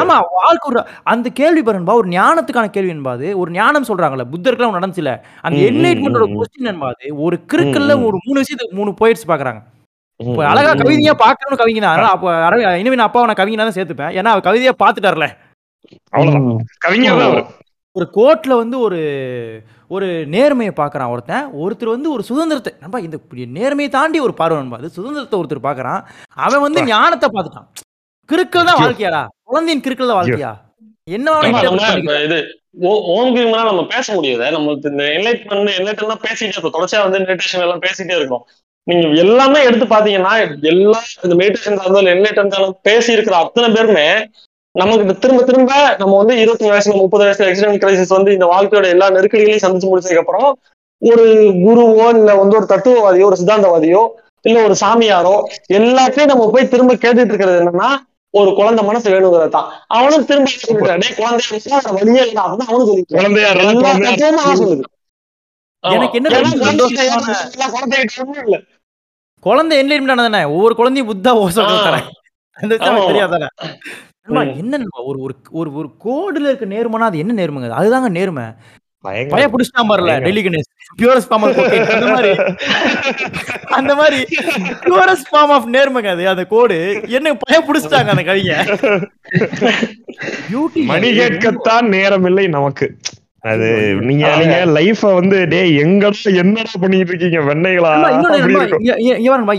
ஆமா 0.00 0.16
வாழ்க்கை 0.38 0.80
அந்த 1.12 1.28
கேள்வி 1.40 1.62
பாருன்பா 1.66 1.94
ஒரு 2.00 2.08
ஞானத்துக்கான 2.16 2.70
கேள்வி 2.74 2.92
என்பது 2.94 3.26
ஒரு 3.42 3.50
ஞானம் 3.58 3.86
சொல்றாங்கல்ல 3.90 4.24
புத்தருக்குலாம் 4.32 4.76
நடந்துச்சுல. 4.78 5.12
அந்த 5.46 5.58
என்லைட்மெண்டோட. 5.68 6.26
கொஸ்டின் 6.36 6.70
என்பது 6.72 7.06
ஒரு 7.26 7.36
கிறுக்கல்ல. 7.52 7.92
ஒரு 8.08 8.18
மூணு 8.26 8.38
விஷயத்துக்கு 8.42 8.78
மூணு 8.80 8.92
போயிட்ஸ் 9.00 9.30
பாக்குறாங்க. 9.32 9.60
அழகா 10.50 10.72
கவிதையா 10.82 11.14
பாக்கணும்னு 11.22 11.60
கவிங்க 11.62 11.80
தான் 11.82 11.92
அதனால 11.94 12.10
அப்போ 12.16 12.28
இனிமே 12.82 12.98
நான் 12.98 13.08
அப்பாவை 13.08 13.26
நான் 13.28 13.40
கவிஞனா 13.40 13.66
தான் 13.68 13.78
சேர்த்துப்பேன். 13.78 14.12
ஏன்னா 14.18 14.32
அவர் 14.34 14.46
கவிதையா 14.48 14.74
பாத்துட்டார்ல 14.82 15.28
அவ்வளவுதான். 16.14 16.46
கவிஞர். 16.86 17.40
ஒரு 17.96 18.06
கோர்ட்ல 18.16 18.52
வந்து 18.62 18.76
ஒரு 18.86 19.00
ஒரு 19.94 20.06
நேர்மையை 20.34 20.72
பார்க்கறான் 20.80 21.12
ஒருத்தன். 21.14 21.46
ஒருத்தர் 21.62 21.94
வந்து 21.94 22.08
ஒரு 22.14 22.22
சுதந்திரத்தை 22.28 22.72
நண்பா 22.82 22.98
இந்த 23.06 23.18
நேர்மையை 23.58 23.90
தாண்டி 23.96 24.18
ஒரு 24.26 24.34
பார்வை 24.40 24.58
நண்பா 24.60 24.80
அது 24.80 24.96
சுதந்திரத்தை 24.98 25.38
ஒருத்தர் 25.40 25.66
பார்க்கறான். 25.68 26.02
அவன் 26.46 26.64
வந்து 26.66 26.80
ஞானத்தை 26.92 27.28
பார்த்துட்டான். 27.36 27.68
கிறுக்கல் 28.28 28.68
தான். 28.68 28.80
வாழ்க்கையாடா. 28.82 29.22
குழந்தையின் 29.50 29.84
கிறுக்கல் 29.86 30.10
தான் 30.10 30.20
வாழ்க்கையா? 30.20 30.52
என்ன. 31.16 31.34
இது 32.26 32.38
ஓம் 33.14 33.32
கிரீம்னா 33.34 33.60
நம்ம 33.70 33.82
பேச 33.94 34.06
முடியாது. 34.14 34.46
நம்ம 34.56 34.72
இந்த 34.90 35.04
என்லைட்மெண்ட் 35.16 35.76
என்லைட்மெண்ட் 35.78 36.24
பேசிட்டே 36.26 36.54
இருக்கோம். 36.54 36.76
தொடர்ச்சியா 36.76 37.02
வந்து 37.06 37.20
மெடிடேஷன் 37.28 37.64
எல்லாம் 37.66 37.84
பேசிட்டே 37.86 38.16
இருக்கோம். 38.20 38.44
நீங்க 38.86 39.06
எல்லாமே 39.22 39.60
எடுத்து 39.68 39.86
பாத்தீங்கன்னா 39.94 40.32
எல்லா 40.72 40.98
இந்த 41.24 41.34
மெடிடேஷன் 41.42 41.80
இருந்தாலும் 41.84 42.12
என்லைட்மெண்ட் 42.14 42.82
பேசி 42.88 43.16
இருக்கிற 43.16 43.36
அத்தனை 43.44 43.68
பேருமே 43.76 44.08
நமக்கு 44.76 45.14
திரும்ப 45.16 45.42
திரும்ப 45.44 45.70
நம்ம 46.00 46.16
வந்து 46.20 46.34
இருபத்தி 46.40 46.66
வயசுல 46.66 46.96
முப்பது 46.98 47.24
வயசுல 47.24 47.48
எக்ஸிடென்ட் 47.50 47.82
கிரைசிஸ் 47.82 48.16
வந்து 48.16 48.34
இந்த 48.34 48.46
வாழ்க்கையோட 48.52 48.86
எல்லா 48.94 49.06
நெருக்கடிகளையும் 49.14 49.64
சந்திச்சு 49.64 49.90
முடிச்சதுக்கு 49.90 50.22
அப்புறம் 50.22 50.48
ஒரு 51.02 51.24
குருவோ 51.64 52.06
இல்ல 52.14 52.30
வந்து 52.40 52.58
ஒரு 52.58 52.66
தத்துவவாதியோ 52.72 53.28
ஒரு 53.28 53.38
சித்தாந்தவாதியோ 53.40 54.02
இல்ல 54.44 54.58
ஒரு 54.62 54.74
சாமியாரோ 54.82 55.36
எல்லாத்தையும் 55.78 56.30
நம்ம 56.32 56.50
போய் 56.52 56.70
திரும்ப 56.72 56.94
கேட்டுட்டு 56.96 57.32
இருக்கிறது 57.32 57.60
என்னன்னா 57.62 57.88
ஒரு 58.34 58.50
குழந்தை 58.54 58.82
மனசு 58.86 59.12
வேணுங்கிறது 59.12 59.52
தான் 59.54 59.68
அவனும் 59.96 60.26
திரும்ப 60.28 60.50
டேய் 60.94 61.16
குழந்தைய 61.18 61.54
வழியே 61.96 62.22
இல்லை 62.24 62.42
அப்படின்னு 62.42 62.66
அவனும் 62.68 62.90
ஆமா. 65.84 65.94
எனக்கு 65.96 66.18
என்ன. 66.18 66.28
குழந்தை 69.42 69.74
என்லைட்மெண்ட் 69.78 70.24
தானே 70.24 70.40
ஒவ்வொரு 70.52 70.74
குழந்தையும் 70.78 71.10
புத்தா 71.10 71.32
ஓசை. 71.40 71.62
தரேன். 71.86 72.06
தெரியாதானே? 73.10 73.48
நண்பா. 74.28 74.42
என்ன 74.56 74.78
ஒரு 75.04 75.18
ஒரு 75.52 75.70
ஒரு 75.74 75.88
கோடுல 76.04 76.48
இருக்க 76.48 76.66
நேர்மைனா 76.68 77.08
அது 77.10 77.18
என்ன 77.18 77.36
நேர்மைங்க 77.40 77.68
அது? 77.68 77.78
அதுதாங்க 77.80 78.10
நேர்மை. 78.16 78.46
பய 79.04 79.18
பாருல 79.26 79.64
பயங்கரம். 80.06 80.24
Delhi 80.24 80.42
Ganesh 80.44 80.68
purest 80.98 81.28
form 81.30 81.44
of 81.46 81.58
அந்த 81.90 82.06
மாதிரி 82.12 82.30
அந்த 83.78 83.92
மாதிரி 83.94 84.18
பியூரஸ்ட் 84.84 85.28
ஃபார்ம் 85.30 85.52
ஆஃப் 85.56 85.68
நேர்மைங்க 85.74 86.10
அது 86.14 86.24
அந்த 86.32 86.44
கோடு 86.52 86.76
என்ன 87.16 87.34
பய 87.44 87.58
பிடிச்சிட்டாங்க 87.68 88.10
அந்த 88.14 88.24
கவிங்க 88.28 88.54
பியூட்டி 90.46 90.80
மணி 90.90 91.08
கேட்கத்தான் 91.18 91.86
நேரம் 91.94 92.26
இல்லை 92.30 92.46
நமக்கு 92.56 92.86
அது 93.46 93.66
நீங்க 94.00 94.26
நீங்க 94.36 94.56
லைஃப 94.76 95.14
வந்து 95.14 95.46
டேய் 95.48 95.76
எங்கடா 95.78 96.10
என்னடா 96.36 96.70
பண்ணிட்டு 96.80 97.12
இருக்கீங்க 97.12 97.40
வெண்ணைகளா 97.42 97.90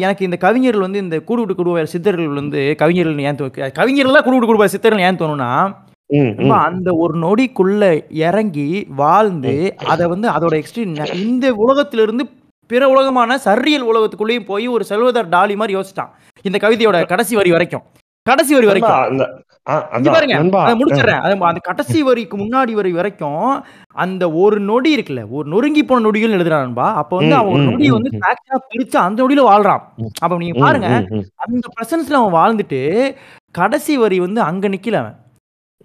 எனக்கு 0.01 0.26
இந்த 0.26 0.38
கவிஞர்கள் 0.38 0.81
வந்து 0.81 0.99
இந்த 0.99 1.19
கூடு 1.22 1.41
விட்டு 1.41 1.64
குடுவார் 1.64 1.84
சித்தர்கள் 1.85 2.27
வந்து 2.34 2.76
கவிஞர்கள் 2.76 3.19
ஏன் 3.19 3.35
தோ- 3.35 3.72
கவிஞர்கள் 3.72 4.22
கூடு 4.22 4.35
விட்டு 4.35 4.49
குடுவார் 4.51 4.65
சித்தர்கள் 4.68 5.01
ஏன் 5.01 5.19
தோணும்னா 5.19 5.51
அந்த 6.64 6.93
ஒரு 6.95 7.14
நொடிக்குள்ள 7.19 7.84
இறங்கி 8.23 8.68
வாழ்ந்து 8.95 9.53
அதை 9.85 10.07
வந்து 10.07 10.27
அதோட 10.30 10.53
எக்ஸ்ட்ரீம் 10.57 10.93
இந்த 11.22 11.53
உலகத்துல 11.57 12.01
இருந்து 12.01 12.26
பிற 12.69 12.89
உலகமான 12.89 13.38
சர்ரியல் 13.45 13.88
உலகத்துக்குள்ளேயும் 13.88 14.45
போய் 14.45 14.68
ஒரு 14.68 14.84
செல்வதர் 14.84 15.30
டாலி 15.30 15.55
மாதிரி 15.55 15.77
யோசிச்சான். 15.77 16.11
இந்த 16.45 16.57
கவிதையோட 16.57 17.05
கடைசி 17.05 17.35
வரி 17.35 17.51
வரைக்கும். 17.51 17.84
கடைசி 18.26 18.53
வரி 18.53 18.68
வரைக்கும். 18.68 18.91
அந்த 19.68 21.60
கடைசி 21.61 22.02
வரிக்கு 22.02 22.38
முன்னாடி 22.38 22.72
வரி 22.72 22.91
வரைக்கும் 22.91 23.45
அந்த 23.95 24.31
ஒரு 24.34 24.60
நொடி 24.60 24.95
இருக்குல்ல 24.95 25.30
ஒரு 25.30 25.49
நொறுங்கி 25.49 25.84
போன 25.84 26.02
நொடிகள் 26.02 26.35
எழுதுறான் 26.38 26.65
நண்பா. 26.65 26.94
அப்ப 26.94 27.15
வந்து 27.18 27.35
அவன் 27.35 27.65
ம், 27.68 27.94
வந்து 27.94 28.11
பிரிச்சு 28.72 28.98
அந்த 28.98 29.23
நொடியில 29.23 29.44
வாழ்றான். 29.48 29.84
அப்ப 30.19 30.38
நீங்க 30.38 30.60
பாருங்க. 30.60 30.89
அந்த 31.38 31.68
பிரசன்ஸ்ல 31.76 32.19
அவன் 32.22 32.38
வாழ்ந்துட்டு 32.39 32.81
கடைசி 33.52 33.98
வரி 33.98 34.19
வந்து 34.19 34.41
அங்க 34.41 34.68
நிக்கல 34.68 34.95
அவன். 34.95 35.18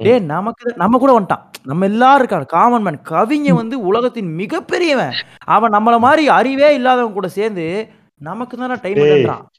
டே 0.01 0.19
நமக்கு 0.27 0.73
நம்ம 0.77 0.99
கூட 0.99 1.19
வந்துட்டான். 1.19 1.43
நம்ம 1.63 1.85
எல்லாரும் 1.85 2.19
இருக்காங்க. 2.19 2.47
காமன் 2.47 2.83
மேன் 2.83 3.01
கவிஞ 3.03 3.53
வந்து 3.55 3.81
உலகத்தின் 3.81 4.35
மிகப்பெரியவன். 4.35 5.13
அவன் 5.49 5.73
நம்மள 5.73 5.99
மாதிரி 5.99 6.29
அறிவே 6.29 6.75
இல்லாதவன் 6.75 7.13
கூட 7.13 7.29
சேர்ந்து 7.29 7.67
நமக்கு 8.23 8.57
தானே 8.57 8.75
டைம் 8.83 8.99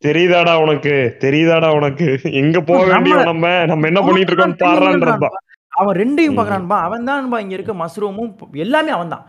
தெரியுதாடா 0.03 0.53
உனக்கு? 0.55 0.93
தெரியுதாடா 1.19 1.69
உனக்கு? 1.75 2.07
எங்க 2.41 2.61
போக 2.61 2.83
வேண்டிய 2.83 3.15
நம்ம? 3.23 3.65
நம்ம 3.65 3.87
என்ன 3.87 4.01
பண்ணிட்டு 4.01 4.31
இருக்கோம் 4.31 4.59
பாடுறான்றதுதான் 4.63 5.37
அவன் 5.71 5.95
ரெண்டையும். 5.95 6.37
பாக்குறான்பா. 6.39 6.77
அவன் 6.81 7.03
தான் 7.03 7.39
இங்க 7.39 7.53
இருக்க 7.53 7.73
மஸ்ரூமும் 7.73 8.33
எல்லாமே 8.55 8.91
அவன் 8.91 9.09
தான் 9.09 9.23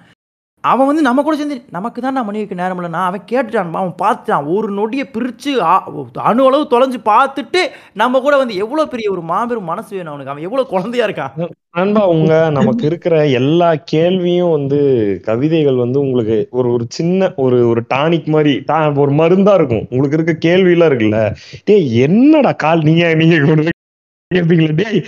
அவன் 0.64 0.86
வந்து 0.86 1.02
நம்ம 1.02 1.22
கூட 1.22 1.36
சேர்ந்து 1.36 1.64
நமக்கு 1.70 2.02
தான் 2.02 2.12
நான் 2.12 2.24
மணி 2.24 2.38
வைக்க 2.38 2.54
நேரம் 2.54 2.78
இல்லைண்ணா 2.78 3.02
அவன் 3.04 3.26
கேட்டுட்டான் 3.30 3.72
அவன் 3.74 3.98
பார்த்துட்டான். 4.02 4.46
ஒரு 4.54 4.68
நொடியை 4.70 5.04
பிரிச்சு 5.12 5.52
அணு 6.22 6.46
அளவு 6.46 6.64
தொலைஞ்சு 6.70 7.00
பார்த்துட்டு 7.04 7.60
நம்ம 7.94 8.20
கூட 8.20 8.36
வந்து 8.36 8.54
எவ்வளோ 8.56 8.86
பெரிய 8.86 9.10
ஒரு 9.10 9.22
மாபெரும் 9.22 9.64
மனசு 9.64 9.96
வேணும் 9.96 10.08
அவனுக்கு. 10.08 10.32
அவன் 10.32 10.42
எவ்வளவு 10.42 10.68
குழந்தையா 10.68 11.06
இருக்கான். 11.06 11.34
நண்பா 11.72 12.06
உங்க 12.06 12.32
நமக்கு 12.50 12.86
இருக்கிற 12.86 13.14
எல்லா 13.32 13.74
கேள்வியும் 13.84 14.50
வந்து 14.50 14.78
கவிதைகள் 15.24 15.76
வந்து 15.76 16.00
உங்களுக்கு 16.00 16.36
ஒரு 16.50 16.72
ஒரு 16.72 16.84
சின்ன 16.88 17.32
ஒரு 17.36 17.68
ஒரு 17.68 17.82
டானிக் 17.94 18.26
மாதிரி 18.26 18.52
டா- 18.68 18.98
ஒரு 18.98 19.12
மருந்தா 19.12 19.54
இருக்கும். 19.54 19.86
உங்களுக்கு 19.90 20.18
இருக்க 20.18 20.34
கேள்வி 20.46 20.70
எல்லாம் 20.70 20.90
இருக்குல்ல. 20.90 21.20
டே 21.64 21.76
என்னடா 21.98 22.52
கால் 22.64 22.82
நீங்க 22.82 23.14
நீங்க 23.14 23.36
டேய் 24.78 25.00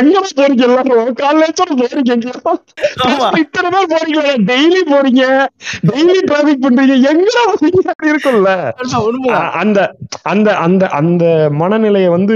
எங்க 0.00 0.20
போறீங்க 0.36 0.62
எல்லாரும்? 0.66 1.14
போறீங்க. 1.80 2.14
இத்தனை 3.42 3.68
பேர் 3.74 3.90
போறீங்களா 3.92 4.32
டெய்லி 4.50 4.80
போறீங்க 4.92 5.22
டெய்லி 5.90 6.18
டிராபிக் 6.30 6.62
பண்றீங்க. 6.64 6.96
போறீங்க 7.04 7.90
அப்படி 7.92 8.12
இருக்கும்ல. 8.12 8.52
அந்த 9.62 9.96
அந்த 10.22 10.56
அந்த 10.56 10.88
அந்த 10.88 11.48
மனநிலையை 11.50 12.10
வந்து 12.16 12.34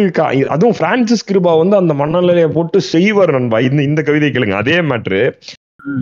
அதுவும் 0.49 0.77
பிரான்சிஸ் 0.79 1.27
கிருபா 1.33 1.59
வந்து 1.59 1.77
அந்த 1.77 1.95
மனநிலையை 1.95 2.47
போட்டு 2.59 2.81
செய்வார் 2.81 3.31
நண்பா. 3.31 3.61
இந்த 3.61 3.83
இந்த 3.83 4.03
கவிதை 4.03 4.31
கேளுங்க. 4.31 4.59
அதே 4.63 4.79
மேட்ரு 4.91 5.23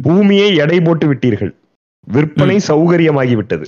பூமியை 0.02 0.56
எடை 0.56 0.80
போட்டு 0.80 1.06
விட்டீர்கள். 1.12 1.54
விற்பனை 2.08 2.56
சௌகரியமாகி 2.68 3.34
விட்டது. 3.34 3.66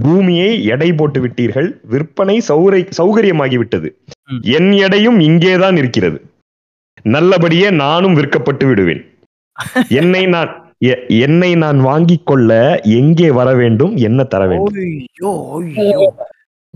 பூமியை 0.00 0.64
எடை 0.64 0.92
போட்டு 0.92 1.26
விட்டீர்கள். 1.26 1.78
விற்பனை 1.82 2.42
சௌரை 2.48 2.90
சௌகரியமாகி 2.98 3.56
விட்டது 3.56 3.98
ம். 4.28 4.40
என் 4.42 4.72
எடையும் 4.72 5.20
இங்கேதான் 5.20 5.76
இருக்கிறது. 5.76 6.24
நல்லபடியே 7.02 7.70
நானும் 7.70 8.16
விற்கப்பட்டு 8.16 8.66
விடுவேன். 8.66 9.02
என்னை 9.90 10.26
நான் 10.26 10.52
என்னை 11.08 11.54
நான் 11.54 11.80
வாங்கிக் 11.80 12.26
கொள்ள 12.26 12.80
எங்கே 12.82 13.30
வர 13.30 13.54
வேண்டும்? 13.54 13.96
என்ன 13.96 14.24
தர 14.24 14.46
வேண்டும்? 14.46 14.74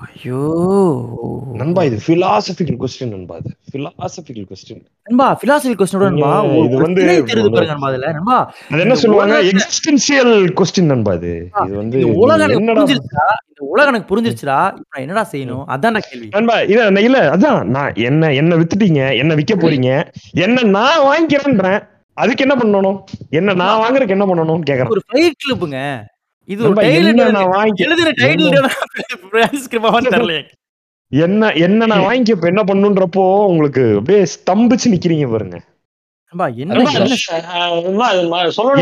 ஐயோ. 0.00 1.50
நண்பா 1.52 1.84
இது 1.84 1.98
பிலாசபிக்கல் 2.06 2.76
கொஸ்டின் 2.78 3.08
நண்பா 3.08 3.36
இது. 3.36 3.56
பிலாசபிக்கல் 3.72 4.46
கொஸ்டின் 4.46 4.84
நண்பா 5.04 5.38
பிலாசபி 5.44 5.74
கொஸ்டின் 5.74 5.98
நண்பா. 5.98 6.42
நீங்க 6.42 6.56
ஒரு 6.56 6.66
இது 6.66 6.76
வந்து 6.78 7.02
ஒரு- 7.04 7.52
பாருங்க 7.52 7.64
நண்பா 7.64 7.88
அதுல 7.88 8.12
நண்பா 8.12 8.54
அது 8.70 8.80
என்ன 8.80 8.94
சொல்லுவாங்க? 8.94 9.40
நண்பா 10.82 11.12
இது. 11.12 11.48
இது 11.64 11.76
வந்து 11.76 11.98
உலகம் 12.14 12.50
புரிஞ்சிருச்சா 12.50 13.24
இந்த 13.46 13.64
உலகம் 13.68 13.94
எனக்கு 13.94 14.16
புரிஞ்சிருச்சுடா. 14.16 14.76
இப்ப 14.76 14.98
நான் 14.98 15.06
என்னடா 15.06 15.28
செய்யணும்? 15.32 15.64
அதான்டா 15.68 15.98
கேள்வி. 15.98 16.28
நண்பா 16.30 16.60
இல்ல 16.60 17.00
இல்ல 17.00 17.30
அதான். 17.30 17.64
நான் 17.64 17.94
என்ன 17.94 18.32
என்ன 18.32 18.56
வித்துட்டீங்க? 18.56 19.16
என்ன 19.16 19.34
விக்க 19.34 19.54
போறீங்க? 19.54 20.12
என்ன 20.32 20.62
நான் 20.62 20.98
வாங்கிக்கிறேன்றேன். 20.98 21.86
அதுக்கு 22.14 22.46
என்ன 22.48 22.54
பண்ணணும்? 22.54 23.02
என்ன 23.30 23.54
நான் 23.54 23.80
வாங்குறதுக்கு 23.80 24.08
என்ன 24.08 24.26
பண்ணணும் 24.26 24.60
கேக்குறேன். 24.70 24.88
ஒரு 24.88 25.02
ஃபைட் 25.12 25.30
கிளப்புங்க 25.36 26.04
இது 26.48 26.60
ஒரு 26.62 26.68
நண்பா, 26.70 26.82
டைட்டில் 26.84 27.10
என்ன 27.12 27.30
நான் 27.36 27.52
வாங்கி 27.54 27.84
எழுதுற 27.86 28.10
டைட்டில் 28.20 28.50
தெரியல 28.50 30.36
என்ன 31.12 31.50
என்ன 31.66 31.86
நான் 31.90 32.04
வாங்கிக்க 32.08 32.36
இப்ப 32.36 32.46
என்ன 32.52 32.62
பண்ணுன்றப்போ 32.70 33.24
உங்களுக்கு 33.50 33.82
அப்படியே 33.98 34.22
ஸ்தம்பிச்சு 34.34 34.92
நிக்கிறீங்க 34.92 35.26
பாருங்க. 35.32 35.58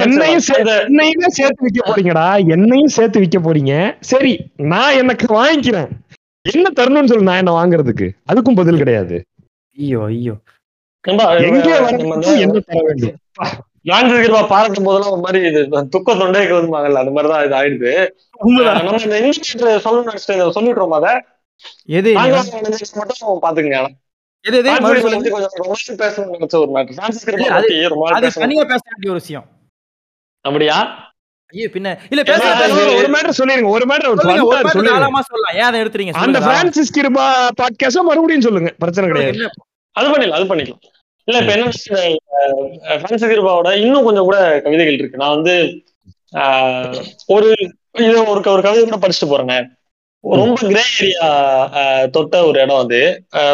என்னையும் 0.05 1.35
சேர்த்து 1.36 1.66
விக்க 1.66 1.81
போறீங்கடா. 1.89 2.27
என்னையும் 2.55 2.95
சேர்த்து 2.97 3.23
விக்க 3.24 3.39
போறீங்க. 3.41 3.74
சரி 4.11 4.32
நான் 4.73 4.97
எனக்கு 5.03 5.27
வாங்கிக்கிறேன். 5.41 5.91
என்ன 6.45 6.70
தரணும்னு 6.78 7.11
சொல்லு 7.12 7.28
நான் 7.31 7.43
என்ன 7.43 7.53
வாங்குறதுக்கு? 7.59 8.09
அதுக்கும் 8.31 8.59
பதில் 8.61 8.81
கிடையாது. 8.82 9.19
ஐயோ 9.77 10.01
ஐயோ. 10.09 10.35
எங்கே 11.51 11.73
என்ன 12.45 12.59
தர 12.61 12.81
வேண்டும்? 12.89 13.16
லாங்குவேஜ் 13.90 14.24
கிருபா 14.24 14.43
பாராட்டும் 14.52 14.86
போதெல்லாம் 14.86 15.12
ஒரு 15.15 15.23
மாதிரி 15.24 15.39
இது 15.48 15.61
துக்க 15.94 16.15
தொண்டே 16.20 16.43
கவுதுமாங்கல்ல 16.51 17.02
அந்த 17.02 17.12
மாதிரிதான் 17.16 17.44
இது 17.47 17.56
ஆயிடுது. 17.59 17.93
நம்ம 18.78 18.97
இந்த 19.06 19.16
நினைச்சிட்டு 19.20 20.35
இதை 20.35 20.47
சொல்லிடுறோம் 20.56 20.97
அதை? 20.98 21.12
எது 21.98 22.12
மட்டும் 23.01 23.43
பாத்துக்கங்க. 23.44 23.81
எது 24.44 24.56
எது. 24.61 24.69
கொஞ்சம் 25.65 25.98
பேசணும்னு 26.02 26.35
நினைச்ச 26.36 26.55
ஒரு 26.62 26.70
மேட்டர் 26.77 26.97
பிரான்சிஸ் 26.98 27.27
ஒரு 29.11 29.19
விஷயம். 29.20 29.47
அப்படியா? 30.44 30.78
ஐயோ 31.52 31.69
பின்ன 31.74 31.89
இல்ல 32.12 32.23
பேச 32.28 32.43
ஒரு 33.01 33.09
மேட்டர் 33.15 33.39
சொல்லிருங்க 33.40 33.69
ஒரு 33.77 33.85
மேட்டர் 33.90 34.11
ஒரு 34.11 34.20
சொல்லலாம். 35.28 35.55
ஏன் 35.61 35.69
அதை 35.69 35.77
எடுத்துறீங்க? 35.82 36.15
அந்த 36.24 36.39
பிரான்சிஸ் 36.48 36.94
கிருபா 36.98 37.27
பாட்காஸ்ட 37.61 38.06
மறுபடியும் 38.09 38.47
சொல்லுங்க 38.48 38.73
பிரச்சனை 38.82 39.06
கிடையாது. 39.11 39.51
அது 39.97 40.06
பண்ணிடலாம் 40.12 40.39
அது 40.40 40.51
பண்ணிக்கலாம். 40.52 40.82
இல்ல 41.29 41.39
இப்ப 41.39 41.53
என்ன 41.53 41.71
இன்னும் 43.77 44.05
கொஞ்சம் 44.05 44.25
கூட 44.25 44.39
கவிதைகள் 44.61 44.99
இருக்கு. 44.99 45.17
நான் 45.17 45.35
வந்து 45.35 45.55
ஆஹ், 46.33 46.95
ஒரு 47.27 47.49
இது 47.99 48.15
ஒரு 48.25 48.41
ஒரு 48.51 48.63
கவிதை 48.63 48.85
கூட 48.85 48.99
படிச்சுட்டு 48.99 49.33
போறேனே 49.33 49.59
ரொம்ப 50.25 50.55
கிரே 50.61 50.83
ஏரியா 50.99 51.27
தொட்ட 52.07 52.45
ஒரு 52.47 52.61
இடம் 52.61 52.77
அது. 52.77 53.01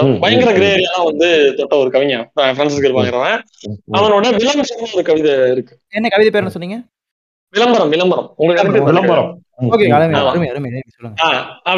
ம், 0.02 0.18
பயங்கர 0.20 0.52
கிரே 0.52 0.68
ஏரியாலாம் 0.74 1.04
வந்து 1.04 1.28
தொட்ட 1.56 1.76
ஒரு 1.76 1.90
கவிஞன். 1.90 2.24
பிரான்சிஸ் 2.34 2.82
கிருபாங்கிறவன் 2.82 3.38
அவனோட 3.96 4.26
விளம்பரம் 4.36 4.94
ஒரு 4.94 5.02
கவிதை 5.02 5.32
இருக்கு. 5.50 5.74
என்ன 5.88 6.08
கவிதை 6.08 6.30
பேர் 6.30 6.48
சொன்னீங்க? 6.48 6.78
விளம்பரம் 7.54 7.88
விளம்பரம். 7.88 8.28
உங்களுக்கு 8.36 8.60
யாருக்கு 8.60 8.78
தெரியும்? 8.78 8.90
விளம்பரம். 8.90 9.30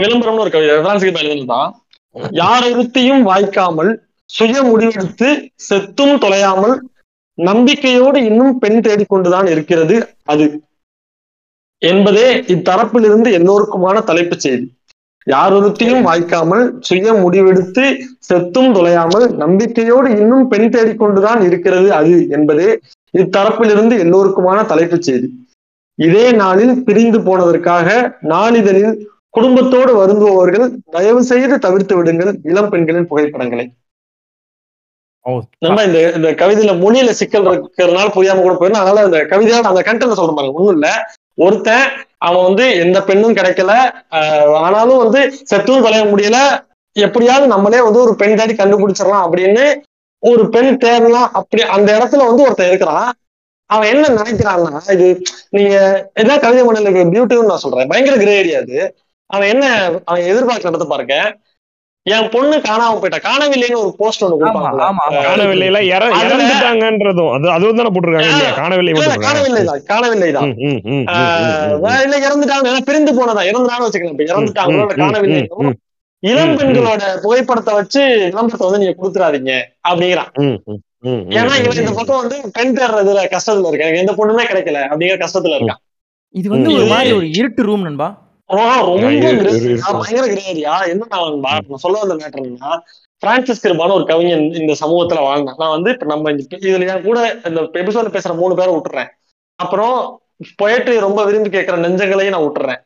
விளம்பரம்னு 0.02 0.44
ஒரு 0.44 0.50
கவிதை. 0.50 0.76
பிரான்சிஸ் 0.78 1.08
கிருபா 1.08 1.22
எழுதுனதுதான் 1.24 1.70
யாரொருத்தையும் 2.40 3.22
வாய்க்காமல் 3.22 3.92
சுய 4.32 4.56
முடிவெடுத்து 4.62 5.28
செத்தும் 5.68 6.14
தொலையாமல் 6.24 6.74
நம்பிக்கையோடு 7.38 8.18
இன்னும் 8.24 8.54
பெண் 8.58 8.80
தேடிக்கொண்டுதான் 8.86 9.48
இருக்கிறது 9.50 9.96
அது 10.24 10.46
என்பதே 11.82 12.28
இத்தரப்பிலிருந்து 12.54 13.28
எல்லோருக்குமான 13.38 13.96
தலைப்புச் 14.08 14.44
செய்தி. 14.44 14.66
யாரொருத்தையும் 15.26 16.04
வாய்க்காமல் 16.06 16.64
சுய 16.80 17.12
முடிவெடுத்து 17.14 17.84
செத்தும் 18.28 18.70
தொலையாமல் 18.76 19.26
நம்பிக்கையோடு 19.42 20.08
இன்னும் 20.18 20.48
பெண் 20.48 20.70
தேடிக்கொண்டுதான் 20.74 21.40
இருக்கிறது 21.48 21.88
அது 21.92 22.14
என்பதே 22.28 22.68
இத்தரப்பிலிருந்து 23.14 23.94
எல்லோருக்குமான 24.04 24.58
தலைப்புச் 24.66 25.06
செய்தி. 25.08 25.28
இதே 25.98 26.26
நாளில் 26.32 26.74
பிரிந்து 26.84 27.18
போனதற்காக 27.18 27.88
நாளிதழில் 28.32 28.94
குடும்பத்தோடு 29.30 29.92
வருந்துபவர்கள் 30.00 30.66
தயவு 30.90 31.20
செய்து 31.30 31.56
தவிர்த்து 31.58 31.94
விடுங்கள் 31.96 32.32
இளம் 32.50 32.70
பெண்களின் 32.70 33.08
புகைப்படங்களை. 33.10 33.66
நம்ம 35.58 35.82
இந்த 35.82 35.98
இந்த 36.12 36.30
கவிதையில 36.30 36.72
மொழியில 36.84 37.10
சிக்கல் 37.10 37.44
இருக்கிறதுனால 37.44 38.08
புரியாம 38.16 38.40
கூட 38.40 38.54
போயிடும். 38.54 38.82
அதனால 38.82 39.02
அந்த 39.02 39.18
கவிதையோட 39.18 39.68
அந்த 39.72 39.82
கண்டென்ட் 39.82 40.18
சொல்ற 40.18 40.34
பாருங்க. 40.34 40.58
ஒண்ணும் 40.58 40.72
இல்ல. 40.72 40.88
ஒருத்தன் 41.34 41.84
அவன் 42.18 42.42
வந்து 42.42 42.64
எந்த 42.78 43.02
பெண்ணும் 43.02 43.36
கிடைக்கல. 43.36 43.72
ஆனாலும் 44.64 44.96
வந்து 44.96 45.20
செத்தும் 45.50 45.84
தொலைய 45.84 46.04
முடியல. 46.04 46.38
எப்படியாவது 46.96 47.46
நம்மளே 47.46 47.80
வந்து 47.80 48.00
ஒரு 48.00 48.16
பெண் 48.16 48.36
தேடி 48.36 48.54
கண்டுபிடிச்சிடலாம் 48.54 49.24
அப்படின்னு 49.26 49.64
ஒரு 50.22 50.48
பெண் 50.48 50.76
தேடலாம் 50.76 51.30
அப்படி 51.32 51.62
அந்த 51.62 51.88
இடத்துல 51.98 52.26
வந்து 52.26 52.42
ஒருத்தன் 52.42 52.68
இருக்கிறான். 52.68 53.12
அவன் 53.70 53.88
என்ன 53.88 54.08
நினைக்கிறான்னா 54.08 54.92
இது 54.92 55.06
நீங்க 55.50 55.74
என்ன 56.14 56.38
கவிதை 56.38 56.64
மண்டல 56.64 56.90
பியூட்டின்னு 56.90 57.44
நான் 57.44 57.64
சொல்றேன். 57.64 57.88
பயங்கர 57.88 58.16
கிரே 58.16 58.34
ஏரியா 58.36 58.58
அது. 58.60 58.78
அவன் 59.30 59.48
என்ன 59.48 59.66
அவன் 60.04 60.22
எதிர்பார்க்கறத 60.22 60.84
பாருங்க. 60.84 61.16
என் 62.04 62.28
பொண்ணு 62.28 62.56
காணாம 62.56 62.98
போயிட்டா. 63.00 63.18
காணவில்லைன்னு 63.18 63.74
ஒரு 63.74 63.94
போஸ்ட் 63.98 64.24
ஒண்ணு 64.24 64.36
காணவில்லை 65.22 65.86
இற- 65.86 65.96
அதுல- 65.96 66.36
இறந்துட்டாங்கன்றதும் 66.36 67.32
அது 67.34 67.50
அதுவும் 67.50 67.76
தானே 67.76 67.88
போட்டிருக்காங்க 67.88 68.28
இல்லையா? 68.28 68.50
காணவில்லை 68.52 68.92
ம், 70.40 70.90
ஆஹ் 70.90 71.78
ம், 71.78 71.80
ம். 71.80 72.02
இல்ல 72.02 72.28
இறந்துட்டாங்க. 72.28 72.78
பிரிந்து 72.84 73.12
போனதா? 73.12 73.44
இறந்துட்டான்னு 73.44 73.86
வச்சுக்கலாம் 73.88 74.16
ம், 74.42 74.86
காணவில்லை 74.86 75.48
இளம் 76.18 76.58
பெண்களோட 76.58 77.16
புகைப்படத்தை 77.22 77.74
வச்சு 77.74 78.30
விளம்பரத்தை 78.32 78.70
வந்து 78.70 78.78
நீங்க 78.78 78.94
கொடுத்துறாதீங்க 79.00 79.52
அப்படிங்கிறான். 79.88 80.56
ஏன்னா 81.28 81.62
இவன் 81.62 81.76
இந்த. 81.76 81.92
பக்கம் 81.92 82.16
வந்து 82.16 82.50
பெண் 82.52 82.76
தேடுறதுல 82.76 83.36
கஷ்டத்துல 83.36 83.64
இருக்கான். 83.64 83.78
எனக்கு 83.78 83.98
எந்த 83.98 84.12
பொண்ணுமே 84.12 84.52
கிடைக்கல 84.52 84.78
அப்படிங்கிற 84.78 85.18
கஷ்டத்துல 85.18 85.56
இருக்கான். 85.58 85.80
இது 86.28 86.50
வந்து 86.50 86.72
ஒரு 86.72 86.84
மாதிரி 86.86 87.12
ஒரு 87.12 87.30
இருட்டு 87.30 87.62
ரூம் 87.62 87.82
நண்பா? 87.82 88.22
பயங்கர 89.98 90.26
கிரேரியா 90.28 90.88
என்ன 90.88 91.06
நான் 91.10 91.38
பா- 91.44 91.64
நான் 91.68 91.76
சொல்ல 91.76 91.98
வந்த 91.98 92.14
மேட்டர் 92.14 92.42
என்னன்னா 92.42 92.72
பிரான்சிஸ் 93.22 93.66
கிருபான 93.66 93.92
ஒரு 93.92 94.06
கவிஞன் 94.06 94.54
இந்த 94.54 94.72
சமூகத்துல 94.80 95.20
வாழ்ந்தான். 95.22 95.56
நான் 95.58 95.70
வந்து 95.70 95.90
இப்ப 95.90 96.04
நம்ம 96.04 96.30
இதுல 96.30 96.88
என் 96.88 97.02
கூட 97.02 97.18
இந்த 97.44 97.60
எபிசோட்ல 97.74 98.10
பேசுற 98.12 98.36
மூணு 98.36 98.54
பேரை 98.54 98.74
விட்டுறேன். 98.74 99.10
அப்புறம் 99.58 99.96
பொயட்ரி 100.62 100.98
ரொம்ப 100.98 101.24
விரும்பி 101.24 101.50
கேட்கிற 101.50 101.76
நெஞ்சங்களையும் 101.76 102.28
நான் 102.28 102.42
விட்டுறேன். 102.42 102.80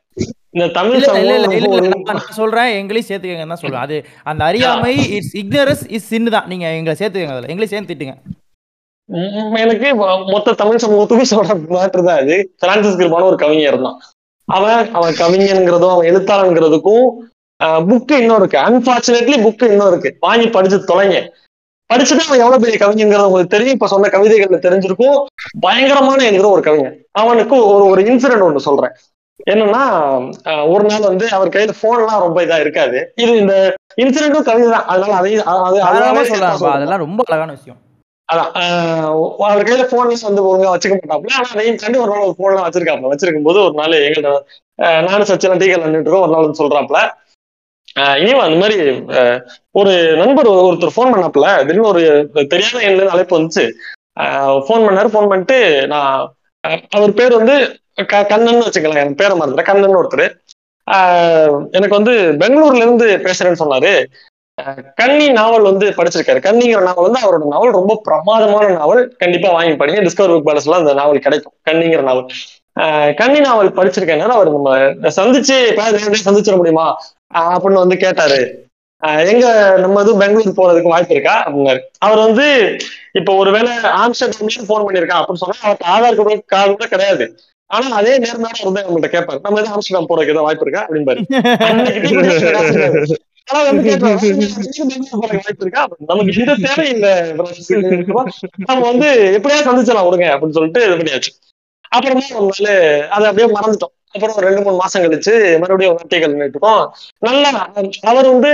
இந்த 0.51 0.67
தமிழ் 0.69 1.01
சொல்றேன் 2.33 2.77
எங்களையும் 2.77 3.09
சேர்த்துக்கங்க 3.09 3.47
தான் 3.47 3.55
சொல்றேன் 3.55 3.81
அது 3.81 3.97
அந்த 4.23 4.43
அறியாமை 4.43 4.93
இட்ஸ் 5.09 5.35
இக்னரஸ் 5.37 5.83
இஸ் 5.89 6.13
சின்னு 6.13 6.29
தான். 6.29 6.47
நீங்க 6.47 6.67
எங்களை 6.71 6.97
சேர்த்துக்கங்க 6.99 7.35
அதுல. 7.35 7.47
எங்களையும் 7.47 7.67
சேர்த்து 7.67 7.93
திட்டுங்க. 7.93 8.15
உம் 9.09 9.55
எனக்கு 9.55 9.89
மொத்த 10.27 10.53
தமிழ் 10.53 10.77
சமூகத்துக்கும் 10.77 11.31
சொல்ற 11.31 11.53
மேட்டர் 11.69 12.03
தான் 12.03 12.21
இது 12.23 12.37
பிரான்சிஸ் 12.57 12.97
கிருபான 12.97 13.23
ஒரு 13.23 13.35
கவிஞர் 13.35 13.81
தான். 13.81 13.97
அவன் 14.47 14.91
அவன் 14.97 15.13
கவிஞன்கிறதும் 15.13 15.93
அவன் 15.93 16.07
எழுத்தாளங்கிறதுக்கும் 16.09 17.07
புக்கு 17.89 18.15
இன்னும் 18.21 18.39
இருக்கு. 18.41 18.57
அன்பார்ச்சுனேட்லி 18.67 19.35
புக்கு 19.45 19.65
இன்னும் 19.71 19.89
இருக்கு. 19.91 20.09
வாங்கி 20.19 20.47
படிச்சு 20.47 20.77
தொலைங்க. 20.91 21.17
படிச்சுட்டு 21.89 22.23
அவன் 22.27 22.41
எவ்வளவு 22.43 22.63
பெரிய 22.63 22.77
கவிஞங்கிறது 22.81 23.27
உங்களுக்கு 23.27 23.53
தெரியும். 23.55 23.73
இப்ப 23.73 23.87
சொன்ன 23.87 24.09
கவிதைகள்ல 24.13 24.59
தெரிஞ்சிருக்கும். 24.67 25.19
பயங்கரமான 25.59 26.19
எழுதுற 26.31 26.49
ஒரு 26.55 26.61
கவிஞன். 26.61 26.97
அவனுக்கு 27.11 27.55
ஒரு 27.73 27.85
ஒரு 27.91 28.01
இன்சிடென்ட் 28.01 28.45
ஒண்ணு 28.47 28.65
சொல்றேன். 28.67 28.93
என்னன்னா 29.51 29.81
ஒரு 30.73 30.83
நாள் 30.83 31.09
வந்து 31.09 31.25
அவர் 31.37 31.53
கையில 31.55 31.73
போன்லாம் 31.81 32.23
ரொம்ப 32.25 32.37
இதா 32.45 32.59
இருக்காது. 32.59 32.99
இது 33.15 33.33
இந்த 33.37 33.55
இன்சிடென்ட்டும் 34.01 34.47
கவிதை 34.49 34.69
தான் 34.71 34.87
அதனால 34.93 35.13
அதையும். 35.13 35.45
அதெல்லாம் 35.45 37.03
ரொம்ப 37.05 37.23
அழகான 37.27 37.51
விஷயம். 37.51 37.79
அதான் 38.33 38.51
அவர் 39.37 39.63
கையில 39.63 39.83
போன்ல 39.91 40.21
வந்து 40.21 40.41
ஒழுங்கா 40.47 40.69
வச்சுக்க 40.69 40.95
மாட்டாப்ல 40.95 41.33
ஆனா 41.33 41.49
அதையும் 41.51 41.75
கண்டு 41.75 42.01
ஒரு 42.01 42.11
நாள் 42.11 42.23
ஒரு 42.23 42.35
போன் 42.37 42.55
வச்சிருக்காப்ல 42.55 43.11
வச்சிருக்கும் 43.11 43.43
போது 43.43 43.59
ஒரு 43.63 43.73
நாள் 43.73 43.95
எங்கள்ட்ட 44.07 44.31
நானும் 45.07 45.27
சச்சினா 45.27 45.59
டீக்கல் 45.61 45.85
நின்றுட்டு 45.85 46.21
ஒரு 46.21 46.31
நாள் 46.31 46.57
சொல்றாப்ல 46.61 46.99
இனியும் 48.19 48.39
அந்த 48.39 48.57
மாதிரி 48.57 48.77
ஒரு 49.71 50.15
நண்பர் 50.15 50.49
ஒருத்தர் 50.49 50.95
ஃபோன் 50.95 51.13
பண்ணாப்ல 51.13 51.57
திடீர்னு 51.59 51.87
ஒரு 51.87 52.03
தெரியாத 52.47 52.77
எண்ல 52.87 53.05
அழைப்பு 53.13 53.37
வந்துச்சு. 53.39 53.63
ஃபோன் 54.67 54.83
பண்ணாரு. 54.87 55.09
ஃபோன் 55.13 55.29
பண்ணிட்டு 55.31 55.57
நான் 55.87 56.35
அவர் 56.89 57.13
பேர் 57.13 57.35
வந்து 57.39 57.55
க- 58.07 58.25
கண்ணன் 58.31 58.61
வச்சுக்கலாம் 58.61 59.01
என் 59.03 59.15
பேரை 59.15 59.39
மறந்துட்டேன். 59.39 59.69
கண்ணன் 59.69 59.97
ஒருத்தர். 59.99 60.27
எனக்கு 61.71 61.97
வந்து 61.99 62.13
பெங்களூர்ல 62.41 62.83
இருந்து 62.83 63.07
பேசுறேன்னு 63.25 63.61
சொன்னாரு. 63.63 63.93
கன்னி 64.95 65.29
நாவல் 65.31 65.61
வந்து 65.61 65.89
படிச்சிருக்காரு. 65.89 66.39
கன்னிங்கிற 66.39 66.81
நாவல் 66.81 67.11
வந்து 67.11 67.19
அவரோட 67.19 67.47
நாவல் 67.47 67.71
ரொம்ப 67.71 67.99
பிரமாதமான 68.03 68.67
நாவல். 68.67 69.15
கண்டிப்பா 69.17 69.51
வாங்கி 69.51 69.71
படிங்க. 69.71 69.99
டிஸ்கவர் 69.99 70.33
புக் 70.35 70.45
பேலஸ்ல 70.45 70.71
அந்த 70.71 70.93
நாவல் 70.93 71.19
கிடைக்கும். 71.19 71.53
கன்னிங்கிற 71.69 72.01
நாவல். 72.01 72.25
ஆஹ் 72.79 73.13
கன்னி 73.13 73.39
நாவல் 73.39 73.73
படிச்சிருக்கேன் 73.73 74.27
அவர் 74.27 74.51
நம்ம 74.51 74.77
சந்திச்சு 75.17 75.57
சந்திச்சிட 76.25 76.55
முடியுமா? 76.55 77.01
அப்படின்னு 77.33 77.73
வந்து 77.73 77.97
கேட்டாரு. 77.97 78.65
எங்க 79.03 79.45
நம்ம 79.77 80.01
இது 80.01 80.17
பெங்களூர் 80.17 80.57
போறதுக்கு 80.57 80.87
வாய்ப்பு 80.87 81.13
இருக்கா? 81.13 81.47
அப்படின்னாரு. 81.47 81.79
அவர் 81.97 82.17
வந்து 82.17 82.77
இப்ப 83.11 83.33
ஒருவேளை 83.33 83.71
ஆம்ஸ்டர்டாம்ல 84.01 84.63
போன் 84.67 84.85
பண்ணிருக்கான் 84.87 85.19
அப்படின்னு 85.19 85.41
சொன்னா 85.43 85.57
அவருக்கு 85.61 85.85
ஆதார் 85.91 86.15
கூட 86.15 86.41
கார்டு 86.45 86.71
கூட 86.71 86.85
கிடையாது. 86.87 87.25
ஆனா 87.69 87.87
அதே 87.91 88.17
நேர்மையான 88.17 88.57
வந்து 88.63 88.81
நம்மள்ட்ட 88.81 89.11
கேட்பாரு. 89.11 89.39
நம்ம 89.41 89.59
எதாவது 89.59 89.71
ஆம்ஸ்டர்டாம் 89.73 90.09
போறதுக்கு 90.09 90.33
ஏதாவது 90.33 90.41
வாய்ப்பு 90.41 90.65
இருக்கா? 90.65 90.87
அப்படின்பாரு 90.87 91.21
ஆனா 93.47 93.59
வந்து 93.63 93.83
கேட்பாரு, 93.83 94.29
"நீங்க 94.33 94.47
பெங்களூர் 94.55 95.11
போறதுக்கு 95.13 95.39
வாய்ப்பு 95.39 95.55
இருக்கா. 95.59 95.83
நமக்கு 96.05 96.33
எந்த 96.37 96.55
தேவை 96.65 96.85
இல்ல 96.89 97.07
நம்ம 98.65 98.87
வந்து 98.87 99.07
எப்படியா 99.37 99.59
சந்திச்சலாம் 99.67 100.07
விடுங்க 100.07 100.25
அப்படின்னு 100.31 100.49
சொல்லிட்டு 100.49 100.83
இது 100.83 100.95
பண்ணியாச்சு. 100.95 101.31
அப்புறமா 101.91 102.23
ஒரு 102.39 102.51
நாள் 102.59 102.79
அதை 103.09 103.25
அப்படியே 103.27 103.47
மறந்துட்டோம். 103.53 103.93
அப்புறம் 104.11 104.35
ரெண்டு 104.37 104.61
மூணு 104.61 104.75
மாசம் 104.75 105.03
கழிச்சு 105.03 105.33
மறுபடியும் 105.59 105.97
ஆர்டிகல் 105.97 106.37
நிட்டுட்டோம் 106.37 106.83
நல்லா 107.19 107.49
அவர் 108.03 108.27
வந்து 108.27 108.51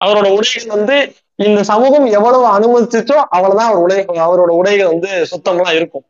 அவரோட 0.00 0.28
உடைகள் 0.30 0.66
வந்து 0.68 0.96
இந்த 1.38 1.62
சமூகம் 1.64 2.06
எவ்வளவு 2.10 2.44
அனுமதிச்சுச்சோ 2.48 3.16
அவ்வளவுதான் 3.28 3.66
அவர் 3.66 3.82
உடை 3.82 3.96
அவரோட 4.18 4.52
உடைகள் 4.54 4.86
வந்து 4.86 5.10
சுத்தம்லாம் 5.30 5.74
இருக்கும். 5.74 6.04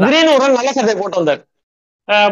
திடீர்னு 0.00 0.34
ஒரு 0.34 0.52
நல்ல 0.52 0.72
சட்டை 0.72 0.94
போட்டு 0.94 1.16
வந்தார். 1.16 1.42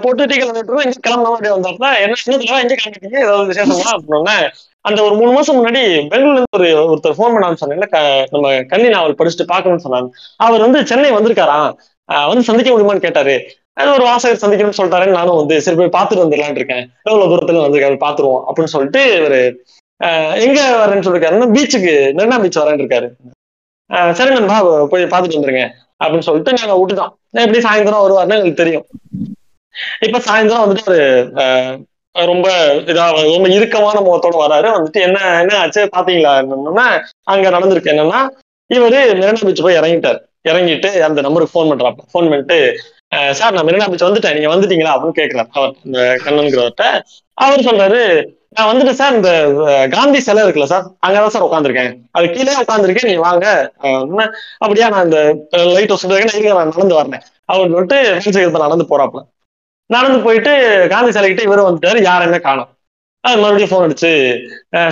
போட்டு 0.02 0.28
டீ 0.30 0.36
கிளம்பிட்டு 0.40 0.84
எங்க 0.84 0.98
கிளம்பலாம் 1.06 1.34
அப்படியே 1.36 1.54
வந்தாருன்னா 1.54 1.90
என்ன 2.04 2.18
சின்னத்துல 2.22 2.60
எங்க 2.64 2.76
கிளம்பிட்டீங்க? 2.80 3.18
ஏதாவது 3.26 3.50
விசேஷமா 3.52 3.88
அப்படின்னா 3.96 4.36
அந்த 4.84 4.98
ஒரு 5.06 5.14
மூணு 5.18 5.30
மாசம் 5.36 5.56
முன்னாடி 5.58 5.82
பெங்களூர்ல 6.12 6.38
இருந்து 6.38 6.56
ஒரு 6.58 6.68
ஒருத்தர் 6.92 7.16
ஃபோன் 7.18 7.34
பண்ணான்னு 7.34 7.60
சொன்னேன்ல 7.60 7.86
நம்ம 8.34 8.52
கன்னி 8.72 8.88
நாவல் 8.94 9.18
படிச்சுட்டு 9.20 9.50
பாக்கணும்னு 9.52 9.84
சொன்னாங்க 9.86 10.08
அவர் 10.46 10.64
வந்து 10.66 10.80
சென்னை 10.90 11.10
வந்திருக்காராம் 11.16 11.70
வந்து 12.30 12.48
சந்திக்க 12.48 12.70
முடியுமான்னு 12.72 13.04
கேட்டாரு. 13.04 13.34
அது 13.80 13.88
ஒரு 13.96 14.04
வாசகர் 14.08 14.42
சந்திக்கணும்னு 14.42 14.78
சொல்லிட்டாருன்னு 14.78 15.18
நானும் 15.18 15.38
வந்து 15.40 15.54
சரி 15.64 15.78
போய் 15.78 15.96
பாத்துட்டு 15.96 16.24
வந்துடலான்னு 16.24 16.60
இருக்கேன். 16.60 16.84
எவ்வளவு 17.08 17.30
தூரத்துல 17.32 17.62
வந்திருக்காரு 17.64 17.96
பாத்துருவோம் 18.04 18.42
அப்படின்னு 18.48 18.74
சொல்லிட்டு 18.74 19.00
இவரு 19.20 19.40
எங்க 20.46 20.60
வரேன்னு 20.80 21.06
சொல்லிருக்காருன்னா 21.06 21.48
பீச்சுக்கு 21.56 21.94
மெரினா 22.18 22.38
பீச் 22.42 22.60
வரேன்னு 22.62 22.84
இருக்காரு. 22.84 23.08
சரி 24.18 24.30
நண்பா 24.36 24.58
போய் 24.92 25.12
பாத்துட்டு 25.14 25.38
வந்துருங்க 25.38 25.64
அப்படின்னு 26.02 26.26
சொல்லிட்டு 26.28 26.56
நாங்க 26.58 26.76
விட்டுட்டோம். 26.80 27.12
எப்படி 27.44 27.60
சாயந்தரம் 27.66 28.04
வருவாருன்னு 28.04 28.36
எங்களுக்கு 28.38 28.62
தெரியும். 28.62 28.86
இப்ப 30.00 30.18
சாயந்தரம் 30.26 30.64
வந்துட்டு 30.64 30.84
ஒரு 30.86 31.00
ரொம்ப 32.14 32.48
இதா 32.92 33.04
ரொம்ப 33.28 33.48
இறுக்கமான 33.48 33.96
முகத்தோட 34.00 34.36
வராரு. 34.42 34.68
வந்துட்டு 34.76 35.00
என்ன 35.06 35.18
என்ன 35.40 35.54
ஆச்சு? 35.58 35.82
பாத்தீங்களா? 35.96 36.32
என்னன்னா 36.42 36.86
அங்க 37.32 37.46
நடந்திருக்கு 37.50 37.92
என்னன்னா 37.94 38.20
இவரு 38.70 38.98
மெரினா 39.12 39.44
பீச் 39.46 39.64
போய் 39.64 39.78
இறங்கிட்டாரு. 39.78 40.18
இறங்கிட்டு 40.48 40.88
அந்த 41.08 41.20
நம்பருக்கு 41.20 41.54
ஃபோன் 41.54 41.70
பண்றாப்ப 41.70 42.04
ஃபோன் 42.12 42.28
பண்ணிட்டு 42.30 42.58
சார் 43.38 43.54
நான் 43.56 43.66
மெரினா 43.66 43.88
பீச் 43.90 44.06
வந்துட்டேன். 44.06 44.36
நீங்க 44.36 44.50
வந்துட்டீங்களா? 44.54 44.94
அப்படின்னு 44.94 45.18
கேக்குறாரு. 45.20 45.50
அவர் 45.52 45.74
இந்த 45.84 46.00
கண்ணன்கிறவர்கிட்ட 46.24 46.86
அவர் 47.38 47.66
சொல்றாரு 47.68 48.00
நான் 48.56 48.68
வந்துட்டு 48.70 48.92
சார். 48.92 49.14
இந்த 49.14 49.30
காந்தி 49.92 50.20
சிலை 50.20 50.42
இருக்குல்ல 50.44 50.66
சார் 50.72 50.84
அங்கதான் 51.06 51.34
சார் 51.34 51.46
உட்காந்துருக்கேன் 51.46 51.92
அது 52.10 52.26
கீழே 52.30 52.52
உட்காந்துருக்கேன் 52.62 53.10
நீ 53.10 53.14
வாங்க. 53.26 53.46
என்ன, 54.02 54.26
அப்படியா 54.58 54.88
நான் 54.88 55.06
இந்த 55.08 55.20
லைட் 55.76 55.92
ஹவுஸ் 55.94 56.06
நான் 56.06 56.72
நடந்து 56.72 56.98
வரேன். 57.00 57.24
அவர் 57.46 57.72
வந்துட்டு 57.76 57.98
நடந்து 58.58 58.86
போறாப்புல 58.90 59.22
நடந்து 59.90 60.18
போயிட்டு 60.26 60.52
காந்தி 60.92 61.10
சிலைக்கிட்ட 61.16 61.48
இவரும் 61.48 61.68
வந்துட்டாரு. 61.68 61.98
யாருமே 62.10 62.38
காணோம். 62.46 62.70
அது 63.24 63.36
மறுபடியும் 63.42 63.70
ஃபோன் 63.70 63.84
அடிச்சு 63.86 64.10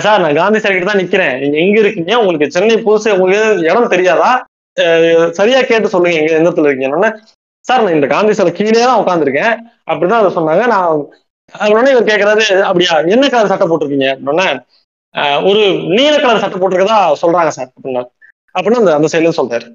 சார் 0.05 0.21
நான் 0.23 0.39
காந்தி 0.41 0.59
சிலைக்கிட்ட 0.61 0.89
தான் 0.89 1.01
நிக்கிறேன். 1.01 1.35
நீங்க 1.41 1.57
எங்க 1.63 1.77
இருக்கீங்க? 1.83 2.13
உங்களுக்கு 2.21 2.53
சென்னை 2.55 2.75
புதுசு 2.87 3.09
உங்களுக்கு 3.17 3.67
இடம் 3.69 3.93
தெரியாதா? 3.95 4.31
சரியா 5.39 5.59
கேட்டு 5.71 5.93
சொல்லுங்க. 5.93 6.19
எங்க 6.21 6.31
எந்த 6.39 6.49
இடத்துல 6.49 6.69
இருக்கீங்கன்னு. 6.69 7.11
சார் 7.67 7.83
நான் 7.83 7.97
இந்த 7.97 8.07
காந்தி 8.13 8.33
சிலை 8.37 8.51
கீழே 8.55 8.79
தான் 8.85 9.01
உட்காந்துருக்கேன் 9.01 9.53
அப்படிதான் 9.89 10.21
அதை 10.21 10.31
சொன்னாங்க. 10.37 10.63
நான் 10.73 10.89
உடனே 11.73 11.91
இவர் 11.93 12.09
கேட்கறாரு 12.09 12.45
அப்படியா 12.69 12.93
என்ன 13.15 13.29
கலர் 13.33 13.51
சட்டை 13.51 13.67
போட்டிருக்கீங்க? 13.69 14.09
அப்படின்னா 14.15 14.47
ஒரு 15.49 15.63
நீல 15.95 16.15
கலர் 16.23 16.43
சட்டை 16.43 16.57
போட்டிருக்கதா? 16.59 16.99
சொல்றாங்க 17.21 17.51
சார் 17.57 17.71
அப்படின்னா 17.75 18.03
அப்படின்னு 18.55 18.81
அந்த 18.81 18.93
அந்த 18.97 19.07
சைடுல 19.13 19.33
சொல்றாரு. 19.39 19.67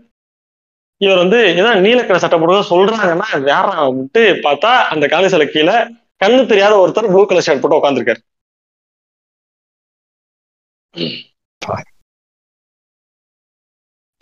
இவர் 1.00 1.16
வந்து 1.16 1.38
ஏதாவது 1.52 1.80
நீல 1.80 2.18
சட்டை 2.18 2.38
போடுறத 2.38 2.62
சொல்றாங்கன்னா 2.70 3.28
வேற 3.42 3.66
விட்டு 3.98 4.22
பார்த்தா 4.44 4.72
அந்த 4.88 5.06
காலி 5.06 5.28
சிலை 5.28 5.46
கீழே 5.48 5.76
கண்ணு 6.20 6.40
தெரியாத 6.46 6.74
ஒருத்தர் 6.76 7.10
ப்ளூ 7.10 7.22
கலர் 7.26 7.46
ஷர்ட் 7.46 7.62
போட்டு 7.62 7.80
உட்காந்துருக்காரு 7.80 8.22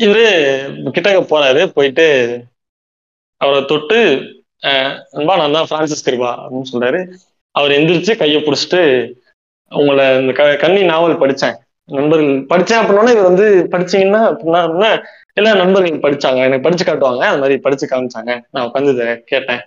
இவரு 0.01 0.25
கிட்டக்க 0.87 1.21
போறாரு 1.27 1.63
போயிட்டு 1.73 2.07
அவரை 3.41 3.61
தொட்டு 3.65 3.99
அஹ் 4.63 4.95
நான் 5.41 5.53
தான் 5.53 5.69
பிரான்சிஸ் 5.69 6.07
கிருபா 6.07 6.31
அப்படின்னு 6.41 6.71
சொல்றாரு. 6.73 7.01
அவர் 7.55 7.71
எந்திரிச்சு 7.71 8.13
கையை 8.17 8.43
பிடிச்சிட்டு 8.43 8.81
உங்களை 9.73 10.05
இந்த 10.19 10.33
க 10.33 10.57
கண்ணி 10.57 10.83
நாவல் 10.83 11.21
படிச்சேன். 11.21 11.57
நண்பர்கள் 11.89 12.31
படிச்சேன் 12.51 12.81
அப்படின்னா 12.83 13.13
இவர் 13.13 13.31
வந்து 13.31 13.47
படிச்சீங்கன்னா 13.73 14.21
அப்படின்னா 14.31 14.91
எல்லா 15.37 15.55
நண்பர்கள் 15.55 16.03
படிச்சாங்க. 16.05 16.37
எனக்கு 16.37 16.61
படிச்சு 16.61 16.85
காட்டுவாங்க. 16.85 17.25
அது 17.31 17.39
மாதிரி 17.39 17.57
படிச்சு 17.59 17.87
காமிச்சாங்க. 17.87 18.41
நான் 18.51 18.67
உட்காந்து 18.67 19.17
கேட்டேன். 19.31 19.63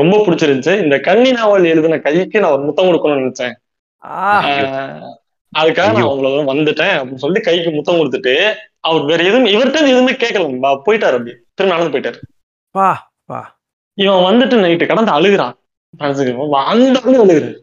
ரொம்ப 0.00 0.16
பிடிச்சிருந்துச்சு. 0.26 0.82
இந்த 0.82 0.96
கன்னி 1.00 1.30
நாவல் 1.32 1.64
எழுதின 1.64 1.98
கைக்கு 1.98 2.40
நான் 2.40 2.50
ஒரு 2.50 2.62
முத்தம் 2.62 2.86
கொடுக்கணும்னு 2.86 3.24
நினைச்சேன். 3.26 3.54
அதுக்காக 5.58 5.84
நான் 5.84 5.94
ஐயோ. 5.94 6.08
உங்களை 6.08 6.32
வந்துட்டேன் 6.32 6.94
அப்படின்னு 6.98 7.22
சொல்லி 7.24 7.40
கைக்கு 7.40 7.70
முத்தம் 7.70 7.96
கொடுத்துட்டு 7.96 8.54
அவர் 8.80 9.02
வேற 9.02 9.22
எதுவும் 9.22 9.46
இவர்கிட்ட 9.46 9.78
எதுவுமே 9.84 10.12
கேட்கல. 10.12 10.42
போயிட்டாரு 10.86 11.16
அப்படி. 11.18 11.32
திரும்ப 11.54 11.76
நடந்து 11.76 11.92
போயிட்டாரு. 11.94 12.18
இவன் 13.94 14.24
வந்துட்டு 14.24 14.56
நைட்டு 14.64 14.86
கடந்து 14.86 15.12
அழுகுறான். 15.12 15.54
அந்த 15.96 17.00
அழுகு 17.00 17.24
அழுகுறாரு. 17.24 17.56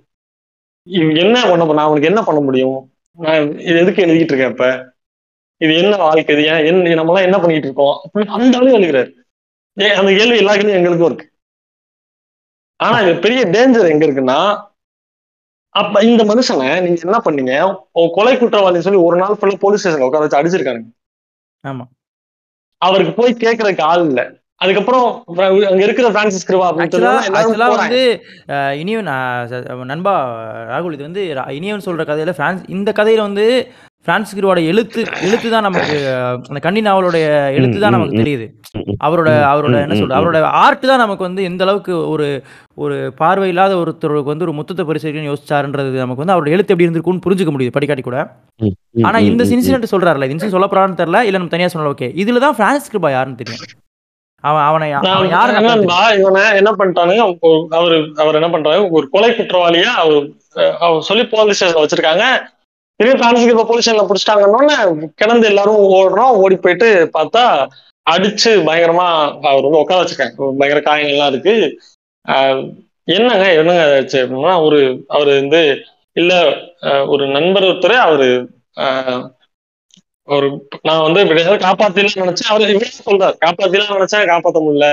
என்ன 1.18 1.44
பண்ண 1.50 1.66
நான் 1.66 1.86
அவனுக்கு 1.86 2.08
என்ன 2.08 2.24
பண்ண 2.24 2.42
முடியும்? 2.42 2.94
நான் 3.12 3.60
இது 3.60 3.80
எதுக்கு 3.80 4.06
எழுதிட்டு 4.06 4.32
இருக்கேன் 4.32 4.50
இப்ப? 4.50 4.94
இது 5.62 5.74
என்ன 5.82 5.96
வாழ்க்கை 6.02 6.34
இது? 6.36 6.44
ஏன் 6.50 6.66
என்ன 6.70 6.96
நம்மளாம் 7.00 7.28
என்ன 7.28 7.38
பண்ணிட்டு 7.42 7.68
இருக்கோம்? 7.70 7.96
அப்படின்னு 8.04 8.36
அந்த 8.38 8.56
அழுகு 8.60 8.78
அழுகுறாரு 8.78 9.10
ஏன் 9.78 9.98
அந்த 10.00 10.10
கேள்வி 10.18 10.38
எல்லா 10.42 10.54
கேள்வியும் 10.56 10.80
எங்களுக்கும் 10.80 11.10
இருக்கு. 11.10 11.28
ஆனா 12.80 12.96
இது 13.04 13.14
பெரிய 13.26 13.42
டேஞ்சர் 13.54 13.92
எங்க 13.92 14.06
இருக்குன்னா 14.06 14.40
அப்ப 15.76 16.02
இந்த 16.06 16.24
மனுஷனை 16.28 16.68
நீங்க 16.84 17.00
என்ன 17.06 17.20
பண்ணீங்க? 17.24 17.54
கொலை 18.16 18.34
குற்றவாளின்னு 18.36 18.86
சொல்லி 18.86 19.02
ஒரு 19.08 19.18
நாள் 19.22 19.38
ஃபுல்லா 19.40 19.58
போலீஸ் 19.64 19.82
ஸ்டேஷன்ல 19.82 20.08
உட்கார 20.08 20.26
வச்சு 20.26 20.40
அடிச்சிருக்காங்க 20.40 20.84
ஆமா. 21.64 21.86
அவருக்கு 22.82 23.14
போய் 23.14 23.42
கேட்கறதுக்கு 23.44 23.86
ஆள் 23.90 24.04
இல்ல. 24.08 24.22
அதுக்கப்புறம் 24.62 25.06
அங்க 25.68 25.82
இருக்கிற 25.86 26.08
பிரான்சிஸ் 26.14 26.48
கிருவா 26.48 26.68
அப்படின்னு 26.70 27.10
ஆக்சுவலா 27.40 27.68
வந்து 27.76 28.02
இனியவன் 28.82 29.10
நண்பா 29.92 30.14
ராகுல் 30.70 30.96
இது 30.96 31.08
வந்து 31.08 31.24
இனியவன் 31.58 31.86
சொல்ற 31.88 32.04
கதையில 32.06 32.34
பிரான்ஸ் 32.38 32.64
இந்த 32.76 32.90
கதையில 33.00 33.26
வந்து 33.28 33.46
பிரான்ஸ் 34.08 34.34
கிருவோட 34.36 34.60
எழுத்து 34.66 35.00
எழுத்து 35.22 35.48
தான் 35.50 35.66
நமக்கு 35.66 35.96
அந்த 36.44 36.60
கன்னி 36.60 36.82
நாவலோடைய 36.82 37.26
எழுத்து 37.56 37.78
தான் 37.78 37.96
நமக்கு 37.96 38.20
தெரியுது. 38.22 38.46
அவரோட 39.06 39.30
அவரோட 39.48 39.76
என்ன 39.80 39.96
சொல்றது. 39.96 40.18
அவரோட 40.18 40.40
ஆர்ட் 40.60 40.86
தான் 40.86 41.02
நமக்கு 41.04 41.24
வந்து 41.24 41.42
எந்த 41.44 41.64
அளவுக்கு 41.66 41.94
ஒரு 42.10 42.28
ஒரு 42.78 42.96
பார்வை 43.20 43.48
இல்லாத 43.52 43.74
ஒருத்தருக்கு 43.82 44.32
வந்து 44.32 44.46
ஒரு 44.48 44.56
முத்தத்தை 44.58 44.86
பரிசீலிக்கணும்னு 44.86 45.32
யோசிச்சாருன்றது 45.32 46.04
நமக்கு 46.04 46.24
வந்து 46.24 46.36
அவரோட 46.36 46.54
எழுத்து 46.56 46.74
எப்படி 46.74 46.88
இருந்திருக்கும்னு 46.88 47.26
புரிஞ்சுக்க 47.26 47.54
முடியுது 47.54 47.76
படிக்காட்டி 47.76 48.04
கூட. 48.04 48.20
ஆனா 49.06 49.18
இந்த 49.28 49.44
இன்சிடென்ட் 49.54 49.94
சொல்றாருல 49.94 50.26
இந்த 50.26 50.36
இன்சிடென்ட் 50.36 50.58
சொல்ல 50.58 50.70
போறான்னு 50.72 51.00
தெரியல 51.02 51.22
இல்ல 51.28 51.40
நம்ம 51.40 51.54
தனியா 51.54 51.70
சொன்னாலும் 51.70 51.96
ஓகே 51.96 52.10
இதுல 52.22 52.44
தான் 52.46 52.58
பிரான்ஸ் 52.58 52.90
கிருபா 52.92 53.12
யாருன்னு 53.12 53.40
தெரியும்? 53.42 53.64
அவன் 54.44 54.66
அவனை 54.66 54.88
அவன் 55.12 55.30
யாரு 55.34 55.52
இவனை 56.20 56.42
என்ன 56.60 56.72
பண்ணிட்டானுங்க 56.80 57.22
ஒரு- 57.48 57.64
அவரு 57.76 57.96
அவர் 58.18 58.36
என்ன 58.36 58.50
பண்றாரு 58.54 58.82
ஒரு 58.92 59.06
கொலை 59.10 59.30
குற்றவாளியா 59.32 59.92
அவர் 60.80 61.00
சொல்லி 61.04 61.24
போலீஸ் 61.28 61.58
ஸ்டேஷன் 61.58 61.82
வச்சிருக்காங்க. 61.82 62.26
திரும்பி 63.00 63.20
பிரான்சிஸ் 63.20 63.48
இப்ப 63.48 63.66
போலீஸ் 63.66 63.86
ஸ்டேஷன்ல 63.86 64.08
பிடிச்சிட்டாங்கன்னு 64.08 64.78
கிடந்து 65.16 65.46
எல்லாரும் 65.48 65.80
ஓடுறோம் 65.96 66.38
ஓடி 66.44 66.56
போயிட்டு 66.58 66.88
பார்த்தா 67.16 67.44
அடிச்சு 68.08 68.52
பயங்கரமா 68.68 69.08
அவர் 69.46 69.66
வந்து 69.66 69.82
உட்கார 69.82 70.02
வச்சிருக்காங்க 70.02 70.50
பயங்கர 70.60 70.82
காயங்கள்லாம் 70.82 71.32
இருக்கு. 71.32 71.56
என்னங்க 73.08 73.48
என்னங்க 73.54 73.82
ஆச்சு 73.96 74.20
அப்படின்னா 74.22 74.54
ஒரு 74.66 74.80
அவரு 75.10 75.32
வந்து 75.40 75.62
இல்ல 76.16 76.34
ஒரு 77.08 77.24
நண்பர் 77.28 77.68
ஒருத்தர் 77.68 77.96
அவரு 78.04 78.28
ஆஹ், 78.78 79.24
ஒரு 80.28 80.48
நான் 80.84 81.04
வந்து 81.04 81.22
எப்படியாவது 81.24 81.66
காப்பாத்திலாம் 81.66 82.22
நினைச்சேன். 82.22 82.50
அவரு 82.52 82.72
இவரே 82.72 82.90
சொல்றாரு. 83.02 83.36
காப்பாத்திலாம் 83.44 83.98
நினைச்சேன் 83.98 84.32
காப்பாத்த 84.32 84.62
முடியல. 84.66 84.88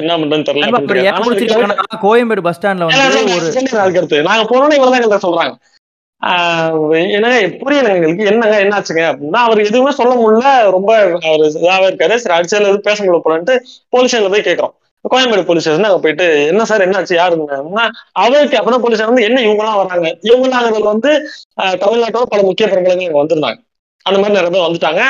என்ன 0.00 0.12
பண்றதுன்னு 0.14 0.48
தெரியல 0.48 1.76
கோயம்பேடு 2.02 2.44
பஸ் 2.46 2.58
ஸ்டாண்ட்ல 2.58 2.86
வந்து 2.86 3.04
நாங்க 4.28 4.44
போனோம்னு 4.50 4.76
எங்கள்ட்ட 4.78 5.20
சொல்றாங்க. 5.26 5.54
என்னங்க 7.10 7.28
புரியல 7.60 7.92
எங்களுக்கு 7.94 8.26
என்னங்க 8.30 8.56
என்னாச்சுங்க 8.64 9.04
அப்படின்னா 9.10 9.40
அவர் 9.46 9.60
எதுவுமே 9.62 9.92
சொல்ல 9.92 10.14
முடியல. 10.16 10.46
ரொம்ப 10.70 10.90
அவர் 11.24 11.44
இதாவே 11.60 11.86
இருக்காரு. 11.90 12.16
சரி 12.16 12.36
அடிச்சதுல 12.38 12.68
எதுவும் 12.68 12.88
பேச 12.88 12.98
முடியல 13.00 13.24
போலன்ட்டு 13.26 13.54
போலீஸ் 13.92 14.10
ஸ்டேஷன்ல 14.10 14.32
போய் 14.34 14.48
கேட்கறோம். 14.48 14.74
கோயம்பேடு 15.04 15.42
போலீஸ் 15.42 15.64
ஸ்டேஷன் 15.64 15.88
அங்க 15.88 16.00
போயிட்டு 16.00 16.24
என்ன 16.50 16.64
சார் 16.64 16.84
என்னாச்சு 16.86 17.14
யாருன்னா 17.16 17.84
அவருக்கு 18.20 18.58
அப்பதான் 18.58 18.84
போலீஸ் 18.84 19.04
வந்து 19.04 19.26
என்ன 19.28 19.40
இவங்க 19.40 19.62
எல்லாம் 19.64 19.80
வர்றாங்க 19.80 20.08
இவங்க 20.28 20.46
எல்லாம் 20.48 20.92
வந்து 20.92 21.12
தமிழ்நாட்டோட 21.82 22.26
பல 22.26 22.42
முக்கிய 22.48 22.66
பிரபலங்கள் 22.68 23.06
இங்க 23.06 23.20
வந்திருந்தாங்க. 23.20 23.58
அந்த 24.06 24.18
மாதிரி 24.18 24.36
நிறைய 24.36 24.50
பேர் 24.50 24.66
வந்துட்டாங்க. 24.66 25.02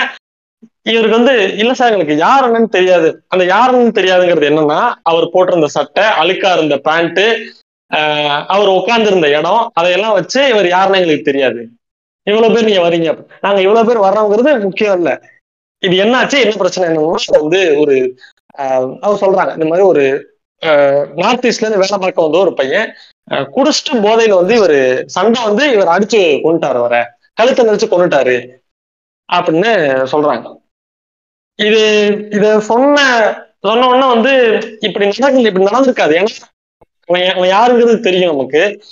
இவருக்கு 0.86 1.18
வந்து 1.18 1.32
இல்ல 1.54 1.72
சார் 1.74 1.92
எங்களுக்கு 1.92 2.16
யார் 2.18 2.46
என்னன்னு 2.46 2.74
தெரியாது. 2.76 3.08
அந்த 3.28 3.44
யாருன்னு 3.46 3.96
தெரியாதுங்கிறது 3.98 4.50
என்னன்னா 4.50 4.80
அவர் 5.02 5.32
போட்டிருந்த 5.34 5.68
சட்டை 5.76 6.04
அழுக்கா 6.20 6.50
இருந்த 6.56 6.76
பேண்ட் 6.88 7.22
அவர் 8.54 8.76
உட்கார்ந்துருந்த 8.78 9.28
இடம் 9.38 9.62
அதையெல்லாம் 9.78 10.16
வச்சு 10.18 10.40
இவர் 10.52 10.68
யாருன்னு 10.74 11.00
எங்களுக்கு 11.00 11.28
தெரியாது. 11.30 11.60
இவ்வளவு 12.26 12.54
பேர் 12.54 12.68
நீங்க 12.68 12.82
வரீங்க. 12.86 13.10
நாங்க 13.44 13.60
இவ்வளவு 13.66 13.88
பேர் 13.88 14.04
வர்றோங்கிறது 14.06 14.50
முக்கியம் 14.66 14.96
இல்ல. 15.00 15.10
இது 15.82 15.94
என்னாச்சு 16.04 16.36
என்ன 16.44 16.58
பிரச்சனை 16.62 16.84
என்னன்னா 16.88 17.40
வந்து 17.44 17.60
ஒரு 17.82 17.96
அவர் 19.04 19.22
சொல்றாங்க. 19.24 19.52
இந்த 19.58 19.66
மாதிரி 19.70 19.86
ஒரு 19.92 20.04
நார்த் 21.22 21.46
ஈஸ்ட்ல 21.48 21.64
இருந்து 21.64 21.82
வேலை 21.82 21.98
பார்க்க 21.98 22.26
வந்த 22.26 22.38
ஒரு 22.44 22.52
பையன் 22.60 22.88
குடிச்சிட்டு 23.56 23.92
போதையில 24.06 24.38
வந்து 24.40 24.54
இவர் 24.60 24.78
சண்டை 25.16 25.40
வந்து 25.48 25.64
இவர் 25.74 25.92
அடிச்சு 25.94 26.20
கொண்டுட்டாரு 26.44 26.80
வர 26.86 26.96
கழுத்தை 27.38 27.64
நினைச்சு 27.66 27.88
கொண்டுட்டாரு 27.92 28.36
அப்படின்னு 29.28 29.72
சொல்றாங்க. 30.12 30.46
இது 31.58 31.82
இத 32.36 32.46
சொன்ன 32.70 32.98
சொன்ன 33.66 33.86
உடனே 33.88 34.06
வந்து 34.14 34.32
இப்படி 34.86 35.06
நடக்குது 35.08 35.48
இப்படி 35.50 35.68
நடந்திருக்காது. 35.70 36.12
ஏன்னா 36.20 36.34
அவன் 37.10 37.28
அவன் 37.28 37.50
யாருங்கிறது 37.50 38.00
தெரியும் 38.00 38.30
நமக்கு. 38.30 38.82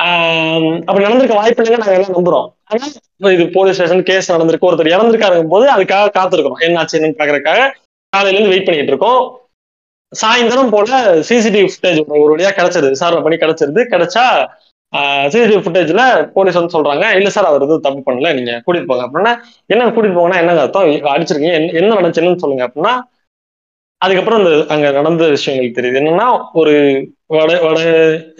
ஆஹ் 0.00 0.78
அப்படி 0.78 0.98
நடந்திருக்க 0.98 1.34
வாய்ப்பு 1.34 1.62
இல்லைங்க 1.62 1.76
நாங்க 1.76 1.94
எல்லாம் 1.94 2.14
நம்புறோம். 2.14 2.48
ஆனா 2.64 2.86
இது 3.32 3.48
போலீஸ் 3.48 3.74
ஸ்டேஷன் 3.74 4.02
கேஸ் 4.02 4.32
நடந்திருக்கு 4.32 4.68
ஒருத்தர் 4.68 4.92
இறந்திருக்காருங்கும் 4.94 5.48
போது 5.48 5.72
அதுக்காக 5.72 6.08
காத்திருக்கிறோம். 6.18 6.62
என்னாச்சு 6.66 6.96
என்னன்னு 6.96 7.18
பாக்குறதுக்காக 7.18 7.70
காலையில 8.08 8.38
இருந்து 8.38 8.48
வெயிட் 8.48 8.64
பண்ணிட்டு 8.64 8.92
இருக்கோம். 8.92 9.40
சாயந்தரம் 10.12 10.70
போல 10.70 11.14
சிசிடிவி 11.28 11.68
ஃபுட்டேஜ் 11.70 12.06
ஒரு 12.06 12.36
வழியா 12.36 12.48
கிடைச்சிருது. 12.48 12.88
விசாரணை 12.88 13.22
பண்ணி 13.22 13.38
கிடைச்சிருது. 13.38 13.82
கிடைச்சா 13.94 14.48
சிசிடிவி 15.32 15.62
ஃபுட்டேஜ்ல 15.64 16.26
போலீஸ் 16.26 16.54
வந்து 16.54 16.82
சொல்றாங்க 16.82 17.16
இல்ல 17.16 17.30
சார் 17.30 17.44
அவர் 17.44 17.62
எதுவும் 17.62 17.80
தப்பு 17.80 18.12
பண்ணல 18.12 18.34
நீங்க 18.34 18.62
கூட்டிட்டு 18.66 18.86
போங்க. 18.86 19.04
அப்படின்னா 19.04 19.32
என்ன 19.66 19.86
கூட்டிட்டு 19.86 20.18
போங்கன்னா 20.18 20.38
என்னங்க 20.38 20.60
அர்த்தம்? 20.60 20.82
அடிச்சிருக்கீங்க 20.82 21.52
என்ன- 21.52 21.72
என்ன 21.72 21.94
நடந்துச்சுன்னு 21.94 22.36
சொல்லுங்க 22.36 22.64
அப்படின்னா 22.68 22.94
அதுக்கப்புறம் 23.98 24.44
அந்த 24.44 24.74
அங்க 24.74 24.90
நடந்த 24.90 25.28
விஷயங்கள் 25.28 25.70
தெரியுது. 25.70 25.94
என்னன்னா 25.94 26.44
ஒரு 26.52 26.74
வட 27.26 27.52
வட 27.60 27.80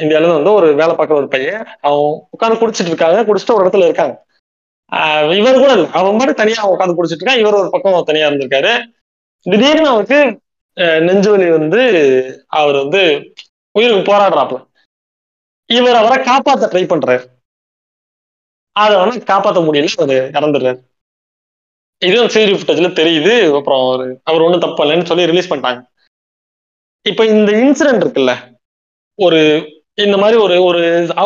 இந்தியால 0.03 0.33
வந்து 0.35 0.53
ஒரு 0.59 0.67
வேலை 0.75 0.95
பார்க்குற 0.95 1.17
ஒரு 1.21 1.29
பையன். 1.29 1.65
அவன் 1.81 2.29
உட்காந்து 2.37 2.61
குடிச்சிட்டு 2.61 2.91
இருக்காங்க. 2.93 3.19
குடிச்சிட்டு 3.23 3.57
ஒரு 3.57 3.67
இடத்துல 3.67 3.87
இருக்காங்க. 3.89 4.15
இவர் 5.41 5.61
கூட 5.63 5.73
இல்லை. 5.73 5.89
அவன் 5.93 6.17
மட்டும் 6.17 6.41
தனியா 6.43 6.71
உட்காந்து 6.73 6.97
குடிச்சிட்டு 6.99 7.25
இருக்கான். 7.25 7.43
இவர் 7.43 7.61
ஒரு 7.61 7.69
பக்கம் 7.71 8.09
தனியா 8.11 8.29
இருந்திருக்காரு. 8.29 8.73
திடீர்னு 9.47 9.89
அவருக்கு 9.89 10.21
நெஞ்சுவலி 11.07 11.49
வந்து 11.59 11.83
அவர் 12.61 12.77
வந்து 12.83 13.03
உயிருக்கு 13.79 14.13
போராடுறாப்புல. 14.13 14.61
இவர் 15.71 15.99
அவரை 16.03 16.19
காப்பாத்த 16.29 16.65
ட்ரை 16.73 16.85
பண்றாரு. 16.93 17.25
அதை 18.77 18.97
வந்து 19.03 19.19
காப்பாத்த 19.33 19.61
முடியல. 19.67 19.89
அவர் 20.05 20.31
இறந்துடுறாரு. 20.37 20.81
இதுவும் 21.99 22.33
சீரி 22.35 22.53
ஃபுட்டேஜ்ல 22.57 22.89
தெரியுது. 23.01 23.35
அப்புறம் 23.59 23.83
அவர் 23.87 24.21
அவர் 24.29 24.45
ஒன்றும் 24.47 24.65
தப்பு 24.65 24.85
இல்லைன்னு 24.85 25.11
சொல்லி 25.11 25.27
ரிலீஸ் 25.27 25.53
பண்ணிட்டாங்க. 25.53 25.81
இப்போ 27.11 27.25
இந்த 27.27 27.51
இன்சிடென்ட் 27.53 28.05
இருக்குல்ல 28.05 28.33
ஒரு 29.19 29.41
இந்த 30.05 30.17
மாதிரி 30.17 30.37
ஒரு 30.41 30.57
ஒரு 30.65 30.81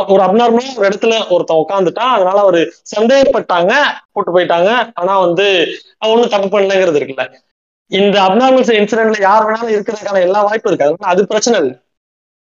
ஒரு 0.09 0.21
அப்நார்மலா 0.27 0.67
ஒரு 0.79 0.87
இடத்துல 0.89 1.15
ஒருத்தன் 1.29 1.63
உட்காந்துட்டான் 1.63 2.13
அதனால 2.17 2.39
ஒரு 2.45 2.61
சந்தேகப்பட்டாங்க 2.93 3.73
கூட்டு 4.13 4.31
போயிட்டாங்க. 4.37 4.71
ஆனா 4.95 5.15
வந்து 5.19 5.47
அவன் 5.99 6.13
ஒண்ணும் 6.15 6.35
தப்பு 6.35 6.49
பண்ணலங்கிறது 6.53 7.01
இருக்குல்ல. 7.01 7.25
இந்த 7.91 8.17
அப்நார்மல் 8.21 8.79
இன்சிடென்ட்ல 8.81 9.21
யார் 9.21 9.47
வேணாலும் 9.47 9.75
இருக்கிறதுக்கான 9.75 10.21
எல்லா 10.27 10.41
வாய்ப்பும் 10.43 10.71
இருக்கு. 10.71 10.87
அதனால 10.89 11.13
அது 11.15 11.23
பிரச்சனை 11.27 11.57
இல்லை. 11.61 11.75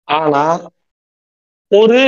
ஆனா 0.08 0.42
ஒரு 1.70 2.00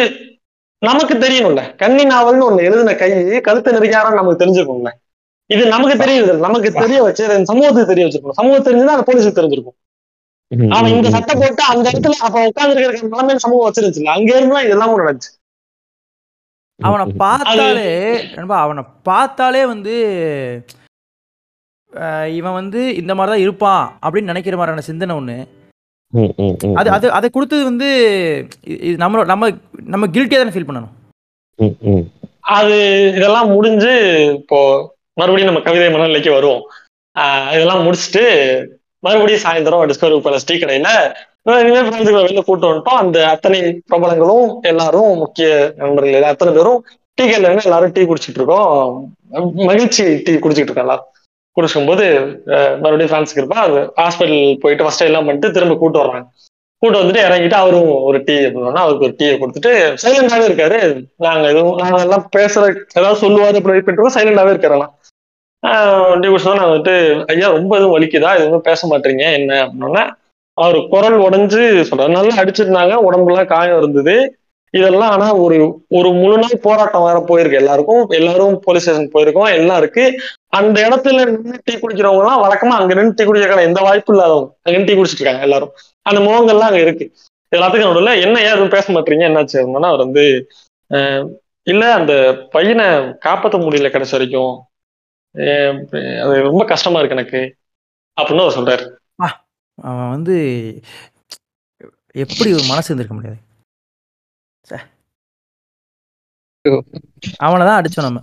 நமக்கு 0.82 1.15
தெரியணும்ல. 1.15 1.62
கன்னி 1.82 2.05
நாவல்னு 2.05 2.48
ஒண்ணு 2.48 2.66
எழுதின 2.69 2.94
கை 3.02 3.09
கழுத்து 3.48 3.74
நெருக்காரன்னு 3.77 4.20
நமக்கு 4.20 4.43
தெரிஞ்சுக்கணும்ல 4.43 4.90
இது 5.51 5.62
நமக்கு 5.66 5.97
தெரியுது. 6.05 6.32
நமக்கு 6.47 6.69
தெரிய 6.82 6.98
வச்சு 7.02 7.24
சமூகத்துக்கு 7.51 7.90
தெரிய 7.93 8.05
வச்சிருக்கணும். 8.06 8.39
சமூகம் 8.40 8.66
தெரிஞ்சுன்னா 8.66 8.94
அந்த 8.97 9.06
போலீஸுக்கு 9.09 9.39
தெரிஞ்சிருக்கும். 9.40 9.77
அவன் 10.77 10.95
இந்த 10.97 11.11
சட்டை 11.15 11.35
போட்டு 11.41 11.62
அந்த 11.73 11.87
இடத்துல 11.91 12.16
அப்ப 12.27 12.43
உட்கார்ந்து 12.49 12.75
இருக்கிற 12.77 13.09
நிலைமையில 13.09 13.43
சமூகம் 13.45 13.66
வச்சிருந்துச்சுல 13.66 14.15
அங்க 14.16 14.31
இருந்து 14.37 14.66
இதெல்லாம் 14.66 15.01
நடந்துச்சு. 15.03 15.31
அவனை 16.81 17.05
பார்த்தாலே 17.23 17.91
அவனை 18.65 18.83
பார்த்தாலே 19.09 19.62
வந்து 19.73 19.95
இவன் 22.39 22.59
வந்து 22.61 22.81
இந்த 23.01 23.12
மாதிரி 23.15 23.33
தான் 23.33 23.45
இருப்பான் 23.45 23.85
அப்படின்னு 24.05 24.31
நினைக்கிற 24.33 24.57
மாதிரியான 24.59 24.87
சிந்தனை 24.89 25.15
ஒன்று 25.21 25.37
அது 26.81 26.89
அது 26.97 27.07
அதை 27.19 27.29
கொடுத்தது 27.31 27.62
வந்து 27.69 27.89
நம்மளோட 29.03 29.27
நம்ம 29.33 29.49
நம்ம 29.93 30.07
கில்ட்டியாக 30.15 30.41
தானே 30.43 30.55
ஃபீல் 30.55 30.69
பண்ணணும். 30.69 30.95
அது 32.57 32.77
இதெல்லாம் 33.19 33.53
முடிஞ்சு 33.57 33.93
இப்போ 34.39 34.59
மறுபடியும் 35.21 35.51
நம்ம 35.51 35.62
கவிதை 35.66 35.89
மனநிலைக்கு 35.89 36.31
வருவோம். 36.37 36.62
ஆஹ் 37.16 37.49
இதெல்லாம் 37.55 37.85
முடிச்சுட்டு 37.87 38.25
மறுபடியும் 39.05 39.45
சாயந்தரம் 39.47 39.87
டிஸ்கவரி 39.91 40.19
பேலஸ் 40.27 40.49
டீ 40.51 40.57
கடையில 40.61 40.91
ஃப்ரெண்ட்ஸுகளை 41.47 42.21
வெளில 42.27 42.43
கூட்டு 42.49 42.69
வந்துட்டோம். 42.69 43.01
அந்த 43.05 43.19
அத்தனை 43.33 43.59
பிரபலங்களும் 43.91 44.47
எல்லாரும் 44.71 45.11
முக்கிய 45.23 45.49
நண்பர்கள் 45.81 46.29
அத்தனை 46.33 46.53
பேரும் 46.59 46.79
டீ 47.19 47.25
கடையில 47.31 47.67
எல்லாரும் 47.69 47.95
டீ 47.97 48.05
குடிச்சிட்டு 48.11 48.41
இருக்கோம். 48.41 48.95
மகிழ்ச்சி 49.71 50.05
டீ 50.27 50.33
குடிச்சிட்டு 50.45 50.71
இருக்கோம் 50.71 50.87
எல்லாரும். 50.87 51.09
குடிச்சுக்கும் 51.57 51.91
போது 51.91 52.07
மறுபடியும் 52.83 53.11
ஃப்ரான்ஸுக்கு 53.11 53.43
இருப்பா 53.43 53.59
அது 53.67 53.81
ஹாஸ்பிட்டல் 54.01 54.41
போயிட்டு 54.63 54.87
ஃபர்ஸ்ட் 54.87 55.05
எல்லாம் 55.09 55.27
பண்ணிட்டு 55.29 55.55
திரும்ப 55.57 55.77
கூட்டு 55.83 56.01
வர்றாங்க 56.03 56.27
கூட்டு 56.83 57.01
வந்துட்டு 57.01 57.21
இறங்கிட்டு 57.27 57.57
அவரும் 57.61 57.91
ஒரு 58.09 58.19
டீ 58.29 58.35
அப்படின்னா 58.47 58.83
அவருக்கு 58.85 59.07
ஒரு 59.09 59.15
டீயை 59.21 59.35
கொடுத்துட்டு 59.43 59.71
சைலண்டாவே 60.03 60.47
இருக்காரு. 60.49 60.79
நாங்க 61.27 61.45
எதுவும் 61.53 61.79
நாங்க 61.83 62.01
எல்லாம் 62.07 62.25
பேசுற 62.37 62.63
ஏதாவது 62.99 63.21
சொல்லுவாரு 63.23 63.59
அப்படி 63.61 63.75
வெயிட் 63.75 63.87
பண்ணிட்டு 63.89 64.17
சைலண்டாவே 64.17 64.53
இருக்காரலாம் 64.55 64.93
டீ 66.23 66.28
குடிச்சா 66.28 66.55
நான் 66.59 66.70
வந்துட்டு 66.70 66.95
ஐயா 67.32 67.49
ரொம்ப 67.57 67.73
எதுவும் 67.78 67.95
வலிக்குதா? 67.97 68.31
எதுவும் 68.39 68.66
பேச 68.69 68.89
மாட்டீங்க? 68.89 69.24
என்ன? 69.39 69.53
அப்படின்னா 69.66 70.03
அவர் 70.59 70.78
குரல் 70.89 71.19
உடஞ்சு 71.27 71.61
சொல்றாரு. 71.89 72.16
நல்லா 72.16 72.35
அடிச்சிருந்தாங்க. 72.43 72.95
உடம்புலாம் 73.07 73.53
காயம் 73.53 73.78
இருந்தது. 73.78 74.15
இதெல்லாம் 74.74 75.11
ஆனா 75.11 75.27
ஒரு 75.45 75.57
ஒரு 75.99 76.09
முழு 76.12 76.36
நாள் 76.39 76.62
போராட்டம் 76.62 77.05
வேற 77.07 77.19
போயிருக்கு. 77.28 77.61
எல்லாருக்கும் 77.62 78.09
எல்லாரும் 78.19 78.55
போலீஸ் 78.65 78.85
ஸ்டேஷன் 78.86 79.12
போயிருக்கோம். 79.15 79.51
எல்லாம் 79.59 79.78
இருக்கு. 79.78 80.05
அந்த 80.59 80.77
இடத்துல 80.86 81.24
நின்று 81.28 81.59
டீ 81.65 81.74
குடிக்கிறவங்க 81.74 82.23
எல்லாம் 82.24 82.43
வழக்கமா 82.45 82.74
அங்க 82.81 82.95
நின்று 82.95 83.16
டீ 83.16 83.24
குடிக்கிறக்கான 83.24 83.66
எந்த 83.70 83.81
வாய்ப்பு 83.81 84.12
இல்லாதவங்க. 84.15 84.51
அங்க 84.65 84.74
நின்று 84.77 84.91
டீ 84.91 84.97
குடிச்சிட்டு 84.99 85.23
இருக்காங்க 85.23 85.47
எல்லாரும். 85.49 85.73
அந்த 86.07 86.20
முகங்கள்லாம் 86.20 86.70
அங்க 86.70 86.82
இருக்கு. 86.86 87.07
எல்லாத்துக்கும் 87.53 87.91
நடுவில் 87.91 88.20
என்ன 88.24 88.36
ஏன் 88.41 88.55
எதுவும் 88.55 88.74
பேச 88.77 88.86
மாட்டீங்க? 88.93 89.24
என்னாச்சு? 89.31 89.57
அப்படின்னா 89.62 89.91
அவர் 89.93 90.05
வந்து 90.07 90.24
இல்ல 91.66 91.85
அந்த 91.95 92.12
பையனை 92.51 92.86
காப்பாற்ற 93.19 93.59
முடியல 93.59 93.91
கடைசி 93.91 94.15
வரைக்கும். 94.16 94.55
அது 96.23 96.43
ரொம்ப 96.43 96.65
கஷ்டமா 96.65 96.98
இருக்கு 96.98 97.16
எனக்கு. 97.16 97.40
அப்படின்னு 98.16 98.44
அவர் 98.44 98.59
சொல்றாரு. 98.59 98.85
அவன் 99.78 100.11
வந்து 100.11 100.35
எப்படி 102.15 102.51
ஒரு 102.52 102.65
மனசு 102.69 102.89
இருந்திருக்க 102.89 103.15
முடியாது. 103.15 103.40
அவனை 107.39 107.66
தான் 107.66 107.78
அடிச்சோம் 107.81 108.06
நம்ம. 108.06 108.20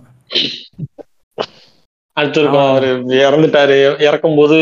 அடுத்திருக்கோம் 2.16 2.68
அவரு 2.68 2.88
இறந்துட்டாரு. 3.20 3.76
இறக்கும் 4.00 4.36
போது 4.36 4.56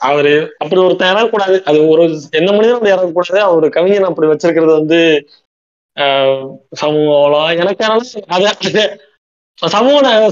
அவரு 0.00 0.32
அப்படி 0.58 0.80
ஒருத்தன் 0.80 1.12
இறக்கக்கூடாது. 1.12 1.56
அது 1.62 1.88
ஒரு 1.88 2.02
எந்த 2.32 2.50
மனிதனும் 2.52 2.76
அப்படி 2.76 2.94
இறக்கக்கூடாது? 2.94 3.40
அவர் 3.46 3.66
கவிஞன் 3.68 4.10
அப்படி 4.10 4.28
வச்சிருக்கிறது 4.28 4.72
வந்து 4.72 5.00
ஆஹ், 5.96 6.40
சமூகம் 6.74 7.14
அவ்வளோ 7.16 7.38
எனக்கு 7.56 7.84
என்னன்னா 7.84 8.84
அது 9.64 9.72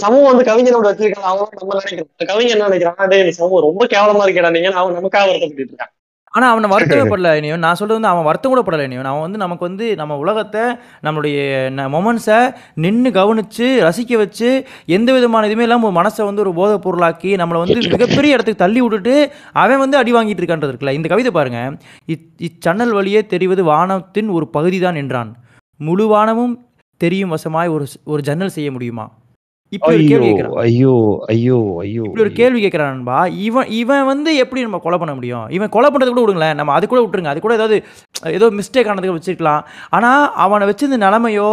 சமூகம் 0.05 0.31
வந்து 0.31 0.47
கவிஞன் 0.49 0.75
அப்படி 0.77 0.91
வச்சிருக்காங்க 0.91 1.29
அவங்க 1.33 1.59
நம்ம 1.61 1.77
நினைக்கிறோம். 1.81 2.09
கவிஞன் 2.31 2.55
என்ன 2.55 2.69
நினைக்கிறான்? 2.69 3.11
டேய் 3.13 3.37
சமூகம் 3.41 3.67
ரொம்ப 3.67 3.85
கேவலமா 3.93 4.25
இருக்கடா 4.27 4.51
நீங்க. 4.57 4.71
அவன் 4.81 4.97
நமக்காக 5.01 5.29
வருத்தப்பட்டு 5.31 5.65
இருக்கான். 5.65 5.93
ஆனா 6.37 6.47
அவனை 6.53 6.69
வருத்தமே 6.71 7.03
படல 7.11 7.33
இனியும். 7.39 7.61
நான் 7.65 7.79
சொல்றது 7.79 7.97
வந்து 7.99 8.11
அவன் 8.13 8.27
வருத்தம் 8.29 8.53
கூட 8.53 8.63
படல 8.67 8.87
இனியும். 8.87 9.09
அவன் 9.11 9.25
வந்து 9.25 9.41
நமக்கு 9.43 9.65
வந்து 9.69 9.87
நம்ம 10.01 10.17
உலகத்தை 10.23 10.63
நம்மளுடைய 11.07 11.37
மொமெண்ட்ஸை 11.95 12.39
நின்று 12.85 13.11
கவனிச்சு 13.19 13.67
ரசிக்க 13.87 14.19
வச்சு 14.23 14.49
எந்த 14.97 15.13
விதமான 15.17 15.49
இதுவுமே 15.51 15.67
இல்லாமல் 15.69 15.97
மனசை 16.01 16.25
வந்து 16.29 16.45
ஒரு 16.45 16.53
போதை 16.59 16.77
பொருளாக்கி 16.87 17.33
நம்மளை 17.43 17.61
வந்து 17.65 17.79
மிகப்பெரிய 17.95 18.37
இடத்துக்கு 18.37 18.65
தள்ளி 18.65 18.83
விட்டுட்டு 18.85 19.15
அவன் 19.65 19.83
வந்து 19.85 20.01
அடி 20.01 20.15
வாங்கிட்டு 20.19 20.45
இருக்கான்றது 20.45 20.75
இருக்குல்ல. 20.75 20.97
இந்த 20.99 21.11
கவிதை 21.15 21.33
பாருங்க. 21.39 21.63
இச்சன்னல் 22.49 22.95
வழியே 22.99 23.23
தெரிவது 23.35 23.65
வானத்தின் 23.73 24.35
ஒரு 24.39 24.49
பகுதி 24.59 24.81
தான் 24.87 25.01
என்றான். 25.05 25.33
முழு 25.81 26.07
வானமும் 26.15 26.57
தெரியும் 27.05 27.35
வசமாய் 27.37 27.75
ஒரு 27.77 27.87
ஒரு 28.13 28.23
ஜன்னல் 28.31 28.57
செய்ய 28.57 28.71
முடியுமா? 28.77 29.07
ஐயோ 29.73 29.95
கேள்வி 30.11 30.27
கேட்கிறான். 30.27 30.57
ஐயோ 30.65 30.93
ஐயோ 31.33 31.59
ஐயோ. 31.83 32.03
இப்படி 32.07 32.25
ஒரு 32.25 32.33
கேள்வி 32.41 32.59
கேட்குறான் 32.65 32.93
நண்பா. 32.93 33.19
இவன் 33.47 33.71
இவன் 33.79 34.09
வந்து 34.11 34.31
எப்படி 34.43 34.65
நம்ம 34.67 34.79
கொலை 34.85 34.99
பண்ண 35.03 35.13
முடியும்? 35.19 35.47
இவன் 35.57 35.73
கொலை 35.77 35.89
பண்ணுறது 35.91 36.13
கூட 36.13 36.23
விடுங்களேன். 36.25 36.59
நம்ம 36.61 36.75
அது 36.77 36.85
கூட 36.93 37.01
விட்டுருங்க. 37.03 37.33
அது 37.33 37.41
கூட 37.45 37.55
ஏதாவது 37.59 37.77
ஏதோ 38.39 38.49
மிஸ்டேக் 38.59 38.91
ஆனதுக்கு 38.93 39.17
வச்சிருக்கலாம். 39.17 39.63
ஆனால் 39.97 40.25
அவனை 40.45 40.69
வச்சிருந்த 40.71 40.99
நிலமையோ 41.07 41.49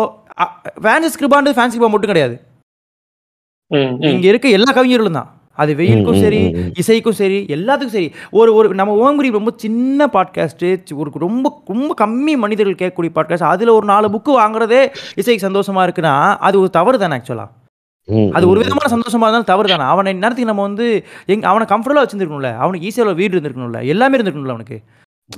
ஃபேன்ஸ் 0.85 1.19
கிருபான்றது 1.21 1.57
ஃபேன்ஸ் 1.59 1.75
கிருபா 1.75 1.91
மட்டும் 1.93 2.13
கிடையாது. 2.13 2.35
இங்கே 4.11 4.29
இருக்க 4.31 4.57
எல்லா 4.57 4.71
கவிஞர்களும் 4.77 5.19
தான். 5.19 5.29
அது 5.53 5.73
வெயிலுக்கும் 5.73 6.21
சரி 6.21 6.47
இசைக்கும் 6.81 7.11
சரி 7.11 7.45
எல்லாத்துக்கும் 7.49 7.87
சரி. 7.87 8.13
ஒரு 8.31 8.55
ஒரு 8.55 8.73
நம்ம 8.73 9.11
ஓங்குரி 9.11 9.31
ரொம்ப 9.31 9.51
சின்ன 9.55 10.05
பாட்காஸ்ட்டு 10.05 10.77
ஒரு 10.95 11.11
ரொம்ப 11.15 11.61
ரொம்ப 11.65 12.05
கம்மி 12.05 12.37
மனிதர்கள் 12.37 12.75
கேட்கக்கூடிய 12.75 13.09
பாட்காஸ்ட் 13.15 13.43
அதில் 13.43 13.67
ஒரு 13.67 13.85
நாலு 13.85 14.07
புக்கு 14.09 14.39
வாங்குறதே 14.39 14.91
இசைக்கு 15.15 15.49
சந்தோஷமா 15.49 15.87
இருக்குன்னா 15.87 16.37
அது 16.37 16.59
ஒரு 16.59 16.69
தவறு 16.69 16.97
தானே 16.97 17.15
ஆக்சுவலாக 17.15 17.49
அது 18.31 18.49
ஒரு 18.49 18.59
விதமான 18.59 18.95
சந்தோஷமா 18.95 19.21
இருந்தாலும் 19.21 19.43
தவறு 19.43 19.69
தானே 19.69 19.83
அவனை 19.83 20.13
நேரத்துக்கு 20.13 20.45
நம்ம 20.45 20.61
வந்து 20.61 21.05
எங் 21.25 21.41
அவனை 21.41 21.67
கம்ஃபர்டபுளாக 21.69 22.05
வச்சிருந்துருக்கணும்ல. 22.05 22.57
அவனுக்கு 22.57 22.87
ஈஸியாக 22.87 23.15
வீடு 23.15 23.39
இருந்திருக்கணும்ல. 23.39 23.85
எல்லாமே 23.85 24.17
இருந்திருக்கணும்ல 24.17 24.47
அவனுக்கு. 24.47 24.81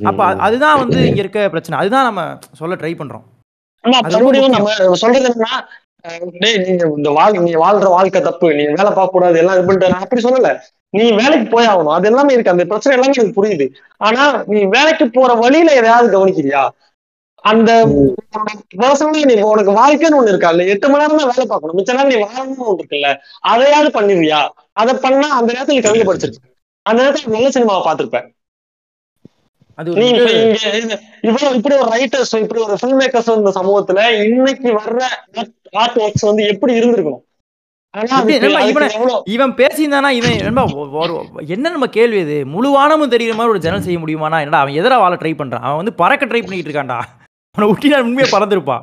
அப்போ 0.03 0.26
அதுதான் 0.26 0.80
வந்து 0.80 1.07
இங்க 1.07 1.19
இருக்க 1.19 1.49
பிரச்சனை. 1.49 1.80
அதுதான் 1.80 2.03
நம்ம 2.03 2.40
சொல்ல 2.53 2.76
ட்ரை 2.76 2.95
நம்ம 3.84 4.94
சொல்றது 4.94 5.27
என்னன்னா 5.27 5.57
இந்த 6.06 7.10
வாழ் 7.10 7.40
நீ 7.40 7.54
வாழ்ற 7.56 7.88
வாழ்க்கை 7.88 8.22
தப்பு. 8.22 8.48
நீ 8.54 8.64
வேலை 8.64 8.84
பார்க்க 8.84 9.08
கூடாது 9.08 9.38
எல்லாம் 9.38 9.56
இது 9.56 9.66
பண்ணிட்டு 9.66 9.90
நான் 9.90 10.02
அப்படி 10.02 10.22
சொல்லல. 10.22 10.60
நீ 10.90 11.12
வேலைக்கு 11.12 11.48
போய் 11.48 11.68
ஆகணும். 11.68 11.94
அது 11.94 12.08
எல்லாமே 12.08 12.34
இருக்கு. 12.34 12.52
அந்த 12.52 12.66
பிரச்சனை 12.66 12.98
எல்லாமே 12.98 13.18
எனக்கு 13.18 13.44
புரியுது. 13.44 13.68
ஆனா 13.98 14.44
நீ 14.46 14.64
வேலைக்கு 14.64 15.10
போற 15.10 15.34
வழியில 15.34 15.74
எதையாவது 15.74 16.10
கவனிக்கிறியா? 16.16 16.70
அந்த 17.44 17.72
பர்சனலி 18.78 19.22
நீ 19.26 19.42
உனக்கு 19.42 19.72
வாழ்க்கைன்னு 19.72 20.18
ஒண்ணு 20.20 20.28
இருக்கா? 20.28 20.50
இல்ல 20.50 20.64
எட்டு 20.64 20.90
மணி 20.90 21.02
நேரம் 21.02 21.18
தான் 21.18 21.28
வேலை 21.28 21.46
பார்க்கணும். 21.46 21.78
மிச்ச 21.78 21.92
நேரம் 21.94 22.08
நீ 22.08 22.16
வாழணும்னு 22.16 22.68
ஒன்று 22.68 22.84
இருக்குல்ல. 22.84 23.18
அதையாவது 23.40 24.02
பண்ணிருவியா 24.02 24.42
அதை 24.74 24.94
பண்ணா 25.02 25.28
அந்த 25.38 25.54
நேரத்துல 25.54 25.74
நீ 25.74 25.80
கவிதை 25.80 26.08
படிச்சிருக்க 26.08 26.40
அந்த 26.82 27.02
நேரத்துல 27.04 27.28
நல்ல 27.28 27.48
சினிமாவை 27.48 27.82
பார்த்திருப்பேன் 27.88 28.02
அது 28.06 28.12
நீ 28.12 28.12
ஒரு 28.12 28.28
இப்ப 28.28 28.32
இங்க 29.52 29.60
இது- 29.60 29.62
இவ்வளவு 31.22 31.56
இப்படி 31.56 31.76
ஒரு 31.76 31.91
ரைட்டர்ஸ் 31.98 32.41
இப்படி 32.41 32.62
ஒரு 32.62 32.78
ஃபில்ம் 32.82 33.08
மேக்கர்ஸ் 33.08 33.36
இந்த 33.36 33.52
சமூகத்துல 33.56 34.24
இன்னைக்கு 34.24 34.72
வர்ற 34.72 35.04
ஆர்ட் 35.72 35.95
ஒர்க்ஸ் 35.95 36.26
வந்து 36.26 36.48
எப்படி 36.48 36.80
இருந்திருக்கணும்? 36.80 37.22
இவனை- 38.32 38.91
பேசியிருந்தானா 39.28 40.10
இவன் 40.10 40.56
என்ன 41.48 41.70
நம்ம 41.70 41.88
கேள்வி 41.88 42.20
இது? 42.20 42.45
முழுவானமும் 42.45 43.14
தெரியுற 43.14 43.34
மாதிரி 43.34 43.50
ஒரு 43.50 43.60
ஜன்னல் 43.60 43.82
செய்ய 43.82 44.00
முடியுமானா? 44.00 44.40
என்னடா 44.40 44.60
அவன் 44.60 44.74
எதிரா 44.74 44.98
வாழ 44.98 45.16
ட்ரை 45.16 45.34
பண்றான்? 45.34 45.60
அவன் 45.60 45.76
வந்து 45.76 45.94
பறக்க 45.94 46.26
ட்ரை 46.26 46.40
பண்ணிட்டு 46.40 46.72
இருக்கான்டா. 46.72 47.02
அவனை 47.58 47.76
ஒட்டினா 47.76 48.00
உண்மையா 48.00 48.38
பறந்துருப்பான். 48.38 48.82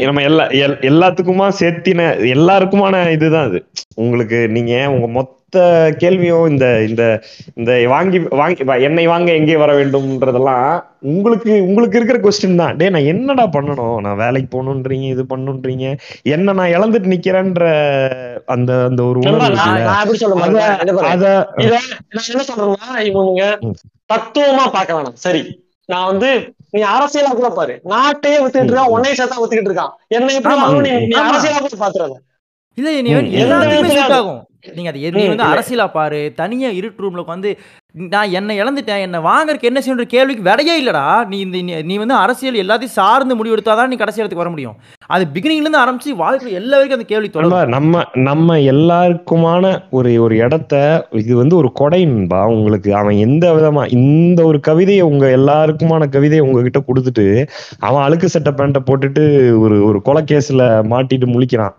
நம்ம 0.00 0.22
எல்லா 0.22 0.44
எல்- 0.44 0.80
எல்லாத்துக்குமா 0.80 1.52
சேர்த்தின 1.60 2.16
எல்லாருக்குமான 2.34 3.10
இதுதான் 3.10 3.44
அது 3.44 3.66
உங்களுக்கு 3.94 4.48
நீங்க 4.48 4.90
உங்க 4.90 5.08
மொத்த 5.08 5.37
கேள்வியும் 6.02 6.46
இந்த 6.46 6.66
இந்த 6.88 7.02
இந்த 7.56 7.72
வாங்கி 7.88 8.18
வாங்கி 8.40 8.56
என்னை 8.88 9.06
வாங்க 9.06 9.30
எங்கே 9.32 9.56
வர 9.56 9.72
வேண்டும்ன்றதெல்லாம் 9.78 10.66
உங்களுக்கு 11.10 11.52
உங்களுக்கு 11.68 11.98
இருக்கிற 11.98 12.18
கொஸ்டின் 12.18 12.60
தான். 12.62 12.76
டேய் 12.78 12.90
நான் 12.90 13.08
என்னடா 13.12 13.44
பண்ணணும்? 13.56 13.96
நான் 14.00 14.16
வேலைக்கு 14.16 14.48
போகணுன்றீங்க 14.54 15.06
இது 15.14 15.24
பண்ணுன்றீங்க. 15.32 15.86
என்ன 16.34 16.52
நான் 16.52 16.74
இழந்துட்டு 16.76 17.12
நிக்கிறேன்ற 17.14 17.64
அந்த 18.46 18.72
அந்த 18.88 19.02
ஒரு 19.04 19.20
என்ன 19.22 19.38
பாரு, 19.38 19.56
அத 21.12 21.24
இத 21.64 21.74
நான் 22.14 22.28
என்ன 22.32 22.44
சொல்றேன்னா 22.50 23.00
இவனுங்க 23.10 23.44
ம். 23.68 23.76
தத்துவமா 24.12 24.66
பார்க்க 24.76 24.98
வேணாம். 24.98 25.18
சரி. 25.26 25.42
நான் 25.88 26.06
வந்து 26.06 26.30
நீ 26.74 26.80
அரசியலா 26.94 27.30
கூட 27.32 27.48
பாரு. 27.50 27.74
நாட்டையே 27.92 28.38
வித்துக்கிட்டு 28.40 28.72
இருக்கான். 28.72 28.94
உன்னைய 28.94 29.14
சேர்த்தா 29.20 29.40
வித்துக்கிட்டு 29.42 29.70
இருக்கான். 29.72 29.92
என்ன 30.16 30.32
எப்படி. 30.32 30.90
அரசியலா 31.22 31.60
கூட 31.66 31.78
பாத்துறாத. 31.84 32.16
இல்ல 32.78 32.90
நீ 33.02 33.12
எல்லாத்துக்கும் 33.42 33.96
செட் 33.96 34.16
ஆகும். 34.18 34.42
நீங்க 34.64 34.90
அது 34.90 35.00
நீ 35.12 35.22
ம், 35.22 35.28
வந்து. 35.28 35.48
அரசியலா 35.48 35.86
பாரு 35.92 36.20
தனியா 36.36 36.70
இருட்டு 36.70 37.02
ரூம்ல 37.02 37.24
உட்காந்து 37.24 37.50
நான் 37.98 38.30
என்னை 38.30 38.60
இழந்துட்டேன் 38.60 39.00
என்னை 39.00 39.20
வாங்குறதுக்கு 39.20 39.60
என்ன 39.60 39.80
செய்யணுன்ற 39.80 40.02
கேள்விக்கு 40.02 40.42
விடையே 40.42 40.84
இல்லடா. 40.84 41.26
நீ 41.26 41.38
இந்த 41.38 41.58
நீ- 41.58 41.98
வந்து 41.98 42.14
அரசியல் 42.14 42.66
எல்லாத்தையும் 42.66 42.84
சார்ந்து 42.84 43.36
முடிவு 43.36 43.56
எடுத்தாதான் 43.56 43.86
நீ 43.86 43.96
கடைசி 43.96 44.20
இடத்துக்கு 44.20 44.36
வர 44.36 44.48
முடியும். 44.48 44.74
அது 45.06 45.26
இருந்து 45.32 45.78
ஆரம்பிச்சு 45.78 46.16
வாழ்க்கையில் 46.16 46.60
எல்லா 46.60 46.78
வரைக்கும் 46.78 46.98
அந்த 46.98 47.04
கேள்வி 47.04 47.28
தொடரும். 47.28 47.68
நம்ம 47.68 48.02
நம்ம 48.12 48.56
எல்லாருக்குமான 48.56 49.82
ஒரு 49.90 50.22
ஒரு 50.22 50.36
இடத்த 50.36 51.06
இது 51.10 51.36
வந்து 51.36 51.56
ஒரு 51.56 51.72
கொடைன்பா 51.80 52.44
உங்களுக்கு. 52.44 52.94
அவன் 52.94 53.16
எந்த 53.16 53.52
விதமா 53.52 53.92
இந்த 53.92 54.44
ஒரு 54.44 54.60
கவிதையை 54.60 55.02
உங்க 55.02 55.26
எல்லாருக்குமான 55.26 56.08
கவிதையை 56.08 56.40
உங்ககிட்ட 56.40 56.82
கொடுத்துட்டு 56.86 57.46
அவன் 57.78 58.02
அழுக்கு 58.02 58.28
சட்டை 58.28 58.52
பேண்ட்டை 58.52 58.76
போட்டுட்டு 58.86 59.58
ஒரு 59.58 59.84
ஒரு 59.84 60.02
கொலை 60.02 60.24
கேஸ்ல 60.30 60.58
மாட்டிட்டு 60.90 61.26
முழிக்கிறான். 61.26 61.74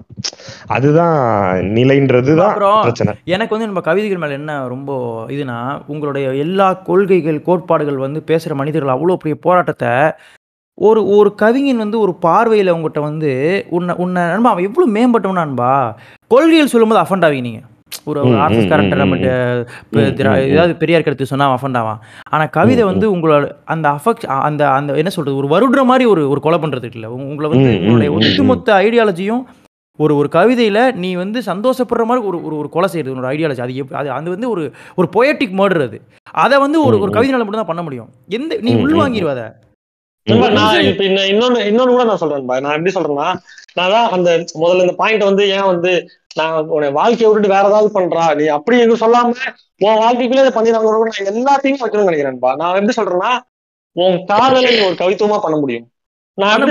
அதுதான் 0.68 1.60
நிலைன்றதுதான் 1.60 2.80
பிரச்சனை. 2.80 3.14
எனக்கு 3.26 3.50
வந்து 3.50 3.66
நம்ம 3.66 3.82
கவிதைகள் 3.82 4.18
மேலே 4.18 4.34
என்ன 4.34 4.68
ரொம்ப 4.68 5.24
இதுனா 5.28 5.82
உங்களுடைய 6.10 6.44
எல்லா 6.44 6.68
கொள்கைகள் 6.86 7.40
கோட்பாடுகள் 7.42 7.98
வந்து 7.98 8.20
பேசுகிற 8.24 8.54
மனிதர்கள் 8.56 8.94
அவ்வளோ 8.94 9.16
பெரிய 9.16 9.36
போராட்டத்தை 9.42 9.92
ஒரு 10.78 11.02
ஒரு 11.16 11.30
கவிஞன் 11.36 11.84
வந்து 11.84 11.98
ஒரு 12.00 12.14
பார்வையில் 12.20 12.74
உங்ககிட்ட 12.74 13.02
வந்து 13.02 13.32
உன்னை 13.70 13.94
உன்னை 13.96 14.22
நண்பா 14.24 14.52
அவன் 14.52 14.68
எவ்வளோ 14.70 14.88
மேம்பட்டவனா 14.96 15.44
நண்பா? 15.44 15.72
கொள்கைகள் 16.32 16.72
சொல்லும்போது 16.74 17.02
அஃபண்ட் 17.04 17.26
ஆவீங்க. 17.28 17.46
நீங்கள் 17.50 17.68
ஒரு 18.06 18.20
ம், 18.24 18.36
ஆர்எஸ்எஸ் 18.42 19.02
நம்ம 19.02 19.18
ம். 19.18 20.48
ஏதாவது 20.50 20.74
பெரியார் 20.76 21.06
கருத்து 21.06 21.32
சொன்னால் 21.32 21.56
அஃபண்ட் 21.58 21.80
ஆவான். 21.82 22.00
ஆனால் 22.30 22.52
கவிதை 22.58 22.84
வந்து 22.84 23.06
உங்களோட 23.16 23.44
அந்த 23.66 23.88
அஃபெக்ட் 23.90 24.26
அந்த 24.48 24.64
அந்த 24.72 24.98
என்ன 25.02 25.14
சொல்கிறது 25.16 25.40
ஒரு 25.42 25.50
வருடுற 25.56 25.84
மாதிரி 25.86 26.08
ஒரு 26.14 26.24
ஒரு 26.30 26.42
கொலை 26.42 26.60
பண்ணுறது 26.60 26.90
இல்லை. 26.94 27.10
உங்களை 27.30 27.50
வந்து 27.50 27.72
உங்களுடைய. 27.82 28.12
ஒட்டுமொத்த 28.18 28.78
ஐடியாலஜியும் 28.86 29.44
ஒரு 30.00 30.14
ஒரு 30.20 30.28
கவிதையில் 30.36 30.82
நீ 31.02 31.10
வந்து 31.16 31.40
சந்தோஷப்படுற 31.50 32.04
மாதிரி 32.10 32.22
ஒரு 32.28 32.38
ஒரு 32.48 32.56
ஒரு 32.60 32.70
கொலை 32.70 32.88
செய்யறது 32.92 33.14
உன்னோட 33.14 33.30
ஐடியாலஜி 33.32 33.64
அது 33.66 33.74
அது 34.00 34.10
அது 34.18 34.30
வந்து 34.36 34.50
ஒரு 34.54 34.64
ஒரு 35.00 35.08
பொயட்டிக் 35.16 35.58
மர்டர் 35.60 35.86
அது. 35.88 35.98
அதை 36.44 36.58
வந்து 36.66 36.78
ஒரு 36.88 36.96
ஒரு. 37.04 37.12
கவிதைனால 37.16 37.46
மட்டும் 37.46 37.64
தான் 37.64 37.72
பண்ண 37.72 37.84
முடியும். 37.88 38.10
எந்த 38.38 38.58
நீ 38.66 38.74
உள்வாங்கிடுவ 38.86 39.34
அதை. 39.36 39.48
இன்னொன்னு 41.30 41.60
இன்னொன்னு 41.70 41.94
கூட 41.94 42.06
நான் 42.10 42.22
சொல்றேன். 42.24 42.46
நான் 42.66 42.76
எப்படி 42.78 42.94
சொல்றேன்னா 42.98 43.28
நான் 43.78 43.94
தான் 43.94 44.10
அந்த 44.16 44.30
முதல்ல 44.62 44.86
இந்த 44.86 44.96
பாயிண்ட் 45.02 45.30
வந்து 45.30 45.44
ஏன் 45.58 45.70
வந்து 45.72 45.92
நான் 46.40 46.56
உன்னை 46.76 46.90
வாழ்க்கையை 46.98 47.28
விட்டுட்டு 47.28 47.54
வேற 47.54 47.66
ஏதாவது 47.72 47.90
பண்றா? 47.96 48.26
நீ 48.40 48.46
அப்படி 48.58 48.78
எதுவும் 48.84 49.04
சொல்லாம 49.04 49.32
உன் 49.82 50.02
வாழ்க்கைக்குள்ளே 50.02 50.44
இதை 50.44 50.54
பண்ணிடுறாங்க 50.56 50.90
நான் 51.10 51.32
எல்லாத்தையும் 51.34 51.82
வைக்கணும்னு 51.84 52.10
நினைக்கிறேன்பா. 52.10 52.52
நான் 52.62 52.76
எப்படி 52.80 52.98
சொல்றேன்னா 53.00 53.32
உன் 53.96 54.18
காதலை 54.32 54.72
ஒரு 54.88 54.96
கவித்துவமா 55.02 55.40
பண்ண 55.46 55.58
முடியும். 55.60 55.86
நான் 56.40 56.64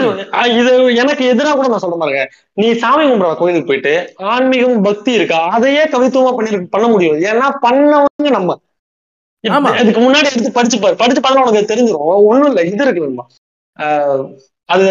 இது 0.58 0.70
எனக்கு 1.02 1.24
எதிராக 1.26 1.54
கூட 1.54 1.68
நான் 1.68 1.82
சொல்ற 1.82 1.96
பாருங்க. 1.98 2.22
நீ 2.56 2.66
சாமி 2.74 3.04
கும்பிட 3.04 3.30
கோயிலுக்கு 3.34 3.70
போயிட்டு 3.70 3.92
ஆன்மீகம் 4.28 4.82
பக்தி 4.82 5.12
இருக்கா? 5.12 5.40
அதையே 5.56 5.82
கவித்துவமா 5.86 6.32
பண்ணி 6.38 6.60
பண்ண 6.68 6.86
முடியும் 6.88 7.18
ஏன்னா 7.28 7.48
பண்ணவங்க 7.64 8.06
நம்ம. 8.30 8.56
அதுக்கு 9.74 10.00
முன்னாடி 10.00 10.28
எடுத்து 10.30 10.50
படிச்சு 10.52 10.78
பாரு. 10.78 10.94
படிச்சு 10.96 11.20
பார்த்தா 11.20 11.44
உனக்கு 11.44 11.70
தெரிஞ்சிடும் 11.72 12.00
ஒண்ணும் 12.30 12.50
இல்ல. 12.50 12.62
இது 12.70 12.84
இருக்கு. 12.86 13.26
ஆஹ் 13.78 14.22
அது 14.68 14.84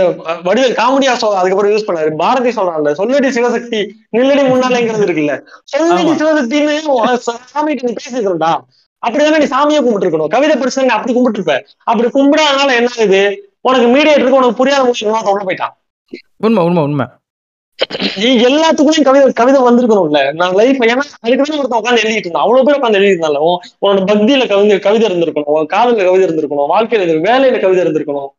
வடிவேல் 0.45 0.77
காமெடியா 0.77 1.13
சொல் 1.15 1.39
அதுக்கப்புறம் 1.39 1.73
யூஸ் 1.73 1.87
பண்ணாரு. 1.87 2.11
பாரதி 2.21 2.51
சொல்றாங்க 2.51 2.93
சொல்லடி 2.99 3.29
சிவசக்தி 3.35 3.79
நில்லடி 4.13 4.43
முன்னாலேங்கிறது 4.47 5.05
இருக்குல்ல. 5.07 5.33
சொல்லடி. 5.73 6.13
சிவசக்தின்னு 6.21 6.75
சாமிக்கு 7.49 7.87
நீ 7.87 7.93
பேசிக்கிறோம்டா 7.97 8.51
அப்படிதானே 9.03 9.39
நீ 9.39 9.47
சாமியை 9.49 9.79
கும்பிட்டு 9.79 10.05
இருக்கணும் 10.05 10.31
கவிதை 10.33 10.55
படிச்சு 10.55 10.75
அப்படி 10.95 11.13
கும்பிட்டு 11.13 11.39
இருப்ப 11.39 11.55
அப்படி 11.83 12.07
கும்பிடாதனால 12.09 12.69
என்ன 12.79 12.89
ஆகுது? 12.95 13.21
உனக்கு 13.61 13.87
மீடியேட்டருக்கு 13.95 14.39
உனக்கு 14.41 14.59
புரியாத 14.61 14.83
முடியும் 14.83 15.31
உள்ள 15.35 15.43
போயிட்டான். 15.47 15.75
உண்மை 16.37 16.63
உண்மை 16.63 16.83
உண்மை. 16.83 17.05
நீ 18.21 18.29
எல்லாத்துக்குள்ளயும் 18.47 19.07
கவிதை 19.07 19.25
கவிதை 19.39 19.59
வந்திருக்கணும்ல. 19.65 20.33
நான் 20.39 20.55
லைஃப் 20.59 20.79
ஏன்னா 20.83 21.03
அதுக்கு 21.23 21.43
தானே 21.43 21.59
ஒருத்தன் 21.59 21.81
உட்காந்து 21.81 22.03
எழுதிட்டு 22.03 22.25
இருந்தான். 22.27 22.45
அவ்வளவு 22.45 22.65
பேர் 22.67 22.79
உட்காந்து 22.79 23.01
உன் 23.47 23.59
உன்னோட 23.83 24.01
பக்தியில 24.11 24.47
கவிதை 24.53 24.79
கவிதை 24.79 25.05
இருந்திருக்கணும். 25.09 25.53
உன் 25.57 25.71
காதல 25.75 26.03
கவிதை 26.07 26.25
இருந்திருக்கணும். 26.27 26.71
வாழ்க்கையில 26.73 27.19
வேலையில 27.27 27.59
கவிதை 27.65 27.83
இருந்திருக்கணும். 27.85 28.31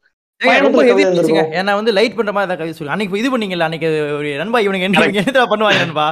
ஏன்னா 1.59 1.73
வந்து 1.79 1.95
லைட் 1.99 2.17
பண்ற 2.17 2.33
மாதிரி 2.33 2.49
ஏதாவது 2.49 2.61
கவிதை 2.61 2.75
சொல்லு. 2.79 2.93
அன்னைக்கு 2.95 3.21
இது 3.21 3.31
பண்ணீங்கல்ல 3.33 3.67
அன்னைக்கு 3.69 3.89
ஒரு 4.19 4.29
நண்பா 4.41 4.59
இவனுக்கு 4.67 4.89
என்ன 4.89 5.05
என்னடா 5.23 5.47
பண்ணுவாங்க 5.53 5.79
நண்பா? 5.85 6.07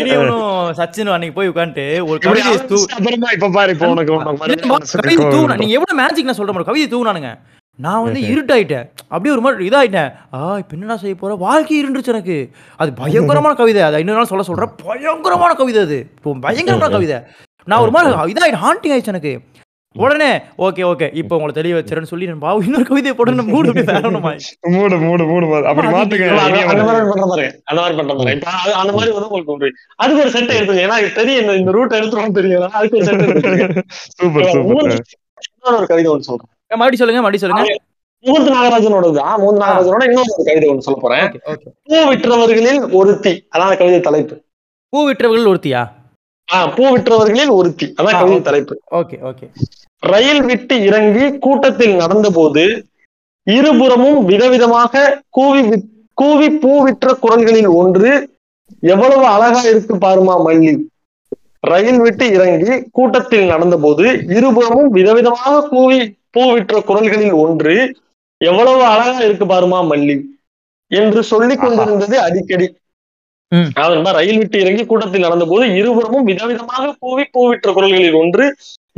இனியவனும் 0.00 0.50
சச்சினும் 0.80 1.14
அன்னைக்கு 1.16 1.38
போய் 1.38 1.50
உட்காந்துட்டு 1.52 1.86
ஒரு 2.10 2.18
தூ 2.70 2.78
அப்புறமா 2.96 3.30
இப்ப 3.36 3.50
பாரு 3.56 3.72
இப்ப 3.76 3.88
உனக்கு 3.94 4.12
கவிதை. 4.12 5.56
நீங்க 5.62 5.74
எவ்வளவு 5.78 6.00
மேஜிக் 6.02 6.28
நான் 6.30 6.40
சொல்ற 6.40 6.52
மாதிரி 6.54 6.70
கவிதை 6.70 6.86
தூவுனானுங்க 6.92 7.32
நான் 7.76 8.02
வந்து 8.02 8.20
இருட்டாயிட்டேன். 8.20 8.90
அப்படியே 9.08 9.34
ஒரு 9.34 9.40
மாதிரி 9.40 9.68
இதாயிட்டேன். 9.68 10.12
ஆ 10.34 10.58
இப்ப 10.58 10.66
என்னடா 10.70 10.96
செய்ய 10.96 11.14
போற? 11.14 11.34
வாழ்க்கை 11.34 11.84
இருந்துச்சு 11.84 12.06
எனக்கு. 12.06 12.50
அது 12.76 12.92
பயங்கரமான 12.92 13.54
கவிதை. 13.54 13.82
அது 13.82 13.98
இன்னொரு 13.98 14.16
நாள் 14.16 14.26
சொல்ல 14.26 14.44
சொல்றேன். 14.44 14.70
பயங்கரமான 14.84 15.54
கவிதை 15.54 15.82
அது. 15.82 16.06
இப்போ 16.16 16.36
பயங்கரமான 16.40 16.92
கவிதை. 16.92 17.20
நான் 17.64 17.80
ஒரு 17.80 17.90
மாதிரி 17.90 18.32
இதாயிட்டு 18.32 18.54
ஹாண்டிங் 18.54 18.98
ஆயிடுச்சு 18.98 19.06
எனக்கு. 19.06 19.40
உடனே 19.94 20.36
ஓகே 20.36 20.92
ஓகே 20.92 21.14
இப்போ 21.14 21.36
உங்களை 21.36 21.54
தெளிய 21.54 21.74
வச்சிரேன்னு 21.74 22.02
சொல்லி 22.02 22.26
நான் 22.26 22.42
பாவு 22.42 22.62
இன்னொரு 22.62 22.84
கவிதையை 22.84 23.14
போட்டு 23.14 23.42
மூடு 23.42 23.68
அப்படி 23.68 23.86
வேறணுமா 23.86 24.38
மூடு 24.60 24.98
மூடு 24.98 25.24
மூடு. 25.24 25.66
அப்படி 25.66 25.86
மாத்துங்க 25.86 26.28
அந்த-. 26.28 26.34
மாதிரி 26.34 26.64
பண்ற 26.64 27.26
மாதிரி. 27.26 27.46
அந்த 27.64 27.80
மாதிரி 27.80 27.96
பண்ற 27.96 28.14
மாதிரி. 28.14 28.40
அந்த 28.72 28.92
மாதிரி 28.92 29.12
வந்து 29.12 29.28
உங்களுக்கு 29.28 29.52
ஒரு 29.52 29.72
அதுக்கு 29.96 30.20
ஒரு 30.20 30.30
செட் 30.30 30.50
எடுத்துங்க 30.50 30.82
ஏன்னா 30.82 31.12
தெரியும். 31.12 31.56
இந்த- 31.56 31.70
ரூட் 31.70 31.92
எடுத்துருவோம் 31.92 32.30
தெரியும். 32.30 32.70
அதுக்கு 32.70 32.96
ஒரு 32.96 33.06
செட் 33.06 33.20
எடுத்துங்க 33.20 33.82
சூப்பர் 34.18 34.44
சூப்பர். 34.44 35.04
இன்னொரு 35.64 35.86
கவிதை 35.86 36.12
ஒன்று 36.12 36.22
சொல்றேன். 36.22 36.50
மறுபடியும் 36.72 37.02
சொல்லுங்க 37.02 37.22
மறுபடியும் 37.22 37.44
சொல்லுங்க. 37.44 37.64
மூர்த்தி 38.24 38.50
நாகராஜனோட 38.52 39.12
தான். 39.12 39.40
மூர்த்தி 39.40 39.62
நாகராஜனோட 39.62 40.02
இன்னொரு 40.08 40.44
கவிதை 40.48 40.68
ஒன்று 40.68 40.82
சொல்ல 40.82 40.98
போறேன். 41.00 41.28
பூ 41.84 41.96
விற்றவர்களில் 42.10 42.92
ஒருத்தி. 42.92 43.32
அதான் 43.54 43.76
கவிதை 43.76 44.00
தலைப்பு. 44.00 44.34
பூ 44.92 45.00
விற்றவர்கள் 45.04 45.50
ஒருத்தியா? 45.52 45.82
ஆஹ் 46.48 46.74
பூ 46.76 46.84
விற்றவர்களில் 46.94 47.50
ஒருத்தி. 47.50 47.86
அதான் 47.98 48.18
கவிதை. 48.18 48.40
தலைப்பு. 48.42 48.74
Okay 48.94 49.16
okay. 49.22 49.46
ரயில் 50.02 50.42
விட்டு 50.42 50.82
இறங்கி 50.82 51.38
கூட்டத்தில் 51.38 51.94
நடந்தபோது 51.96 52.64
இருபுறமும் 53.46 54.28
விதவிதமாக 54.28 55.04
கூவி 55.28 55.62
கூவி 56.18 56.50
பூ 56.62 56.82
விற்ற 56.84 57.14
குரல்களில் 57.14 57.66
ஒன்று 57.74 58.10
எவ்வளவு 58.86 59.24
அழகா 59.26 59.60
இருக்கு 59.62 59.94
பாருமா 59.96 60.34
மல்லி. 60.46 60.72
ரயில் 61.64 62.00
விட்டு 62.00 62.26
இறங்கி 62.30 62.72
கூட்டத்தில் 62.90 63.50
நடந்தபோது 63.50 64.04
இருபுறமும் 64.36 64.94
விதவிதமாக 64.94 65.68
கூவி 65.68 66.00
பூ 66.34 66.42
விற்ற 66.52 66.80
குரல்களில் 66.90 67.34
ஒன்று 67.44 67.74
எவ்வளவு 68.40 68.82
அழகா 68.92 69.18
இருக்கு 69.26 69.46
பாருமா 69.46 69.80
மல்லி 69.90 70.16
என்று 70.90 71.20
சொல்லிக் 71.32 71.62
கொண்டிருந்தது 71.62 72.16
அடிக்கடி. 72.26 72.66
அதாவது 73.76 74.12
ரயில் 74.18 74.38
விட்டு 74.40 74.56
இறங்கி 74.62 74.84
கூட்டத்தில் 74.84 75.24
நடந்தபோது 75.26 75.64
இருபுறமும் 75.80 76.28
விதவிதமாக 76.30 76.92
கூவி 77.04 77.24
பூ 77.34 77.42
விற்ற 77.50 77.72
குரல்களில் 77.76 78.20
ஒன்று 78.22 78.44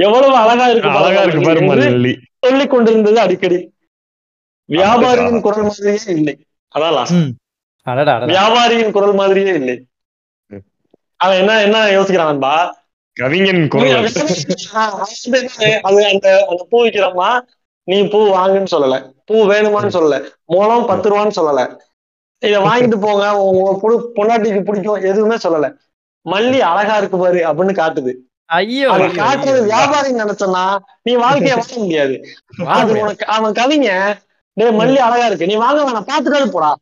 எவ்வளவு 0.07 0.35
அழகா 0.43 0.67
இருக்கு 0.73 0.99
அழகா 1.01 1.23
இருக்கு 1.25 1.49
பாரு 1.49 1.89
சொல்லிக் 2.45 2.73
கொண்டிருந்தது 2.73 3.19
அடிக்கடி. 3.25 3.59
வியாபாரியின் 4.69 5.45
குரல் 5.47 5.67
மாதிரியே 5.69 6.15
இல்லை. 6.19 6.35
அதான் 6.75 8.31
வியாபாரியின் 8.33 8.95
குரல் 8.97 9.19
மாதிரியே 9.21 9.53
இல்லை. 9.61 9.77
அவன் 11.25 11.39
என்ன 11.43 11.53
என்ன 11.67 11.79
யோசிக்கிறான்பா 11.97 12.55
கவிஞன் 13.17 13.65
குரல். 13.69 14.07
அது 14.07 14.23
என்ன, 15.29 15.69
அது 15.83 16.01
அந்த 16.13 16.29
அந்த 16.51 16.63
பூ 16.71 16.79
விற்கிறம்மா 16.85 17.29
நீ 17.89 17.97
பூ 18.09 18.19
வாங்குன்னு 18.35 18.73
சொல்லல. 18.75 18.97
பூ 19.25 19.37
வேணுமான்னு 19.51 19.97
சொல்லல. 19.97 20.17
மூலம் 20.47 20.87
பத்து 20.87 21.11
ரூபான்னு 21.11 21.39
சொல்லல. 21.39 21.63
இத 22.43 22.55
வாங்கிட்டு 22.61 22.99
போங்க. 22.99 23.25
உங்க 23.49 23.73
புடு 23.83 23.97
பொண்டாட்டிக்கு 24.17 24.63
பிடிக்கும். 24.63 25.03
எதுவுமே 25.05 25.37
சொல்லல. 25.45 25.69
மல்லி 26.27 26.59
அழகா 26.69 26.95
இருக்கு 26.97 27.19
பாரு 27.19 27.41
அப்படின்னு 27.49 27.75
காட்டுது. 27.75 28.13
ஐயோ 28.51 28.89
காட்டுறது. 29.19 29.61
வியாபாரி 29.69 30.11
நினைச்சனா 30.15 30.65
நீ 31.03 31.13
வாழ்க்கைய 31.17 31.55
வாங்க 31.55 31.77
முடியாது. 31.79 32.17
அது. 32.77 32.93
உனக்கு 33.03 33.25
அவன் 33.27 33.59
கவிங்க 33.61 33.91
டேய் 34.57 34.77
மல்லி 34.81 34.99
அழகா 35.07 35.27
இருக்கு. 35.27 35.47
நீ 35.47 35.57
வாங்க 35.57 35.81
வேணாம் 35.87 36.11
பாத்துக்காது 36.11 36.49
போடா. 36.51 36.73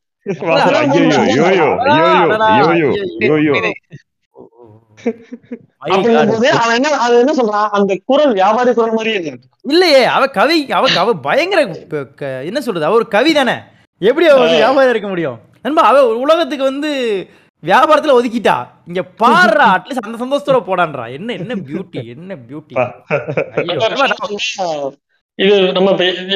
என்ன 6.76 6.90
அது 7.04 7.14
என்ன 7.22 7.32
சொல்றான் 7.40 7.70
அந்த 7.78 7.92
குரல் 8.10 8.32
வியாபாரி 8.38 8.72
குரல் 8.78 8.96
மாதிரியே 8.96 9.16
இருக்கு 9.18 9.48
இல்லையே 9.72 10.02
அவ 10.16 10.22
கவி 10.38 10.58
அவ 10.78 10.88
அவ 11.02 11.14
பயங்கர 11.28 11.60
என்ன 12.48 12.60
சொல்றது? 12.66 12.86
அவ 12.88 12.98
ஒரு 13.00 13.08
கவி 13.16 13.32
தானே. 13.38 13.56
எப்படி 14.00 14.26
அவ 14.30 14.40
வந்து 14.44 14.60
வியாபாரம் 14.62 14.92
இருக்க 14.94 15.08
முடியும்? 15.12 15.38
நண்பா 15.64 15.82
அவ 15.90 16.02
உலகத்துக்கு 16.24 16.64
வந்து 16.70 16.90
வியாபாரத்துல 17.62 18.14
ஒதுக்கிட்டா? 18.18 18.56
இங்க 18.90 19.00
பாடுறா 19.22 19.66
அட்லீஸ்ட் 19.74 20.06
அந்த 20.08 20.20
சந்தோஷத்தோட 20.22 20.60
போடான்றா. 20.68 21.04
என்ன 21.18 21.34
என்ன 21.40 21.54
பியூட்டி 21.68 22.00
என்ன 22.14 22.36
பியூட்டி 22.48 22.74
இது 25.38 25.54
நம்ம 25.76 25.90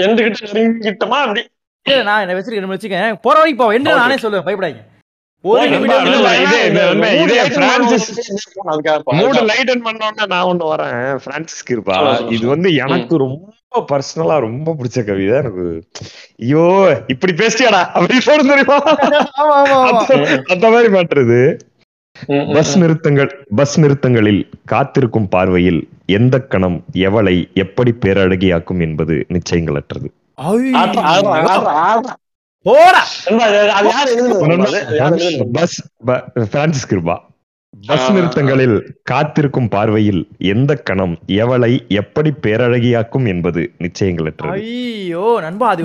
எந்த 0.06 0.18
கிட்ட 0.22 0.46
நெருங்கிட்டோமா 0.50 1.18
அப்படி. 1.24 1.42
நான் 2.06 2.22
என்ன 2.22 2.36
வச்சிருக்கேன் 2.36 2.74
வச்சுக்கேன் 2.74 3.18
போற 3.24 3.34
வரைக்கும் 3.40 3.64
போ 3.64 3.74
என்ன 3.78 3.96
நானே 4.02 4.18
சொல்லுவேன் 4.22 4.46
பயப்படாதீங்க. 4.46 4.84
இதே, 6.42 6.68
மூடு 7.16 7.34
பண்ணோம்னா 9.84 10.26
நான் 10.26 10.44
ஒண்ணு 10.44 10.64
வரேன். 10.64 11.18
பிரான்சிஸ்க்கு 11.24 11.70
இருப்பா 11.70 12.46
வந்து 12.46 12.74
எனக்கு 12.74 13.16
ரொம்ப 13.16 13.84
பர்சனலா 13.92 14.38
ரொம்ப 14.38 14.76
பிடிச்ச 14.78 15.04
கவிதை. 15.04 15.26
எனக்கு 15.26 15.84
ஐயோ 16.40 17.02
இப்படி 17.06 17.32
பேசியாடா 17.32 17.84
அப்படி 17.84 18.20
சொல்ல 18.20 18.42
தெரியுமா? 18.42 18.78
அந்த- 20.44 20.68
மாதிரி 20.70 20.88
ம், 22.26 22.52
பஸ். 22.52 22.78
நிறுத்தங்கள் 22.78 23.46
பஸ் 23.56 23.80
நிறுத்தங்களில் 23.80 24.48
காத்திருக்கும் 24.64 25.28
பார்வையில் 25.28 25.88
எந்த 26.06 26.40
கணம் 26.40 26.84
எவளை 26.92 27.48
எப்படி 27.54 27.94
பேரழகியாக்கும் 28.06 28.80
என்பது 28.80 29.26
நிச்சயங்களற்றது. 29.28 30.08
போடா. 32.66 33.02
அது 33.68 33.88
யார் 33.88 35.12
எழுதுனது? 35.14 35.46
பஸ் 35.52 35.82
ப- 36.04 36.24
பிரான்சிஸ் 36.52 36.94
கிருபா. 36.94 37.16
பஸ் 37.86 38.10
ஆ. 38.10 38.12
நிறுத்தங்களில் 38.12 39.00
காத்திருக்கும் 39.02 39.68
பார்வையில் 39.68 40.28
எந்த 40.38 40.74
கணம் 40.74 41.18
எவளை 41.26 41.84
எப்படி 41.88 42.32
பேரழகியாக்கும் 42.42 43.26
என்பது 43.26 43.72
நிச்சயங்களற்றது. 43.78 44.50
ஐயோ 44.50 45.38
நண்பா 45.40 45.68
அது 45.68 45.82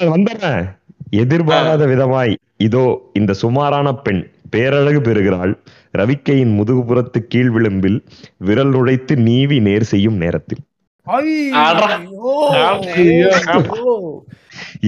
வந்துடுறேன் 0.00 0.64
எதிர்பாராத 1.10 1.86
விதமாய் 1.86 2.36
இதோ 2.56 3.10
இந்த 3.12 3.32
சுமாரான 3.32 3.92
பெண் 3.92 4.30
பேரழகு 4.50 5.00
பெறுகிறாள். 5.00 5.58
ரவிக்கையின் 5.98 6.54
முதுகுபுறத்து 6.54 7.18
கீழ் 7.28 7.50
விளிம்பில் 7.50 8.04
விரல் 8.36 8.72
நுழைத்து 8.72 9.16
நீவி 9.16 9.60
நேர் 9.60 9.82
செய்யும் 9.82 10.16
நேரத்தில். 10.16 10.58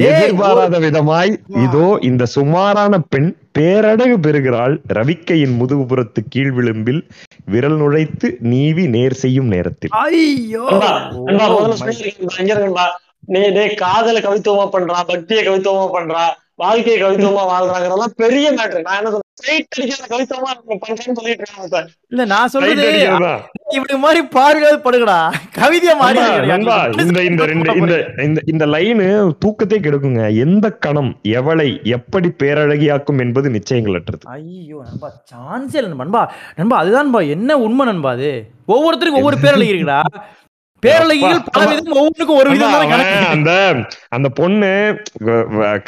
எதிர்பாராத 0.06 0.78
விதமாய் 0.78 1.32
இதோ 1.64 1.98
இந்த 2.01 2.26
சுமாரான 2.26 2.98
பெண் 3.09 3.28
பேரழகு 3.52 4.16
பெறுகிறாள். 4.20 4.74
ரவிக்கையின் 4.92 5.55
முதுகுபுறத்து 5.60 6.20
கீழ் 6.28 6.52
விளிம்பில் 6.52 7.01
விரல் 7.44 7.76
நுழைத்து 7.76 8.28
நீவி 8.52 8.84
நேர் 8.86 9.14
செய்யும் 9.14 9.47
நேரத்தில். 9.47 9.92
நீ 13.28 13.40
டேய் 13.48 13.74
காதல 13.74 14.18
கவித்துவமா 14.20 14.66
பண்றா 14.74 15.01
பக்திய 15.06 15.40
கவித்துவமா 15.42 15.86
பண்றா 15.97 16.22
வாழ்க்கையை 16.55 16.98
கவித்துவமா 17.02 17.42
வாழ்றாங்கிறதெல்லாம் 17.52 18.16
பெரிய 18.16 18.47
மேட்ரு 18.52 18.80
நான் 18.82 18.98
என்ன 18.98 19.10
இல்ல 22.12 22.25
நான் 22.25 22.51
சொல்றது. 22.53 22.87
இப்படி 23.77 23.97
மாதிரி 24.05 24.21
படுங்கடா 24.85 25.19
கவிதையா 25.59 25.95
மாறி 26.01 26.19
இந்த 27.05 27.21
இந்த 27.31 27.45
ரெண்டு 27.51 27.75
இந்த 27.81 27.95
இந்த 28.27 28.41
இந்த 28.53 28.67
லைனு 28.67 29.07
தூக்கத்தை 29.45 29.79
கெடுக்குங்க. 29.81 30.23
எந்த 30.45 30.67
கணம் 30.87 31.11
எவளை 31.41 31.69
எப்படி 31.97 32.29
பேரழகியாக்கும் 32.43 33.23
என்பது 33.25 33.51
நிச்சயங்களற்றது. 33.51 34.25
ஐயோ 34.37 34.79
நண்பா 34.89 35.11
சான்ஸே 35.33 35.79
இல்லை 35.81 35.93
நண்பா. 36.05 36.23
நண்பா 36.57 36.79
அதுதான் 36.83 37.15
என்ன 37.37 37.59
உண்மை 37.67 37.87
நண்பா 37.87 38.11
அது? 38.11 38.33
ஒவ்வொருத்தருக்கும் 38.75 39.23
ஒவ்வொரு 39.23 39.39
பேரழகி 39.45 39.73
இருக்குடா 39.73 40.01
பேரழகிகள் 40.82 41.40
பல 41.48 41.65
விதம் 41.70 41.97
ஒவ்வொன்றுக்கும் 41.97 42.36
ஒரு 42.36 42.51
விதம் 42.51 42.74
அந்த 43.28 43.51
அந்த 44.09 44.28
பொண்ணு 44.31 44.70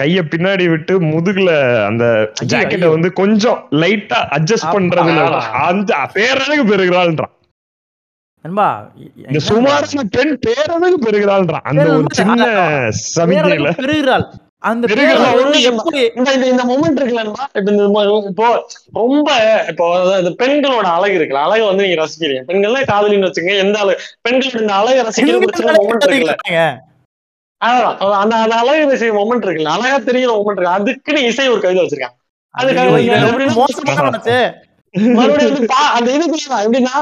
கைய 0.00 0.18
பின்னாடி 0.30 0.68
விட்டு 0.68 0.94
முதுகுல 1.04 1.50
அந்த 1.86 2.04
ஜாக்கெட்டை 2.46 2.88
வந்து 2.88 3.10
கொஞ்சம் 3.12 3.60
லைட்டா 3.76 4.20
அட்ஜஸ்ட். 4.36 4.72
பண்றதுல 4.74 5.22
அந்த 5.62 5.92
பேரழகு 6.12 6.64
பெறுகிறாள்ன்றான் 6.66 7.34
நண்பா 8.44 8.68
இந்த 9.24 9.40
சுமாரான 9.48 10.04
பெண் 10.10 10.32
பேரழகு 10.40 10.96
பெறுகிறாள்ன்றான் 11.02 11.66
அந்த 11.70 11.84
ஒரு 11.92 12.08
சின்ன 12.12 12.46
சமிக்கையில. 13.10 13.68
பெறுகிறாள் 13.76 14.24
அந்த 14.70 14.86
இந்த 16.52 16.62
மொமெண்ட் 16.70 16.98
இருக்குல்லப்பா 16.98 17.44
இப்ப 18.30 18.48
ரொம்ப 19.00 19.28
இப்போ 19.70 19.86
பெண்களோட 20.42 20.86
அழகு 20.96 21.16
இருக்குல்ல. 21.18 21.44
அழகு 21.46 21.64
வந்து 21.70 21.84
நீங்க 21.84 21.98
ரசிக்கிறீங்க. 22.02 22.42
பெண்கள்லாம் 22.50 22.88
காதலின்னு 22.92 23.28
வச்சுங்க 23.28 23.54
எந்த 23.64 23.78
அழகு? 23.84 23.98
பெண்களோட 24.26 24.62
இந்த 24.64 24.74
அழகை 24.80 25.02
ரசிக்கிற 25.08 25.36
மொமெண்ட் 25.78 26.06
இருக்குல்ல. 26.08 26.34
அந்த 27.60 28.34
அந்த 28.44 28.56
அழகு 28.62 28.90
ரசிக்கிற 28.92 29.14
மொமெண்ட் 29.20 29.46
இருக்குல்ல. 29.46 29.74
அழகா 29.76 29.98
தெரியுற 30.10 30.32
மொமெண்ட் 30.38 30.60
இருக்கு. 30.60 30.76
அதுக்குன்னு 30.78 31.28
இசை 31.30 31.48
ஒரு 31.54 31.60
கவிதை 31.60 31.82
வச்சிருக்கான் 31.84 32.16
அதுக்காக. 32.54 32.88
மறுபடியும் 35.16 35.54
அந்த 35.96 36.08
இதுக்குள்ள 36.16 36.56
எப்படின்னா 36.64 36.94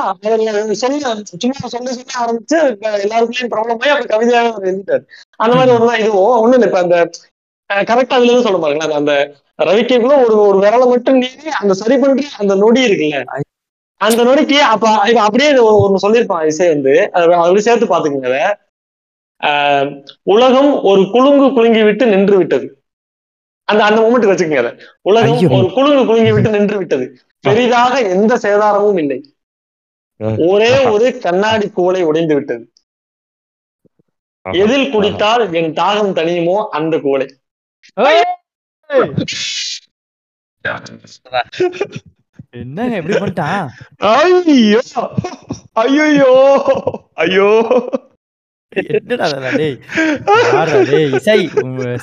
சொல்ல 0.82 1.15
சும்மா 1.43 1.69
சொல்ல 1.73 1.95
சொல்ல 1.95 2.12
ஆரம்பிச்சு 2.24 2.59
எல்லாருக்குள்ளயும் 3.05 3.53
ப்ராப்ளம் 3.55 3.81
ஆகி 3.81 3.93
அப்புறம் 3.93 4.12
கவிதையாவே 4.12 4.51
அவர் 4.53 4.69
எழுதிட்டாரு. 4.70 5.03
அந்த 5.43 5.53
மாதிரி 5.57 5.74
ஒரு 5.77 5.89
தான் 5.91 6.01
இதுவும் 6.03 6.43
ஒண்ணு 6.43 6.57
இல்லை. 6.59 6.69
இப்ப 6.69 6.81
அந்த 6.85 6.97
கரெக்டா 7.71 8.17
அதுல 8.17 8.31
இருந்து 8.31 8.47
சொல்ல 8.47 8.59
பாருங்களேன். 8.59 8.99
அந்த 9.01 9.13
ரவிக்கைக்குள்ள 9.63 10.15
ஒரு 10.25 10.37
ஒரு 10.41 10.59
விரலை 10.61 10.87
மட்டும் 10.89 11.19
நீவி 11.19 11.51
அந்த 11.61 11.75
சரி 11.75 11.97
பண்ற 11.99 12.27
அந்த 12.39 12.55
நொடி 12.55 12.81
இருக்குல்ல. 12.87 13.19
அந்த 14.01 14.21
நொடிக்கு 14.25 14.59
அப்ப 14.73 14.85
இப்ப 15.09 15.21
அப்படியே 15.21 15.51
ஒண்ணு 15.85 16.05
சொல்லியிருப்பான் 16.07 16.47
இசை 16.47 16.69
வந்து. 16.69 16.95
அது 17.13 17.35
அப்படி 17.37 17.61
சேர்த்து 17.61 17.87
பாத்துக்கோங்க 17.87 18.41
உலகம் 20.27 20.71
ஒரு 20.83 21.03
குலுங்கு 21.11 21.47
குலுங்கி 21.53 21.83
விட்டு 21.83 22.07
நின்று 22.07 22.37
விட்டது. 22.37 22.67
அந்த 23.69 23.83
அந்த 23.85 24.01
மூமெண்ட் 24.01 24.29
வச்சுக்கோங்க 24.31 24.63
அதை. 24.63 24.73
உலகம். 25.03 25.43
ஒரு 25.57 25.67
குலுங்கு 25.73 26.03
குலுங்கி 26.07 26.33
விட்டு 26.33 26.51
நின்று 26.51 26.77
விட்டது. 26.79 27.07
பெரிதாக 27.45 27.95
எந்த 28.15 28.33
சேதாரமும் 28.37 28.99
இல்லை. 28.99 29.19
ஒரே 30.49 30.73
ஒரு 30.87 31.07
கண்ணாடி 31.19 31.67
குவளை 31.71 32.03
உடைந்து 32.03 32.35
விட்டது. 32.35 32.65
எதில் 34.47 34.91
குடித்தால் 34.91 35.53
என் 35.53 35.73
தாகம் 35.73 36.17
தணியுமோ 36.19 36.57
அந்த 36.71 36.95
குவளை. 36.99 37.27
ஏய். 37.97 38.24
என்னங்க 42.52 42.97
எப்படி 42.97 43.15
பண்ணிட்டான்? 43.16 43.66
ஐயோ! 44.11 44.81
ஐயோ 45.73 46.31
ஐயோ! 47.15 47.48
என்னடா 48.73 49.27
டேய் 49.53 49.77
டேய் 50.89 51.09
இசை 51.17 51.39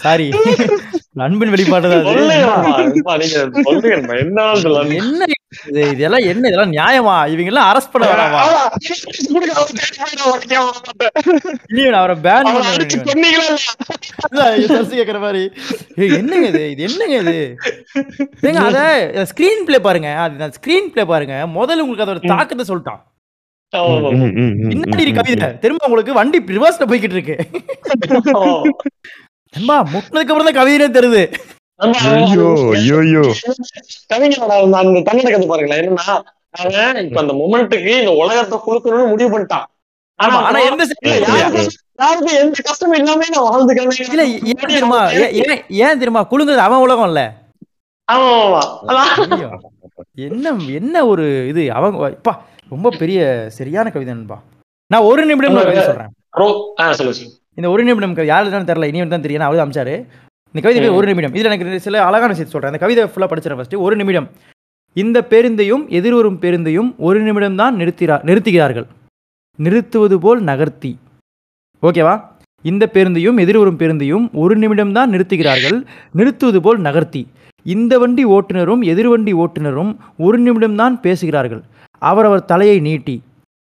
சாரி 0.01 0.25
அன்பின் 1.23 1.53
வெளிப்பாடுதான் 1.53 2.07
என்ன 4.97 5.25
இதெல்லாம் 5.85 6.25
என்ன 6.25 6.43
இதெல்லாம் 6.49 6.73
நியாயமா 6.73 7.15
இவங்க 7.31 7.51
எல்லாம் 7.51 7.69
அரெஸ்ட் 7.69 7.91
பண்ண 7.93 8.09
வேணாமா 8.09 8.41
இல்லையா 11.71 11.99
அவரை 12.01 12.15
பேன் 12.25 12.49
கேக்குற 14.93 15.19
மாதிரி 15.19 15.43
ஏய், 15.97 16.15
என்னங்க 16.19 16.47
இது 16.51 16.63
இது 16.73 16.83
என்னங்க 16.89 17.17
இது 17.23 17.37
ஏங்க 18.45 18.61
அத 18.67 18.79
ஸ்கிரீன் 19.31 19.65
பிளே 19.67 19.79
பாருங்க 19.81 20.11
அது 20.23 20.55
ஸ்கிரீன் 20.57 20.91
பிளே 20.93 21.05
பாருங்க 21.07 21.37
முதல்ல 21.55 21.85
உங்களுக்கு 21.85 22.07
அதோட 22.07 22.33
தாக்கத்தை 22.33 22.65
சொல்லிட்டான் 22.67 23.03
பின்னாடி 23.71 25.15
கவிதை. 25.15 25.59
திரும்ப 25.59 25.85
உங்களுக்கு 25.85 26.13
வண்டி 26.13 26.37
ரிவர்ஸ்ல 26.39 26.85
போய்கிட்டு 26.87 27.17
இருக்கு. 27.17 27.35
அம்மா 29.55 29.83
முட்டினதுக்கு 29.83 30.25
அப்புறம் 30.25 30.53
தான் 30.53 30.65
கவிதையே 30.65 30.93
தெரியுது. 30.93 31.33
ஐயோ 31.75 32.97
ஐயோ. 32.99 33.19
கவிஞரோட 34.13 34.63
அந்த- 34.63 34.77
அந்த 34.77 34.99
தன்னட 34.99 35.31
கதை 35.31 35.47
பாருங்களேன். 35.47 35.89
என்னன்னா 35.89 36.21
அவன் 36.49 37.07
இப்ப 37.07 37.21
அந்த 37.21 37.33
மொமெண்ட்டுக்கு 37.33 37.99
இந்த 37.99 38.11
உலகத்தை 38.11 38.59
குழுக்கணும்னு 38.59 39.07
முடிவு 39.07 39.39
பண்ணிட்டான். 39.39 39.65
ஆமா 40.23 40.39
ஆனா 40.41 40.59
எந்த 40.59 40.85
யாருக்கும் 41.97 42.37
எந்த 42.37 42.61
கஷ்டமும் 42.63 42.97
இல்லாம 42.97 43.23
நான் 43.29 43.43
வாழ்ந்துக்கிறேன் 43.43 44.01
இல்ல 44.09 44.25
ஏன் 44.25 44.39
தெரியுமா? 44.41 45.11
ஏன் 45.11 45.63
தெரியுமா? 45.69 46.27
குழுங்குறது 46.31 46.55
அவன் 46.55 46.79
உலகம் 46.79 47.05
இல்ல. 47.05 47.33
என்ன 50.15 50.55
என்ன 50.67 51.05
ஒரு 51.05 51.47
இது? 51.47 51.73
அவங்க 51.73 52.17
ரொம்ப 52.73 52.87
பெரிய 53.01 53.19
சரியான 53.57 53.87
கவிதை 53.95 54.11
நண்பா. 54.13 54.37
நான் 54.93 55.07
ஒரு 55.09 55.21
நிமிடம் 55.29 55.57
சொல்றேன். 55.89 56.11
இந்த 57.57 57.67
ஒரு 57.73 57.83
நிமிடம் 57.87 58.15
யாரு 58.33 58.53
தான் 58.55 58.69
தெரியல 58.69 58.89
இனி 58.91 59.07
தான் 59.13 59.25
தெரியும் 59.25 59.47
அவர் 59.47 59.63
அமிச்சாரு. 59.63 59.95
இந்த 60.51 60.61
கவிதை 60.65 60.89
ஒரு 60.97 61.07
நிமிடம். 61.09 61.33
இதுல 61.37 61.49
எனக்கு 61.51 61.85
சில 61.87 62.03
அழகான 62.09 62.29
விஷயத்தை 62.33 62.53
சொல்றேன். 62.53 62.71
அந்த 62.71 62.81
கவிதை 62.83 63.03
ஃபுல்லா 63.13 63.29
படிச்சிடறேன் 63.31 63.59
ஃபர்ஸ்ட் 63.59 63.83
ஒரு 63.85 63.95
நிமிடம். 64.01 64.27
இந்த 65.03 65.17
பேருந்தையும் 65.31 65.83
எதிர்வரும் 65.97 66.39
பேருந்தையும் 66.43 66.89
ஒரு 67.07 67.19
நிமிடம் 67.27 67.57
தான் 67.61 67.75
நிறுத்திரா 67.81 68.15
நிறுத்துகிறார்கள். 68.29 68.87
நிறுத்துவது 69.65 70.17
போல் 70.23 70.41
நகர்த்தி. 70.49 70.91
ஓகேவா 71.87 72.15
இந்த 72.69 72.83
பேருந்தையும் 72.93 73.37
எதிர்வரும் 73.43 73.79
பேருந்தையும் 73.81 74.25
ஒரு 74.43 74.53
நிமிடம் 74.61 74.93
தான் 74.97 75.11
நிறுத்துகிறார்கள். 75.13 75.77
நிறுத்துவது 76.19 76.59
போல் 76.65 76.79
நகர்த்தி. 76.87 77.21
இந்த 77.73 77.93
வண்டி 78.01 78.23
ஓட்டுநரும் 78.35 78.83
எதிர்வண்டி 78.91 79.33
ஓட்டுநரும் 79.43 79.91
ஒரு 80.25 80.37
நிமிடம் 80.45 80.77
தான் 80.81 80.95
பேசுகிறார்கள். 81.05 81.61
அவரவர் 82.01 82.49
தலையை 82.51 82.79
நீட்டி 82.79 83.15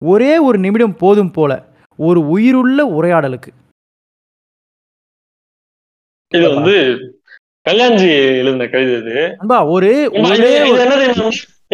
ஒரே 0.02 0.38
ஒரு 0.38 0.58
நிமிடம் 0.58 0.96
போதும் 0.96 1.30
போல 1.30 1.52
ஒரு 1.98 2.20
உயிருள்ள 2.28 2.80
உரையாடலுக்கு. 2.96 3.50
இது 6.32 6.48
வந்து 6.54 6.74
கல்யாண்ஜி 7.66 8.08
எழுதின 8.40 8.66
கவிதை 8.66 8.96
இது. 9.02 9.14
அன்பா 9.42 9.58
ஒரு 9.74 9.90
ஒரே 10.22 10.50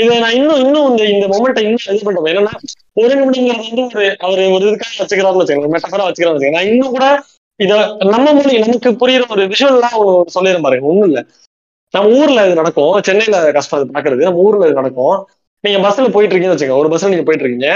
இது 0.01 0.15
நான் 0.20 0.37
இன்னும் 0.37 0.61
இன்னும் 0.65 0.87
இந்த 0.91 1.03
இந்த 1.15 1.27
மொமெண்ட்டை 1.33 1.62
இன்னும் 1.65 1.83
இது 1.95 2.05
பண்றேன். 2.05 2.29
என்னன்னா 2.33 2.55
ஒரு 2.93 3.12
நிமிடங்கிறது 3.20 3.69
வந்து 3.70 3.99
ஒரு 3.99 4.07
அவர் 4.27 4.43
ஒரு 4.57 4.65
இதுக்காக 4.69 5.01
வச்சுக்கிறாருன்னு 5.01 5.43
வச்சுக்கோங்க 5.43 5.73
மெட்டஃபரா 5.74 6.07
வச்சுக்கிறான்னு 6.07 6.37
வச்சுக்கோங்க. 6.37 6.59
நான் 6.59 6.70
இன்னும் 6.73 6.95
கூட 6.97 7.07
இத 7.61 7.73
நம்ம 8.12 8.33
மொழி 8.33 8.59
நமக்கு 8.59 8.91
புரியுற 9.01 9.24
ஒரு 9.35 9.43
விஷுவல்லாம் 9.53 9.97
சொல்லிடுறேன் 10.37 10.66
பாருங்க 10.66 10.91
ஒண்ணும் 10.93 11.09
இல்ல. 11.11 11.20
நம்ம 11.95 12.11
ஊர்ல 12.19 12.47
இது 12.47 12.55
நடக்கும். 12.55 13.03
சென்னையில 13.09 13.53
கஷ்டம் 13.53 13.79
அது 13.79 13.95
பாக்குறது. 13.97 14.23
நம்ம 14.29 14.45
ஊர்ல 14.47 14.66
இது 14.66 14.81
நடக்கும். 14.81 15.16
நீங்க 15.64 15.78
பஸ்ல 15.84 16.09
போயிட்டு 16.14 16.32
இருக்கீங்கன்னு 16.32 16.55
வச்சுக்கோங்க. 16.55 16.82
ஒரு 16.82 16.90
பஸ்ல 16.93 17.12
நீங்க 17.12 17.26
போயிட்டு 17.26 17.44
இருக்கீங்க 17.44 17.70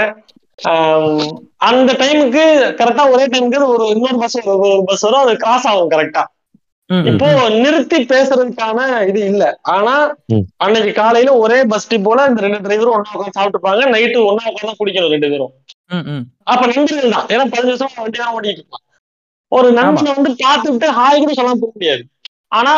அந்த 1.69 1.91
டைமுக்கு 2.01 2.43
கரெக்டா 2.79 3.03
ஒரே 3.13 3.25
டைமுக்கு 3.33 3.67
ஒரு 3.73 3.85
இன்னொரு 3.95 4.17
பஸ் 4.23 4.37
ஒரு 4.53 4.83
பஸ் 4.89 5.05
வரும். 5.07 5.23
அது 5.25 5.35
கிராஸ் 5.43 5.67
ஆகும் 5.71 5.93
கரெக்டா 5.93 6.23
இப்போ 7.09 7.27
நிறுத்தி 7.63 7.97
பேசுறதுக்கான 8.11 8.79
இது 9.09 9.21
இல்ல. 9.31 9.43
ஆனா. 9.75 9.93
அன்னைக்கு 10.65 10.91
காலையில 10.99 11.31
ஒரே 11.43 11.57
பஸ் 11.71 11.87
போல 12.07 12.25
இந்த 12.29 12.41
ரெண்டு 12.45 12.59
டிரைவரும் 12.65 12.95
ஒண்ணா 12.97 13.15
உட்காந்து 13.15 13.37
சாப்பிட்டுப்பாங்க. 13.37 13.81
நைட்டு 13.95 14.19
ஒண்ணா 14.29 14.43
உட்காந்து 14.51 14.79
குடிக்கணும் 14.81 15.13
ரெண்டு 15.15 15.29
பேரும். 15.33 15.51
அப்ப 16.51 16.61
நண்பர்கள் 16.71 17.15
தான் 17.15 17.27
ஏன்னா 17.33 17.45
பதினஞ்சு 17.53 17.75
வருஷம் 17.75 18.03
வண்டி 18.03 18.19
தான் 18.23 18.33
ஓட்டிட்டு 18.35 18.61
இருப்பான். 18.61 18.83
ஒரு 19.51 19.67
நண்பனை 19.79 20.13
வந்து 20.17 20.31
பார்த்துட்டு 20.43 20.87
ஹாய் 20.99 21.21
கூட 21.23 21.33
சொல்லாம 21.39 21.59
போக 21.63 21.71
முடியாது. 21.75 22.01
ஆனா 22.51 22.71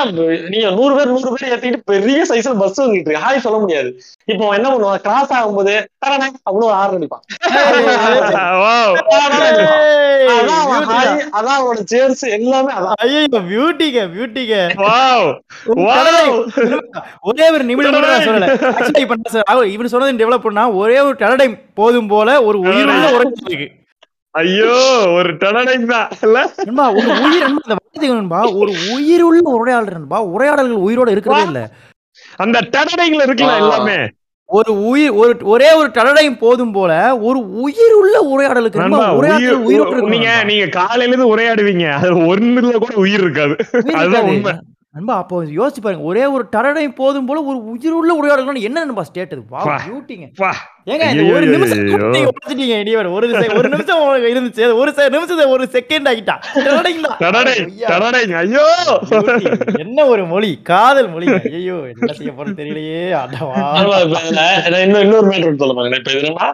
நீங்க 0.52 0.68
நூறு 0.72 0.94
பேர் 0.96 1.12
நூறு 1.12 1.32
பேர் 1.34 1.52
ஏத்திட்டு 1.52 1.80
பெரிய 1.86 2.22
சைஸ்ல 2.30 2.54
பஸ் 2.58 2.80
வந்துட்டு 2.80 3.00
இருக்கு. 3.00 3.24
ஹாய் 3.24 3.44
சொல்ல 3.44 3.58
முடியாது. 3.60 3.90
இப்போ 4.28 4.46
என்ன 4.58 4.68
பண்ணுவான்? 4.72 5.02
கிராஸ் 5.04 5.34
ஆகும்போது 5.38 5.74
தரணே 6.04 6.28
ஒரு 6.58 6.68
ஆறு 6.78 6.98
அடிப்பான். 6.98 7.24
அதான். 8.40 8.96
அதான் 11.32 11.58
அவனோட 11.58 11.82
சேர்ஸ் 11.92 12.24
எல்லாமே 12.38 12.72
அதான். 12.78 12.96
ஐயோ 13.06 13.22
பியூட்டிங்க 13.50 14.02
பியூட்டிங்க 14.14 14.56
Wow. 14.82 15.22
Wow. 15.80 16.34
ஒரே 17.30 17.48
ஒரு 17.56 17.64
நிமிடம் 17.64 17.96
கூட 17.96 18.08
நான் 18.08 18.28
சொல்லல. 18.28 18.50
இப்ப 19.04 19.16
இவர் 19.76 19.94
சொன்னது 19.94 20.22
டெவலப் 20.24 20.48
பண்ணா 20.48 20.66
ஒரே 20.82 21.00
ஒரு 21.08 21.18
டெலடை 21.24 21.48
போதும் 21.76 22.10
போல 22.10 22.28
ஒரு 22.44 22.58
உயிருள்ள 22.66 22.88
உறக்கம் 23.18 23.50
இருக்கு. 23.50 23.68
ஐயோ 24.32 24.74
ஒரு 25.14 25.38
நண்பா 26.66 26.90
ஒரு 26.90 27.08
உயிர் 27.08 27.42
நண்பா, 27.42 27.62
அந்த 27.62 27.76
வார்த்தை 27.76 28.10
நண்பா. 28.10 28.52
ஒரு 28.52 28.74
உயிருள்ள 28.94 29.50
உரையாடல் 29.50 29.94
நண்பா. 29.94 30.24
உரையாடல்கள் 30.24 30.78
உயிரோட 30.78 31.12
இருக்கிறதே 31.12 31.42
இல்ல. 31.42 31.72
அந்த 32.36 32.60
டனடைகள் 32.72 33.24
இருக்குல்ல. 33.24 33.58
எல்லாமே. 33.58 33.98
ஒரு 34.46 34.86
உயிர் 34.86 35.12
ஒரு 35.12 35.38
ஒரே 35.42 35.74
ஒரு 35.74 35.88
டலடையும் 35.88 36.38
போதும் 36.38 36.72
போல 36.72 37.18
ஒரு 37.18 37.54
உயிர் 37.54 37.94
உள்ள 37.94 38.16
உரையாடலுக்கு 38.22 39.16
உரையாடல் 39.16 39.56
உயிர் 39.56 39.82
உயிரோட 39.82 40.08
நீங்க. 40.08 40.44
நீங்க 40.44 40.66
காலையில 40.66 41.16
இருந்து 41.16 41.38
உரையாடுவீங்க. 41.38 41.92
அது 41.92 42.36
ஒண்ணுல 42.36 42.78
கூட 42.78 42.96
உயிர் 42.96 43.20
இருக்காது. 43.20 43.56
அதுதான். 43.94 44.24
உண்மை. 44.24 44.54
நண்பா 45.00 45.16
அப்போ 45.22 45.36
யோசிச்சு 45.58 45.82
பாருங்க. 45.84 46.06
ஒரே 46.12 46.26
ஒரு 46.36 46.44
டலடையும் 46.54 46.98
போதும் 47.00 47.28
போல 47.28 47.44
ஒரு 47.50 47.60
உயிருள்ள 47.74 48.12
உரையாடல் 48.20 48.68
என்ன 48.70 48.84
நண்பா 48.84 49.04
ஸ்டேட் 49.10 49.34
அது 49.36 49.44
வா. 49.54 49.62
பியூட்டிங்க 49.84 50.28
வா. 50.44 50.52
ஏங்க 50.92 51.06
இந்த 51.14 51.24
ஒரு 51.34 51.46
நிமிஷம் 51.48 51.82
உடைச்சிட்டீங்க 52.30 52.76
இடியவர் 52.84 53.10
ஒரு 53.16 53.26
ஒரு 53.58 53.70
நிமிஷம் 53.74 54.00
உங்களுக்கு 54.02 54.32
இருந்துச்சு. 54.34 54.64
ஒரு 54.82 54.92
நிமிஷத்தை 55.16 55.46
ஒரு 55.56 55.64
செகண்ட் 55.76 56.08
ஆகிட்டா. 56.12 56.36
ஐயா. 58.42 58.68
என்ன 59.84 60.06
ஒரு 60.14 60.24
மொழி? 60.32 60.52
காதல் 60.72 61.10
மொழி 61.14 61.28
ஐயோ 61.58 61.78
என்ன 61.92 62.12
செய்ய 62.20 62.32
போறது 62.38 62.60
தெரியலையே. 62.62 63.02
இன்னொரு 64.86 65.28
மேட்டர் 65.30 65.62
சொல்ல 65.62 65.76
பாருங்க 65.78 66.00
இப்ப 66.02 66.12
இது 66.12 66.22
என்னன்னா 66.24 66.50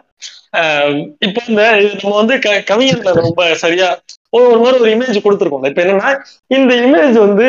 இப்ப 1.26 1.38
இந்த 1.48 1.62
நம்ம 1.94 2.14
வந்து 2.16 2.34
கவிஞர்ல 2.70 3.12
ரொம்ப 3.20 3.48
சரியா 3.62 3.88
ஒரு 4.32 4.44
ஒரு 4.50 4.60
மாதிரி 4.60 4.78
ஒரு 4.82 4.90
இமேஜ் 4.94 5.24
கொடுத்துருக்கோம் 5.24 5.68
இப்ப 5.70 5.82
என்னன்னா 5.84 6.10
இந்த 6.56 6.72
இமேஜ் 6.86 7.16
வந்து 7.26 7.46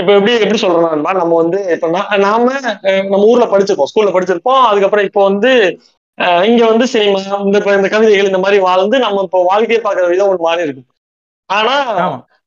இப்ப 0.00 0.10
எப்படி 0.16 0.32
எப்படி 0.42 0.60
சொல்றோம்னா 0.62 1.12
நம்ம 1.20 1.36
வந்து 1.42 1.60
இப்ப 1.74 1.88
நாம 2.24 2.44
நம்ம 3.06 3.22
ஊர்ல 3.30 3.46
படிச்சிருப்போம் 3.52 3.90
ஸ்கூல்ல 3.90 4.12
படிச்சிருப்போம். 4.14 4.62
அதுக்கப்புறம் 4.68 5.06
இப்போ 5.08 5.22
வந்து 5.30 5.52
இங்க 6.48 6.62
வந்து 6.70 6.84
சினிமா 6.92 7.18
இந்த 7.46 7.58
இந்த 7.78 7.88
கவிதைகள் 7.94 8.30
இந்த 8.30 8.40
மாதிரி 8.44 8.58
வாழ்ந்து 8.68 8.96
நம்ம 9.04 9.22
இப்போ 9.26 9.40
வாழ்க்கையை 9.50 9.80
பார்க்குற 9.82 10.06
விதம் 10.12 10.32
ஒரு 10.32 10.40
மாதிரி 10.46 10.64
இருக்கு. 10.66 10.82
ஆனா 11.50 11.74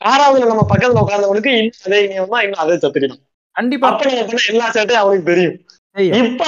ஆறாவதுல 0.10 0.49
நம்ம 0.52 0.64
பக்கத்துல 0.72 1.02
உட்கார்ந்தவனுக்கு 1.03 1.52
இன்னும் 1.58 1.84
அதே 1.88 1.99
இனியம் 2.06 2.34
தான் 2.34 2.44
இன்னும் 2.45 2.64
அதே 2.64 2.76
சத்திரியும் 2.84 3.20
கண்டிப்பா. 3.56 3.88
அப்ப 3.90 4.03
எல்லா 4.52 4.68
சேட்டையும் 4.76 5.03
அவனுக்கு 5.03 5.30
தெரியும். 5.32 5.58
இப்ப 5.95 6.45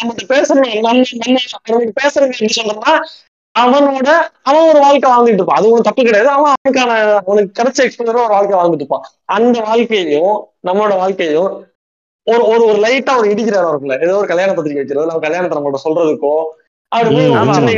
நமக்கு 0.00 0.24
பேசணும் 0.34 0.70
அவனுக்கு 0.84 1.98
பேசுறது 2.00 2.32
எப்படி 2.32 2.56
சொல்றோம்னா 2.56 2.94
அவனோட 3.54 4.08
அவன் 4.48 4.68
ஒரு 4.68 4.78
வாழ்க்கை 4.78 5.06
வாழ்ந்துட்டு 5.10 5.40
இருப்பான். 5.40 5.58
அது 5.58 5.68
ஒன்றும் 5.68 5.86
தப்பு 5.88 6.02
கிடையாது. 6.02 6.28
அவன் 6.28 6.52
அவனுக்கான 6.54 6.92
அவனுக்கு 7.20 7.56
கிடைச்ச 7.58 7.78
எக்ஸ்பீரியன் 7.84 8.22
ஒரு 8.24 8.34
வாழ்க்கை 8.36 8.56
வாழ்ந்துட்டு 8.58 8.84
இருப்பான். 8.84 9.06
அந்த 9.36 9.56
வாழ்க்கையையும் 9.60 10.36
நம்மளோட 10.66 10.94
வாழ்க்கையும் 10.96 11.50
ஒரு 12.26 12.42
ஒரு 12.46 12.62
ஒரு 12.66 12.78
லைட்டா 12.84 13.12
ஒரு 13.16 13.28
இடிக்கிறார் 13.28 13.68
இருக்குல்ல 13.68 13.96
ஏதோ 14.04 14.16
ஒரு 14.16 14.26
கல்யாண 14.26 14.50
பத்திரிகை 14.54 14.80
வைக்கிறது 14.80 15.10
நம்ம 15.10 15.24
கல்யாணத்தை 15.26 15.56
நம்மளோட 15.58 15.78
சொல்றதுக்கோ 15.86 16.34
அப்படி 16.92 17.14
போய் 17.14 17.24
சின்ன 17.56 17.72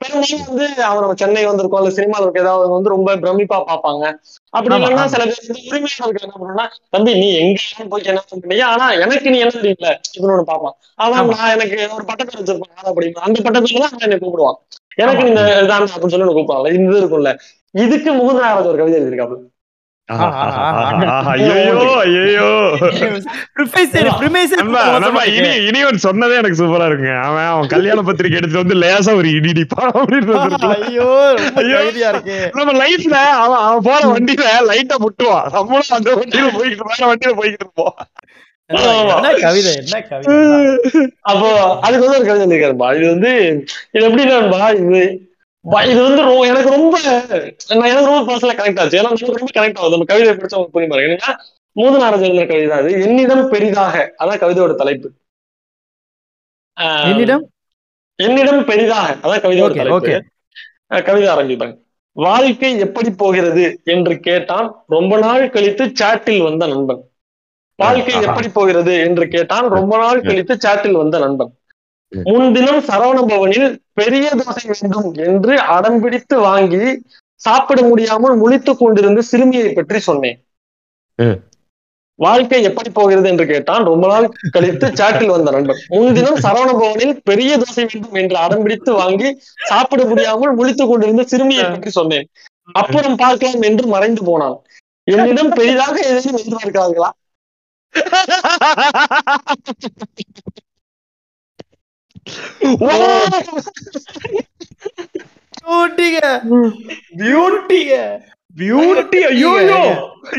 பெரும்பாலும் 0.00 0.44
வந்து 0.48 0.66
அவன் 0.88 1.02
நம்ம 1.02 1.14
சென்னை 1.14 1.40
வந்திருக்கோம் 1.46 1.80
இல்ல 1.82 1.90
சினிமாவில் 1.90 2.24
இருக்க 2.24 2.44
ஏதாவது 2.44 2.68
வந்து 2.74 2.88
ரொம்ப 2.88 3.14
பிரமிப்பா 3.22 3.58
பார்ப்பாங்க. 3.70 4.04
அப்படி 4.54 4.74
இல்லைன்னா. 4.76 5.04
சில 5.14 5.24
பேர் 5.24 5.40
வந்து 5.42 5.64
உரிமையாளர்கள் 5.70 6.24
என்ன 6.26 6.34
பண்ணுவோம்னா 6.34 6.66
தம்பி 6.90 7.12
நீ 7.14 7.28
எங்க 7.40 7.58
போய் 7.88 8.08
என்ன 8.12 8.22
பண்ணீங்க 8.30 8.64
ஆனா 8.72 8.86
எனக்கு 9.04 9.32
நீ 9.34 9.38
என்ன 9.38 9.54
தெரியல 9.58 9.90
இதுன்னு 10.14 10.34
ஒண்ணு 10.36 10.46
பார்ப்பான். 10.52 10.74
அவன். 10.98 11.32
நான் 11.34 11.54
எனக்கு 11.56 11.78
ஒரு 11.96 12.04
பட்டத்தை 12.10 12.36
வச்சிருப்பான் 12.40 12.90
அப்படின்னு 12.90 13.26
அந்த 13.28 13.38
பட்டத்துல 13.46 13.82
தான் 13.84 13.92
அவன் 13.92 14.06
என்னை 14.08 14.18
கூப்பிடுவான். 14.18 14.58
எனக்கு 15.02 15.24
இந்த 15.26 15.42
இதான் 15.62 15.86
அப்படின்னு 15.88 16.14
சொல்லி 16.14 16.28
கூப்பிடுவாங்க 16.30 16.74
இந்த 16.78 16.98
இருக்கும்ல. 17.02 17.32
இதுக்கு 17.74 18.10
முகுந்தராஜ் 18.12 18.70
ஒரு 18.70 18.78
கவிதை 18.80 18.98
எழுதியிருக்காப்ல 19.00 19.38
சொன்னதே 26.04 26.36
எனக்கு 26.38 26.60
சூப்பரா 26.60 26.86
இருக்குங்க. 26.88 27.14
அவன் 27.22 27.44
அவன் 27.44 27.66
கல்யாண 27.66 28.02
பத்திரிக்கை 28.02 28.38
எடுத்து 28.40 28.62
வந்து 28.62 28.76
லேசா 28.82 29.14
ஒரு 29.14 29.28
இடி 29.30 29.50
இடிப்பான் 29.52 29.92
இருக்கு. 32.08 32.38
நம்ம 32.54 32.72
லைஃப்ல 32.82 33.18
அவன் 33.44 33.62
அவன் 33.66 33.84
போற 33.88 34.00
வண்டியில 34.14 34.46
லைட்டா 34.70 34.96
முட்டுவான். 35.04 35.46
நம்மளும் 35.56 35.94
அந்த 35.98 36.08
வண்டியில 36.14 36.48
போய்கிட்டு 36.56 36.90
வேற 36.92 37.02
வண்டியில 37.12 37.34
போய்கிட்டு 37.40 37.64
இருப்போம். 37.66 37.94
என்ன 38.70 39.34
கவிதை 39.40 39.70
என்ன 39.74 40.00
கவிதை. 40.08 40.34
அப்போ 41.20 41.48
அதுக்கு 41.80 42.04
வந்து 42.06 42.18
ஒரு 42.18 42.26
கவிதை 42.26 42.58
இது 42.96 43.08
வந்து 43.14 43.32
இது 43.92 44.02
எப்படின்னான்பா 44.08 44.62
இது 44.82 45.02
இது 45.70 46.02
வந்து 46.02 46.22
ரொ- 46.22 46.46
எனக்கு 46.46 46.70
ரொம்ப 46.70 47.00
நான் 47.68 47.88
எனக்கு 47.88 48.04
ரொம்ப 48.04 48.36
பர்சனலா 48.36 48.56
கனெக்ட் 48.56 48.80
ஆச்சு. 48.80 48.98
ஏன்னா 48.98 49.02
நமக்கு 49.02 49.26
ரொம்ப 49.26 49.60
கனெக்ட் 49.60 49.78
ஆகுது. 49.78 49.90
நம்ம 49.90 50.04
கவிதை 50.04 50.32
படிச்சவங்க 50.32 50.64
புரியும்? 50.64 50.88
பாருங்க 50.88 51.16
என்னன்னா 51.16 51.36
மூதனாரஜ் 51.76 52.22
எழுதின 52.22 52.46
கவிதை 52.46 52.70
அது. 52.70 53.02
என்னிடம் 53.02 53.48
பெரிதாக 53.48 54.14
அதான் 54.18 54.38
கவிதையோட 54.38 54.74
தலைப்பு. 54.74 55.12
என்னிடம்? 57.08 57.50
என்னிடம் 58.16 58.64
பெரிதாக 58.64 59.14
அதான் 59.14 59.40
கவிதையோட 59.40 59.74
தலைப்பு. 59.76 60.24
கவிதை 60.86 61.28
ஆரம்பிப்பாங்க. 61.28 61.78
வாழ்க்கை 62.12 62.78
எப்படி 62.78 63.10
போகிறது? 63.10 63.80
என்று 63.84 64.18
கேட்டான். 64.20 64.84
ரொம்ப 64.86 65.18
நாள் 65.18 65.50
கழித்து 65.50 65.84
சாட்டில் 65.84 66.42
வந்த 66.42 66.66
நண்பன். 66.66 67.10
வாழ்க்கை. 67.76 68.14
எப்படி 68.22 68.48
போகிறது? 68.48 68.94
என்று 68.94 69.28
கேட்டான். 69.28 69.68
ரொம்ப 69.68 69.96
நாள் 69.96 70.20
கழித்து 70.20 70.56
சாட்டில் 70.56 70.92
வந்த 70.92 71.18
நண்பன். 71.18 71.57
முன்தினம் 72.12 72.82
சரவண 72.88 73.18
பவனில் 73.30 73.80
பெரிய 73.92 74.30
தோசை 74.40 74.62
வேண்டும் 74.70 75.14
என்று 75.26 75.54
அடம் 75.76 76.00
பிடித்து 76.00 76.40
வாங்கி 76.40 77.02
சாப்பிட 77.40 77.82
முடியாமல் 77.82 78.34
முழித்துக் 78.42 78.80
கொண்டிருந்த 78.80 79.20
சிறுமியை 79.30 79.72
பற்றி 79.72 79.98
சொன்னேன். 80.08 80.38
வாழ்க்கை 82.18 82.62
எப்படி 82.68 82.90
போகிறது 82.90 83.28
என்று 83.28 83.46
கேட்டான். 83.46 83.84
ரொம்ப 83.84 84.06
நாள் 84.12 84.28
கழித்து 84.54 84.86
சாட்டில் 85.00 85.34
வந்த 85.34 85.50
நண்பன். 85.50 85.80
முன்தினம் 85.88 86.40
சரவண 86.44 86.70
பவனில் 86.80 87.20
பெரிய 87.24 87.58
தோசை 87.58 87.84
வேண்டும் 87.84 88.18
என்று 88.22 88.36
அடம் 88.44 88.62
பிடித்து 88.62 88.92
வாங்கி 88.92 89.40
சாப்பிட 89.70 90.04
முடியாமல் 90.04 90.58
முழித்துக் 90.58 90.90
கொண்டிருந்த 90.90 91.24
சிறுமியை 91.32 91.66
பற்றி 91.66 91.90
சொன்னேன். 91.90 92.28
அப்புறம் 92.74 93.16
பார்க்கலாம் 93.16 93.62
என்று 93.62 93.86
மறைந்து 93.94 94.24
போனான். 94.24 94.58
என்னிடம் 95.06 95.52
பெரிதாக 95.58 95.96
எதையும் 96.10 96.38
எதிர்பார்க்கிறார்களா 96.40 97.10
பியூட்டிங்க 105.60 106.20
பியூட்டிங்க 107.18 107.94
பியூட்டி 108.56 109.20
ஐயோ 109.24 109.52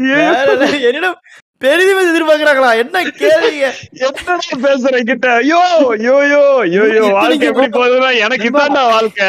வேற 0.07 1.13
என்ன, 1.61 1.67
பெரிதும் 1.67 2.09
எதிர்பார்க்கறாங்களா 2.09 2.69
என்ன 2.81 2.97
கேள்விங்க? 3.21 3.69
என்னடா 4.05 4.35
பேசுற 4.65 4.99
கிட்ட? 5.09 5.27
ஐயோ 5.39 5.61
ஐயோ 5.93 6.13
ஐயோ 6.25 6.41
ஐயோ 6.61 6.83
வாழ்க்கை 7.17 7.47
எப்படி 7.49 7.67
போகுதுன்னா 7.77 8.11
எனக்கு 8.25 8.45
இதான்டா 8.49 8.83
வாழ்க்கை. 8.93 9.27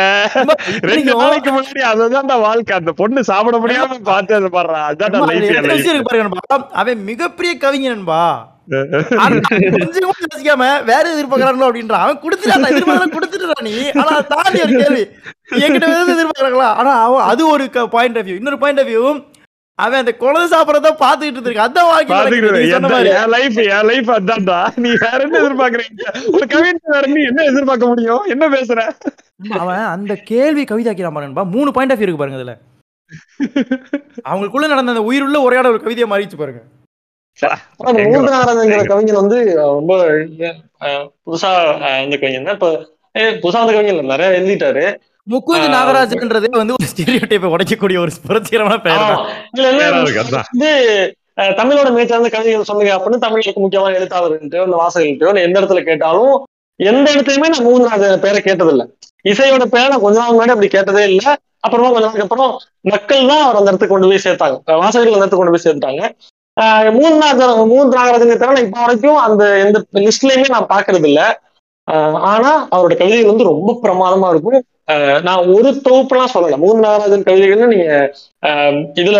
ரெண்டு 0.90 1.12
நாளைக்கு 1.20 1.50
முன்னாடி 1.56 1.82
அதுதான்டா 1.90 2.36
வாழ்க்கை. 2.44 2.74
அந்த 2.80 2.92
பொண்ணு 3.00 3.24
சாப்பிட 3.30 3.58
முடியாம 3.64 3.98
பார்த்து 4.10 4.38
அதை 4.38 4.50
பாடுறா. 4.56 4.82
அதான்டா 4.90 5.20
லைஃப் 5.30 5.90
என்ன 5.94 6.04
பாருங்க. 6.10 6.60
அவன் 6.82 7.02
மிகப்பெரிய 7.10 7.54
கவிஞன்பா 7.64 8.22
யோசிக்காம 10.04 10.64
வேற 10.90 11.04
எதிர்பார்க்கறாங்களோ 11.14 11.68
அப்படின்றான் 11.68 12.04
அவன் 12.04 12.22
கொடுத்துட்டான் 12.24 12.70
எதிர்பார்க்கறா 12.72 13.10
கொடுத்துட்டான் 13.16 13.66
நீ. 13.68 13.74
ஆனா 14.02 14.12
தாண்டி 14.34 14.60
ஒரு 14.66 14.74
கேள்வி. 14.82 15.04
என்கிட்ட 15.64 15.88
எதிர்பார்க்கறாங்களா 16.14 16.70
ஆனா 16.80 16.92
அவன் 17.08 17.26
அது 17.32 17.42
ஒரு 17.54 17.66
பாயிண்ட் 17.96 18.18
ஆஃப் 18.20 18.28
வியூ 18.28 18.38
இன்னொரு 18.40 18.60
பாயிண்ட் 18.64 18.82
ஆஃப் 18.84 18.90
வியூ 18.92 19.04
அவன் 19.84 20.00
அந்த 20.02 20.12
குழந்தை 20.22 20.46
சாப்பிடறத 20.52 20.90
பாத்துக்கிட்டு 21.02 21.38
இருந்திருக்கு 21.38 21.66
அதான் 21.66 21.90
வாழ்க்கை. 21.90 22.16
என் 22.76 23.30
லைஃப் 23.34 23.58
என் 23.76 23.88
லைஃப் 23.90 24.10
அதான்டா. 24.16 24.58
நீ 24.84 24.90
வேற 25.04 25.18
என்ன 25.26 25.38
எதிர்பார்க்கறீங்க? 25.42 26.02
ஒரு 26.34 26.46
கவிஞன் 26.54 26.94
வேற 26.96 27.04
நீ 27.14 27.22
என்ன 27.30 27.44
எதிர்பார்க்க 27.50 27.92
முடியும்? 27.92 28.24
என்ன 28.34 28.48
பேசுற? 28.56 28.80
அவன் 29.60 29.84
அந்த 29.94 30.14
கேள்வி 30.32 30.64
கவிதாக்கிறான் 30.72 31.16
பாருங்கப்பா 31.16 31.46
மூணு 31.56 31.70
பாயிண்ட் 31.76 31.94
ஆஃப் 31.94 32.04
இருக்கு 32.04 32.22
பாருங்க 32.22 32.40
அதுல 32.40 32.56
அவங்களுக்குள்ள 34.30 34.66
நடந்த 34.72 34.94
அந்த 34.94 35.04
உயிருள்ள 35.10 35.38
உரையாட 35.46 35.68
ஒரு 35.72 35.80
கவிதையை 35.84 36.08
மாறிச்சு 36.10 36.36
பாருங்க. 36.40 36.60
ஆனா 37.80 37.90
இந்த 37.92 38.02
மூன்று 38.10 38.30
நாரதங்கிற 38.34 38.82
கவிஞர் 38.90 39.20
வந்து 39.22 39.38
ரொம்ப 39.76 39.92
புதுசா 41.26 41.50
இந்த 42.04 42.16
கவிஞர் 42.22 42.48
தான் 42.48 42.58
இப்ப 42.58 42.70
புதுசா 43.42 43.60
வந்த 43.62 43.74
கவிஞர் 43.76 44.12
நிறைய 44.12 44.38
எழுதிட்டாரு. 44.40 44.84
முகுந்த் 45.30 45.66
நாகராஜன்றதே 45.74 46.48
வந்து 46.54 46.74
ஒரு 46.76 46.86
ஸ்டீரியோ 46.90 47.24
டைப்பை 47.30 47.50
உடைக்கக்கூடிய 47.54 47.98
ஒரு 48.00 48.12
புரட்சிகரமான 48.24 48.76
பெயர். 48.80 49.04
வந்து 50.50 50.70
தமிழோட 51.58 51.88
மிகச்சிறந்த 51.92 52.30
கவிதைகள் 52.32 52.68
சொல்லுங்க 52.68 52.92
அப்படின்னு 52.96 53.24
தமிழுக்கு 53.24 53.60
முக்கியமான 53.60 53.98
எழுத்தாளர்கள்ட்டயோ 53.98 54.64
இல்ல 54.66 54.78
வாசகர்கள்ட்டயோ 54.80 55.30
இல்ல 55.32 55.44
எந்த 55.46 55.56
இடத்துல 55.60 55.82
கேட்டாலும் 55.86 56.34
எந்த 56.80 57.06
இடத்துலயுமே 57.14 57.48
நான் 57.52 57.66
மூன்றாவது 57.66 58.18
பேரை 58.22 58.40
கேட்டதில்ல. 58.40 58.82
இசையோட 59.24 59.64
பேரை 59.72 59.86
நான் 59.88 60.04
கொஞ்ச 60.04 60.16
நாள் 60.20 60.34
முன்னாடி 60.34 60.54
அப்படி 60.54 60.70
கேட்டதே 60.70 61.02
இல்ல. 61.10 61.24
அப்புறமா 61.64 61.88
கொஞ்ச 61.88 62.04
நாளுக்கு 62.04 62.26
அப்புறம் 62.26 62.52
மக்கள் 62.84 63.30
தான் 63.30 63.42
அவர் 63.44 63.58
அந்த 63.58 63.70
இடத்துக்கு 63.70 63.94
கொண்டு 63.94 64.08
போய் 64.10 64.24
சேர்த்தாங்க. 64.24 64.54
வாசகர்கள் 64.78 65.08
அந்த 65.10 65.24
இடத்துக்கு 65.24 65.42
கொண்டு 65.42 65.56
போய் 65.56 65.66
சேர்த்தாங்க 65.66 66.02
ஆஹ், 66.56 66.88
மூன்றாவது 66.96 67.42
மூன்று 67.70 67.92
நாகராஜனை 67.96 68.34
தவிர 68.38 68.62
இப்போ 68.64 68.78
வரைக்கும் 68.80 69.18
அந்த 69.26 69.42
எந்த 69.62 69.76
லிஸ்ட்லயுமே 70.06 70.48
நான் 70.50 70.70
பாக்குறது 70.72 71.08
இல்ல 71.10 71.20
ஆஹ், 71.88 72.18
ஆனா 72.30 72.50
அவரோட 72.72 72.94
கவிதைகள் 72.96 73.30
வந்து 73.30 73.50
ரொம்ப 73.50 73.70
பிரமாதமா 73.82 74.26
இருக்கும். 74.32 74.64
நான் 75.26 75.48
ஒரு 75.54 75.70
தொகுப்புலாம் 75.86 76.34
சொல்லல. 76.34 76.58
மூன்று 76.64 76.84
நாகராஜன் 76.86 77.26
கவிதைகள்னு 77.28 77.72
நீங்க 77.74 77.88
இதுல 79.02 79.18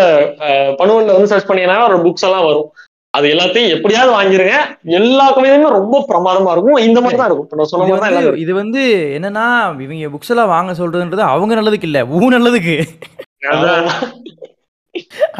பணுவல்ல 0.79 1.15
வந்து 1.17 1.31
சர்ச் 1.33 1.49
பண்ணீங்கன்னா 1.49 1.79
ஒரு 1.89 1.99
புக்ஸ் 2.05 2.27
எல்லாம் 2.29 2.47
வரும். 2.49 2.69
அது 3.13 3.25
எல்லாத்தையும் 3.33 3.73
எப்படியாவது 3.75 4.11
வாங்கிருங்க. 4.17 4.57
எல்லா 4.99 5.25
கவிதையுமே 5.37 5.69
ரொம்ப 5.77 5.97
பிரமாதமா 6.09 6.51
இருக்கும். 6.55 6.83
இந்த 6.87 6.99
மாதிரி 7.03 7.19
தான் 7.21 7.29
இருக்கும். 7.29 7.59
நான் 7.59 7.69
சொன்ன 7.71 7.87
இது 7.89 8.01
மாதிரி 8.03 8.17
தான் 8.17 8.41
இது 8.43 8.53
வந்து 8.61 8.83
என்னன்னா 9.17 9.45
இவங்க 9.85 10.11
புக்ஸ் 10.13 10.31
எல்லாம் 10.35 10.53
வாங்க 10.55 10.73
சொல்றதுன்றது 10.81 11.25
அவங்க 11.33 11.59
நல்லதுக்கு 11.59 11.89
இல்ல. 11.91 12.01
ஊ 12.17 12.29
நல்லதுக்கு. 12.35 12.77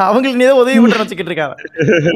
அவங்களுக்கு 0.04 0.38
நீ 0.40 0.44
தான் 0.48 0.60
உதவி 0.62 0.76
பண்ண 0.82 0.98
வச்சுக்கிட்டு 1.00 1.30
இருக்காங்க. 1.32 1.56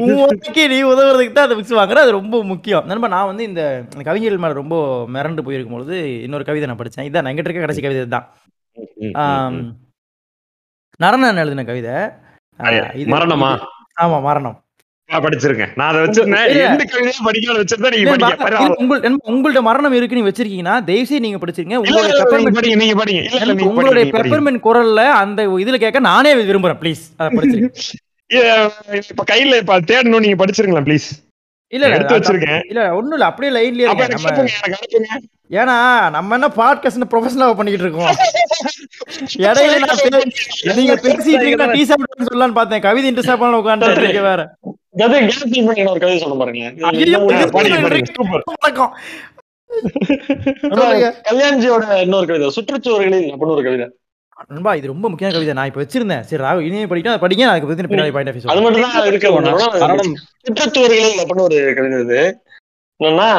உனக்கு 0.05 0.63
நீ 0.73 0.77
உதவுறதுக்கு 0.91 1.35
தான் 1.35 1.47
அந்த 1.47 1.57
புக்ஸ் 1.57 1.79
வாங்குற 1.79 2.03
அது 2.05 2.17
ரொம்ப 2.17 2.37
முக்கியம். 2.51 2.85
நண்பா 2.89 3.09
நான் 3.15 3.29
வந்து 3.31 3.43
இந்த 3.49 3.63
கவிஞர்கள் 4.07 4.43
மேல 4.45 4.59
ரொம்ப 4.61 4.77
மிரண்டு 5.15 5.45
போயிருக்கும் 5.47 5.77
பொழுது 5.77 5.97
இன்னொரு 6.25 6.47
கவிதை 6.49 6.69
நான் 6.69 6.81
படிச்சேன். 6.81 7.07
இதான் 7.09 7.23
நான் 7.23 7.31
எங்கிட்ட 7.33 7.49
இருக்க 7.51 7.65
கடைசி 7.65 7.83
கவிதை 7.87 8.05
தான். 8.15 8.27
நரணன் 11.03 11.41
எழுதின 11.43 11.65
கவிதை. 11.71 11.95
மரணமா? 13.15 13.51
ஆமா 14.03 14.19
மரணம். 14.29 14.57
நான் 15.07 15.21
படிச்சிருக்கேன் 15.21 15.69
நான் 15.75 15.89
அதை 15.89 16.01
வச்சிருந்தேன். 16.01 16.47
எந்த 16.47 16.83
கவிதையும் 16.83 17.63
வச்சிருந்தா 17.63 17.95
நீங்க 17.95 18.15
மரணம். 18.15 18.89
இருக்கு, 18.89 19.19
உங்கள்ட்ட 19.27 19.61
மரணம் 19.61 19.93
வச்சிருக்கீங்கன்னா 19.93 20.83
தயவுசெய்து 20.83 21.19
நீங்க 21.19 21.45
படிச்சிருங்க. 21.45 21.75
உங்களுடைய 21.75 22.23
peppermint- 22.23 22.53
படிங்க 22.53 22.75
நீங்க 22.75 23.03
படிங்க. 23.03 23.61
உங்களுடைய. 23.61 24.11
பெப்பர்மென்ட் 24.11 24.59
குரல்ல 24.63 24.95
அந்த 24.95 25.47
இதுல 25.47 25.75
கேட்க 25.75 25.99
நானே 25.99 26.33
விரும்புறேன் 26.33 26.77
ப்ளீஸ் 26.81 27.01
அதை 27.17 27.37
படிச்சிருங்க. 27.37 27.75
இப்ப 29.09 29.23
கையில 29.31 29.57
இப்ப 29.57 29.81
தேடணும் 29.81 30.19
நீங்க 30.19 30.45
படிச்சிருங்களா 30.45 30.83
ப்ளீஸ் 30.83 31.07
இல்ல 31.67 31.87
எடுத்து 31.87 32.17
வச்சிருக்கேன். 32.17 32.65
இல்ல 32.67 32.93
ஒண்ணும் 32.93 33.11
இல்ல 33.11 33.25
அப்படியே 33.25 33.53
லைன்லயே 33.53 33.89
ஏன்னா 35.49 36.09
நம்ம 36.09 36.33
என்ன 36.33 36.47
பாட்காஸ்ட் 36.47 37.09
ப்ரொஃபஷனலா 37.11 37.53
பண்ணிக்கிட்டு 37.53 37.87
இருக்கோம். 37.87 38.15
இடையில 39.45 39.75
நான் 39.81 40.01
நீங்க 40.79 40.95
பேசிட்டு 41.03 41.31
இருக்கீங்க 41.33 41.67
டீ 41.75 41.83
சாப்பிட்டு 41.89 42.27
சொல்லலாம்னு 42.29 42.57
பார்த்தேன். 42.59 42.83
கவிதை 42.85 43.07
இன்ட்ரெஸ்டா 43.11 43.37
பண்ண 43.41 43.59
உட்காந்து 43.61 43.89
நீங்க 44.05 44.23
வேற. 44.29 44.41
கதை 45.01 45.19
ஃபில் 45.27 45.67
பண்ணி 45.67 45.85
ஒரு 45.93 46.01
கவிதை 46.03 46.17
சொன்ன 46.23 46.37
பாருங்க. 46.41 46.65
கல்யாண்ஜியோட 51.27 51.85
இன்னொரு 52.03 52.27
கவிதை 52.29 52.49
சுற்றுச்சுவர்களில் 52.57 53.29
அப்படின்னு 53.31 53.55
ஒரு 53.55 53.63
கவிதை. 53.67 53.87
நண்பா 54.49 54.71
இது 54.79 54.91
ரொம்ப 54.91 55.05
முக்கியமான 55.11 55.35
கவிதை. 55.35 55.53
நான் 55.59 55.69
இப்ப 55.69 55.81
வச்சிருந்தேன். 55.83 56.23
சரி 56.29 56.41
ராகு 56.43 56.65
இனிமே 56.67 56.87
படிக்கணும் 56.91 57.13
அதை 57.13 57.21
படிங்க. 57.23 57.45
அதுக்கு 57.51 57.69
பத்தி 57.69 57.91
பின்னாடி 57.93 58.13
பாயிண்ட் 58.15 58.31
ஆஃப் 58.31 58.51
அது 58.53 58.61
மட்டும் 58.65 58.85
தான் 58.87 59.07
இருக்க 59.11 59.27
சுற்றுச்சுவர்களில் 60.45 61.21
அப்படின்னு 61.21 61.47
ஒரு 61.49 61.59
கவிதை 61.79 61.99
இது. 62.05 62.21
என்னன்னா 62.99 63.29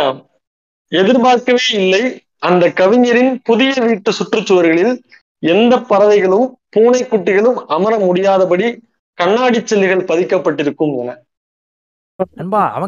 எதிர்பார்க்கவே 0.92 1.62
இல்லை. 1.80 2.02
அந்த 2.48 2.64
கவிஞரின் 2.80 3.32
புதிய 3.44 3.70
வீட்டு 3.86 4.10
சுற்றுச்சுவர்களில் 4.18 4.92
எந்த 5.38 5.78
பறவைகளும் 5.78 6.58
பூனைக்குட்டிகளும் 6.76 7.64
அமர 7.66 7.98
முடியாதபடி 7.98 8.82
கண்ணாடி 9.14 9.62
சில்லுகள் 9.64 10.04
பதிக்கப்பட்டிருக்கும் 10.04 10.98
என. 10.98 11.18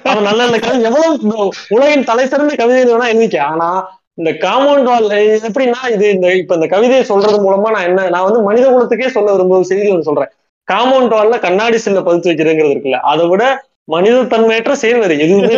அவன் 0.04 0.22
நல்ல 0.22 0.42
நல்ல 0.42 0.58
கவிதை 0.58 0.82
எவ்வளவு 0.82 1.52
உலகின் 1.68 2.04
தலை 2.04 2.26
சிறந்த 2.26 2.54
கவிதைகள் 2.54 2.92
வேணா 2.92 3.16
எழுதிக்க. 3.16 3.38
ஆனா 3.40 4.00
இந்த 4.14 4.30
காம்பவுண்ட் 4.30 4.82
வால் 4.82 5.08
எப்படின்னா 5.08 5.90
இது 5.92 6.10
இந்த 6.10 6.36
இப்ப 6.36 6.54
இந்த 6.54 6.66
கவிதையை 6.66 7.02
சொல்றது 7.02 7.52
மூலமா 7.52 7.70
நான் 7.70 7.84
என்ன 7.84 8.08
நான் 8.08 8.24
வந்து 8.24 8.42
மனித 8.42 8.70
குலத்துக்கே 8.70 9.06
சொல்ல 9.06 9.32
விரும்பும் 9.32 9.62
செய்தி 9.62 9.88
ஒன்று 9.88 10.02
சொல்றேன். 10.02 10.28
காம்பவுண்ட் 10.72 11.14
வால்ல 11.16 11.38
கண்ணாடி 11.46 11.78
சில்ல 11.84 12.00
பதிச்சு 12.06 12.30
வைக்கிறதுங்கிறது 12.30 12.74
இருக்குல்ல. 12.74 13.00
அதை 13.12 13.26
விட 13.32 13.44
மனித 13.92 14.16
தன்மையற்ற 14.32 14.72
செயல் 14.82 15.00
வேறு 15.02 15.14
எதுவுமே 15.24 15.54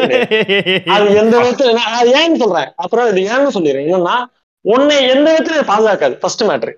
அது 0.95 1.07
எந்த 1.23 1.35
விதத்துல 1.41 1.83
அது 1.99 2.09
ஏன்னு 2.21 2.41
சொல்றேன். 2.43 2.71
அப்புறம் 2.85 3.09
இது 3.11 3.21
ஏன்னு 3.33 3.55
சொல்லிடுறேன். 3.57 3.87
என்னன்னா 3.89 4.17
உன்னை 4.65 4.97
எந்த 5.15 5.27
விதத்துல 5.35 5.65
பாதுகாக்காது? 5.71 6.15
First 6.23 6.45
matter? 6.51 6.73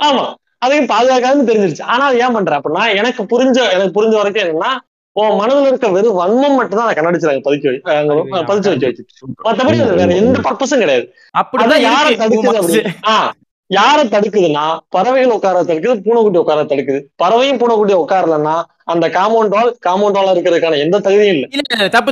ஆமா 0.00 0.24
அதையும் 0.64 0.90
பாதுகாக்காதுன்னு 0.92 1.48
தெரிஞ்சிருச்சு. 1.50 1.84
ஆனா 1.92 2.04
அது 2.10 2.18
ஏன் 2.24 2.36
பண்ற 2.36 2.58
அப்படின்னா 2.58 2.84
எனக்கு 3.00 3.22
புரிஞ்ச 3.32 3.58
எனக்கு 3.74 3.94
புரிஞ்ச 3.96 4.14
வரைக்கும் 4.20 4.44
என்னன்னா 4.44 4.72
உன் 5.16 5.36
மனதுல 5.38 5.68
இருக்க 5.68 5.88
வெறும் 5.90 6.18
வன்மம் 6.18 6.56
மட்டும் 6.56 6.80
தான் 6.80 6.96
கண்ணடிச்சு 6.96 7.26
பதுக்கி 7.44 7.70
பதிச்சு 8.48 8.70
வச்சு 8.70 9.04
மத்தபடி 9.44 9.78
அது 9.82 9.98
வேற 10.00 10.12
எந்த 10.20 10.38
பர்பஸும் 10.46 10.82
கிடையாது. 10.82 11.04
அப்படிதான் 11.34 11.64
யாரை 11.88 12.12
தடுக்குது 12.22 12.80
ஆஹ் 13.12 13.30
யாரை 13.70 14.04
தடுக்குதுன்னா 14.06 14.64
பறவைகள் 14.88 15.36
உட்கார 15.36 15.62
தடுக்குது 15.62 15.94
பூனைக்குட்டி 16.04 16.40
உட்கார 16.40 16.64
தடுக்குது. 16.64 17.00
பறவையும் 17.16 17.60
பூனைக்குட்டி 17.60 17.94
உட்காரலன்னா 18.00 18.56
அந்த 18.86 19.06
காம்பவுண்ட் 19.14 19.54
வால் 19.54 19.70
காம்பவுண்ட் 19.86 20.18
வால் 20.18 20.32
இருக்கிறதுக்கான 20.32 20.80
எந்த 20.82 20.96
தகுதியும் 21.00 21.34
இல்ல. 21.36 21.46
தப்பு 21.94 22.10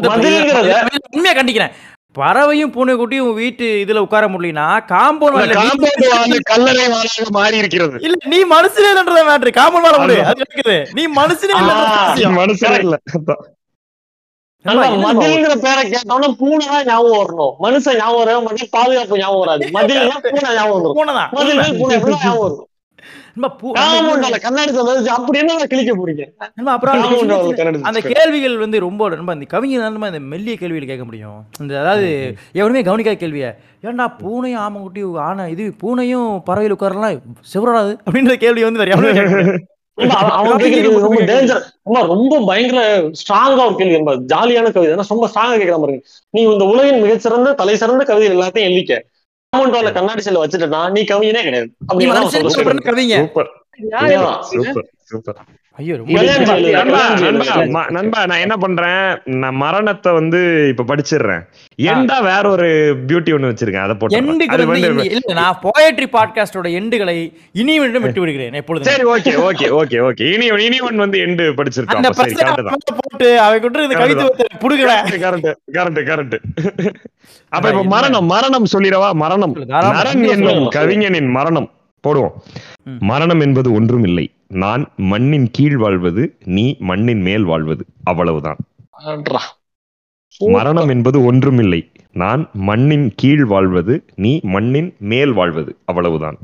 உண்மையா 1.12 1.34
கண்டிக்கிறேன். 1.34 1.74
பறவையும் 2.14 2.72
பூனைக்குட்டியும் 2.74 3.38
வீட்டு 3.38 3.66
இதுல 3.82 4.02
உட்கார 4.06 4.24
முடியலனா 4.32 4.66
காம்பவுண்ட் 4.90 5.54
காம்பவுண்ட் 5.58 6.04
வால் 6.08 6.34
கல்லறை 6.50 6.86
வாழாக 6.94 7.30
மாறி 7.36 7.56
இருக்கிறது. 7.62 7.96
இல்ல 8.06 8.16
நீ 8.32 8.38
மனுஷனே 8.52 8.90
இல்லன்றத 8.92 9.22
மேட்ரு 9.30 9.52
காம்பவுண்ட் 9.58 9.88
வாழ 9.88 9.98
முடியும் 10.02 10.28
அது 10.32 10.44
இருக்குது 10.44 10.76
நீ 10.98 11.04
மனுஷனே 11.20 11.54
விஷயம். 11.62 12.36
மனுஷனே 12.40 12.78
இல்ல. 12.86 12.98
மதில்ங்கிற 15.04 15.54
பேரை 15.62 15.84
கேட்டோம்னா 15.92 16.28
பூனை 16.40 16.66
தான் 16.66 16.84
ஞாபகம் 16.90 17.20
வரணும். 17.22 17.54
மனுஷன் 17.64 17.98
ஞாபகம் 18.00 18.20
வரவே 18.20 18.40
மாட்டேன் 18.44 18.74
பாதுகாப்பு 18.76 19.22
ஞாபகம் 19.22 19.42
வராது. 19.44 19.64
மதில்னா 19.78 20.18
பூனை 20.26 20.50
ஞாபகம் 20.58 20.76
வந்துரும். 20.76 20.98
பூனைதான். 20.98 21.32
மதில் 21.38 21.62
பூனை. 21.80 21.96
ஞாபகம் 22.04 22.42
வரும். 22.44 22.68
அந்த 27.84 28.00
கேள்விகள் 28.02 28.56
வந்து 28.56 28.80
ரொம்ப 28.80 29.08
நண்பா 29.08 29.32
இந்த 29.32 29.44
கவிஞர் 29.44 29.86
இந்த 29.92 30.20
மெல்லிய 30.20 30.56
கேள்விகள் 30.56 30.86
கேட்க 30.86 31.04
முடியும். 31.04 31.46
இந்த 31.60 31.80
அதாவது 31.80 32.08
எவனுமே 32.52 32.82
கவனிக்காத 32.82 33.16
கேள்விய 33.16 33.48
ஏன்டா 33.82 34.06
பூனையும் 34.22 34.62
ஆமக்குட்டி 34.64 35.18
ஆனா 35.18 35.46
இது 35.46 35.74
பூனையும் 35.82 36.42
பறவையில் 36.44 36.76
உட்காரலாம் 36.76 37.20
செவராது 37.54 37.92
அப்படின்ற 38.06 38.34
கேள்வி 38.34 38.64
வந்து 38.64 38.78
வேற. 38.78 38.90
ரொம்ப 39.96 41.22
டேஞ்சர் 41.22 41.64
ரொம்ப 41.82 42.06
ரொம்ப 42.06 42.44
பயங்கர 42.46 42.80
ஸ்ட்ராங்கா 43.20 43.64
ஒரு 43.66 43.74
கேள்வி. 43.76 43.96
ஜாலியான 44.34 44.70
கவிதை. 44.72 44.94
ஏன்னா 44.94 45.04
ரொம்ப 45.08 45.26
ஸ்ட்ராங்கா 45.28 45.56
கேட்கற 45.60 45.78
மாதிரி 45.78 45.92
இருக்கு. 45.92 46.10
நீ 46.30 46.42
இந்த 46.42 46.64
உலகின் 46.64 47.00
மிகச்சிறந்த 47.00 47.52
தலை 47.52 47.76
சிறந்த 47.76 48.04
கவிதை 48.04 48.36
எல்லாத்தையும் 48.36 48.68
எழுதிக்க. 48.68 48.94
காம்பவுண்ட் 49.52 49.92
கண்ணாடி 49.92 50.22
செல்ல 50.22 50.42
வச்சுட்டா 50.44 50.82
நீ 50.90 51.00
கவிஞனே 51.02 51.42
கிடையாது. 51.46 51.68
அப்புறம் 51.86 52.12
கவிங்க. 52.88 53.16
ஐயோ 55.78 55.94
நண்பா, 57.96 58.20
நான் 58.30 58.42
என்ன 58.44 58.56
பண்றேன்? 58.56 59.04
நான் 59.42 59.54
மரணத்தை 59.54 60.12
வந்து 60.12 60.40
இப்ப 60.72 60.84
படிச்சிடுறேன். 60.90 61.42
எண்டா 61.90 62.16
வேற 62.28 62.44
ஒரு 62.48 62.66
பியூட்டி 63.08 63.30
ஒண்ணு 63.36 63.50
வச்சிருக்கேன் 63.50 63.84
அதை 63.84 63.94
போட்டு. 63.94 64.18
இல்ல 65.16 65.36
நான் 65.40 65.60
போயட்ரி 65.62 66.08
பாட்காஸ்டோட 66.16 66.70
எண்டுகளை 66.80 67.16
இனிவிடம் 67.62 68.04
விட்டு 68.06 68.22
விடுகிறேன் 68.22 68.58
எப்பொழுதும். 68.60 68.88
சரி 68.90 69.06
ஓகே 69.14 69.34
ஓகே 69.48 69.68
ஓகே 69.80 70.00
ஓகே 70.08 70.26
இனி 70.34 70.48
இனி 70.66 70.80
ஒன் 70.80 71.02
வந்து 71.04 71.18
எண்டு 71.26 71.46
தான். 71.56 72.04
போட்டு 73.00 73.30
அவன் 73.46 73.60
கொண்டு 73.60 73.86
இந்த 73.88 73.98
கவிதை 74.02 74.26
புடுங்கல 74.64 74.92
கரெக்ட் 75.24 75.50
கரெக்ட் 75.78 76.02
கரெக்ட் 76.10 76.36
அப்ப 77.52 77.66
இப்ப 77.72 77.82
மரணம் 77.94 78.28
மரணம் 78.34 78.70
சொல்லிடவா? 78.74 79.08
மரணம். 79.14 79.54
நரன் 79.96 80.22
என்னும். 80.34 80.68
கவிஞனின் 80.76 81.32
மரணம். 81.38 81.70
போடுவோம். 82.04 82.36
மரணம் 83.10 83.40
என்பது 83.40 83.68
ஒன்றும் 83.72 84.04
இல்லை. 84.04 84.24
நான் 84.52 84.92
மண்ணின் 84.96 85.48
கீழ் 85.52 85.76
வாழ்வது 85.76 86.36
நீ 86.44 86.76
மண்ணின் 86.78 87.20
மேல் 87.20 87.44
வாழ்வது. 87.44 87.84
அவ்வளவுதான். 88.04 88.56
மரணம் 90.38 90.88
என்பது 90.88 91.24
ஒன்றுமில்லை. 91.24 91.90
நான் 92.12 92.50
மண்ணின் 92.52 93.12
கீழ் 93.16 93.44
வாழ்வது 93.44 94.04
நீ 94.14 94.40
மண்ணின் 94.42 94.94
மேல் 94.98 95.32
வாழ்வது. 95.32 95.76
அவ்வளவுதான். 95.84 96.36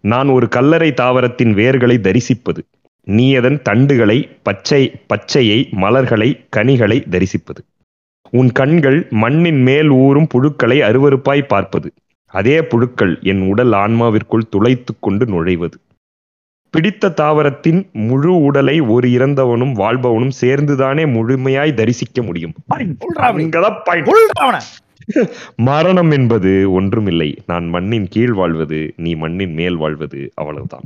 நான் 0.00 0.28
ஒரு 0.28 0.48
கல்லறை 0.48 0.92
தாவரத்தின் 0.92 1.54
வேர்களை 1.54 2.00
தரிசிப்பது 2.00 2.62
நீ 3.02 3.34
அதன் 3.34 3.62
தண்டுகளை 3.70 4.28
பச்சை 4.42 4.92
பச்சையை 5.06 5.70
மலர்களை 5.70 6.46
கனிகளை 6.48 7.04
தரிசிப்பது. 7.10 7.62
உன் 8.30 8.52
கண்கள் 8.52 9.06
மண்ணின் 9.10 9.62
மேல் 9.62 9.88
ஊறும் 9.88 10.26
புழுக்களை 10.34 10.78
அருவருப்பாய் 10.80 11.46
பார்ப்பது. 11.46 11.92
அதே 12.26 12.62
புழுக்கள் 12.62 13.18
என் 13.22 13.48
உடல் 13.48 13.72
ஆன்மாவிற்குள் 13.72 14.48
துளைத்துக் 14.50 15.02
கொண்டு 15.02 15.24
நுழைவது. 15.26 15.74
பிடித்த 16.74 17.10
தாவரத்தின் 17.10 17.90
முழு 17.92 18.42
உடலை 18.42 18.80
ஒரு 18.80 19.08
இறந்தவனும் 19.08 19.74
வாழ்பவனும் 19.74 20.36
சேர்ந்துதானே 20.40 21.04
முழுமையாய் 21.16 21.74
தரிசிக்க 21.74 22.22
முடியும். 22.22 22.54
மரணம் 25.56 26.10
என்பது 26.10 26.72
ஒன்றுமில்லை. 26.72 27.28
நான் 27.46 27.68
மண்ணின் 27.68 28.08
கீழ் 28.08 28.32
வாழ்வது 28.32 28.94
நீ 28.96 29.14
மண்ணின் 29.14 29.54
மேல் 29.54 29.76
வாழ்வது 29.76 30.32
அவ்வளவுதான். 30.34 30.84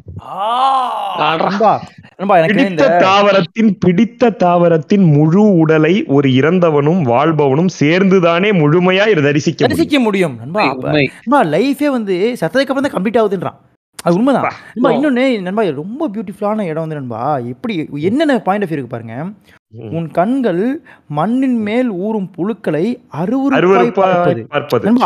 பிடித்த 2.49 2.89
தாவரத்தின் 3.05 3.79
பிடித்த 3.79 4.31
தாவரத்தின் 4.31 5.05
முழு 5.13 5.57
உடலை 5.57 6.05
ஒரு 6.07 6.29
இறந்தவனும் 6.31 7.03
வாழ்பவனும் 7.05 7.71
சேர்ந்துதானே 7.81 8.51
முழுமையாய் 8.63 9.15
தரிசிக்க 9.23 9.61
முடியும் 9.61 9.77
தரிசிக்க 9.77 10.01
முடியும். 10.01 10.37
நண்பா 10.41 11.45
லைஃபே 11.45 11.91
வந்து 11.91 12.37
சத்ததுக்கு 12.41 12.71
அப்புறம் 12.71 12.89
தான் 12.89 12.97
கம்ப்ளீட் 12.97 13.21
ஆகுதுன்றான். 13.23 13.59
அது 14.07 14.17
உண்மைதான். 14.17 14.47
நண்பா 14.75 14.91
இன்னொன்னு 14.97 15.25
நண்பா 15.41 15.63
ரொம்ப 15.83 16.09
பியூட்டிஃபுல்லான 16.09 16.67
இடம் 16.71 16.85
வந்து 16.85 16.95
நண்பா 16.95 17.21
எப்படி 17.53 17.75
என்னென்ன 18.09 18.41
பாயிண்ட் 18.41 18.65
ஆஃப் 18.67 18.75
இருக்கு 18.75 18.93
பாருங்க. 18.95 19.15
உன் 19.91 20.09
கண்கள் 20.11 20.61
மண்ணின் 21.09 21.57
மேல் 21.59 21.89
ஊறும் 22.05 22.29
புழுக்களை 22.37 22.85
அருவருப்பாய் 23.13 23.91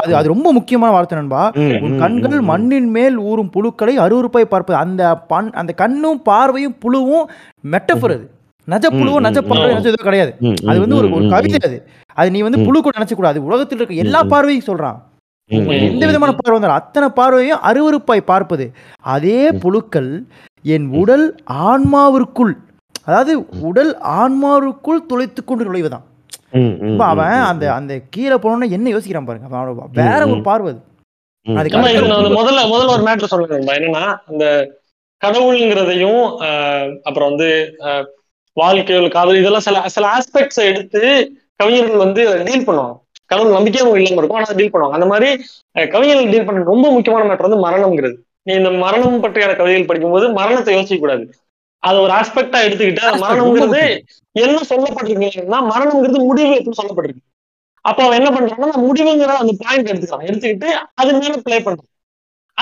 அது 0.02 0.14
அது 0.14 0.28
ரொம்ப 0.28 0.52
முக்கியமான 0.52 0.92
வார்த்தை 0.92 1.18
நண்பா. 1.18 1.42
உன் 1.86 1.96
கண்கள். 1.98 2.40
மண்ணின் 2.50 2.90
மேல் 2.90 3.16
ஊறும் 3.30 3.50
புழுக்களை 3.56 3.94
அருவருப்பாய் 4.04 4.50
பார்ப்பது. 4.54 4.78
அந்த 4.84 5.02
பண் 5.32 5.50
அந்த 5.52 5.72
கண்ணும் 5.72 6.22
பார்வையும் 6.22 6.76
புழுவும் 6.82 7.26
மெட்டஃபர் 7.72 8.14
அது. 8.16 8.26
நஜ 8.68 8.86
புழுவும் 8.90 9.20
ம், 9.20 9.26
நஜ 9.26 9.38
பார்வை. 9.50 9.70
நஜ 9.74 9.88
எதுவும் 9.90 10.06
கிடையாது. 10.08 10.32
அது 10.66 10.80
வந்து 10.80 10.96
ஒரு 10.96 11.28
கவிதை 11.28 11.58
அது. 11.68 11.78
அது 12.16 12.30
நீ 12.30 12.40
வந்து. 12.40 12.58
புழு 12.60 12.82
கூட 12.82 12.98
நினைச்ச 12.98 13.14
கூடாது. 13.14 13.44
உலகத்தில் 13.44 13.78
இருக்க 13.78 13.96
எல்லா. 14.04 14.22
பார்வையும் 14.32 14.68
சொல்றான். 14.68 14.98
எந்த 15.50 16.04
விதமான 16.08 16.32
பார்வை 16.32 16.56
வந்தாலும் 16.56 16.80
அத்தனை 16.80 17.08
பார்வையும் 17.12 17.62
அருவருப்பாய் 17.68 18.28
பார்ப்பது. 18.28 18.66
அதே 19.06 19.34
புழுக்கள் 19.62 20.10
என் 20.64 20.86
உடல் 21.00 21.26
ஆன்மாவிற்குள் 21.66 22.52
அதாவது 23.06 23.32
உடல் 23.68 23.92
ஆன்மாவிற்குள் 24.18 25.06
துளைத்து 25.06 25.40
கொண்டு 25.42 25.66
நுழைவுதான் 25.66 26.06
இப்ப 26.88 27.04
அவன் 27.12 27.36
அந்த 27.48 27.64
அந்த 27.74 27.92
கீழே 28.14 28.36
போனோம்னா 28.38 28.68
என்ன 28.76 28.86
யோசிக்கிறான் 28.92 29.28
பாருங்க? 29.28 29.48
அவனோட 29.50 29.72
வேற 30.00 30.20
ஒரு. 30.26 30.44
பார்வை 30.44 30.72
முதல்ல 32.38 32.62
முதல்ல 32.70 32.94
ஒரு 32.94 33.04
மேட்ரு 33.04 33.30
சொல்லுங்க 33.30 33.76
என்னன்னா 33.76 34.02
அந்த 34.28 34.44
கடவுளுங்கிறதையும் 35.22 36.22
அப்புறம் 37.06 37.28
வந்து 37.30 37.48
ஆஹ், 37.86 38.04
வாழ்க்கையில் 38.56 39.14
காதல் 39.14 39.40
இதெல்லாம் 39.40 39.66
சில 39.66 39.82
சில 39.88 40.06
ஆஸ்பெக்ட்ஸை 40.16 40.64
எடுத்து 40.70 41.02
கவிஞர்கள் 41.60 42.04
வந்து 42.04 42.20
டீல் 42.46 42.66
பண்ணுவாங்க. 42.66 42.96
கடவுள் 43.30 43.56
நம்பிக்கையே 43.56 43.82
அவங்க 43.82 44.00
இல்லாம 44.00 44.20
இருக்கும். 44.20 44.40
ஆனா 44.40 44.56
டீல் 44.56 44.74
பண்ணுவாங்க. 44.74 44.96
அந்த 44.98 45.08
மாதிரி 45.12 45.30
கவிஞர்கள் 45.94 46.32
டீல் 46.32 46.48
பண்ண 46.48 46.64
ரொம்ப 46.72 46.86
முக்கியமான 46.90 47.26
மேட்டர் 47.28 47.48
வந்து 47.48 47.64
மரணம்ங்கிறது. 47.66 48.16
நீ 48.42 48.52
இந்த 48.54 48.70
மரணம் 48.84 49.22
பற்றியான 49.22 49.54
கவிதைகள் 49.56 49.88
படிக்கும்போது 49.90 50.26
மரணத்தை 50.40 50.74
யோசிக்க 50.74 50.98
கூடாது. 50.98 51.24
அது 51.82 51.98
ஒரு 52.00 52.12
ஆஸ்பெக்டா 52.12 52.58
எடுத்துக்கிட்டு 52.68 53.02
மரணம்ங்கிறது 53.24 53.82
என்ன 54.44 54.58
சொல்லப்பட்டிருக்குன்னா 54.70 55.58
மரணம்ங்கிறது 55.72 56.18
முடிவு 56.30 56.50
எப்படி 56.56 56.76
சொல்லப்பட்டிருக்கு? 56.80 57.22
அப்ப 57.84 58.00
அவன் 58.06 58.18
என்ன 58.20 58.30
பண்றான்னா 58.36 58.74
முடிவுங்கிற 58.86 59.30
அந்த 59.42 59.52
பாயிண்ட் 59.58 59.90
எடுத்துக்கிறான். 59.90 60.26
எடுத்துக்கிட்டு 60.30 60.68
அது 60.94 61.12
மேல 61.18 61.36
ப்ளே 61.42 61.58
பண்றான். 61.58 61.88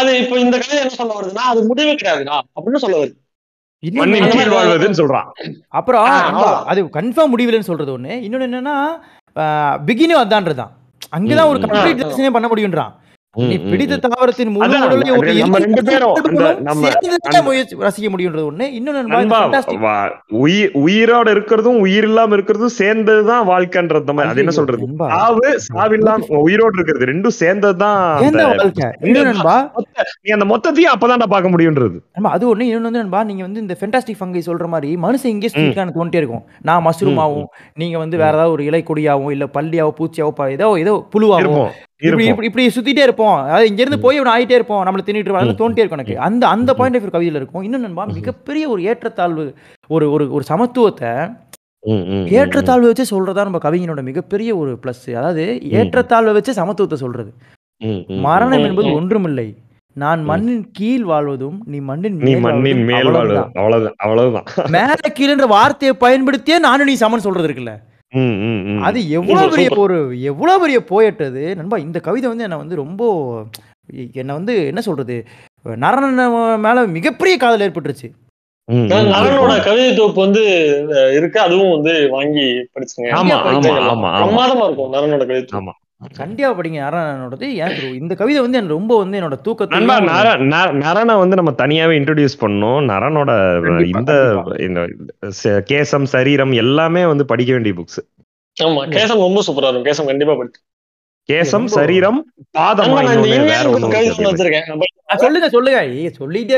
அது 0.01 0.11
இப்ப 0.23 0.36
இந்த 0.39 0.57
கதை 0.59 0.77
என்ன 0.82 0.97
சொல்ல 0.99 1.15
வருதுன்னா 1.20 1.47
அது 1.53 1.61
முடிவு 1.70 1.93
கிடையாதுடா 1.93 2.36
அப்படின்னு 2.57 2.82
சொல்ல 2.85 2.99
வருது. 3.01 3.16
வாழ்வதுன்னு 3.82 5.01
சொல்றான். 5.01 5.28
அப்புறம். 5.78 6.05
அது 6.73 6.81
கன்ஃபார்ம் 6.99 7.32
முடியலன்னு 7.35 7.69
சொல்றது 7.70 7.93
ஒண்ணு. 7.99 8.15
இன்னொன்னு 8.27 8.47
என்னன்னா 8.51 8.77
பிகினும் 9.86 10.23
அதான்றதான் 10.24 10.73
அங்கதான் 11.16 11.47
ஒரு. 11.47 11.59
கம்ப்ளீட். 11.59 12.01
டெசிஷனே 12.01 12.31
பண்ண 12.31 12.48
முடியும்ன்றான் 12.48 12.93
நீ 13.37 13.57
பிடித்த. 13.71 13.97
தாவரத்தின் 14.05 14.53
ரசிக்க 17.87 18.09
முடியுன்றது 18.13 18.45
ஒண்ணு. 18.51 18.67
இன்னொன்னு 18.79 19.19
உயிர் 20.45 20.73
உயிரோட 20.85 21.27
இருக்கிறதும் 21.35 21.79
உயிர் 21.85 22.07
இல்லாம 22.09 22.37
இருக்கிறதும் 22.37 22.73
சேர்ந்ததுதான் 22.79 23.45
வாழ்க்கைன்றது 23.51 24.15
மாதிரி 24.19 24.33
அது 24.33 24.43
என்ன 24.45 24.55
சொல்றது. 24.59 24.89
சாவு 25.13 25.51
சாவில்லாம 25.67 26.41
உயிரோட 26.47 26.73
இருக்கிறது 26.79 27.11
ரெண்டும் 27.13 27.37
சேர்ந்ததுதான் 27.43 28.01
நீ 30.25 30.33
அந்த 30.37 30.47
மொத்தத்தையும் 30.53 30.95
அப்பதான்டா 30.95 31.29
பார்க்க 31.35 31.55
முடியுன்றது. 31.55 31.97
நண்பா, 32.17 32.33
அது 32.39 32.47
ஒண்ணு. 32.53 32.69
இன்னொன்னு 32.71 32.91
வந்து 32.91 33.03
நண்பா 33.05 33.23
நீங்க 33.31 33.45
வந்து 33.49 33.63
இந்த 33.65 33.77
ஃபென்டாஸ்டிக் 33.81 34.21
ஃபங்கை 34.23 34.43
சொல்ற 34.49 34.69
மாதிரி 34.77 34.91
மனுஷன் 35.07 35.35
இங்கே 35.35 35.51
சுத்திக்கான 35.55 35.95
தோண்டிட்டே 35.99 36.23
இருக்கும். 36.23 36.45
நான் 36.71 36.85
மஷ்ரூம் 36.89 37.21
ஆகும் 37.27 37.49
நீங்க 37.83 37.99
வந்து 38.05 38.17
வேற 38.25 38.33
ஏதாவது 38.37 38.55
ஒரு 38.57 38.65
இலை 38.71 38.83
கொடியாவும் 38.91 39.35
இல்ல 39.37 39.47
பள்ளியாவோ 39.59 39.93
பூச்சியாவோ 40.01 40.49
ஏதோ 40.57 40.71
ஏதோ 40.85 40.97
புழுவாகும் 41.15 41.71
இப்படி 42.03 42.25
இப்படி 42.47 42.65
சுத்திட்டே 42.66 43.03
இருப்போம். 43.03 43.37
அதாவது 43.37 43.69
இங்க 43.69 43.81
இருந்து 43.81 43.99
போய் 43.99 44.16
இவன் 44.16 44.33
ஆயிட்டே 44.33 44.51
இருப்போம். 44.51 44.87
நம்மள 44.87 45.01
தின்னுட்டு 45.01 45.29
இருப்பாங்க 45.29 45.49
ம். 45.49 45.61
தோண்டிட்டே 45.61 45.79
இருக்கும் 45.79 45.99
எனக்கு. 45.99 46.19
அந்த 46.20 46.45
அந்த 46.49 46.75
பாயிண்ட் 46.75 46.99
ஆஃப் 46.99 47.15
கவிதையில 47.15 47.41
இருக்கும். 47.41 47.62
இன்னும் 47.62 47.81
நண்பா 47.81 48.05
மிகப்பெரிய 48.12 48.69
ஒரு 48.69 48.83
ஏற்றத்தாழ்வு 48.83 49.45
ஒரு 49.89 50.12
ஒரு 50.12 50.33
ஒரு 50.33 50.45
சமத்துவத்தை 50.49 51.12
ஏற்றத்தாழ்வை 52.37 52.89
வச்சு 52.91 53.05
சொல்றதா 53.11 53.43
நம்ம 53.43 53.59
கவிஞனோட 53.59 54.03
மிகப்பெரிய 54.03 54.57
ஒரு 54.57 54.79
பிளஸ் 54.83 55.03
அதாவது 55.12 55.45
ஏற்றத்தாழ்வை 55.73 56.33
வச்சு 56.33 56.53
சமத்துவத்தை 56.53 56.95
சொல்றது. 56.95 57.31
மரணம் 58.23 58.65
என்பது. 58.65 58.93
ஒன்றுமில்லை. 58.93 59.49
நான் 59.97 60.25
மண்ணின் 60.25 60.70
கீழ் 60.73 61.05
வாழ்வதும் 61.05 61.62
நீ 61.66 61.79
மண்ணின் 61.81 62.16
நீ 62.16 62.31
மேல் 62.31 62.41
மண்ணின் 62.41 62.83
மேல். 62.85 62.99
அவ்வளவுதான். 62.99 63.95
அவ்வளவுதான். 63.99 64.47
மேல 64.70 64.91
கீழன்ற 65.19 65.47
வார்த்தையை 65.49 65.97
பயன்படுத்தியே 65.97 66.59
நானும் 66.59 66.87
நீ 66.87 66.95
சமன் 66.95 67.19
சொல்றது 67.19 67.49
இருக்குல்ல. 67.49 67.73
ம், 68.12 68.36
ம், 68.44 68.60
ம். 68.70 68.82
அது 68.85 68.98
எவ்வளவு 69.12 69.39
சூப்பர், 69.39 69.55
பெரிய 69.55 69.68
சூப்பர். 69.68 69.82
ஒரு 69.85 69.97
எவ்வளவு 70.30 70.62
பெரிய 70.62 70.78
போயட் 70.90 71.20
அது 71.24 71.43
நண்பா 71.59 71.78
இந்த 71.82 71.98
கவிதை 72.06 72.28
வந்து 72.28 72.47
என்ன 72.47 72.59
வந்து 72.60 72.76
ரொம்ப 72.78 73.02
என்ன 74.16 74.30
வந்து 74.35 74.55
என்ன 74.70 74.80
சொல்றது 74.86 75.16
நரன 75.80 76.24
மேல 76.64 76.86
மிகப்பெரிய 76.94 77.36
காதல் 77.39 77.64
ஏற்பட்டுருச்சு 77.66 78.09
ம், 78.68 78.74
ம், 78.78 78.86
ம். 78.97 79.10
நரனோட 79.12 79.52
கவிதை 79.66 79.90
தொகுப்பு 79.94 80.20
வந்து 80.24 80.43
அஹ், 80.94 81.12
இருக்கு 81.18 81.39
அதுவும் 81.44 81.74
வந்து 81.74 81.93
வாங்கி 82.10 82.44
படிச்சுங்க 82.72 83.10
ஆமா, 83.18 83.36
ஆமா, 83.51 83.70
ஆமா, 83.85 83.93
ஆமா. 83.93 84.10
பிரமாதமா 84.20 84.64
இருக்கும் 84.66 84.93
நரனோட 84.94 85.22
கவிதை 85.24 85.43
தொகுப்பு. 85.43 85.60
ஆமா. 85.60 85.74
கண்டிப்பா 86.16 86.59
படிங்க. 86.59 87.55
எனக்கு 87.55 87.83
ரொ- 87.83 87.95
இந்த 87.95 88.15
கவிதை 88.15 88.41
வந்து 88.41 88.57
எனக்கு 88.57 88.75
ரொம்ப 88.75 88.99
வந்து 88.99 89.16
என்னோட 89.19 89.23
நண்பா 89.23 89.43
தூக்கத்தை 89.43 89.79
நர 89.81 90.37
நர- 90.37 90.73
நரனை 90.73 91.19
வந்து 91.19 91.37
நம்ம 91.37 91.51
தனியாவே 91.51 91.97
இன்ட்ரோடியூஸ் 91.99 92.39
பண்ணோம் 92.41 92.85
நரனோட 92.85 93.31
இந்த. 93.93 94.35
இந்த 94.61 94.89
கேசம் 95.45 96.03
சரீரம் 96.03 96.53
எல்லாமே 96.53 97.07
வந்து 97.07 97.25
படிக்க 97.25 97.53
வேண்டிய 97.53 97.75
புக்ஸ் 97.75 98.01
ஆமா 98.62 98.91
கேசம் 98.91 99.19
ரொம்ப 99.19 99.43
சூப்பரா 99.47 99.69
இருக்கும். 99.69 99.85
கேசம் 99.85 100.07
கண்டிப்பா 100.07 100.35
படிச்சு 100.35 100.61
கேசம் 101.29 101.67
சரீரம் 101.75 102.19
பாதம் 102.57 102.93
சொல்லுங்க 105.23 105.47
சொல்லுங்க. 105.55 105.79
ஏய், 105.99 106.13
சொல்லிட்டே 106.19 106.57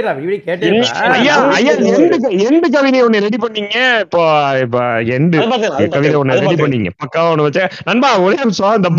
எண்டு 1.97 2.17
எண்டு 2.47 2.69
கவிதை 2.77 3.01
ஒண்ணு 3.07 3.23
ரெடி 3.27 3.39
பண்ணீங்க? 3.45 3.75
இப்போ 4.05 4.23
இப்ப 4.65 4.79
எண்டு 5.17 5.37
அது 5.77 5.89
கவிதை 5.97 6.15
ஒண்ணு 6.21 6.39
ரெடி 6.45 6.57
பண்ணீங்க. 6.63 6.91
பக்காவா 7.03 7.33
ஒண்ணு 7.35 7.47
வச்ச 7.49 7.61
நண்பா 7.89 8.11
ஒரே 8.25 8.39
நிமிஷம் 8.43 8.77
இந்த 8.79 8.91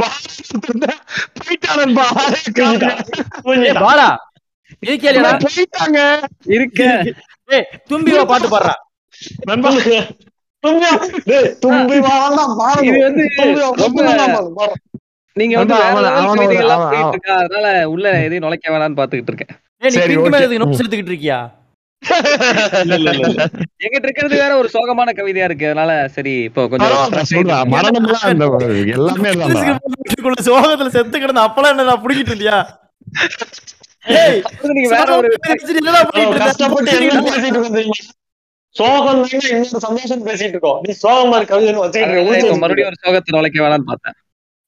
போயிட்டா 1.39 1.71
நண்பா. 1.81 2.05
பாலா 3.85 4.09
போயிட்டாங்க. 5.45 5.99
இருக்க. 6.55 6.81
ஏய் 7.49 7.67
தும்பி 7.91 8.11
பாட்டு 8.33 8.49
பாடுறா. 8.53 8.75
நண்பா. 9.49 9.71
தும்பி 10.63 10.89
தும்பி 11.63 11.97
பாருங்க. 12.07 12.91
நீங்க 15.39 15.55
வந்து 15.59 15.75
அதனால 17.39 17.67
உள்ள 17.93 18.05
எதையும் 18.25 18.45
நுழைக்க 18.45 18.71
வேணாம்னு 18.73 18.99
பாத்துக்கிட்டு 18.99 19.33
இருக்கேன் 19.33 19.51
எடுத்துக்கிட்டு 19.83 21.11
இருக்கியா. 21.13 21.39
எங்கிட்ட 23.83 24.05
இருக்கிறது 24.07 24.35
வேற 24.43 24.51
ஒரு 24.61 24.69
சோகமான 24.75 25.09
கவிதையா 25.17 25.47
இருக்கு. 25.49 25.65
அதனால 25.71 25.91
சரி 26.15 26.33
இப்போ 26.47 26.61
கொஞ்சம் 26.71 26.95
எல்லாமே 28.95 29.31
சோகத்துல 30.49 30.89
செத்து 30.95 31.17
கிடந்த 31.19 31.43
அப்பெல்லாம் 31.47 31.73
என்ன 31.75 31.87
நான் 31.89 32.03
புடிக்கிட்டு 32.05 32.33
தெரியுமா? 32.33 32.61
சோகம் 38.75 39.21
சந்தோஷம் 39.85 40.25
பேசிட்டு 40.27 40.55
இருக்கோம். 40.55 40.79
நீ 40.85 40.91
சோகமா 41.03 41.37
இருக்க 41.39 41.53
மறுபடியும் 42.63 42.89
ஒரு 42.91 42.99
சோகத்தை 43.05 43.31
நுழைக்க 43.37 43.57
வேணாம்னு 43.65 43.89
பார்த்தேன். 43.91 44.17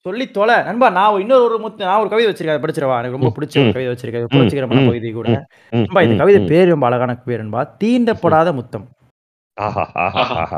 சொல்லி 0.06 0.26
தொலை. 0.38 0.56
நண்பா 0.68 0.88
நான் 0.98 1.20
இன்னொரு 1.22 1.44
ஒரு 1.44 1.58
முத்து 1.66 1.86
நான் 1.88 2.02
ஒரு 2.02 2.10
கவிதை 2.14 2.28
வச்சிருக்கேன். 2.30 2.56
அதை 2.56 2.64
படிச்சிடவா? 2.64 2.96
எனக்கு 3.02 3.18
ரொம்ப 3.18 3.30
பிடிச்ச 3.36 3.56
ஒரு. 3.62 3.70
கவிதை 3.76 3.92
வச்சிருக்கேன். 3.92 4.26
புரட்சிகரமான 4.34 4.82
ம். 4.82 4.90
கவிதை 4.90 5.12
கூட. 5.12 5.30
நண்பா 5.74 6.02
இந்த 6.06 6.18
கவிதை. 6.22 6.40
பேர் 6.52 6.74
ரொம்ப 6.74 6.88
அழகான 6.90 7.14
பேர் 7.28 7.42
நண்பா. 7.44 7.62
தீண்டப்படாத 7.84 8.52
முத்தம். 8.60 8.86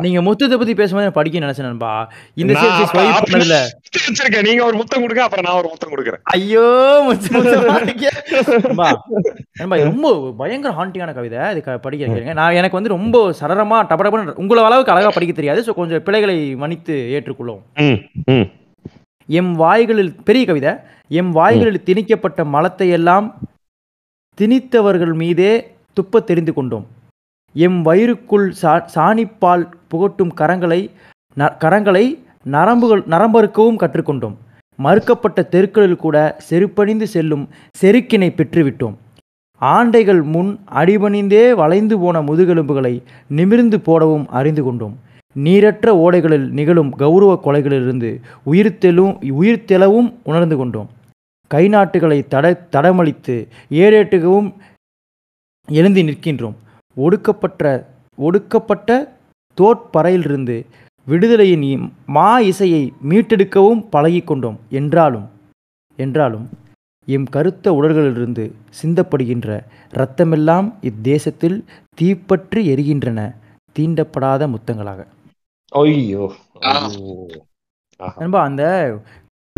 நீங்க 0.03 0.19
முத்தத்தை 0.25 0.57
பத்தி 0.59 0.73
பேசும்போது 0.79 1.15
படிக்க 1.17 1.37
நினைச்சேன் 1.39 1.67
நண்பா. 1.67 1.91
இந்த 2.41 2.53
ஸ்வைப் 2.91 3.15
பண்ணதுல. 3.23 3.55
வச்சிருக்கேன். 3.97 4.45
நீங்க 4.47 4.61
ஒரு 4.69 4.75
முத்தம் 4.81 5.03
கொடுங்க 5.03 5.23
அப்புறம் 5.25 5.45
நான் 5.47 5.59
ஒரு 5.61 5.69
முத்தம் 5.71 5.93
கொடுக்குறேன். 5.93 6.21
ஐயோ. 6.35 6.65
நண்பா 9.59 9.79
ரொம்ப 9.89 10.07
பயங்கர 10.41 10.73
ஹாண்டிங்கான 10.79 11.15
கவிதை. 11.19 11.39
இது 11.53 11.63
படிக்க 11.87 12.03
கேளுங்க. 12.05 12.35
நான் 12.41 12.59
எனக்கு 12.61 12.79
வந்து 12.79 12.95
ரொம்ப 12.97 13.25
சரளமா 13.41 13.79
டபடபன்னு 13.91 14.39
உங்களை 14.43 14.63
அளவுக்கு 14.69 14.95
அழகா 14.95 15.11
படிக்க 15.17 15.35
தெரியாது. 15.41 15.61
ஸோ 15.61 15.73
கொஞ்சம் 15.81 16.05
பிழைகளை 16.09 16.37
மன்னித்து 16.63 16.97
ஏற்றுக்கொள்ளும். 17.17 17.63
எம் 19.29 19.53
வாய்களில் 19.61 20.11
பெரிய 20.27 20.45
கவிதை 20.45 20.71
எம் 21.19 21.31
வாய்களில் 21.31 21.85
திணிக்கப்பட்ட 21.87 22.39
மலத்தை 22.55 22.87
எல்லாம் 22.97 23.27
திணித்தவர்கள் 24.37 25.13
மீதே 25.21 25.51
துப்பத் 25.97 26.27
தெரிந்து 26.29 26.53
கொண்டோம். 26.53 26.85
எம் 27.55 27.79
வயிறுக்குள் 27.85 28.47
சா 28.61 28.73
சாணிப்பால் 28.95 29.63
புகட்டும் 29.91 30.33
கரங்களை 30.39 30.79
ந 31.37 31.49
கரங்களை 31.63 32.05
நரம்புகள் 32.55 33.03
நரம்பறுக்கவும் 33.13 33.79
கற்றுக்கொண்டோம். 33.83 34.35
மறுக்கப்பட்ட 34.79 35.39
தெருக்களில் 35.53 36.01
கூட 36.03 36.17
செருப்பணிந்து 36.49 37.07
செல்லும் 37.15 37.45
செருக்கினை 37.81 38.29
பெற்றுவிட்டோம். 38.39 38.95
ஆண்டைகள் 39.61 40.21
முன் 40.33 40.51
அடிபணிந்தே 40.79 41.43
வளைந்து 41.61 41.95
போன 41.99 42.21
முதுகெலும்புகளை 42.21 42.93
நிமிர்ந்து 43.37 43.77
போடவும் 43.79 44.25
அறிந்து 44.39 44.63
கொண்டோம். 44.63 44.95
நீரற்ற 45.35 45.87
ஓடைகளில் 46.03 46.45
நிகழும் 46.57 46.91
கௌரவ 47.01 47.31
கொலைகளிலிருந்து 47.45 48.09
உயிர்த்தெழும் 48.51 49.13
உயிர்த்தெளவும் 49.39 50.09
உணர்ந்து 50.29 50.55
கொண்டோம். 50.57 50.89
கை 51.51 51.63
நாட்டுகளை 51.73 52.19
தட 52.33 52.45
தடமளித்து 52.75 53.35
ஏறேட்டுகவும் 53.83 54.49
எழுந்தி 55.67 56.01
நிற்கின்றோம். 56.09 56.57
ஒடுக்கப்பட்ட 56.97 57.63
ஒடுக்கப்பட்ட 58.17 58.89
தோற்பறையிலிருந்து 59.57 60.55
விடுதலையின் 61.07 61.87
மா 62.15 62.29
இசையை 62.49 62.83
மீட்டெடுக்கவும் 63.09 63.81
பழகிக்கொண்டோம் 63.93 64.57
என்றாலும் 64.79 65.27
என்றாலும் 65.99 66.45
எம் 67.07 67.27
கருத்த 67.35 67.73
உடல்களிலிருந்து 67.79 68.43
சிந்தப்படுகின்ற 68.79 69.57
இரத்தமெல்லாம் 69.95 70.67
இத்தேசத்தில் 70.89 71.57
தீப்பற்றி 71.99 72.61
எரிகின்றன 72.73 73.19
தீண்டப்படாத 73.75 74.47
முத்தங்களாக. 74.53 74.99
ஐயோ. 75.75 76.31
நண்பா 78.17 78.43
அந்த 78.43 78.63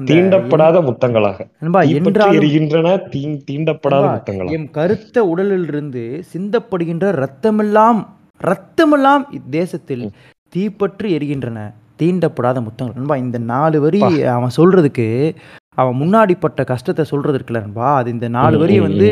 தீண்டப்படாத 0.02 0.81
முத்தங்களாக. 0.81 1.38
நண்பா 1.60 1.81
எரிகின்றன 1.81 2.88
தீ- 3.10 3.41
தீண்டப்படாத 3.52 4.06
முத்தங்களாக. 4.07 4.52
எம் 4.52 4.72
கருத்த 4.72 5.23
உடலிலிருந்து 5.23 6.23
சிந்தப்படுகின்ற 6.34 7.06
இரத்தமெல்லாம் 7.14 7.99
இரத்தமெல்லாம் 8.41 9.23
இத்தேசத்தில் 9.31 10.06
தீப்பற்றி 10.49 11.18
எரிகின்றன 11.18 11.60
தீண்டப்படாத 11.99 12.61
முத்தங்கள். 12.61 12.95
நண்பா 12.95 13.15
இந்த 13.15 13.38
நாலு 13.38 13.81
வரி. 13.81 13.99
அவன் 14.26 14.49
சொல்றதுக்கு 14.57 15.35
அவன் 15.76 15.95
முன்னாடி 15.99 16.35
பட்ட 16.39 16.64
கஷ்டத்தை 16.64 17.06
சொல்றது 17.06 17.38
இருக்குல்ல 17.38 17.60
நண்பா 17.60 17.95
அது 17.95 18.11
இந்த 18.11 18.27
நாலு 18.27 18.57
வரி 18.57 18.80
வந்து 18.80 19.07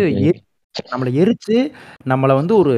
நம்மளை 0.95 1.11
எரிச்சு 1.15 1.57
நம்மளை 2.05 2.33
வந்து 2.33 2.57
ஒரு 2.57 2.73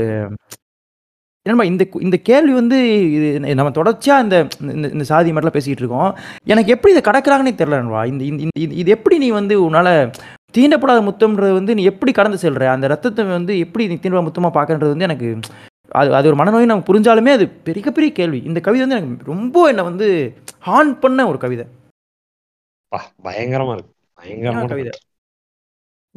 நண்பா 1.48 1.64
இந்த 1.64 1.88
இந்த 1.99 2.18
கேள்வி 2.18 2.53
வந்து 2.53 3.11
இது 3.11 3.56
நம்ம 3.56 3.69
தொடர்ச்சியா 3.69 4.22
இந்த 4.22 4.48
இந்த- 4.61 5.03
சாதி 5.03 5.32
மாதிரிலாம் 5.32 5.48
பேசிக்கிட்டு 5.48 5.94
இருக்கோம். 5.94 6.18
எனக்கு 6.44 6.72
எப்படி 6.72 6.95
இதை 6.95 7.11
கடக்குறாங்கன்னே 7.11 7.68
நண்பா. 7.68 8.06
இந்த 8.06 8.24
இது- 8.60 8.88
எப்படி 8.88 9.18
நீ 9.18 9.30
வந்து 9.30 9.69
உன்னால 9.69 10.11
தீண்டப்படாத 10.57 11.02
முத்தம்ன்றது 11.02 11.53
வந்து 11.53 11.74
நீ 11.74 11.84
எப்படி 11.84 12.11
கடந்து 12.11 12.52
செல்ற? 12.52 12.68
அந்த 12.68 12.88
ரத்தத்தை 12.88 13.26
வந்து 13.26 13.60
எப்படி 13.60 13.88
நீ 13.88 13.94
தீண்டப்படாத 13.94 14.28
முத்தமா 14.28 14.52
பார்க்கறது 14.53 14.88
வந்து 14.88 15.03
எனக்கு 15.03 15.40
அது 15.90 16.15
அது 16.15 16.34
ஒரு 16.34 16.44
மனநோய் 16.44 16.65
நமக்கு 16.65 16.94
புரிஞ்சாலுமே 16.94 17.32
அது 17.32 17.48
பெரிய 17.48 17.91
பெரிய 17.91 18.14
கேள்வி. 18.14 18.41
இந்த 18.45 18.60
கவிதை 18.60 18.88
வந்து 18.88 19.06
எனக்கு 19.06 19.32
ரொம்ப 19.32 19.68
என்னை 19.68 19.84
வந்து 19.84 20.38
ஹான் 20.60 20.99
பண்ண 20.99 21.28
ஒரு 21.28 21.38
கவிதை. 21.38 21.65
பயங்கரமா 23.24 23.74
இருக்கு. 23.74 23.94
பயங்கரமா 24.22 24.38
என்ன 24.38 24.49
இருக்கு. 24.49 24.68
கவிதை? 24.68 24.91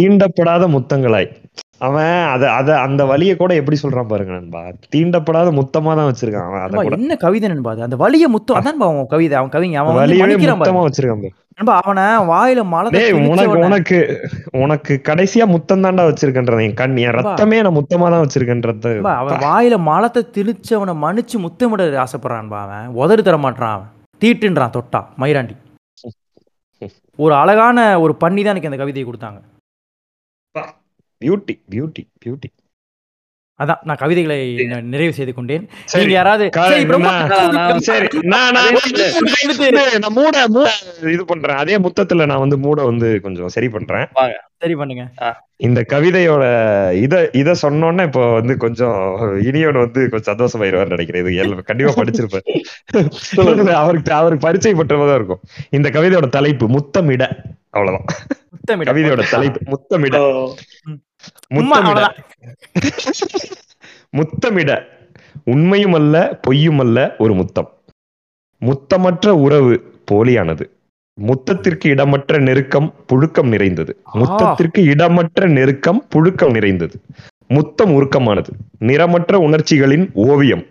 தீண்டப்படாத 0.00 0.68
முத்தங்களாய். 0.68 1.42
அவன் 1.86 2.02
அத 2.32 2.44
அத 2.58 2.70
அந்த 2.84 3.02
வலிய 3.10 3.32
கூட 3.36 3.52
எப்படி 3.60 3.76
சொல்றான் 3.82 4.10
பாருங்க 4.10 4.32
நண்பா. 4.36 4.60
தீண்டப்படாத 4.94 5.48
முத்தமா 5.58 5.92
தான் 5.98 6.08
வச்சிருக்கான் 6.10 6.48
அவன் 6.48 6.64
அத 6.64 6.74
கூட. 6.78 6.96
என்ன 6.98 7.16
கவிதை 7.24 7.48
நண்பா 7.52 7.72
அந்த 7.86 7.98
வலிய 8.02 8.26
முத்தம் 8.34 8.58
அதான் 8.60 8.82
அவன் 8.88 9.08
கவிதை 9.14 9.36
அவன் 9.40 9.54
கவிங்க 9.54 9.78
அவன் 9.82 9.96
பாரு. 9.98 10.18
முத்தமா 10.56 10.82
வச்சிருக்கான். 10.86 11.24
நண்பா 11.58 11.74
அவனை 11.80 12.04
வாயில 12.30 12.60
டேய் 12.96 13.14
உனக்கு 13.30 13.56
உனக்கு 13.66 13.98
உனக்கு 14.62 14.94
கடைசியா 15.08 15.44
முத்தம் 15.54 15.84
தாண்டா 15.84 16.04
வச்சிருக்கன்றது 16.08 16.66
என் 16.68 16.78
கண் 16.80 16.96
என். 17.04 17.14
ரத்தமே 17.18 17.58
நான் 17.66 17.76
முத்தமா 17.78 18.06
தான் 18.14 18.24
வச்சிருக்கன்றது. 18.24 18.92
அவன் 19.20 19.42
வாயில 19.46 19.78
மலத்தை 19.90 20.22
திணிச்சு 20.36 20.72
அவனை 20.78 20.94
மன்னிச்சு 21.04 21.38
முத்தமிட 21.46 21.88
ஆசைப்படுறான்பா 22.04 22.60
அவன். 22.66 22.88
உதறி 23.02 23.24
தர 23.28 23.38
மாட்டான் 23.46 23.74
அவன். 23.76 23.90
தீட்டுன்றான் 24.20 24.76
தொட்டா 24.78 25.02
மயிராண்டி. 25.22 25.56
ஒரு 27.24 27.34
அழகான 27.42 27.78
ஒரு 28.04 28.12
பண்ணி 28.22 28.42
தான் 28.42 28.54
எனக்கு 28.54 28.70
அந்த 28.70 28.80
கவிதையை 28.82 29.06
கொடுத்தாங்க. 29.08 29.40
பியூட்டி 31.22 31.56
பியூட்டி 31.72 32.04
பியூட்டி 32.24 32.50
அதான் 33.60 33.82
நான் 33.82 34.00
கவிதைகளை 34.02 34.36
நிறைவு 34.92 35.12
செய்து 35.12 35.32
கொண்டேன். 35.34 35.64
நீங்க 35.94 36.12
யாராவது 36.12 36.44
இது 41.14 41.24
பண்றேன். 41.24 41.56
அதே 41.56 41.76
முத்தத்துல 41.76 42.26
நான் 42.26 42.42
வந்து 42.44 42.58
மூட 42.58 42.84
வந்து 42.84 43.08
கொஞ்சம் 43.20 43.48
சரி 43.48 43.68
பண்றேன். 43.68 44.06
சரி 44.62 44.74
பண்ணுங்க. 44.74 45.04
இந்த 45.56 45.80
கவிதையோட 45.88 46.44
இத 47.04 47.14
இத 47.32 47.54
சொன்னோன்னே 47.62 48.04
இப்போ 48.08 48.22
வந்து 48.32 48.56
கொஞ்சம் 48.56 48.96
இனியவன் 49.42 49.82
வந்து 49.84 50.00
கொஞ்சம் 50.08 50.30
சந்தோஷமாயிருவார் 50.32 50.94
நினைக்கிறேன். 50.94 51.24
இது 51.24 51.62
கண்டிப்பா 51.70 51.94
படிச்சிருப்பாரு 52.00 52.46
அவருக்கு 53.82 54.12
அவருக்கு 54.12 54.46
பரிச்சை 54.48 54.74
பற்றதா 54.74 55.14
இருக்கும். 55.14 55.42
இந்த 55.70 55.88
கவிதையோட 55.90 56.28
தலைப்பு 56.28 56.66
முத்தமிட. 56.68 57.24
அவ்வளவுதான். 57.70 58.06
முத்தமிட. 58.54 58.88
கவிதையோட 58.90 59.22
தலைப்பு 59.30 59.60
முத்தமிட. 59.66 60.16
முத்தமிட. 61.54 62.14
முத்தமிட. 64.16 64.82
உண்மையும் 65.44 65.92
அல்ல 65.92 66.38
பொய்யும் 66.42 66.78
அல்ல 66.78 67.14
ஒரு 67.18 67.34
முத்தம். 67.34 67.72
முத்தமற்ற 68.60 69.28
உறவு 69.28 69.94
போலியானது. 70.10 70.70
முத்தத்திற்கு 71.20 71.86
இடமற்ற 71.86 72.38
நெருக்கம் 72.38 72.94
புழுக்கம் 73.12 73.48
நிறைந்தது. 73.48 74.02
முத்தத்திற்கு 74.14 74.78
இடமற்ற 74.78 75.46
நெருக்கம் 75.46 76.06
புழுக்கம் 76.14 76.50
நிறைந்தது. 76.50 77.00
முத்தம் 77.48 77.90
உருக்கமானது. 77.90 78.48
நிறமற்ற 78.80 79.34
உணர்ச்சிகளின் 79.34 80.10
ஓவியம். 80.14 80.66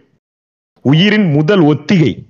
உயிரின் 0.81 1.31
முதல் 1.31 1.59
ஒத்திகை. 1.59 2.25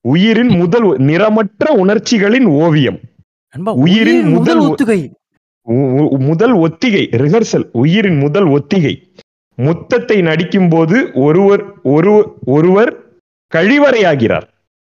உயிரின் 0.00 0.48
முதல் 0.48 0.98
நிறமற்ற 0.98 1.70
உணர்ச்சிகளின் 1.70 2.44
ஓவியம். 2.44 3.00
உயிரின் 3.74 4.28
முதல் 4.32 4.60
ஒத்துகை. 4.60 5.10
முதல் 5.64 6.52
ஒத்திகை 6.52 7.08
ரிஹர்சல் 7.12 7.68
உயிரின் 7.72 8.18
முதல் 8.18 8.44
ஒத்திகை. 8.44 9.12
முத்தத்தை 9.58 10.22
நடிக்கும் 10.22 10.68
போது 10.68 11.10
ஒருவர் 11.14 11.82
ஒரு 11.82 12.36
ஒருவர் 12.44 13.02
கழிவறையாகிறார். 13.54 14.42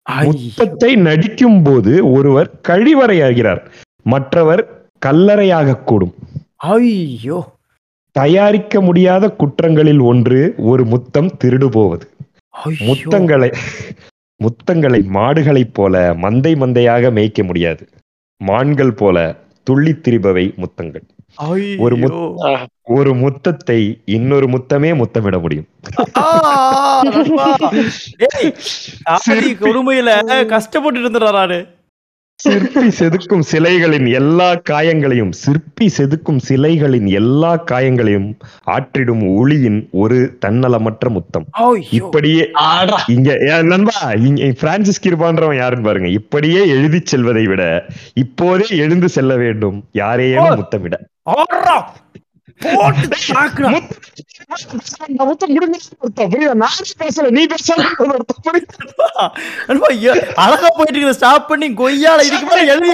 முத்தத்தை 0.07 0.97
நடிக்கும் 0.97 1.63
போது 1.63 2.11
ஒருவர் 2.11 2.61
கழிவறையாகிறார். 2.69 3.63
மற்றவர் 4.03 4.89
கல்லறையாக 5.07 5.85
கூடும். 5.85 6.15
ஐயோ. 6.57 7.55
தயாரிக்க 8.13 8.81
முடியாத 8.81 9.35
குற்றங்களில் 9.39 10.03
ஒன்று 10.03 10.55
ஒரு 10.59 10.85
முத்தம் 10.85 11.37
திருடு 11.45 11.69
போவது. 11.71 12.11
முத்தங்களை 12.65 13.55
முத்தங்களை 14.41 15.01
மாடுகளைப் 15.07 15.75
போல 15.75 16.15
மந்தை 16.15 16.53
மந்தையாக 16.57 17.11
மேய்க்க 17.13 17.43
முடியாது. 17.45 17.89
மான்கள் 18.37 18.93
போல 18.93 19.45
துள்ளித் 19.71 20.09
திரிபவை 20.09 20.55
முத்தங்கள். 20.57 21.03
ஒரு. 21.79 21.97
ஒரு 22.83 23.15
முத்தத்தை 23.15 24.01
இன்னொரு 24.05 24.47
முத்தமே 24.47 24.95
முத்தமிட 24.95 25.41
முடியும். 25.41 25.67
கொடுமையில 29.61 30.47
கஷ்டப்பட்டு 30.47 31.01
இருந்துறாரு 31.01 31.76
சிற்பி 32.45 32.89
செதுக்கும் 32.99 33.43
சிலைகளின் 33.51 34.13
எல்லா 34.13 34.55
காயங்களையும் 34.71 35.31
சிற்பி 35.31 35.87
செதுக்கும் 35.97 36.41
சிலைகளின் 36.49 37.07
எல்லா 37.11 37.65
காயங்களையும் 37.71 38.39
ஆற்றிடும் 38.67 39.35
ஒளியின் 39.37 39.89
ஒரு 39.91 40.39
தன்னலமற்ற 40.47 41.09
முத்தம். 41.09 41.47
இப்படியே 41.91 42.51
ஆடா. 42.53 43.05
இங்க 43.07 43.39
ஏன் 43.41 43.67
நண்பா 43.67 44.13
இங்க 44.13 44.53
பிரான்சிஸ் 44.61 45.09
கிருபான்றவன் 45.09 45.57
யாருன்னு 45.57 45.87
பாருங்க. 45.87 46.09
இப்படியே 46.09 46.69
எழுதி 46.69 47.01
செல்வதை 47.05 47.47
விட 47.47 47.85
இப்போதே 48.15 48.77
எழுந்து 48.77 49.09
செல்ல 49.09 49.37
வேண்டும். 49.37 49.85
யாரையேனும் 49.93 50.57
முத்தமிட. 50.57 50.99
அழகா 60.45 60.69
போயிட்டு 60.69 60.95
இருக்கிற 60.95 61.13
ஸ்டாப் 61.13 61.49
பண்ணி 61.49 61.69
கொய்யால 61.75 62.21
இதுக்கு 62.23 62.47
மேல 62.47 62.63
எழுதி 62.73 62.91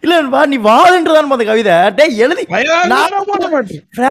இல்ல 0.00 0.46
நீ 0.46 0.58
வாதுன்றதான் 0.58 1.28
அந்த 1.30 1.44
கவிதை. 1.44 1.74
டேய் 1.90 2.18
எழுதி. 2.18 2.44
நான் 2.88 3.10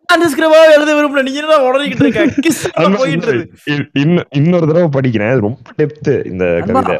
பிரான்சிஸ் 0.06 0.38
கிருபா 0.38 0.60
எழுத 0.76 0.94
விரும்பல. 0.96 1.24
நீங்க 1.24 1.40
என்ன 1.40 1.58
உடனிக்கிட்டு 1.70 2.06
இருக்க? 2.06 2.26
போயிட்டு 3.00 3.28
இருக்கு. 3.28 4.26
இன்னொரு 4.30 4.68
தடவை 4.68 4.90
படிக்கிறேன். 4.98 5.40
ரொம்ப 5.40 5.58
டெப்த் 5.78 6.12
இந்த 6.26 6.46
கவிதை. 6.68 6.98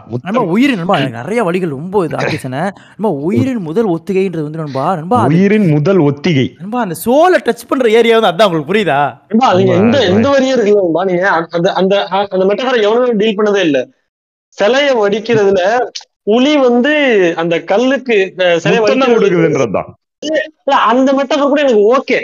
உயிர் 0.54 0.76
நிறைய 1.12 1.44
வழிகள் 1.44 1.70
ரொம்ப 1.70 2.04
இது 2.06 2.18
ஆக்கிசன 2.18 2.56
நண்பா 2.90 3.10
உயிர் 3.28 3.39
உயிரின் 3.40 3.64
முதல் 3.66 3.90
ஒத்திகைன்றது 3.94 4.46
வந்து 4.46 4.62
நண்பா 4.62 4.86
நண்பா 4.98 5.20
உயிரின் 5.32 5.68
முதல் 5.74 6.00
ஒத்திகை. 6.06 6.46
நண்பா 6.60 6.80
அந்த 6.82 6.98
சோலை 7.02 7.40
டச் 7.42 7.68
பண்ற 7.70 7.86
ஏரியா 7.98 8.16
வந்து 8.18 8.32
அதான் 8.32 8.48
உங்களுக்கு 8.48 8.72
புரியுதா? 8.72 9.00
நண்பா, 9.32 9.50
நீங்க 9.60 9.74
எந்த 9.82 9.98
எந்த 10.10 10.28
வரியும் 10.34 10.56
இருக்குல்லா 10.58 11.04
நீங்க 11.10 11.24
அந்த 11.52 11.68
அந்த 11.80 11.94
அந்த 12.28 12.44
மெட்டஃபரை 12.50 12.82
எவனும் 12.88 13.22
டீல் 13.22 13.38
பண்ணதே 13.40 13.64
இல்ல. 13.68 13.80
சிலைய 14.58 14.90
வடிக்கிறதுல 15.00 15.62
புலி 16.28 16.54
வந்து 16.64 16.94
அந்த 17.42 17.56
கல்லுக்கு 17.70 18.16
அஹ், 18.44 18.58
சிலைய 18.64 18.80
முத்தம் 18.80 19.02
தான் 19.02 19.10
வடிக்கிறது 19.10 19.18
கொடுக்குதுன்றதுதான். 19.18 19.90
இல்ல, 20.24 20.40
அந்த 20.90 21.10
மெட்டஃபர் 21.18 21.52
கூட 21.52 21.62
எனக்கு 21.66 21.84
ஓகே 21.94 22.20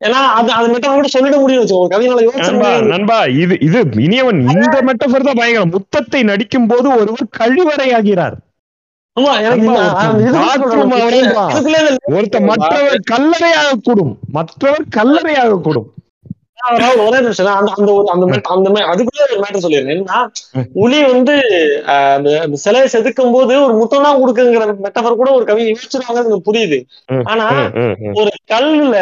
ஏன்னா 0.00 0.18
அது 0.34 0.50
அந்த 0.56 0.68
மெட்டஃபர் 0.72 0.98
கூட 0.98 1.08
சொல்லிட 1.12 1.36
முடியும் 1.38 1.64
நண்பா. 2.40 2.68
நண்பா 2.90 3.16
இது 3.36 3.54
இது 3.66 3.78
இனியவன் 4.04 4.40
இந்த 4.54 4.76
மெட்டபர் 4.88 5.26
தான் 5.28 5.40
பயங்கரம். 5.40 5.72
முத்தத்தை 5.74 6.20
நடிக்கும் 6.28 6.68
போது 6.70 6.88
ஒருவர் 6.96 7.24
கழிவறையாகிறார். 7.38 8.36
ஆமா 8.36 8.46
ஒருத்த 12.12 12.40
மற்றவர் 12.50 12.98
கல்லறையாக 13.12 13.78
கூடும் 13.86 14.12
மற்றவர் 14.32 14.84
கல்லறையாக 14.96 15.60
கூடும் 15.60 15.88
ஒரே 17.02 17.18
நிமிஷம் 17.18 17.48
அந்த 17.52 17.70
அந்த 17.74 17.90
ஒரு 17.92 18.06
அந்த 18.12 18.24
அந்த 18.54 18.68
அதுக்குள்ளே 18.88 19.24
ஒரு 19.26 19.36
மேட்டர் 19.42 19.76
என்னன்னா 19.80 20.18
புலி 20.74 20.98
வந்து 21.04 21.34
அந்த 22.08 22.30
சிலையை 22.64 22.88
செதுக்கும் 22.94 23.34
போது 23.34 23.54
ஒரு 23.60 23.74
முத்தம் 23.80 24.06
தான் 24.06 24.20
கொடுக்குங்கிற 24.22 24.66
மெட்டஃபர் 24.86 25.20
கூட 25.20 25.30
ஒரு 25.32 25.44
கவி 25.44 25.68
யோசிச்சிருவாங்க 25.68 26.22
எனக்கு 26.22 26.48
புரியுது. 26.48 26.78
ஆனா. 27.26 27.46
ஒரு 28.20 28.32
கல்லுல 28.52 28.96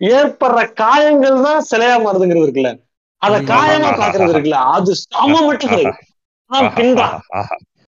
ஏற்படுற 0.00 0.60
காயங்கள் 0.76 1.44
தான் 1.46 1.60
சிலையா 1.70 1.96
மாறுதுங்கிறது 2.04 2.46
இருக்குல்ல. 2.46 2.72
அத 3.22 3.34
காயமா 3.50 3.90
பாக்குறது 3.98 4.32
இருக்குல்ல. 4.32 4.60
அது 4.74 4.94
சம 5.04 5.34
மெட்டஃபர் 5.48 5.90
பின்பா. 6.76 7.08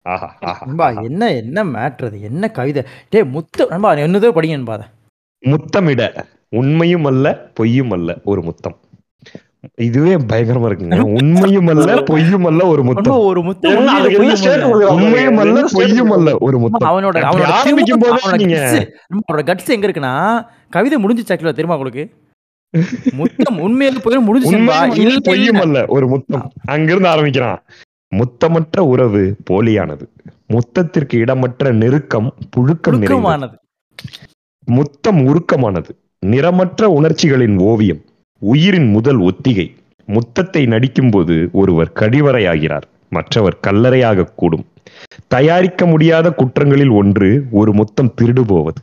ஆஹா, 0.07 0.29
ஆஹா. 0.41 0.65
நண்பா 0.67 0.87
என்ன 1.03 1.33
என்ன 1.35 1.65
மேட்ரு 1.65 2.07
அது? 2.09 2.19
என்ன 2.23 2.51
கவிதை? 2.51 2.83
டேய் 3.09 3.31
முத்து 3.35 3.63
நண்பா 3.71 3.93
என்னதோ 4.07 4.31
படிங்க 4.37 4.57
நண்பா 4.59 4.73
அதை. 4.73 4.87
முத்தமிட 5.43 6.03
உண்மையும் 6.53 7.05
அல்ல 7.05 7.27
பொய்யும் 7.55 7.91
அல்ல 7.91 8.11
ஒரு 8.25 8.43
முத்தம். 8.43 8.77
இதுவே 9.87 10.15
பயங்கரமா 10.31 10.67
இருக்குங்க. 10.69 10.99
உண்மையும் 11.19 11.67
அல்ல 11.73 11.95
பொய்யும் 12.11 12.45
அல்ல 12.45 12.67
ஒரு 12.67 12.83
முத்தம். 12.85 13.17
ஒரு 13.31 13.41
முத்து 13.43 13.67
என்ன 13.69 13.81
உண்மையில 13.81 14.01
அதுக்கு 14.01 14.17
என்ன 14.17 14.23
பொய்யும் 14.25 14.41
ஸ்டேட் 14.43 14.55
இல்ல. 14.59 14.69
கொடுக்குறாங்க? 14.69 14.97
உண்மையும் 14.99 15.41
அல்ல 15.45 15.65
பொய்யும் 15.73 16.11
அல்ல 16.11 16.37
ஒரு 16.41 16.59
முத்தம். 16.59 16.89
அவனோட 16.91 17.17
அவனோட 17.31 17.51
ஆரம்பிக்கும் 17.61 18.03
போதே 18.05 18.37
நீங்க 18.43 18.59
அவனோட 19.11 19.43
கட்ஸ் 19.51 19.75
எங்க 19.77 19.87
இருக்குன்னா 19.89 20.15
கவிதை 20.71 20.99
முடிஞ்சு 20.99 21.25
சாக்கில 21.29 21.55
தெரியுமா 21.59 21.79
உங்களுக்கு? 21.79 22.05
முத்தம் 23.13 23.59
உண்மையில 23.67 23.99
போய் 23.99 24.27
முடிஞ்சு 24.29 25.21
பொய்யும் 25.25 25.61
அல்ல 25.61 25.85
ஒரு 25.89 26.09
முத்தம். 26.09 26.47
அங்கிருந்து 26.67 27.09
ஆரம்பிக்கிறான். 27.09 27.59
முத்தமற்ற 28.13 28.81
உறவு 28.81 29.37
போலியானது. 29.51 30.05
முத்தத்திற்கு 30.49 31.15
இடமற்ற 31.15 31.73
நெருக்கம் 31.73 32.35
புழுக்கம் 32.57 32.99
நுணுக்கமானது 32.99 33.55
முத்தம் 34.67 35.19
உருக்கமானது. 35.27 35.91
நிறமற்ற 36.27 36.85
உணர்ச்சிகளின் 36.85 37.59
ஓவியம். 37.59 38.01
உயிரின் 38.41 38.89
முதல் 38.91 39.19
ஒத்திகை. 39.19 39.75
முத்தத்தை 40.09 40.63
நடிக்கும்போது 40.67 41.51
ஒருவர் 41.53 41.93
கடிவறையாகிறார் 41.95 42.87
மற்றவர் 43.11 43.59
கல்லறையாக 43.67 44.25
கூடும். 44.35 44.65
தயாரிக்க 45.29 45.87
முடியாத 45.87 46.27
குற்றங்களில் 46.31 46.93
ஒன்று 46.93 47.45
ஒரு 47.51 47.73
முத்தம் 47.73 48.15
திருடு 48.21 48.43
போவது 48.47 48.81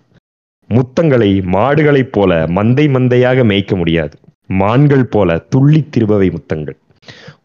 முத்தங்களை 0.69 1.29
மாடுகளைப் 1.45 2.11
போல 2.11 2.45
மந்தை 2.47 2.85
மந்தையாக 2.95 3.43
மேய்க்க 3.43 3.75
முடியாது. 3.75 4.17
மான்கள் 4.47 5.05
போல 5.05 5.37
துள்ளித் 5.37 5.91
திருபவை 5.95 6.31
முத்தங்கள். 6.31 6.77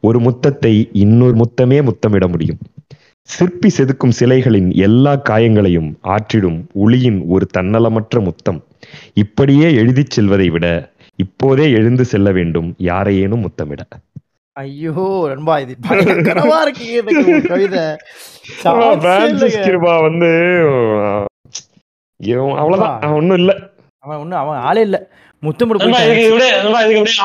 ஒரு 0.01 0.19
முத்தத்தை 0.21 0.89
இன்னொரு 0.93 1.37
முத்தமே 1.37 1.83
முத்தமிட 1.83 2.29
முடியும். 2.29 2.59
சிற்பி 3.29 3.69
செதுக்கும் 3.69 4.13
சிலைகளின் 4.21 4.75
எல்லா 4.75 5.13
காயங்களையும் 5.17 5.91
ஆற்றிடும் 6.05 6.61
உளியின் 6.75 7.25
ஒரு 7.27 7.47
தன்னலமற்ற 7.57 8.21
முத்தம். 8.21 8.65
இப்படியே 9.15 9.75
எழுதிச் 9.75 10.11
செல்வதை 10.11 10.51
விட 10.51 10.67
இப்போதே 11.17 11.71
எழுந்து 11.71 12.05
செல்ல 12.05 12.31
வேண்டும் 12.33 12.75
யாரையேனும் 12.79 13.45
முத்தமிட. 13.45 13.81
ஐயோ 14.53 15.25
நண்பா 15.27 15.59
இது 15.59 15.77
கவிதை. 17.43 17.85
வந்து 20.01 20.31
அவ்வளவுதான். 22.57 23.03
ஒன்னும் 23.03 23.37
இல்ல. 23.37 23.53
அவன் 23.99 24.19
ஒண்ணும் 24.19 24.39
அவன் 24.39 24.59
ஆளே 24.59 24.81
இல்ல. 24.81 25.11
முத்தமிட 25.47 25.89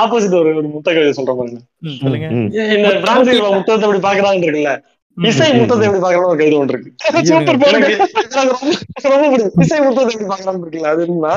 ஆப்போசிட் 0.02 0.36
ஒரு 0.40 0.52
முத்த 0.74 0.88
கவிதை 0.96 1.14
சொல்ற 1.18 1.32
பாருங்க. 1.38 1.60
இந்த 2.76 2.90
முத்தத்தை 3.58 3.88
பாக்குறான்னு 4.08 4.46
இருக்குல்ல? 4.48 4.74
இசை 5.18 5.48
முத்தத்தை 5.60 5.86
எப்படி 5.88 6.04
பாக்குறான்னு 6.04 6.32
ஒரு 6.32 6.40
கவிதை 6.42 6.58
ஒன்று 6.60 6.76
இருக்கு. 6.76 6.92
சூப்பர் 7.30 7.62
பாருங்க 7.64 7.88
எனக்கு 7.90 8.08
எனக்கு 8.36 8.54
ரொம்ப 8.54 9.12
ரொம்ப 9.14 9.26
பிடிக்கும். 9.32 9.64
இசை 9.66 9.80
முத்தத்தை 9.86 10.14
எப்படி 10.16 10.30
பாக்குறான்னு 10.34 10.64
இருக்குல்ல 10.64 10.92
அது 10.94 11.02
என்ன 11.08 11.36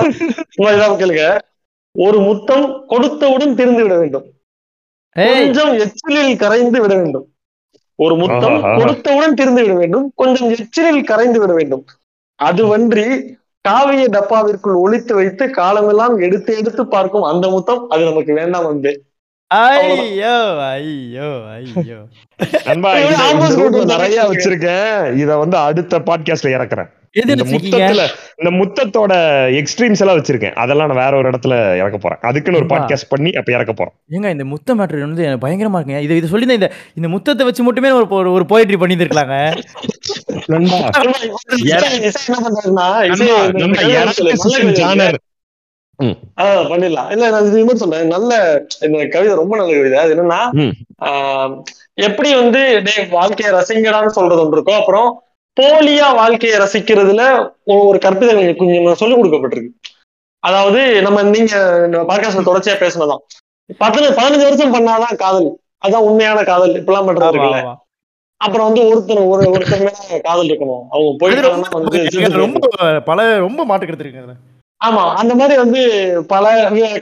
சும்மா 0.54 0.70
இதான் 0.76 1.00
கேளுங்க. 1.02 1.24
ஒரு 2.06 2.18
முத்தம் 2.28 2.66
கொடுத்தவுடன் 2.92 3.56
திருந்து 3.60 3.82
விட 3.84 3.94
வேண்டும். 4.02 4.26
கொஞ்சம் 5.16 5.72
எச்சிலில் 5.84 6.40
கரைந்து 6.42 6.78
விட 6.84 6.94
வேண்டும். 7.00 7.26
ஒரு 8.04 8.14
முத்தம். 8.22 8.58
கொடுத்தவுடன் 8.80 9.36
திருந்து 9.38 9.62
விட 9.64 9.74
வேண்டும். 9.82 10.06
கொஞ்சம் 10.22 10.50
எச்சிலில் 10.56 11.08
கரைந்து 11.10 11.38
விட 11.42 11.52
வேண்டும். 11.58 11.84
அதுவன்றி 12.38 13.06
காவிய 13.66 14.08
டப்பாவிற்குள் 14.08 14.76
ஒளித்து 14.76 15.14
வைத்து 15.14 15.50
காலமெல்லாம் 15.50 16.18
எடுத்து 16.18 16.56
எடுத்து 16.56 16.86
பார்க்கும் 16.86 17.22
அந்த 17.22 17.48
முத்தம் 17.48 17.88
அது 17.88 18.04
நமக்கு 18.04 18.34
வேண்டாம் 18.34 18.64
வந்து 18.64 18.92
ஐயோ 19.48 20.36
ஐயோ 20.68 21.28
ஐயோ. 21.50 21.98
நிறைய. 23.84 24.22
வச்சிருக்கேன். 24.22 25.16
இத 25.16 25.36
வந்து 25.36 25.56
அடுத்த 25.56 25.98
பாட்காஸ்ட்ல 25.98 26.50
இறக்குறேன். 26.56 26.90
இந்த 27.16 27.44
முத்தத்தோட 28.42 29.12
எக்ஸ்ட்ரீம்ஸ் 29.50 30.00
எல்லாம் 30.00 30.16
வச்சிருக்கேன். 30.16 30.52
அதெல்லாம் 30.52 30.86
நான் 30.86 31.04
வேற 31.04 31.16
ஒரு 31.16 31.30
இடத்துல 31.30 31.76
இறக்க 31.76 31.98
போறேன். 31.98 32.18
அதுக்குன்னு 32.20 32.58
ஒரு. 32.58 32.66
பாட்காஸ்ட் 32.68 33.08
பண்ணி 33.08 33.30
அப்ப 33.30 33.52
இறக்க 33.52 33.72
போறேன் 33.72 33.92
ஏங்க 34.10 34.30
இந்த 34.30 34.44
முத்த 34.44 34.74
மேட்ரு 34.74 35.00
வந்து 35.00 35.24
எனக்கு 35.24 35.46
பயங்கரமா 35.46 35.82
இருக்குங்க. 35.82 36.00
இது 36.00 36.16
இது 36.16 36.26
சொல்லி 36.26 36.52
இந்த 36.52 36.72
இந்த 36.94 37.08
முத்தத்தை 37.08 37.44
வச்சு 37.44 37.62
மட்டுமே 37.62 37.90
ஒரு 37.90 38.30
ஒரு- 38.30 38.52
போயிட்ரி 38.52 38.74
பண்ணியிருக்கலாங்க 38.74 39.56
நண்பா 40.46 40.90
இசை 41.64 42.02
இசை 42.02 42.34
என்ன 42.34 42.48
பண்றாருன்னா 42.48 43.10
இசை 43.10 43.26
நண்பா, 43.26 43.44
இந்த 43.44 43.58
நண்பா, 43.58 43.80
கவிதை 43.80 44.00
எனக்கு 44.00 44.12
சொல்லு, 44.12 44.34
நல்ல 44.34 44.58
system 44.58 44.74
கவிதை. 44.74 44.84
genre. 44.84 45.08
இருக்கு. 45.08 45.24
ஆ, 46.38 46.62
பண்ணிடலாம். 46.62 47.10
இல்ல 47.10 47.30
நான் 47.30 47.46
இது 47.46 47.58
மாதிரி 47.58 47.76
சொல்றேன். 47.76 48.06
நல்ல 48.06 48.60
இந்த 48.80 49.06
கவிதை 49.06 49.34
ரொம்ப 49.34 49.56
நல்ல 49.56 49.76
கவிதை. 49.76 49.98
அது 49.98 50.14
என்னன்னா 50.14 51.62
எப்படி 51.94 52.34
வந்து 52.34 52.82
வாழ்க்கையை 53.10 53.60
ரசிங்கடான்னு 53.60 54.06
சொல்றது 54.06 54.40
ஒன்று 54.40 54.52
இருக்கும். 54.52 54.74
அப்புறம் 54.74 55.20
போலியா 55.60 56.14
வாழ்க்கையை 56.14 56.58
ரசிக்கிறதுல 56.58 57.22
ஒரு 57.64 57.80
ஒரு 57.80 57.98
கற்பிதை 57.98 58.54
கொஞ்சம் 58.56 58.94
சொல்லிக் 58.94 59.18
கொடுக்கப்பட்டிருக்கு. 59.18 59.70
அதாவது 60.38 61.02
நம்ம 61.02 61.22
நீங்க 61.22 61.54
பாட்காஸ்ட்ல 61.90 62.46
தொடர்ச்சியா 62.48 62.76
பேசினதான் 62.82 63.22
பத்து 63.78 64.10
பதினஞ்சு 64.10 64.46
வருஷம் 64.48 64.74
பண்ணாதான் 64.74 65.16
காதல். 65.16 65.48
அதான் 65.86 66.04
உண்மையான 66.08 66.42
காதல். 66.42 66.74
இப்பெல்லாம் 66.74 67.06
பண்றது 67.08 67.30
இருக்குல்ல. 67.30 67.74
அப்புறம் 68.36 68.66
வந்து 68.66 68.82
ஒருத்தர் 68.88 69.28
ஒரு 69.28 69.42
ஒருத்தர் 69.52 69.78
மேல 69.78 70.20
காதல் 70.22 70.46
இருக்கணும். 70.46 70.84
அவங்க 70.90 71.26
அது 71.30 72.20
வந்து 72.20 72.30
ரொம்ப 72.30 73.00
பல 73.00 73.36
ரொம்ப 73.38 73.64
மாட்டு 73.64 73.86
கருத்து 73.86 74.54
ஆமா 74.84 75.04
அந்த 75.14 75.34
மாதிரி 75.34 75.56
வந்து 75.58 75.82
பல 76.26 76.44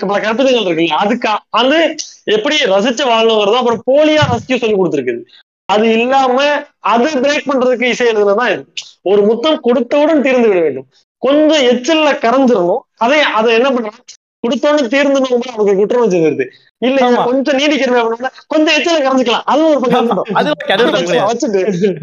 பல 0.01 0.19
கற்பிதங்கள் 0.19 0.69
இருக்குல்ல. 0.69 1.01
அதுக்கு 1.05 1.29
வந்து 1.51 1.95
எப்படி 2.25 2.57
ரசிச்சு 2.57 3.03
வாழணுங்கிறதும் 3.11 3.61
அப்புறம் 3.63 3.83
போலியா 3.91 4.21
ரசிச்சு 4.33 4.57
சொல்லி 4.57 4.77
கொடுத்துருக்குது. 4.77 5.23
அது 5.69 5.87
இல்லாம 5.97 6.39
அது 6.87 7.09
பிரேக் 7.23 7.49
பண்றதுக்கு 7.49 7.87
இசை 7.87 8.07
எழுதுனதான் 8.07 8.51
இது 8.53 8.65
ஒரு 9.03 9.23
முத்தம் 9.23 9.63
கொடுத்தவுடன் 9.65 10.21
தீர்ந்து 10.21 10.49
விட 10.49 10.61
வேண்டும். 10.61 10.89
கொஞ்சம் 11.23 11.65
எச்சில்ல 11.69 12.09
கரைஞ்சிடணும் 12.21 12.83
அதை 12.99 13.19
அதை 13.39 13.51
என்ன 13.55 13.69
பண்றான் 13.71 13.99
கொடுத்தோன்னு 14.45 14.91
தீர்ந்துடும் 14.93 15.45
நமக்கு 15.47 15.75
குற்றம் 15.77 16.03
வச்சிருது 16.05 16.47
இல்ல. 16.83 16.99
கொஞ்சம் 17.25 17.59
நீடிக்கிறவே 17.59 18.01
அப்படின்னா 18.03 18.31
கொஞ்சம் 18.47 18.75
எச்சில 18.77 18.97
கரைஞ்சிக்கலாம். 18.99 19.47
அது 19.47 19.63
ஒரு 19.69 19.81
பக்கம்? 19.81 20.11
வச்சுட்டு 21.31 21.61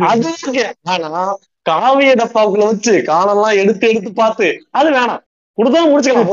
அது 0.08 0.26
ஓகே. 0.42 0.64
ஆனா 0.88 1.22
காவிய 1.66 2.12
டப்பாவுக்குள்ள 2.16 2.66
வச்சு 2.66 2.94
காலெல்லாம் 3.04 3.60
எடுத்து 3.62 3.86
எடுத்து 3.90 4.12
பார்த்து 4.14 4.48
அது 4.72 4.90
வேணாம். 4.92 5.22
கொடுத்தாலும் 5.58 5.92
முடிச்சுக்கலாம். 5.92 6.30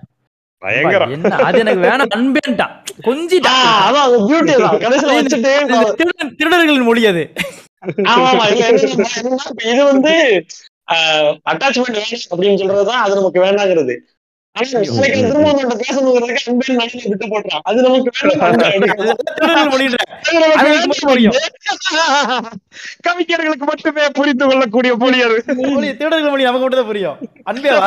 அது 1.42 1.58
எனக்கு 1.58 1.82
வேணாம் 1.82 2.14
அன்பேன்ட்டான் 2.16 2.74
கொஞ்சிட்டான் 3.02 3.62
திருடர்களின் 6.36 6.82
மொழி 6.82 7.02
அது. 7.06 7.22
இது 9.64 9.82
வந்து 9.84 10.12
அட்டாச்மெண்ட் 11.50 11.98
வேணும் 11.98 12.24
அப்படின்னு 12.30 12.60
சொல்றதுதான் 12.62 13.02
அது 13.02 13.14
நமக்கு 13.14 13.44
வேண்டாங்கிறது 13.44 13.94
விட்டு 17.06 17.26
போட்டுறான் 17.26 17.62
அது 17.62 17.82
நமக்கு 17.82 18.10
மட்டுமே 23.70 24.04
புரிந்து 24.14 24.44
கொள்ளக்கூடிய 24.44 24.92
மொழியர் 24.96 25.34
மொழி 25.66 25.88
திருடர்கள் 25.92 26.32
மொழி 26.32 26.44
நமக்கு 26.44 26.64
மட்டும் 26.66 26.88
புரியும். 26.90 27.16
அன்பே. 27.44 27.70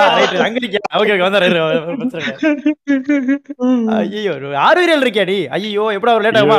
ஐயோ 3.98 4.34
ஆறுவியல் 4.64 5.04
இருக்கியாடி 5.04 5.38
ஐயோ 5.56 5.86
எப்படா 5.96 6.14
ஒரு 6.14 6.24
லேட் 6.26 6.40
ஆகுமா? 6.40 6.58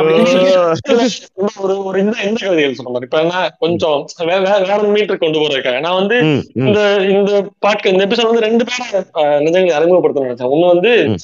ஒரு 1.59 1.73
ஒரு 1.85 1.97
இந்த 2.01 2.13
இந்த 2.25 2.39
கவிதைகள் 2.41 2.73
மாதிரி 2.87 3.05
இப்ப 3.05 3.19
என்ன 3.21 3.33
கொஞ்சம் 3.59 3.99
வே- 4.21 4.41
வே- 4.45 4.61
வேற 4.65 4.79
மீட்டர் 4.93 5.17
கொண்டு 5.17 5.39
போறதுக்காக 5.39 5.79
நான் 5.81 5.99
வந்து 5.99 6.17
இந்த 6.61 6.79
இந்த 7.11 7.31
பாட்க 7.61 7.85
இந்த 7.87 8.03
எபிசோட் 8.07 8.29
வந்து 8.29 8.45
ரெண்டு 8.45 8.65
பேரை 8.65 9.01
நிஜங்களை 9.45 9.75
அறிமுகப்படுத்தணும்னு 9.95 10.29
நினைச்சேன். 10.29 10.53
ஒண்ணு 10.53 10.67
வந்து 10.67 11.07
ம். 11.07 11.15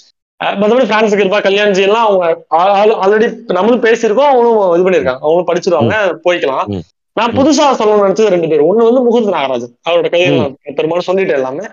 அஹ், 0.43 0.47
மத்தபடி 0.47 0.85
பிரான்ஸ் 0.85 1.15
கிருபா 1.15 1.39
கல்யாண்ஜி 1.39 1.81
எல்லாம் 1.81 2.07
அவங்க 2.07 2.45
ஆல்ரெடி 2.49 3.33
நம்மளும் 3.53 3.83
பேசியிருக்கோம் 3.83 4.29
அவங்களும் 4.29 4.73
இது 4.73 4.89
பண்ணிருக்காங்க 4.89 5.17
அவங்களும் 5.19 5.47
படிச்சிருவாங்க 5.47 5.93
போய்க்கலாம். 6.25 6.81
நான் 7.13 7.31
புதுசா 7.31 7.81
சொல்லணும்னு 7.81 8.09
நினைச்சது 8.09 8.27
ரெண்டு 8.27 8.47
பேர். 8.47 8.63
ஒண்ணு 8.63 8.91
வந்து 8.91 9.03
முகுந்த் 9.03 9.33
நாகராஜன். 9.33 9.73
அவரோட 9.89 10.35
நான் 10.35 10.57
பெரும்பாலும் 10.75 11.07
சொல்லிட்டேன் 11.07 11.33
எல்லாமே. 11.33 11.65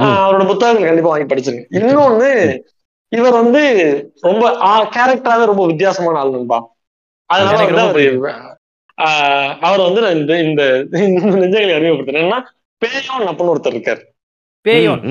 அவரோட 0.00 0.46
புத்தகங்கள் 0.46 0.86
கண்டிப்பா 0.86 1.10
வாங்கி 1.10 1.34
படிச்சிருக்கேன். 1.34 1.64
இன்னொன்னு 1.70 2.58
இவர் 3.08 3.32
வந்து 3.32 3.62
ரொம்ப 4.20 4.50
கேரக்டராவே 4.96 5.44
ரொம்ப 5.44 5.66
வித்தியாசமான 5.66 6.18
ஆள் 6.18 6.30
நண்பா. 6.30 6.70
அதனால 7.26 7.64
அவரு 9.60 9.82
வந்து 9.82 10.18
இந்த 10.18 10.42
இந்த 10.42 10.62
நெஞ்சங்களை 10.90 11.76
அறிமுகப்படுத்துறேன். 11.76 12.22
என்னன்னா 12.22 12.42
பேயோன் 12.84 13.26
அப்படின்னு 13.26 13.52
ஒருத்தர் 13.52 13.76
இருக்காரு. 13.76 14.02
பேயோன். 14.64 15.02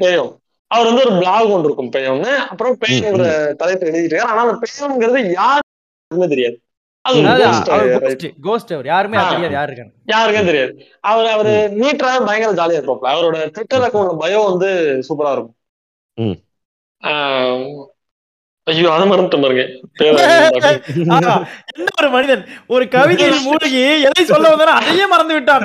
பேயோன். 0.00 0.32
அவர் 0.70 0.86
வந்து 0.86 1.02
ஒரு 1.04 1.18
பிளாக் 1.18 1.50
ஒன்று 1.50 1.64
இருக்கும் 1.64 1.92
பேயோன்னு. 1.92 2.32
அப்புறம் 2.50 2.76
பேயோங்கிற 2.80 3.28
தலைப்பு 3.52 3.86
எழுதிட்டு 3.86 4.08
இருக்காரு 4.10 4.28
ஆனா 4.30 4.42
அந்த 4.46 4.56
பேயோங்கிறது 4.64 5.20
யாருக்குமே 5.32 6.28
தெரியாது. 6.28 6.56
ஆ. 9.20 9.22
தெரியாது 10.44 10.72
அவர் 11.04 11.26
அவரு 11.26 11.52
நீட்டரா 11.80 12.26
பயங்கர 12.26 12.52
ஜாலியா 12.52 12.80
இருப்பாப்ல. 12.80 13.12
அவரோட 13.14 13.50
ட்விட்டர் 13.50 13.84
அக்கௌண்ட் 13.86 14.20
பயோ 14.22 14.40
வந்து 14.48 14.68
சூப்பரா 15.08 15.32
இருக்கும். 15.32 15.56
ஐயோ 18.66 18.90
அதை 18.92 19.04
பாருங்க. 19.08 19.62
என்ன 20.00 21.38
ஒரு 22.00 22.08
மனிதன் 22.10 22.42
ஒரு 22.66 22.84
கவிதையில் 22.88 23.40
மூழ்கி 23.42 23.80
எதை 24.02 24.24
சொல்ல 24.24 24.48
வந்தாரோ 24.50 24.74
அதையே 24.80 25.06
மறந்து 25.06 25.34
விட்டான். 25.34 25.64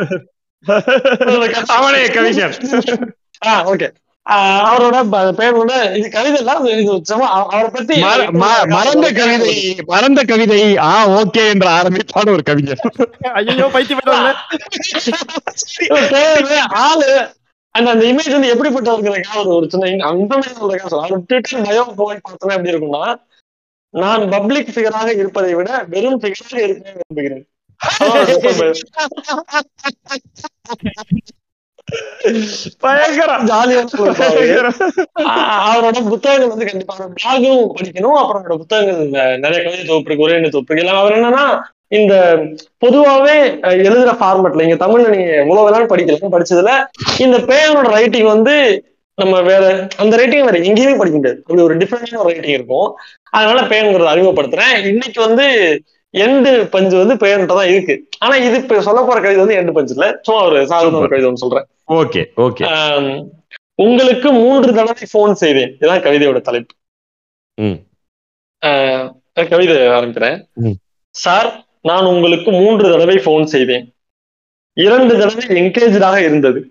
அவனே 1.67 2.07
கவிஞர். 2.07 2.57
ஓகே. 3.45 3.91
அவரோட 4.29 5.09
ப- 5.09 5.31
பேர் 5.31 5.51
கூட 5.51 5.95
இது 5.95 6.09
கவிதை 6.09 6.37
இல்ல 6.37 7.17
அவரை 7.17 7.69
பத்தி 7.69 8.01
மறந்த 8.65 9.11
கவிதை 9.11 9.75
மறந்த 9.85 10.23
கவிதை 10.23 10.77
ஆ 10.77 11.07
ஓகே 11.07 11.31
என்று 11.31 11.69
ஆரம்பிப்பான 11.69 12.31
ஒரு 12.31 12.43
கவிஞர். 12.43 12.79
ஐயோ 15.87 16.09
பேரு, 16.09 16.59
ஆளு 16.69 17.29
அந்த 17.71 17.91
அந்த 17.91 18.05
இமேஜ் 18.05 18.31
வந்து 18.31 18.53
எப்படிப்பட்டவர்களுக்காக 18.53 19.35
ஒரு 19.35 19.47
ஒரு 19.47 19.69
சின்ன 19.69 20.07
மாதிரி 20.07 20.51
சொல்றதுக்காக 20.51 20.85
சொல்றேன் 20.85 20.91
அவர் 20.91 21.21
ட்விட்டர் 21.21 21.61
பயோ 21.61 21.95
போய் 21.95 22.15
பார்த்தோன்னா 22.15 22.39
எப்படி 22.39 22.73
இருக்கும்னா 22.73 23.21
நான் 23.89 24.29
பப்ளிக் 24.29 24.69
ஃபிகராக 24.73 25.07
இருப்பதை 25.07 25.53
விட 25.53 25.83
வெறும் 25.87 26.21
ஃபிகராக 26.21 26.51
இருக்க 26.51 26.91
விரும்புகிறேன். 26.91 27.47
அவரோட 35.69 36.09
புத்தகங்கள் 36.09 36.47
வந்து 36.47 36.65
கண்டிப்பா 36.65 37.09
பிளாகும் 37.17 37.75
படிக்கணும். 37.75 38.13
அப்புறம் 38.13 38.41
அவரோட 38.41 38.57
புத்தகங்கள் 38.57 39.39
நிறைய 39.39 39.63
கவிதை 39.63 39.85
தொகுப்பு 39.85 40.05
இருக்கு 40.05 40.23
ஒரே 40.23 40.41
தொகுப்பு 40.41 40.75
எல்லாம் 40.75 40.97
அவர் 40.97 41.13
என்னன்னா 41.13 41.61
இந்த 41.87 42.35
பொதுவாவே 42.81 43.59
எழுதுற 43.83 44.15
ஃபார்மட்ல 44.19 44.61
இங்க 44.61 44.85
தமிழ்ல 44.85 45.09
நீங்க 45.09 45.43
எவ்வளவு 45.43 45.65
வேணாலும் 45.65 45.91
படிக்கலாம் 45.91 46.35
படிச்சதுல 46.35 46.85
இந்த 47.17 47.37
பேயனோட 47.49 47.89
ரைட்டிங் 47.89 48.25
வந்து 48.25 48.83
நம்ம 49.17 49.41
வேற 49.41 49.87
அந்த 49.97 50.17
ரைட்டிங் 50.17 50.43
வேற 50.43 50.59
எங்கேயுமே 50.59 50.97
படிக்க 50.97 51.17
முடியாது. 51.17 51.41
அப்படி 51.41 51.61
ஒரு 51.61 51.77
டிஃப்ரெண்டான 51.77 52.23
ரைட்டிங் 52.23 52.49
இருக்கும். 52.49 52.95
அதனால 53.29 53.61
பேயனுங்கிறத 53.61 54.13
அறிமுகப்படுத்துறேன். 54.13 54.85
இன்னைக்கு 54.85 55.27
வந்து 55.27 55.45
எண்டு 56.23 56.51
பஞ்சு 56.73 56.95
வந்து 57.01 57.15
பேயன்ட்ட 57.21 57.55
தான் 57.59 57.71
இருக்கு. 57.73 57.95
ஆனா 58.23 58.35
இது 58.47 58.55
இப்ப 58.61 58.81
சொல்ல 58.87 58.99
போற 59.07 59.17
கவிதை 59.23 59.41
வந்து 59.43 59.57
எண்டு 59.59 59.75
பஞ்சு 59.77 59.93
இல்ல. 59.95 60.07
சும்மா 60.25 60.41
ஒரு 60.49 60.59
சாதாரண 60.71 60.99
ஒரு 61.01 61.11
கவிதை 61.13 61.27
ஒன்று 61.29 61.43
சொல்றேன். 61.43 61.67
Okay 62.01 62.21
okay. 62.45 62.63
உங்களுக்கு 63.85 64.29
மூன்று 64.41 64.69
தடவை 64.77 65.05
போன் 65.15 65.35
செய்தேன். 65.43 65.71
இதுதான் 65.79 66.05
கவிதையோட 66.05 66.39
தலைப்பு. 66.47 66.73
கவிதை 69.53 69.75
ஆரம்பிக்கிறேன். 69.97 70.37
சார் 71.15 71.49
நான் 71.89 72.09
உங்களுக்கு 72.13 72.49
மூன்று 72.61 72.85
தடவை 72.93 73.17
போன் 73.27 73.45
செய்தேன். 73.55 73.85
இரண்டு 74.85 75.13
தடவை 75.19 75.43
என்கேஜாக 75.59 76.15
இருந்தது. 76.27 76.61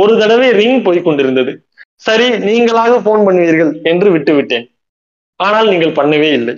ஒரு 0.00 0.12
தடவை 0.20 0.48
ரிங் 0.60 0.82
போய் 0.86 1.06
கொண்டிருந்தது. 1.06 1.52
சரி 2.06 2.26
நீங்களாக 2.48 2.94
போன் 3.06 3.24
பண்ணுவீர்கள் 3.26 3.72
என்று 3.90 4.08
விட்டு 4.14 4.32
விட்டேன் 4.36 4.66
ஆனால் 5.40 5.70
நீங்கள் 5.72 5.96
பண்ணவே 5.98 6.30
இல்லை. 6.38 6.54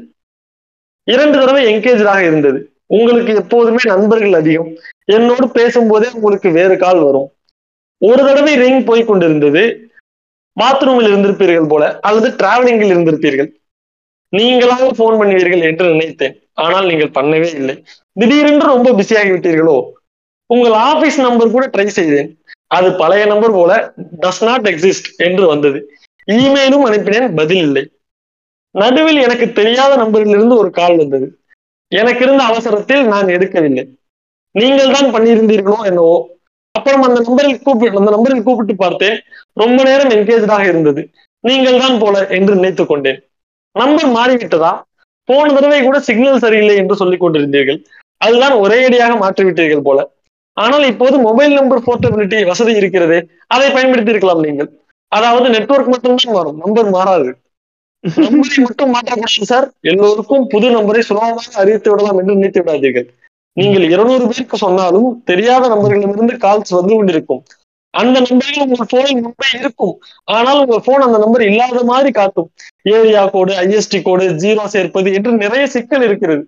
இரண்டு 1.07 1.39
தடவை 1.39 1.63
என்கேஜாக 1.73 2.21
இருந்தது. 2.21 2.59
உங்களுக்கு 2.87 3.33
எப்போதுமே 3.35 3.83
நண்பர்கள் 3.85 4.33
அதிகம். 4.33 4.71
என்னோடு 5.05 5.49
பேசும்போதே 5.49 6.09
உங்களுக்கு 6.17 6.51
வேறு 6.51 6.77
கால் 6.77 6.99
வரும். 6.99 7.29
ஒரு 7.99 8.23
தடவை 8.25 8.55
ரிங் 8.55 8.85
போய் 8.85 9.05
கொண்டிருந்தது. 9.05 9.91
பாத்ரூமில் 10.61 11.09
இருந்திருப்பீர்கள் 11.11 11.69
போல 11.69 11.99
அல்லது 12.01 12.29
டிராவலிங்கில் 12.41 12.93
இருந்திருப்பீர்கள். 12.95 13.49
நீங்களாக 14.33 14.89
போன் 14.97 15.19
பண்ணுவீர்கள் 15.21 15.63
என்று 15.69 15.85
நினைத்தேன். 15.93 16.35
ஆனால் 16.55 16.87
நீங்கள் 16.87 17.15
பண்ணவே 17.19 17.55
இல்லை. 17.55 17.75
திடீரென்று 18.13 18.67
ரொம்ப 18.67 18.91
பிஸியாகி 18.91 19.31
விட்டீர்களோ 19.35 19.77
உங்கள் 20.47 20.73
ஆபீஸ் 20.73 21.19
நம்பர் 21.21 21.51
கூட 21.51 21.67
ட்ரை 21.67 21.87
செய்தேன். 21.87 22.31
அது 22.67 22.89
பழைய 22.93 23.27
நம்பர் 23.27 23.51
போல 23.51 23.73
டஸ் 24.21 24.43
நாட் 24.45 24.69
எக்ஸிஸ்ட் 24.69 25.09
என்று 25.17 25.47
வந்தது. 25.47 25.79
இமெயிலும் 26.29 26.87
அனுப்பினேன் 26.89 27.35
பதில் 27.35 27.63
இல்லை. 27.67 27.85
நடுவில் 28.77 29.17
எனக்கு 29.17 29.53
தெரியாத 29.53 29.97
நம்பரிலிருந்து 29.97 30.57
ஒரு 30.57 30.71
கால் 30.71 30.97
வந்தது. 30.97 31.39
எனக்கு 31.89 32.25
இருந்த 32.25 32.43
அவசரத்தில் 32.43 33.07
நான் 33.07 33.27
எடுக்கவில்லை. 33.27 33.97
நீங்கள் 34.51 34.91
தான் 34.91 35.15
பண்ணியிருந்தீர்களோ 35.15 35.85
என்னவோ. 35.85 36.29
அப்புறம் 36.73 37.03
அந்த 37.03 37.21
நம்பரில் 37.21 37.63
கூப்பிட்டு 37.63 37.99
அந்த 37.99 38.11
நம்பரில் 38.11 38.43
கூப்பிட்டு 38.43 38.77
பார்த்தேன். 38.77 39.23
ரொம்ப 39.53 39.83
நேரம் 39.83 40.11
என்கேஜாக 40.11 40.69
இருந்தது. 40.69 41.11
நீங்கள் 41.41 41.79
தான் 41.79 41.99
போல 41.99 42.27
என்று 42.29 42.55
நினைத்துக் 42.55 42.89
கொண்டேன். 42.89 43.29
நம்பர் 43.73 44.07
மாறிவிட்டதா? 44.07 44.83
போன 45.25 45.53
தடவை 45.53 45.83
கூட 45.83 46.01
சிக்னல் 46.01 46.39
சரியில்லை 46.39 46.77
என்று 46.77 46.97
சொல்லிக் 46.97 47.25
கொண்டிருந்தீர்கள். 47.25 47.85
அதுதான் 48.19 48.53
ஒரே 48.53 48.85
அடியாக 48.85 49.15
மாற்றிவிட்டீர்கள் 49.15 49.83
போல. 49.83 50.11
ஆனால் 50.53 50.85
இப்போது 50.85 51.19
மொபைல் 51.19 51.55
நம்பர் 51.55 51.83
போர்ட்டபிலிட்டி 51.83 52.47
வசதி 52.47 52.73
இருக்கிறதே 52.75 53.27
அதை 53.47 53.71
பயன்படுத்தி 53.71 54.11
இருக்கலாம் 54.11 54.41
நீங்கள். 54.41 54.81
அதாவது 55.09 55.49
நெட்வொர்க் 55.49 55.87
மட்டும்தான் 55.87 56.35
மாறும். 56.35 56.57
நம்பர் 56.57 56.91
மாறாது. 56.91 57.39
நம்பரை 58.25 58.59
மட்டும் 58.67 58.93
மாற்றக்கூடாது 58.95 59.51
சார். 59.53 59.67
எல்லோருக்கும் 59.91 60.47
புது 60.53 60.67
நம்பரை 60.77 61.03
சுலபமாக 61.09 61.61
அறிவித்து 61.63 61.91
விடலாம் 61.91 62.19
என்று 62.21 62.37
நினைத்து 62.39 62.63
விடாதீர்கள். 62.63 63.07
நீங்கள் 63.57 63.85
இருநூறு 63.95 64.25
பேருக்கு 64.31 64.57
சொன்னாலும் 64.57 65.09
தெரியாத 65.25 65.69
நம்பர்களிடமிருந்து 65.75 66.35
கால்ஸ் 66.45 66.77
வந்து 66.79 66.93
கொண்டிருக்கும். 66.95 67.43
அந்த 67.95 68.17
நம்பர்கள் 68.21 68.65
உங்கள் 68.65 68.91
போனில் 68.91 69.23
முன்பே 69.25 69.49
இருக்கும். 69.61 69.95
ஆனால் 70.25 70.59
உங்கள் 70.63 70.85
போன் 70.85 71.05
அந்த 71.07 71.19
நம்பர் 71.19 71.43
இல்லாத 71.43 71.83
மாதிரி 71.85 72.11
காட்டும். 72.11 72.49
Area 72.97 73.23
code 73.35 73.53
ISD 73.63 74.03
code 74.03 74.25
zero 74.43 74.65
சேர்ப்பது 74.65 75.15
என்று 75.19 75.33
நிறைய 75.45 75.67
சிக்கல் 75.67 76.03
இருக்கிறது. 76.03 76.45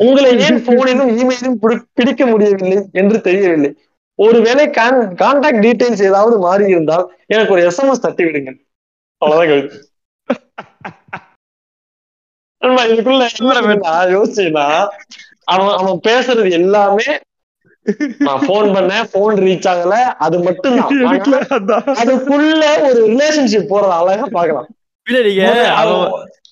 உங்களை 0.00 0.30
ஏன் 0.46 0.60
போனிலும் 0.66 1.10
இமெயிலும் 1.20 1.58
பிடிக்க 1.98 2.22
முடியவில்லை 2.26 2.78
என்று 2.92 3.18
தெரியவில்லை. 3.20 3.70
ஒருவேளை 4.18 4.70
கான் 4.70 5.00
கான்டாக்ட் 5.22 5.62
டீடைல்ஸ் 5.64 6.04
ஏதாவது 6.10 6.38
மாறி 6.38 6.64
இருந்தால் 6.74 7.06
எனக்கு 7.26 7.52
ஒரு 7.52 7.62
எஸ்எம்எஸ் 7.68 8.04
தட்டி 8.06 8.24
விடுங்கள் 8.24 8.58
அவ்வளவுதான் 9.22 9.50
கவிதை. 9.50 9.78
இதுக்குள்ள 12.88 13.24
என்ன 13.32 13.84
யோசிச்சீங்கன்னா 14.14 14.66
அவன் 15.48 15.76
அவன் 15.78 15.98
பேசுறது 16.06 16.50
எல்லாமே 16.58 17.08
நான் 18.26 18.44
போன் 18.46 18.68
பண்ணேன் 18.74 19.08
போன் 19.12 19.34
ரீச் 19.42 19.66
ஆகல. 19.70 19.94
அது 20.18 20.36
மட்டும்தான். 20.38 20.92
ஆனா, 21.08 21.40
அதுக்குள்ள 22.02 22.60
ஒரு 22.86 23.00
ரிலேஷன்ஷிப் 23.08 23.68
போறத 23.70 23.92
அழகா 23.98 24.26
பாக்கலாம் 24.36 24.68
இல்ல 25.06 25.18
நீங்க 25.26 25.42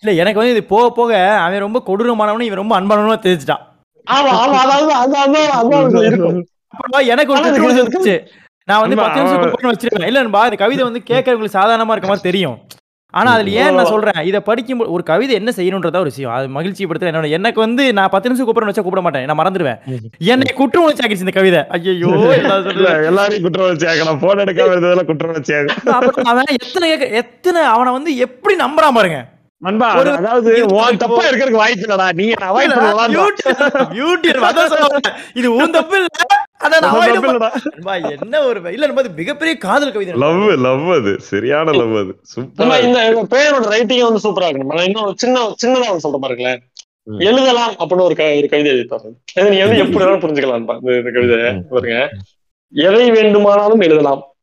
இல்ல 0.03 0.13
எனக்கு 0.23 0.41
வந்து 0.41 0.55
இது 0.55 0.63
போக 0.71 0.87
போக 0.93 1.13
அவன் 1.39 1.65
ரொம்ப 1.65 1.81
கொடூரமானவனும் 1.87 2.49
இவன் 2.49 2.63
ரொம்ப 2.63 2.75
அன்பானவனும் 2.79 3.27
தெரிஞ்சுட்டான். 3.27 3.63
ஆமா 4.07 4.31
ஆமா 4.39 4.59
அதாவது 4.63 4.93
அது 4.95 5.17
அதான் 5.19 5.51
அதான் 5.59 6.07
இருக்கும். 6.07 6.39
எனக்கு 7.13 7.33
ஒரு 7.33 7.49
இருந்துச்சு 7.73 8.15
நான் 8.69 8.83
வந்து 8.83 8.97
பத்து 8.99 9.21
நிமிஷம் 9.21 9.71
வச்சிருக்கேன் 9.71 10.09
இல்ல 10.09 10.23
நண்பா 10.23 10.43
இந்த 10.49 10.59
கவிதை 10.59 10.85
வந்து 10.85 11.03
கேட்கறவங்களுக்கு 11.11 11.59
சாதாரணமா 11.59 11.95
இருக்க 11.95 12.11
மாதிரி 12.11 12.29
தெரியும். 12.31 12.57
ஆனா 13.19 13.31
அதுல 13.37 13.51
ஏன் 13.63 13.75
நான் 13.79 13.91
சொல்றேன்? 13.93 14.21
இதை 14.29 14.41
படிக்கும் 14.49 14.83
ஒரு 14.95 15.03
கவிதை 15.11 15.33
என்ன 15.41 15.51
செய்யணுன்றதா 15.57 16.03
ஒரு 16.05 16.13
விஷயம். 16.13 16.35
அது 16.37 16.47
மகிழ்ச்சி 16.57 16.87
படுத்த 16.91 17.11
என்னோட 17.11 17.29
எனக்கு 17.39 17.61
வந்து 17.67 17.85
நான் 17.99 18.13
பத்து 18.15 18.29
நிமிஷம் 18.31 18.47
கூப்பிடணும் 18.49 18.73
வச்சா 18.73 18.85
கூப்பிட 18.87 19.03
மாட்டேன். 19.07 19.27
நான் 19.31 19.41
மறந்துடுவேன். 19.41 19.81
என்னை 20.35 20.53
குற்ற 20.61 20.79
உணர்ச்சி 20.85 21.05
ஆக்கிடுச்சு 21.05 21.27
இந்த 21.27 21.37
கவிதை. 21.39 21.61
ஐயோ 21.77 22.13
இல்ல, 22.39 22.89
எல்லாரையும் 23.11 23.45
குற்றம் 23.47 23.69
வச்சு 23.73 23.89
ஆகலாம் 23.93 24.23
போன் 24.25 24.43
எடுக்காம 24.47 24.73
இருந்ததெல்லாம் 24.75 25.11
ஆகலாம் 25.11 25.95
அப்புறம் 25.99 26.31
அவன் 26.33 26.57
எத்தனை 26.61 26.89
எத்தனை 27.23 27.63
அவனை 27.75 27.93
வந்து 27.99 28.13
எப்படி 28.29 28.57
நம்புறான் 28.65 28.99
பாருங்க. 28.99 29.21
நண்பா 29.63 29.89
அதாவது 30.21 30.53
தப்பா 31.03 31.23
இருக்கிறதுக்கு 31.27 31.61
வாய்ப்பு 31.65 31.85
இல்லடா. 31.87 32.07
நீ 32.21 32.25
அவாய்ட் 32.47 32.73
பண்ணலாம். 32.77 33.13
இது 35.41 35.49
உன் 35.59 35.77
தப்பு 35.77 35.97
இல்ல. 36.01 36.09
என்ன 38.21 38.43
ஒரு 38.43 38.73
இல்ல 38.73 38.93
மிகப்பெரிய 39.15 39.57
காதல் 39.57 39.93
கவிதை. 39.93 40.15
லவ் 40.15 40.51
லவ் 40.51 40.93
அது. 40.93 41.21
சரியான 41.21 41.71
லவ் 41.71 41.97
அது. 41.97 42.21
சூப்பரா 42.37 42.83
இந்த 42.83 43.09
இந்த 43.09 43.23
பேரோட 43.23 43.69
ரைட்டிங் 43.69 44.03
வந்து 44.03 44.29
சூப்பரா 44.29 44.45
இருக்கணும். 44.45 44.75
நான் 44.75 44.85
இன்னும் 44.85 45.17
சின்ன 45.17 45.55
சின்னதா 45.67 45.97
சொல்ற 46.03 46.17
பாருங்களேன். 46.21 46.63
எழுதலாம் 47.19 47.73
அப்படின்னு 47.73 48.01
ஒரு 48.01 48.15
க- 48.15 48.35
ஒரு 48.35 48.49
கவிதை 48.49 48.73
எழுதிப்பாரு 48.73 49.11
இதை 49.35 49.51
நீ 49.51 49.59
வந்து 49.59 49.79
எப்படி 49.79 50.05
வேணாலும் 50.05 50.19
புரிஞ்சுக்கலாம்ப்பா 50.19 50.79
இந்த 50.81 50.93
இந்த 50.93 51.11
கவிதை 51.11 51.53
ம். 51.53 51.67
பாருங்க. 51.71 52.11
எதை 52.75 53.11
வேண்டுமானாலும் 53.11 53.81
எழுதலாம். 53.81 54.35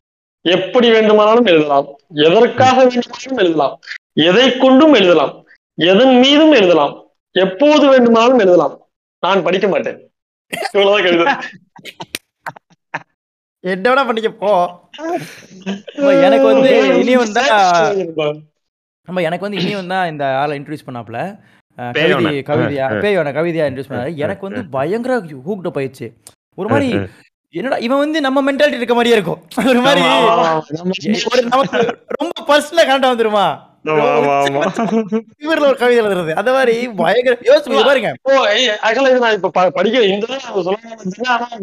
எப்படி 0.41 0.91
வேண்டுமானாலும் 0.91 1.46
எழுதலாம். 1.46 1.88
எதற்காக 2.14 2.86
வேண்டுமானாலும் 2.86 3.38
எழுதலாம். 3.38 3.80
எதை 4.14 4.58
கொண்டும் 4.58 4.94
எழுதலாம். 4.94 5.46
எதன் 5.74 6.20
மீதும் 6.20 6.52
எழுதலாம். 6.52 7.04
எப்போது 7.32 7.90
வேண்டுமானாலும் 7.90 8.40
எழுதலாம். 8.40 8.88
நான் 9.20 9.44
படிக்க 9.44 9.68
மாட்டேன். 9.68 10.12
இவ்வளவுதான் 10.72 11.04
கவிதை. 11.04 11.34
என்ன 13.64 13.85
வேணா 13.89 14.03
பண்ணிக்க 14.07 14.30
போ? 14.43 14.51
எனக்கு 16.26 16.45
வந்து 16.51 16.69
இனியும் 17.01 17.34
தான் 17.38 17.49
நம்ம 19.07 19.22
எனக்கு 19.22 19.45
வந்து 19.45 19.60
இனியும் 19.61 19.88
தான் 19.88 20.07
இந்த 20.07 20.26
ஆளை 20.41 20.53
இன்ட்ரடியூஸ் 20.60 20.88
பண்ணாப்ல. 20.88 21.19
கவிதை 21.77 22.31
கவிதையா. 22.49 22.85
பேயோன 23.03 23.31
கவிதையா 23.38 23.65
இன்ட்ரடியூஸ் 23.68 23.91
பண்ணாரு. 23.91 24.11
எனக்கு 24.15 24.43
வந்து 24.47 24.61
பயங்கர 24.77 25.14
ஹூக்டு 25.47 25.69
போயிடுச்சு. 25.77 26.07
ஒரு 26.57 26.69
மாதிரி 26.69 26.89
என்னடா 27.53 27.77
இவன் 27.77 27.97
வந்து 27.97 28.19
நம்ம 28.22 28.39
மென்டாலிட்டி 28.47 28.80
இருக்க 28.81 28.95
மாதிரியே 28.95 29.15
இருக்கும். 29.15 29.39
ஒரு 29.72 29.81
மாதிரி 29.85 30.01
ரொம்ப 32.19 32.35
பர்சனலா 32.49 32.84
கரெக்டா 32.89 33.11
வந்துருமா? 33.14 33.45
இவர்ல 35.43 35.60
ஒரு 35.60 35.76
கவிதை 35.77 36.06
எழுதுறது. 36.06 36.34
அந்த 36.34 36.51
மாதிரி 36.51 36.88
பயங்கர 36.89 37.38
யோசிச்சு 37.41 37.84
பாருங்க. 37.84 38.14
ஓ 38.22 38.31
ஆக்சுவலா 38.84 39.10
இது 39.10 39.19
நான் 39.19 39.34
இப்ப 39.34 39.49
ப- 39.49 39.69
படிக்க 39.69 40.01
இந்த 40.03 40.26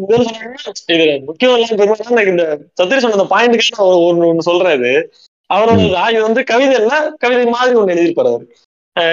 இது 0.07 1.23
முக்கியம் 1.25 1.57
இந்த 1.57 2.59
சத்திரி 2.81 2.97
சொன்ன 2.97 3.15
அந்த 3.15 3.23
பாயிண்ட்டுக்கு 3.23 3.75
நான் 3.77 3.87
ஒரு 3.87 3.97
ஒண்ணு 4.07 4.33
ஒண்ணு 4.33 4.39
சொல்றேன் 4.39 4.83
இது 4.83 6.21
வந்து 6.21 6.43
கவிதை 6.43 6.75
இல்ல 6.75 7.13
கவிதை 7.17 7.45
மாதிரி 7.45 7.79
ஒண்ணு 7.79 7.95
எழுதியிருப்பாரு 7.95 8.27
அவரு. 8.27 8.55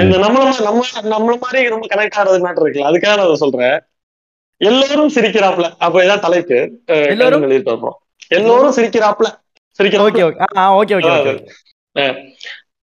இந்த 0.01 0.19
நம்மள 0.19 0.63
நம்ம 0.63 0.85
நம்மள 1.03 1.39
மாதிரி 1.39 1.69
ரொம்ப 1.69 1.87
கனெக்ட் 1.87 2.15
ஆகிறது 2.15 2.39
மேட்டர் 2.39 2.67
இருக்குல்ல 2.67 2.91
அதுக்காக 2.91 3.17
நான் 3.17 3.35
சொல்றேன். 3.35 3.81
எல்லோரும் 4.57 5.09
சிரிக்கிறாப்ல 5.09 5.73
அப்ப 5.79 6.03
இதான் 6.03 6.21
தலைப்பு. 6.21 6.81
எல்லோரும்? 6.87 7.43
எழுதிட்டு 7.43 7.71
வர்றோம். 7.73 7.99
எல்லோரும் 8.29 8.75
சிரிக்கிறாப்ல 8.75 9.27
சிரிக்கிறாப்ல 9.79 10.07
ஓகே 10.07 10.23
ஓகே. 10.23 10.45
ஆ 10.57 10.79
ஓகே 10.79 10.97
ஓகே 10.99 11.47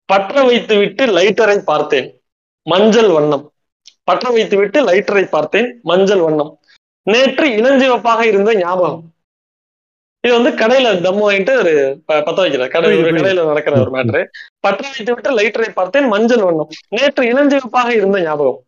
பற்ற 0.10 0.44
வைத்து 0.44 0.77
விட்டு 0.77 1.06
லைட்டரை 1.06 1.64
பார்த்தேன். 1.64 2.22
மஞ்சள் 2.69 3.10
வண்ணம். 3.10 3.53
பற்ற 4.03 4.30
வைத்து 4.30 4.57
விட்டு 4.57 4.88
லைட்டரை 4.88 5.26
பார்த்தேன். 5.26 5.80
மஞ்சள் 5.84 6.19
வண்ணம். 6.19 6.60
நேற்று 7.07 7.49
இளஞ்சிவப்பாக 7.49 8.22
இருந்த 8.22 8.56
ஞாபகம். 8.56 9.14
இது 10.23 10.41
வந்து 10.41 10.61
கடையில 10.61 11.03
தம்மு 11.03 11.27
வாங்கிட்டு 11.27 11.57
ஒரு 11.57 12.02
பத்த 12.07 12.44
வைக்கிறார் 12.44 12.69
கடை 12.69 12.98
ஒரு 12.98 13.11
கடையில 13.11 13.45
நடக்கிற 13.45 13.80
ஒரு 13.80 13.91
மேட்ரு 13.91 14.26
பற்ற 14.60 14.88
வைத்து 14.88 15.14
விட்டு 15.14 15.38
லைட்டரை 15.38 15.69
பார்த்தேன். 15.69 16.07
மஞ்சள் 16.07 16.44
வண்ணம். 16.44 16.69
நேற்று 16.90 17.23
இளஞ்சிவப்பாக 17.23 17.90
இருந்த 17.90 18.22
ஞாபகம். 18.22 18.65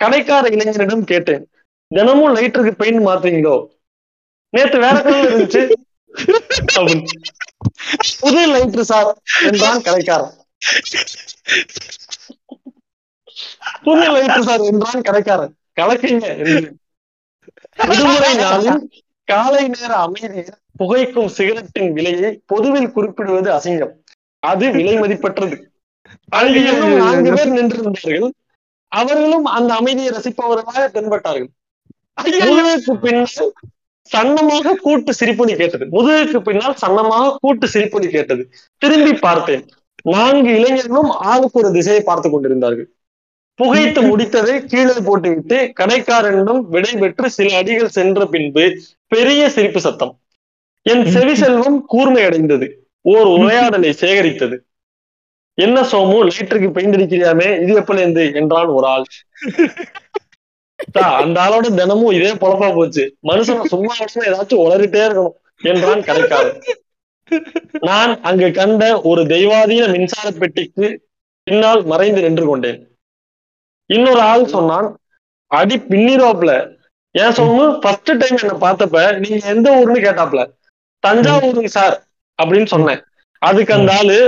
கடைக்கார 0.00 0.56
இளைஞனிடம் 0.56 1.04
கேட்டேன். 1.04 1.48
தினமும் 1.90 2.36
லைட்டருக்கு 2.36 2.70
பெயிண்ட் 2.70 3.06
மாத்துறீங்களோ 3.06 3.66
நேற்று 4.52 4.78
வேற 4.78 4.98
கலர்ல 4.98 5.26
இருந்துச்சு. 5.26 5.70
புது 8.20 8.52
லைட்ரு 8.52 8.80
சார் 8.80 9.18
என்றான் 9.44 9.82
கடைக்காரன். 9.82 10.37
புது 13.84 14.04
லைட்ரு 14.14 14.42
சார் 14.48 14.64
என்றான் 14.70 15.06
கடைக்காரன் 15.08 15.54
கலக்குங்க. 15.80 16.28
விடுமுறை 17.88 18.32
நாளில் 18.34 18.80
காலை 19.24 19.64
நேர 19.68 19.90
அமைதியில் 19.96 20.58
புகைக்கும் 20.80 21.30
சிகரெட்டின் 21.36 21.92
விலையை 21.92 22.30
பொதுவில் 22.46 22.92
குறிப்பிடுவது 22.92 23.48
அசிங்கம். 23.56 23.94
அது 24.42 24.66
விலை 24.70 24.94
மதிப்பற்றது. 24.98 25.56
நான்கு 26.32 27.30
பேர் 27.36 27.54
நின்றிருந்தார்கள். 27.58 28.28
அவர்களும் 28.92 29.46
அந்த 29.56 29.70
அமைதியை 29.74 30.10
ரசிப்பவர்களாக 30.16 30.84
தென்பட்டார்கள். 30.96 31.50
முதுகுக்கு 32.20 32.94
பின்னால் 33.04 33.52
சன்னமாக 34.10 34.74
கூட்டு 34.84 35.10
சிரிப்பொலி 35.12 35.54
கேட்டது. 35.56 35.84
முதுகுக்கு 35.96 36.38
பின்னால் 36.40 36.80
சன்னமாக 36.82 37.34
கூட்டு 37.40 37.66
சிரிப்பொலி 37.74 38.08
கேட்டது. 38.10 38.42
திரும்பி 38.82 39.12
பார்த்தேன். 39.26 39.64
நான்கு 40.02 40.50
இளைஞர்களும் 40.58 41.10
ஆளுக்கு 41.10 41.60
ஒரு 41.60 41.72
திசையை 41.72 42.02
பார்த்து 42.02 42.30
கொண்டிருந்தார்கள். 42.30 42.88
புகைத்து 43.54 44.00
முடித்ததை 44.02 44.64
கீழே 44.64 44.94
போட்டுவிட்டு 45.04 45.72
கடைக்காரனிடம் 45.80 46.60
விடை 46.60 46.92
பெற்று 46.96 47.30
சில 47.30 47.56
அடிகள் 47.56 47.88
சென்ற 47.88 48.26
பின்பு 48.26 48.64
பெரிய 49.06 49.50
சிரிப்பு 49.50 49.80
சத்தம். 49.80 50.20
என் 50.82 51.06
செவி 51.06 51.34
செல்வம் 51.34 51.84
கூர்மை 51.86 52.24
அடைந்தது 52.24 52.88
ஓர் 53.00 53.26
உரையாடலை 53.26 53.92
சேகரித்தது. 53.92 54.56
என்ன 55.54 55.80
சோமு 55.80 56.16
லைட்டருக்கு 56.28 56.70
பெயிண்ட் 56.70 56.94
அடிக்கிறியாமே? 56.96 57.60
இது 57.62 57.80
எப்பல 57.80 57.98
இருந்து? 57.98 58.30
என்றான் 58.34 58.66
ஒரு 58.66 58.86
ஆள். 58.86 59.04
அந்த 61.20 61.40
ஆளோட 61.40 61.74
தினமும் 61.74 62.10
இதே 62.10 62.32
பொழப்பா 62.32 62.74
போச்சு. 62.74 63.16
மனுஷன் 63.22 63.62
சும்மா 63.62 63.94
விடாம 63.98 64.26
ஏதாச்சும் 64.30 64.62
உளறிட்டே 64.66 65.00
இருக்கணும் 65.06 65.36
என்றான் 65.62 66.02
கடைக்காரன். 66.02 66.60
நான் 67.88 68.12
அங்கு 68.28 68.48
கண்ட 68.50 68.82
ஒரு 69.10 69.22
தெய்வாதீன 69.32 69.84
மின்சார 69.94 70.28
பெட்டிக்கு 70.40 70.86
பின்னால் 71.46 71.82
மறைந்து 71.92 72.20
நின்று 72.26 72.44
கொண்டேன். 72.46 72.80
இன்னொரு 73.90 74.22
ஆள் 74.30 74.52
சொன்னான் 74.54 74.88
அடி 75.50 75.76
பின்னிரோப்ல 75.90 76.52
ஏன் 77.14 77.36
சொன்னு 77.38 77.64
ஃபர்ஸ்ட் 77.82 78.10
டைம் 78.20 78.40
என்ன 78.42 78.56
பார்த்தப்ப 78.64 79.04
நீங்க 79.22 79.38
எந்த 79.54 79.68
ஊருன்னு 79.78 80.04
கேட்டாப்ல. 80.06 80.42
தஞ்சாவூருங்க 81.04 81.70
சார் 81.78 81.96
அப்படின்னு 82.38 82.68
சொன்னேன். 82.74 83.00
அதுக்கு 83.42 83.72
அந்த 83.78 83.92
ஆளு 84.00 84.18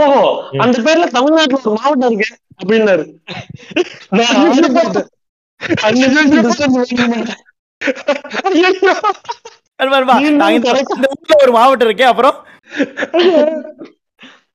ஓஹோ 0.00 0.22
அந்த 0.64 0.76
பேர்ல 0.86 1.06
தமிழ்நாட்டுல 1.16 1.60
ஒரு 1.62 1.72
மாவட்டம் 1.78 2.10
இருக்கு 2.10 2.28
அப்படின்னாரு. 2.60 3.04
நான் 4.18 4.36
ஒரு 11.42 11.52
மாவட்டம் 11.52 11.88
இருக்கே 11.88 12.02
அப்புறம்? 12.02 12.36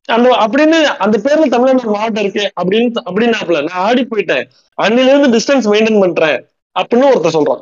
அந்த 0.06 0.30
அப்படின்னு 0.30 0.84
அந்த 0.84 1.18
பேர்ல 1.18 1.50
தமிழ்நாடு 1.50 1.90
மாவட்டம் 1.90 2.24
இருக்கு 2.24 2.52
அப்படின்னு 2.62 2.94
அப்படின்னாப்ல 3.06 3.58
நான் 3.64 3.84
ஆடி 3.84 4.08
போயிட்டேன். 4.16 4.44
அன்னில 4.82 5.08
இருந்து 5.08 5.38
டிஸ்டன்ஸ் 5.38 5.74
மெயின்டைன் 5.74 6.00
பண்றேன் 6.00 6.46
அப்படின்னு 6.80 7.10
ஒருத்தர் 7.14 7.38
சொல்றான். 7.38 7.60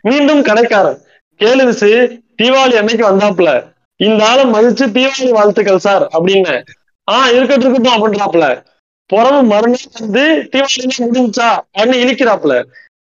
மீண்டும் 0.00 0.42
கடைக்காரன். 0.42 0.98
கேளு 1.40 1.62
விசு 1.70 1.90
தீபாவளி 2.42 2.76
அன்னைக்கு 2.76 3.10
வந்தாப்ல 3.10 3.72
இந்த 3.96 4.28
ஆளை 4.28 4.44
மதிச்சு 4.44 4.86
தீபாவளி 4.96 5.30
வாழ்த்துக்கள் 5.30 5.78
சார் 5.78 6.02
அப்படின்னு. 6.18 6.62
ஆஹ் 7.10 7.32
இருக்கட்டும் 7.32 7.74
இருக்கட்டும் 7.74 7.96
அப்படின்றாப்ல 7.96 8.62
புறவு 9.06 9.42
மறுநாள் 9.42 9.90
வந்து 9.98 10.48
தீபாவளி 10.52 10.84
முடிஞ்சா 10.98 11.48
அப்படின்னு 11.78 11.98
இழிக்கிறாப்ல 12.04 12.64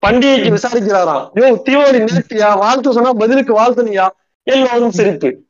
பண்டிகைக்கு 0.08 0.50
விசாரிக்கிறாராம். 0.56 1.26
யோ 1.36 1.48
தீபாவளி 1.66 2.00
நேர்த்தியா? 2.00 2.58
வாழ்த்து 2.58 2.94
சொன்னா 2.94 3.14
பதிலுக்கு 3.14 3.54
வாழ்த்துனியா? 3.60 4.08
எல்லோரும் 4.44 4.92
சிரிப்பு. 4.92 5.48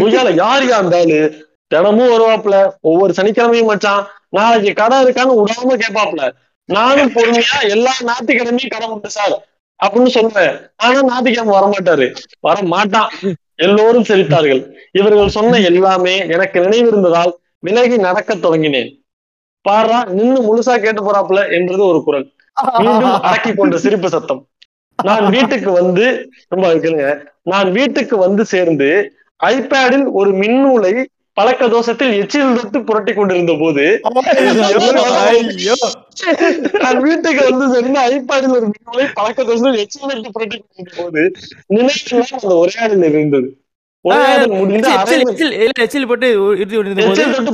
உய்யால 0.00 0.34
யார் 0.34 0.62
யா 0.62 0.94
ஆளு? 0.94 1.48
தினமும் 1.66 2.10
வருவாப்ல 2.10 2.70
ஒவ்வொரு 2.80 3.12
சனிக்கிழமையும் 3.16 3.64
மச்சான். 3.64 4.06
நாளைக்கு 4.28 4.72
கடை 4.72 5.04
இருக்கான்னு 5.04 5.38
விடாம 5.40 5.76
கேட்பாப்ல 5.76 6.32
நானும் 6.64 7.12
பொறுமையா 7.12 7.68
எல்லா 7.68 7.92
ஞாயிற்றுக்கிழமையும் 8.02 8.70
கடை 8.70 8.88
உண்டு 8.88 9.10
சார். 9.10 9.46
அப்படின்னு 9.80 10.10
சொல்லுவேன். 10.14 10.70
ஆனா 10.76 11.02
ஞாயிற்றுக்கிழமை 11.02 11.54
வரமாட்டாரு. 11.58 12.16
வர 12.40 12.62
மாட்டான் 12.62 13.10
எல்லோரும் 13.54 14.02
சிரித்தார்கள். 14.02 14.62
இவர்கள் 14.92 15.28
சொன்ன 15.28 15.58
எல்லாமே 15.58 16.26
எனக்கு 16.28 16.60
நினைவிருந்ததால் 16.60 17.32
விலகி 17.58 17.96
நடக்க 17.96 18.34
தொடங்கினேன். 18.34 18.90
பாரா 19.68 20.06
நின்னு 20.06 20.40
முழுசா 20.40 20.78
கேட்டு 20.78 21.00
போறாப்ல 21.02 21.52
என்றது 21.52 21.84
ஒரு 21.86 22.04
குரல். 22.04 22.32
மீண்டும் 22.78 23.20
அடக்கி 23.20 23.54
கொண்ட 23.54 23.78
சிரிப்பு 23.78 24.08
சத்தம். 24.08 24.42
நான் 24.98 25.28
வீட்டுக்கு 25.28 25.70
வந்து 25.72 26.04
ரொம்ப 26.48 26.74
கேளுங்க 26.74 27.06
நான் 27.42 27.70
வீட்டுக்கு 27.72 28.16
வந்து 28.16 28.44
சேர்ந்து 28.44 28.88
ஐபேடில் 29.40 30.06
ஒரு 30.12 30.30
மின்னூலை 30.32 30.92
பழக்க 31.36 31.68
தோஷத்தில் 31.68 32.12
எச்சில் 32.12 32.56
தொட்டு 32.56 32.78
புரட்டி 32.84 33.12
கொண்டிருந்த 33.12 33.52
போது 33.60 33.84
நான் 36.80 37.00
வீட்டுக்கு 37.00 37.42
வந்து 37.50 37.66
சேர்ந்து 37.74 38.00
ஐபேடில் 38.10 38.54
ஒரு 38.58 38.66
மின்னூலை 38.72 39.06
பழக்க 39.14 39.44
தோஷத்தில் 39.44 39.80
எச்சில் 39.84 40.06
தொட்டு 40.08 40.32
புரட்டி 40.32 40.58
கொண்டிருந்த 40.58 40.94
போது 40.98 41.22
நினைவுலாம் 41.74 42.34
அந்த 42.34 42.54
உரையாடல் 42.56 43.04
இருந்தது. 43.12 43.48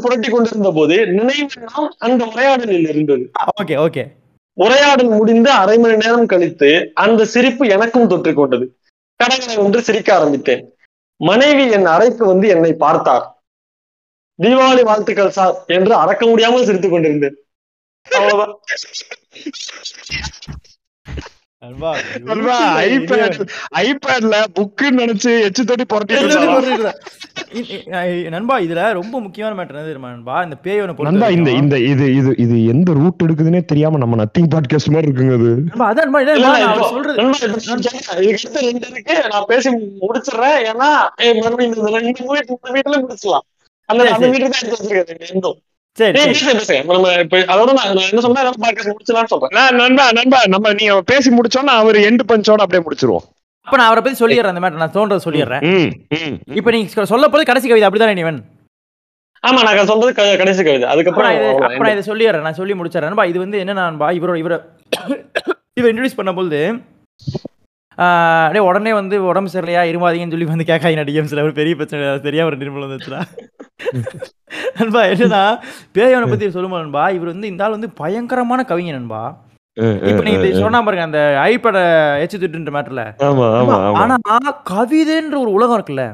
புரட்டி 0.04 0.28
கொண்டிருந்த 0.28 0.70
போது 0.72 0.96
நினைவெல்லாம் 1.16 1.88
அந்த 1.98 2.22
உரையாடலில் 2.24 2.88
இருந்தது. 2.88 3.24
Okay 3.62 3.76
okay. 3.86 4.04
உரையாடல் 4.56 5.08
முடிந்து 5.08 5.50
அரை 5.50 5.76
மணி 5.78 5.96
நேரம் 5.96 6.26
கழித்து 6.26 6.90
அந்த 6.94 7.24
சிரிப்பு 7.24 7.64
எனக்கும் 7.68 8.08
தொற்றிக் 8.08 8.36
கொண்டது. 8.36 8.66
கடகடை 9.20 9.56
ஒன்று 9.56 9.80
சிரிக்க 9.82 10.14
ஆரம்பித்தேன். 10.14 10.62
மனைவி 11.20 11.64
என் 11.70 11.86
அறைக்கு 11.86 12.26
வந்து 12.26 12.46
என்னை 12.48 12.72
பார்த்தார். 12.84 13.26
தீபாவளி 14.42 14.82
வாழ்த்துக்கள் 14.82 15.36
சார் 15.38 15.56
என்று 15.66 15.94
அறக்க 15.94 16.26
முடியாமல் 16.26 16.64
சிரித்துக் 16.64 16.90
கொண்டிருந்தேன். 16.90 17.36
அவ்வளவுதான். 18.10 18.60
ஐபேட்ல 23.80 24.34
புக்குன்னு 24.56 24.98
நினைச்சு 25.02 25.30
எச்சு 25.46 25.62
தொட்டி 25.62 25.84
புரட்டி 25.84 26.14
நண்பா 28.34 28.56
இதுல 28.64 28.80
ரொம்ப 28.98 29.14
முக்கியமான 29.24 29.54
மேட்டர் 29.58 29.76
என்ன 29.76 29.86
தெரியுமா 29.86 30.10
நண்பா? 30.12 30.36
இந்த 30.46 30.56
பேயோனை 30.64 30.92
பொறுத்த 30.92 31.10
நண்பா 31.10 31.28
இந்த 31.36 31.50
இந்த 31.60 31.76
இது 31.86 32.06
இது 32.18 32.30
இது 32.44 32.56
எந்த 32.72 32.88
ரூட் 32.98 33.24
எடுக்குதுன்னே 33.26 33.62
தெரியாம 33.64 34.00
நம்ம 34.02 34.18
நத்திங் 34.22 34.50
பாட்காஸ்ட் 34.54 34.92
மாதிரி 34.94 35.08
இருக்குங்க 35.08 35.36
அது. 35.38 35.50
அதான் 35.88 36.12
நான் 36.44 36.84
சொல்றது 36.90 37.16
ரெண்டு 38.62 38.86
இருக்கு 38.90 39.16
நான் 39.32 39.48
பேசி 39.50 39.70
முடிச்சிடுறேன். 40.02 40.58
ஏன்னா 40.70 40.90
ஏய், 41.24 41.36
மறுபடியும் 41.40 41.72
இந்த 41.72 41.92
ரெண்டு 41.98 42.26
வீட்டுல 42.76 42.98
முடிச்சிடலாம். 43.02 43.46
அந்த. 43.88 44.02
வீட்டுக்கு 44.26 44.52
தான் 44.52 44.62
எடுத்து 44.62 44.76
வச்சிருக்கேன் 44.76 45.56
பேசு 45.98 46.46
பேசுங்க. 46.48 46.78
நம்ம 46.92 47.12
இப்ப 47.24 47.38
அதோட 47.54 47.70
நான் 47.78 47.92
நான் 47.96 48.08
என்ன 48.10 48.22
சொன்னா 48.26 48.42
பாட்காஸ்ட் 48.64 48.94
முடிச்சலாம்னு 48.94 49.32
சொல்றேன். 49.32 49.54
நான் 49.58 49.74
நண்பா 49.74 50.06
நண்பா 50.12 50.40
நம்ம 50.54 50.72
நீங்க 50.72 50.94
பேசி 51.12 51.30
முடிச்சோன்னா 51.36 51.74
அவர் 51.82 51.98
எண்டு 52.08 52.26
பஞ்சோட 52.32 52.64
அப்படியே 52.64 52.82
முடிச்சிருவோம். 52.86 53.24
அப்ப 53.66 53.76
நான் 53.76 53.88
அவரை 53.90 54.02
பத்தி 54.02 54.18
சொல்லிடுறேன் 54.24 54.52
அந்த 54.52 54.62
மேட்டர் 54.64 54.82
நான் 54.82 54.96
தோன்றதை 54.96 55.22
சொல்லிடுறேன். 55.24 55.62
ம், 55.70 55.88
ம், 56.16 56.18
ம். 56.28 56.56
இப்ப 56.60 56.70
நீங்க 56.70 57.04
சொல்ல 57.04 57.28
போது 57.28 57.44
கடைசி 57.44 57.68
கவிதை. 57.68 57.88
அப்படிதான் 57.88 58.20
நீவன் 58.20 58.40
ஆமா 59.44 59.62
நான் 59.62 59.90
சொல்றது 59.90 60.12
கடைசி 60.38 60.62
கவிதை. 60.62 60.86
அதுக்கப்புறம் 60.88 61.28
நான் 61.30 61.38
இதை 61.38 61.48
அப்ப 61.48 61.64
அவ்வளவுதான். 61.64 61.86
நான் 61.86 61.96
இதை 61.98 62.04
சொல்லிடுறேன். 62.12 62.40
நான் 62.40 62.54
சொல்லி 62.54 62.74
முடிச்சிடறேன். 62.74 63.10
நண்பா 63.10 63.24
இது 63.24 63.38
வந்து 63.38 63.58
என்ன 63.58 63.72
நண்பா 63.72 64.10
இவரோட 64.10 64.36
இவரை 64.36 64.58
இவர் 65.74 65.90
இன்ட்ரடியூஸ் 65.92 66.18
பண்ணும்போது 66.20 66.60
ஆஹ் 67.98 68.42
அப்படியே 68.44 68.62
உடனே 68.64 68.92
வந்து 68.92 69.16
உடம்பு 69.24 69.50
சரியில்லையா 69.50 69.82
இருமாதீங்கன்னு 69.90 70.30
சொல்லி 70.30 70.44
வந்து 70.44 70.66
கேட்காங்க 70.72 71.04
டிஎம்ஸ்ல 71.04 71.42
ஒரு 71.42 71.52
பெரிய 71.52 71.74
பிரச்சனை 71.74 72.20
தெரியாம 72.20 72.48
ஒரு 72.48 72.56
நிர்மலம் 72.56 72.90
வந்துச்சுடா 72.90 73.20
நண்பா 74.78 75.00
என்னன்னா 75.10 75.42
பேயவனை 75.94 76.26
பத்தி 76.26 76.46
சொல்லும்போது 76.50 76.84
நண்பா 76.84 77.04
இவர் 77.16 77.32
வந்து 77.32 77.50
இந்த 77.50 77.64
ஆள் 77.64 77.76
வந்து 77.76 77.90
பயங்கரமான 78.00 78.60
கவிஞர் 78.70 78.98
நண்பா 78.98 79.22
இப்ப 80.04 80.20
நீங்க 80.26 80.52
சொன்னா 80.58 80.78
பாருங்க 80.84 81.06
அந்த 81.06 81.20
ஐபேட 81.46 81.78
எச்சு 82.22 82.36
திட்டுன்ற 82.36 82.72
மேட்டர்ல 82.76 83.02
ஆனா 84.02 84.14
கவிதைன்ற 84.70 85.36
ஒரு 85.42 85.50
உலகம் 85.56 85.78
இருக்குல்ல 85.78 86.04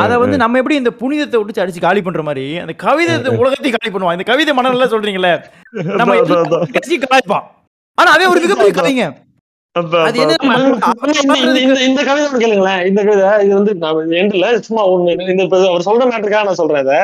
அத 0.00 0.16
வந்து 0.22 0.36
நம்ம 0.42 0.58
எப்படி 0.60 0.76
இந்த 0.80 0.90
புனிதத்தை 0.98 1.38
விட்டு 1.38 1.62
அடிச்சு 1.62 1.84
காலி 1.84 2.00
பண்ற 2.02 2.22
மாதிரி 2.26 2.46
அந்த 2.62 2.74
கவிதை 2.82 3.12
இந்த 3.18 3.30
உலகத்தையும் 3.40 3.76
காலி 3.76 3.92
பண்ணுவான் 3.92 4.16
இந்த 4.18 4.26
கவிதை 4.30 4.54
மனநல 4.58 4.88
சொல்றீங்களே 4.92 5.32
நம்ம. 5.92 6.16
கட்சி 6.74 6.96
கலாய்ப்பான் 6.98 7.46
ஆனா 7.98 8.10
அதே 8.16 8.26
ஒரு 8.26 8.42
மிகப்பெரிய 8.44 8.74
கவிங்க 8.78 9.06
இந்த- 9.76 10.38
கவிதை 12.02 12.28
கேளுங்களேன். 12.42 12.82
இந்த 12.86 13.00
கவிதை 13.02 13.30
இது 13.44 13.54
வந்து 13.54 13.72
நான் 13.74 14.12
எண்ட்ல 14.14 14.58
சும்மா 14.58 14.88
ஒண்ணு 14.88 15.14
இந்த 15.32 15.44
அவர் 15.68 15.86
சொல்ற 15.86 16.04
மேட்டருக்காக 16.04 16.44
நான் 16.44 16.54
சொல்றேன் 16.54 16.84
இதை. 16.84 16.98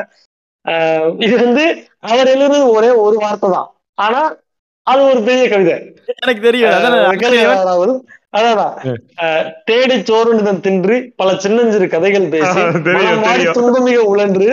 வந்து 1.42 1.64
அவர் 2.02 2.28
எழுதுறது 2.28 2.68
ஒரே 2.70 2.90
ஒரு 3.00 3.16
வார்த்தை 3.16 3.50
தான். 3.50 3.68
ஆனா 3.98 4.20
அது 4.86 5.02
ஒரு 5.04 5.20
பெரிய 5.20 5.48
கவிதை. 5.48 5.74
எனக்கு 6.16 7.20
தெரியும் 7.20 7.54
அதான் 8.32 8.74
தேடி 9.64 9.94
சோறுனிதம் 10.02 10.60
தின்று 10.60 11.12
பல 11.16 11.36
சின்னஞ்சிறு 11.36 11.88
கதைகள் 11.88 12.28
பேசி. 12.28 12.60
துன்பமிக 13.56 13.98
உழன்று 14.06 14.48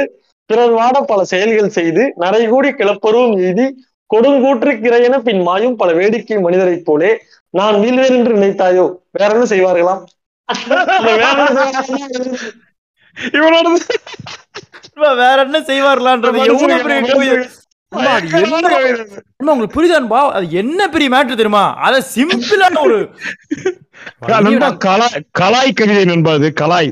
பிறர் 0.50 0.74
வாட 0.74 1.06
பல 1.06 1.24
செயல்கள் 1.24 1.70
செய்து 1.70 2.04
நரைகூடி 2.20 2.70
கிளப்பருவும் 2.74 3.38
எய்தி 3.42 3.66
கொடுங்கூற்று 4.10 4.72
கிரையென 4.82 5.20
பின் 5.20 5.42
மாயும் 5.42 5.76
பல 5.76 5.92
வேடிக்கை 5.94 6.38
மனிதரைப் 6.40 6.86
போலே 6.86 7.10
நான் 7.54 7.76
வீழ்வேன் 7.82 8.18
என்று 8.18 8.34
நினைத்தாயோ? 8.38 8.86
வேற 9.12 9.30
என்ன 9.34 9.48
செய்வார்களாம் 9.48 10.04
இந்த 13.28 15.08
வேற 15.22 15.38
என்ன 15.46 15.60
செய்வார்களான்றது 15.68 16.40
உங்களுக்கு 19.44 19.76
புரியுதான்பா? 19.76 20.22
அது 20.36 20.46
என்ன 20.62 20.80
பெரிய 20.90 21.10
மேட்ரு 21.10 21.36
தெரியுமா? 21.36 21.66
அத 21.86 22.02
சிம்பிளான 22.16 22.80
ஒரு 22.82 22.98
கலாய் 25.40 25.74
கவிதை 25.74 26.06
நண்பா 26.06 26.32
அது 26.32 26.54
கலாய். 26.62 26.92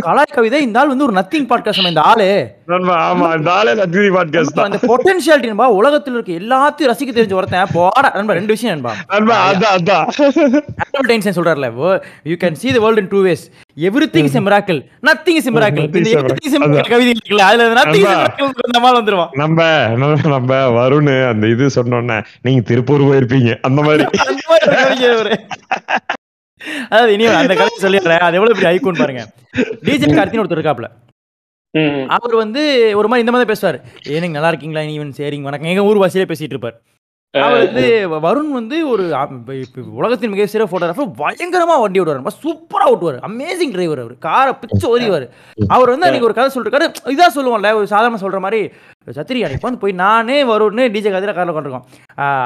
கலாய் 0.00 0.32
கவிதை 0.32 0.62
இந்த 0.62 0.78
ஆள் 0.78 0.88
வந்து 0.88 1.04
ஒரு 1.04 1.12
நத்திங் 1.12 1.48
பாட்காஸ்ட் 1.48 1.88
இந்த 1.88 2.00
ஆளு. 2.00 2.54
நண்பா 2.66 3.14
ஆமா 3.14 3.38
நாளே 3.38 3.72
நத்தினி 3.72 4.10
பாட்காஸ்ட் 4.10 4.60
அந்த 4.60 4.78
பொட்டன்ஷியாலிட்டி 4.82 5.46
நண்பா 5.46 5.74
உலகத்துல 5.74 6.18
இருக்க 6.18 6.32
எல்லாத்தையும் 6.32 6.90
ரசிக்க 6.90 7.10
தெரிஞ்ச 7.10 7.32
ஒருத்தன். 7.32 7.66
போடா 7.72 8.10
நண்பா 8.14 8.32
ரெண்டு 8.32 8.46
விஷயம் 8.46 8.80
நண்பா. 8.80 8.94
நண்பா 9.08 9.52
அதான் 9.52 9.78
அதான். 9.78 10.06
சொல்றாருல 11.08 12.00
you 12.22 12.34
can 12.34 12.54
see 12.62 12.72
the 12.74 12.80
world 12.80 12.98
in 12.98 13.08
two 13.08 13.22
ways. 13.26 13.50
Everything 13.80 14.24
is 14.24 14.36
a 14.36 14.40
miracle. 14.40 14.84
Nothing 15.06 15.36
is 15.40 15.46
a 15.46 15.52
miracle. 15.52 15.82
Nothing 15.82 15.96
இந்த 15.96 16.10
a 16.10 16.22
miracle. 16.22 16.58
miracle 16.58 16.88
கவிதை 16.88 17.12
இருக்குல்ல 17.12 17.38
அதுல 17.38 17.72
நண்பா. 17.72 17.90
miracle 17.90 18.50
அந்த 18.62 18.80
மாதிரி 18.80 19.00
வந்துருவான். 19.00 19.28
நம்ம 19.32 19.86
நம்ம- 19.88 20.28
நம்ம 20.28 20.54
வருண் 20.54 21.28
அந்த 21.28 21.46
இது 21.46 21.70
சொன்னோன்னே 21.74 22.24
நீங்க 22.42 22.60
திருப்பூர் 22.60 23.02
போயிருப்பீங்க 23.02 23.60
அந்த 23.60 23.82
மாதிரி. 23.82 24.04
அதாவது 26.88 27.12
இனி 27.12 27.26
அந்த 27.26 27.54
கதை 27.54 27.78
சொல்லிடுறேன். 27.84 28.24
அது 28.26 28.38
எவ்வளவு 28.38 28.58
பெரிய 28.58 28.72
ஐகோன் 28.72 29.00
பாருங்க. 29.02 29.22
டிஜே 29.86 30.10
கார்த்தின்னு 30.18 30.44
ஒருத்தர் 30.44 30.60
இருக்காப்ல. 30.60 30.88
அவர் 32.06 32.34
வந்து 32.34 32.62
ஒரு 32.96 33.08
மாதிரி 33.08 33.24
இந்த 33.24 33.34
மாதிரி 33.34 33.50
பேசுவார். 33.52 33.78
ஏனுங்க 34.08 34.36
நல்லா 34.36 34.48
இருக்கீங்களா? 34.48 34.82
ஈவன் 34.96 35.14
சரிங்க 35.18 35.48
வணக்கம். 35.48 35.68
எங்க 35.68 35.84
ஊர் 35.90 36.02
வாசியிலே 36.02 36.28
பேசிட்டு 36.30 36.56
இருப்பார். 36.56 36.76
அவர் 37.40 37.62
வந்து 37.64 37.84
வருண் 38.24 38.50
வந்து 38.56 38.76
ஒரு 38.88 39.04
உலகத்தின் 40.00 40.30
மிக 40.30 40.44
சிறந்த 40.46 40.70
போட்டோகிராஃபர் 40.72 41.12
பயங்கரமா 41.20 41.74
வண்டி 41.80 42.00
ஓட்டுவார் 42.00 42.34
சூப்பரா 42.42 42.86
ஓட்டுவார். 42.92 43.16
அமேசிங் 43.28 43.72
டிரைவர் 43.74 44.02
அவர். 44.02 44.16
காரை 44.26 44.52
பிச்சு 44.60 44.86
ஓதிவார் 44.88 45.24
அவர் 45.76 45.92
வந்து 45.92 46.06
அன்னைக்கு 46.08 46.28
ஒரு 46.28 46.36
கதை 46.38 46.50
சொல்லிருக்காரு. 46.56 46.88
இதா 47.14 47.28
சொல்லுவோம்ல 47.36 47.70
ஒரு 47.78 47.86
சாதாரண 47.92 48.18
சொல்ற 48.24 48.40
மாதிரி 48.46 48.60
சத்திரி 49.18 49.38
அன்னைக்கு 49.44 49.68
வந்து 49.68 49.82
போய் 49.84 49.94
நானே 50.02 50.38
வரும்னு 50.50 50.84
டிஜே 50.96 51.12
கதையில 51.14 51.34
காரில் 51.38 51.52
உட்காந்துருக்கோம் 51.54 51.86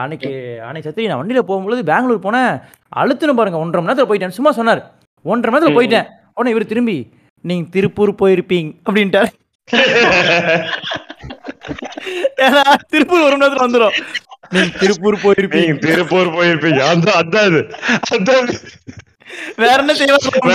அன்னைக்கு 0.03 0.31
அன்னைக்கு 0.67 0.89
சத்திரி 0.91 1.09
நான் 1.11 1.21
வண்டியில 1.23 1.43
போகும்போது 1.51 1.89
பெங்களூர் 1.91 2.25
போனேன். 2.27 2.53
அழுத்துன்னு 2.97 3.39
பாருங்க 3.41 3.59
ஒன்றரை 3.65 3.81
மணி 3.83 3.91
நேரத்துல 3.91 4.09
போயிட்டேன். 4.11 4.37
சும்மா 4.39 4.53
சொன்னார். 4.61 4.83
ஒன்றரை 5.25 5.51
மணி 5.53 5.63
நேரத்துல 5.63 5.79
போயிட்டேன். 5.79 6.07
உடனே 6.35 6.53
இவர் 6.55 6.71
திரும்பி 6.73 6.97
நீங்க 7.45 7.67
திருப்பூர் 7.75 8.19
போயிருப்பீங்க 8.23 8.71
அப்படின்ட்டார். 8.87 9.31
திருப்பூர் 12.93 13.25
ஒரு 13.27 13.35
மணி 13.37 13.45
நேரத்துல 13.45 13.67
வந்துடும் 13.67 13.95
நீங்க 14.51 14.79
திருப்பூர் 14.79 15.15
போயிருப்பீங்க. 15.15 15.79
திருப்பூர் 15.79 16.27
போயிருப்பீங்க. 16.27 16.83
அதான் 16.93 17.19
அதான் 17.19 17.47
இது. 17.47 17.77
அதான். 18.15 18.69
வேற 19.57 19.77
என்ன 19.77 19.93
திருப்பூர். 19.93 20.53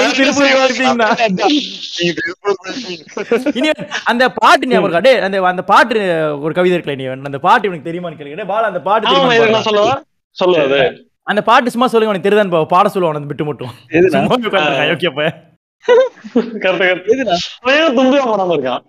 இனி 3.54 3.70
அந்த 4.04 4.32
பாட்டு 4.32 4.68
ஞாபகம்? 4.68 5.02
டேய் 5.02 5.20
அந்த 5.20 5.42
அந்த 5.42 5.64
பாட்டு 5.64 5.98
ஒரு 6.42 6.54
கவிதை 6.54 6.80
இருக்குல்ல 6.80 6.96
நீ 6.96 7.04
அந்த 7.06 7.40
பாட்டு 7.40 7.68
எனக்கு 7.68 7.92
தெரியுமான்னு 7.92 8.14
கேளுங்க. 8.14 8.46
பாலா 8.46 8.70
அந்த 8.72 8.82
பாட்டு 8.82 9.62
சொல்லவா? 9.62 10.04
சொல்லு 10.30 10.60
அது. 10.60 11.08
அந்த 11.24 11.44
பாட்டு 11.44 11.72
சும்மா 11.72 11.88
சொல்லுங்க 11.88 12.20
உனக்கு 12.20 12.30
தெரியுதான்னு 12.30 12.62
பா- 12.62 12.66
பாட 12.66 12.90
சொல்லுவான் 12.90 13.14
அந்த 13.14 13.20
விட்டு 13.20 13.46
மட்டும் 13.46 13.70
எதுனா? 13.90 14.08
சும்மா 14.08 14.36
உட்கார்ந்திருக்கான், 14.36 14.88
யோக்கிய 14.88 15.10
பையன். 15.16 15.58
Correct 15.88 16.82
correct. 16.82 17.08
எதுனா? 17.08 17.36
அவன் 17.60 17.96
தும்பி 17.96 18.18
போடாம 18.18 18.58
இருக்கான். 18.58 18.82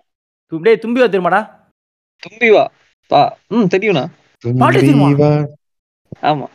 து- 0.53 0.61
டேய் 0.61 0.79
தும்பி 0.79 1.01
வா 1.01 1.07
தெரியுமாடா? 1.07 1.51
தும்பி 2.19 2.51
வா 2.51 2.71
பா 3.07 3.37
ம் 3.49 3.65
தெரியும்ண்ணா. 3.71 4.07
பாட்டு 4.59 4.79
தெரியுமா? 4.81 5.09
தும்பி 5.09 5.23
வா. 5.23 5.29
ஆமா. 6.23 6.47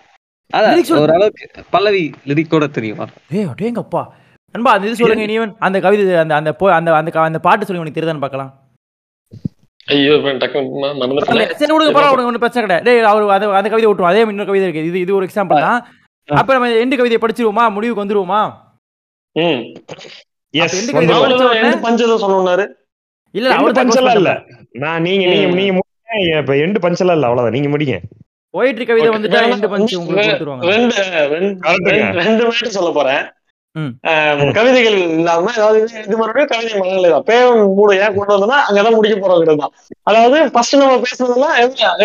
அதான் 0.54 0.74
Lyrics 0.74 0.82
சொல்லு. 0.82 1.04
ஓரளவுக்கு 1.04 1.50
பல்லவி 1.70 2.12
லிரிக்கோட 2.26 2.70
தெரியும். 2.70 2.98
ஏய் 3.32 3.46
அடேங்கப்பா. 3.46 4.08
நண்பா 4.52 4.72
அந்த 4.72 4.88
இது 4.88 4.96
சொல்லுங்க 4.96 5.26
நீவன் 5.26 5.56
அந்த 5.60 5.80
கவிதை 5.80 6.16
அந்த 6.16 6.36
அந்த 6.36 6.54
போ 6.56 6.74
அந்த 6.74 6.96
அந்த 6.96 7.12
க- 7.12 7.22
அந்த 7.22 7.40
பாட்டு 7.40 7.66
சொல்லுங்க 7.66 7.90
உனக்கு 7.90 8.02
தெரியுதான்னு 8.02 8.20
பார்க்கலாம். 8.20 8.52
ஐயோ 9.86 10.14
சரி 11.56 11.74
விடுங்க 11.74 11.92
பரவாயில்ல 11.92 12.26
ஒன்றும் 12.26 12.38
பிரச்சனை 12.38 12.62
கிடையாது. 12.68 12.84
டேய் 12.84 13.00
அவர் 13.00 13.30
அந்த 13.30 13.50
அந்த 13.50 13.70
கவிதை 13.70 13.92
விட்டுருவோம் 13.92 14.08
அதே 14.08 14.20
இன்னொரு 14.22 14.46
கவிதை 14.46 14.68
இருக்கு. 14.68 14.90
இது 14.90 15.00
இது 15.00 15.16
ஒரு 15.16 15.26
எக்ஸாம்பிள் 15.26 15.60
தான். 15.60 15.88
அப்ப 16.28 16.54
நம்ம 16.54 16.68
எண்டு 16.68 16.98
கவிதையை 16.98 17.18
படிச்சிருவோமா? 17.18 17.74
முடிவுக்கு 17.74 18.04
வந்துருவோமா? 18.06 18.54
வந்து- 21.36 21.54
கவிதை 22.34 22.78
இல்ல 23.34 23.50
எண்டு 23.50 23.60
அவர் 23.60 23.74
இல்ல. 24.16 24.42
நான் 24.72 25.02
நீங்க 25.02 25.26
நீங்க 25.26 25.80
இப்ப 26.40 26.54
எண்டு 26.66 26.80
பஞ்செல்லாம் 26.84 27.18
இல்ல 27.18 27.30
அவ்வளவுதான். 27.30 27.56
நீங்க 27.58 27.70
முடிங்க. 27.74 27.98
போயிட்டு 28.54 28.86
கவிதை 28.90 29.10
வந்துட்டா 29.14 29.40
எண்டு 29.54 29.70
பஞ்சு? 29.74 29.96
உங்களுக்கு 30.02 30.30
கொடுத்துருவாங்க. 30.30 30.70
ரெண்டு 30.74 32.22
ரெண்டு 32.28 32.72
சொல்ல 32.78 32.92
போறேன். 33.00 33.24
கவிதைகள் 34.58 34.96
இல்லாம 35.16 35.52
அதாவது 35.56 35.80
இது 36.06 36.16
மறுபடியும் 36.20 36.52
கவிதை 36.52 36.72
மனநிலை 36.80 37.10
தான். 37.16 37.26
மூட 37.78 37.90
ஏன் 38.04 38.16
கொண்டு 38.16 38.34
வந்தோம்னா 38.34 38.60
அங்கதான் 38.68 38.96
முடிக்க 38.98 39.16
போறோங்கிறது 39.18 39.62
தான். 39.64 39.74
அதாவது 40.10 40.38
ஃபர்ஸ்ட் 40.54 40.78
நம்ம 40.82 40.96
பேசுனதெல்லாம் 41.04 41.56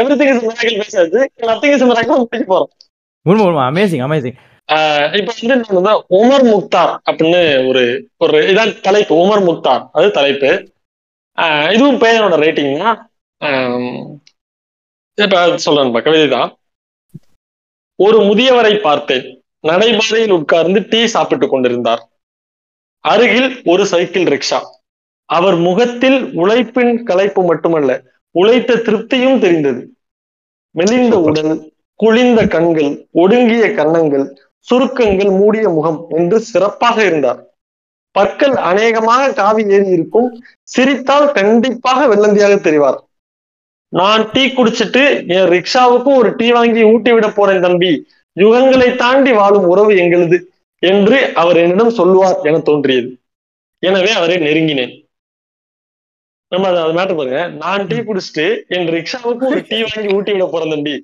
எவ்ரி 0.01 0.17
திங் 0.21 0.33
இஸ் 0.33 0.43
மிராக்கிள் 0.49 0.83
பேசாது. 0.83 1.21
நத்திங் 1.51 1.75
இஸ் 1.77 1.87
மிராக்கிள் 1.91 2.21
முடிக்க 2.23 2.47
போறோம். 2.53 2.71
உண்மை 3.27 3.47
உண்மை 3.47 3.63
அமேசிங் 3.71 4.05
அமேசிங் 4.09 4.37
ஆஹ் 4.69 5.15
இப்ப 5.19 5.33
வந்து 5.39 5.79
வந்து 5.79 5.95
உமர் 6.19 6.45
முக்தார் 6.51 6.93
அப்படின்னு 7.11 7.41
ஒரு 7.69 7.83
ஒரு 8.25 8.39
இதான் 8.51 8.75
தலைப்பு. 8.87 9.15
உமர் 9.25 9.47
முக்தார் 9.49 9.83
அது 9.93 10.11
தலைப்பு. 10.11 10.51
ஆஹ் 11.39 11.71
இதுவும் 11.75 12.01
பேரோட 12.03 12.37
ரேட்டிங் 12.45 12.73
தான் 12.85 12.99
ஆஹ் 12.99 13.01
இப்ப 15.15 15.57
சொல்றேன் 15.57 16.03
கவிதை 16.03 16.29
தான் 16.29 16.51
ஒரு 17.97 18.19
முதியவரை 18.19 18.81
பார்த்தேன். 18.81 19.25
நடைபாதையில் 19.67 20.31
உட்கார்ந்து 20.31 20.87
டீ 20.91 21.07
சாப்பிட்டுக் 21.07 21.51
கொண்டிருந்தார். 21.51 22.03
அருகில் 23.05 23.61
ஒரு 23.65 23.87
சைக்கிள் 23.87 24.23
ரிக்ஷா. 24.23 24.61
அவர் 25.25 25.57
முகத்தில் 25.57 26.19
உழைப்பின் 26.35 27.03
களைப்பு 27.05 27.45
மட்டுமல்ல 27.45 27.91
உழைத்த 28.31 28.75
திருப்தியும் 28.75 29.39
தெரிந்தது. 29.39 29.83
மெலிந்த 30.71 31.21
உடல் 31.21 31.73
குளிந்த 32.01 32.49
கண்கள் 32.49 33.09
ஒடுங்கிய 33.13 33.65
கன்னங்கள் 33.71 34.27
சுருக்கங்கள் 34.69 35.31
மூடிய 35.41 35.69
முகம் 35.69 36.05
என்று 36.09 36.41
சிறப்பாக 36.41 37.05
இருந்தார். 37.05 37.41
பற்கள் 38.11 38.55
அநேகமாக 38.71 39.33
காவி 39.33 39.63
ஏறி 39.69 39.89
இருக்கும் 39.89 40.29
சிரித்தால் 40.63 41.33
கண்டிப்பாக 41.33 42.07
வெள்ளந்தியாக 42.15 42.55
தெரிவார். 42.69 42.99
நான் 43.93 44.23
டீ 44.33 44.43
குடிச்சிட்டு 44.47 45.03
என் 45.35 45.49
ரிக்ஷாவுக்கும் 45.55 46.19
ஒரு 46.21 46.31
டீ 46.37 46.53
வாங்கி 46.53 46.83
ஊட்டி 46.93 47.13
விட 47.13 47.27
போறேன் 47.29 47.65
தம்பி. 47.67 47.91
யுகங்களை 48.37 48.97
தாண்டி 48.97 49.33
வாழும் 49.33 49.67
உறவு 49.73 49.93
எங்களுது 49.97 50.39
என்று 50.83 51.19
அவர் 51.35 51.57
என்னிடம் 51.57 51.97
சொல்லுவார் 51.99 52.39
என 52.43 52.59
தோன்றியது. 52.59 53.11
எனவே 53.79 54.11
அவரை 54.11 54.37
நெருங்கினேன். 54.37 54.95
நம்ம 56.53 56.69
அதை 56.69 56.81
அதை 56.83 56.95
மேட்டர் 56.97 57.19
பாருங்க. 57.19 57.43
நான் 57.63 57.87
டீ 57.87 57.99
குடிச்சிட்டு 57.99 58.47
என் 58.69 58.89
ரிக்ஷாவுக்கு 58.89 59.45
ஒரு 59.51 59.61
டீ 59.69 59.79
வாங்கி 59.83 60.15
ஊட்டி 60.15 60.33
விட 60.33 60.47
போறேன் 60.47 60.73
தம்பி. 60.75 60.95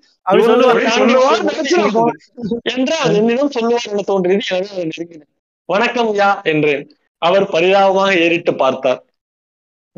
என்று 2.75 2.95
அவர் 3.01 3.19
என்னிடம் 3.21 3.55
சொல்லுவார் 3.57 3.91
என 3.93 4.05
தோன்றியது. 4.13 4.43
எனவே 4.53 4.69
அவரை 4.73 4.89
நெருங்கினேன். 4.93 5.31
வணக்கம் 5.65 6.11
யா 6.19 6.31
என்றேன். 6.43 6.85
அவர் 7.23 7.47
பரிதாபமாக 7.51 8.11
ஏறிட்டு 8.25 8.55
பார்த்தார். 8.55 9.01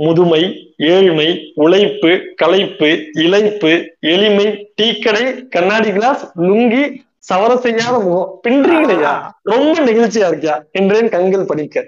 முதுமை 0.04 0.42
ஏழ்மை 0.90 1.28
உழைப்பு 1.54 2.10
களைப்பு 2.42 2.90
இளைப்பு 3.24 3.72
எளிமை 4.12 4.46
டீக்கடை 4.80 5.24
கண்ணாடி 5.48 5.90
கிளாஸ் 5.92 6.22
லுங்கி 6.38 6.84
சவர 7.28 7.52
செய்யாத 7.56 7.94
முகம். 7.98 8.30
பின்றீங்களையா? 8.44 9.14
ரொம்ப 9.42 9.74
நெகிழ்ச்சியா 9.80 10.28
இருக்கியா? 10.30 10.54
என்றேன் 10.72 11.08
கண்கள் 11.08 11.50
படிக்க 11.50 11.84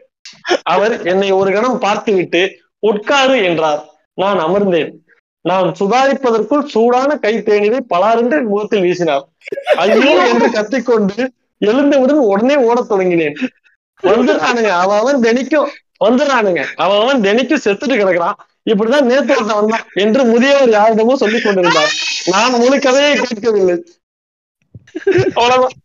அவர் 0.63 0.95
என்னை 1.03 1.31
ஒரு 1.31 1.51
கணம் 1.53 1.79
பார்த்துவிட்டு 1.79 2.43
உட்காரு 2.79 3.37
என்றார். 3.45 3.81
நான் 4.15 4.39
அமர்ந்தேன். 4.39 4.91
நான் 5.45 5.69
சுதாரிப்பதற்குள் 5.81 6.65
சூடான 6.65 7.11
கை 7.17 7.35
தேநீரை 7.37 7.81
பலாரென்று 7.95 8.39
முகத்தில் 8.45 8.85
வீசினார். 8.87 9.25
ஐயோ 9.77 10.13
என்று 10.27 10.49
கத்திக்கொண்டு 10.51 11.23
எழுந்தவுடன் 11.59 12.21
உடனே 12.33 12.57
ஓடத் 12.69 12.91
தொடங்கினேன். 12.91 13.37
வந்து 14.03 14.33
அவன் 14.41 14.69
அவன் 15.01 15.19
வந்துடுறானுங்க 16.05 16.63
அவன் 16.83 17.01
அவன் 17.03 17.25
தினைக்கும் 17.27 17.65
செத்துட்டு 17.67 17.95
கிடக்குறான். 18.01 18.39
இப்படிதான் 18.71 19.09
நேத்து 19.11 19.35
ஒருத்தன் 19.37 19.61
வந்தான். 19.61 19.87
என்று 20.05 20.23
முதியவர் 20.33 20.75
யாரிடமோ 20.79 21.15
சொல்லிக் 21.23 21.45
கொண்டிருந்தார். 21.45 21.93
நான் 22.33 22.59
முழு 22.63 22.77
கதையை 22.87 23.13
கேட்கவில்லை. 23.23 23.77
அவ்வளவுதான். 25.39 25.77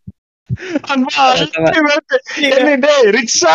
ரிக்ஷா 3.15 3.53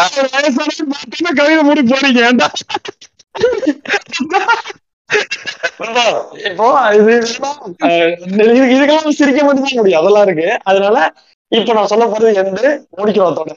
கவிதை 1.38 1.62
மூடி 1.68 1.82
போறீங்க 1.92 2.20
அன்பா, 2.28 2.48
இப்போ 6.48 6.66
இது 7.00 7.14
இதுக்கெல்லாம் 8.74 9.16
சிரிக்க 9.18 9.40
மட்டும் 9.46 9.66
தான் 9.66 9.78
முடியும். 9.80 10.00
அதெல்லாம் 10.00 10.24
இருக்கு. 10.26 10.48
அதனால 10.70 10.96
இப்ப 11.52 11.74
நான் 11.78 11.90
சொல்ல 11.92 12.04
போறது 12.12 12.30
என்று 12.42 12.68
முடிக்கிறோம் 12.98 13.30
அதோட 13.32 13.50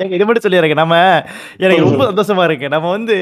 எனக்கு 0.00 0.16
இது 0.16 0.26
மட்டும் 0.26 0.44
சொல்லிடுறேங்க. 0.44 0.76
நம்ம 0.80 0.96
எனக்கு 1.64 1.82
ரொம்ப 1.86 2.04
சந்தோஷமா 2.10 2.44
இருக்கு. 2.48 2.66
நம்ம 2.74 2.90
வந்து 2.90 3.16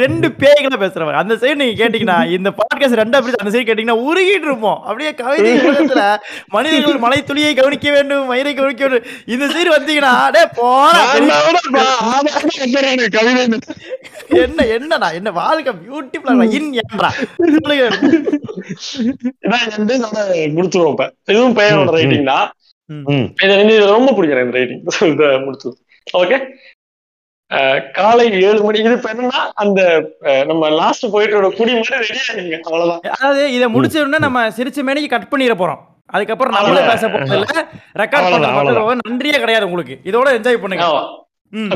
ரெண்டு 0.00 0.26
பேய்களை 0.42 0.76
பேசுறவங்க. 0.82 1.22
அந்த 1.22 1.34
சைடு 1.40 1.60
நீங்க 1.60 1.76
கேட்டீங்கன்னா 1.80 2.18
இந்த 2.36 2.50
பாட்காஸ்ட் 2.58 2.98
ரெண்டா 3.00 3.18
பிரிச்சு 3.22 3.42
அந்த 3.42 3.52
சைடு 3.54 3.66
கேட்டீங்கன்னா 3.68 3.96
உருகிட்டு 4.08 4.46
இருப்போம். 4.48 4.78
அப்படியே 4.88 5.10
கவிதை 5.20 5.52
உலகத்துல 5.68 6.02
மனிதர்கள் 6.56 7.02
மலை 7.04 7.18
துளியை 7.30 7.50
கவனிக்க 7.60 7.88
வேண்டும் 7.96 8.30
மயிரை 8.32 8.52
கவனிக்க 8.54 8.82
வேண்டும். 8.86 9.08
இந்த 9.34 9.46
சைடு 9.54 9.70
வந்தீங்கன்னா 9.76 10.12
அடே 10.26 10.42
கவிதை 13.16 13.42
என்ன? 14.44 14.66
என்னடா 14.76 15.08
என்ன 15.18 15.30
வாழ்க்கை 15.40 15.74
பியூட்டிஃபுல்லா 15.82 16.46
இன் 16.58 16.70
முடிச்சிருவோம் 20.56 20.94
இப்ப. 20.94 21.08
இதுவும் 21.32 21.58
பெயரோட 21.58 21.90
ரைட்டிங் 21.98 22.30
தான். 22.32 22.46
இது 23.64 23.76
ரொம்ப 23.96 24.10
பிடிக்கும் 24.16 24.44
இந்த 24.46 24.56
ரைட்டிங் 24.58 25.44
முடிச்சு 25.46 25.70
ஓகே 26.14 26.38
காலை 27.92 28.24
ஏழு 28.40 28.58
மணி 28.62 28.78
இது 28.78 28.90
இப்ப 28.92 29.12
என்னன்னா 29.12 29.42
அந்த 29.54 29.80
அஹ், 30.22 30.44
நம்ம 30.46 30.68
லாஸ்ட் 30.74 31.06
போயிட்டு 31.10 31.50
குடி 31.52 31.72
மாதிரி 31.74 32.00
ரெடி 32.02 32.18
ஆகிங்க 32.24 32.56
அவ்வளவுதான். 32.62 33.00
அதாவது 33.14 33.42
இதை 33.52 33.66
முடிச்ச 33.74 33.96
உடனே 34.00 34.18
நம்ம 34.18 34.40
சிரிச்ச 34.56 34.84
மேனிக்கு 34.84 35.08
கட் 35.08 35.30
பண்ணிட 35.30 35.54
போறோம். 35.58 35.80
அதுக்கப்புறம் 36.10 36.54
நம்மளே 36.56 36.82
பேச 36.90 37.06
போறது 37.08 37.34
இல்ல. 37.38 37.62
ரெக்கார்ட் 37.94 38.26
மட்டும் 38.34 38.58
நன்றியே 39.06 39.38
கிடையாது 39.38 39.66
உங்களுக்கு. 39.66 39.96
இதோட 40.04 40.28
என்ஜாய் 40.36 40.62
பண்ணுங்க. 40.62 40.84
ம். 41.52 41.68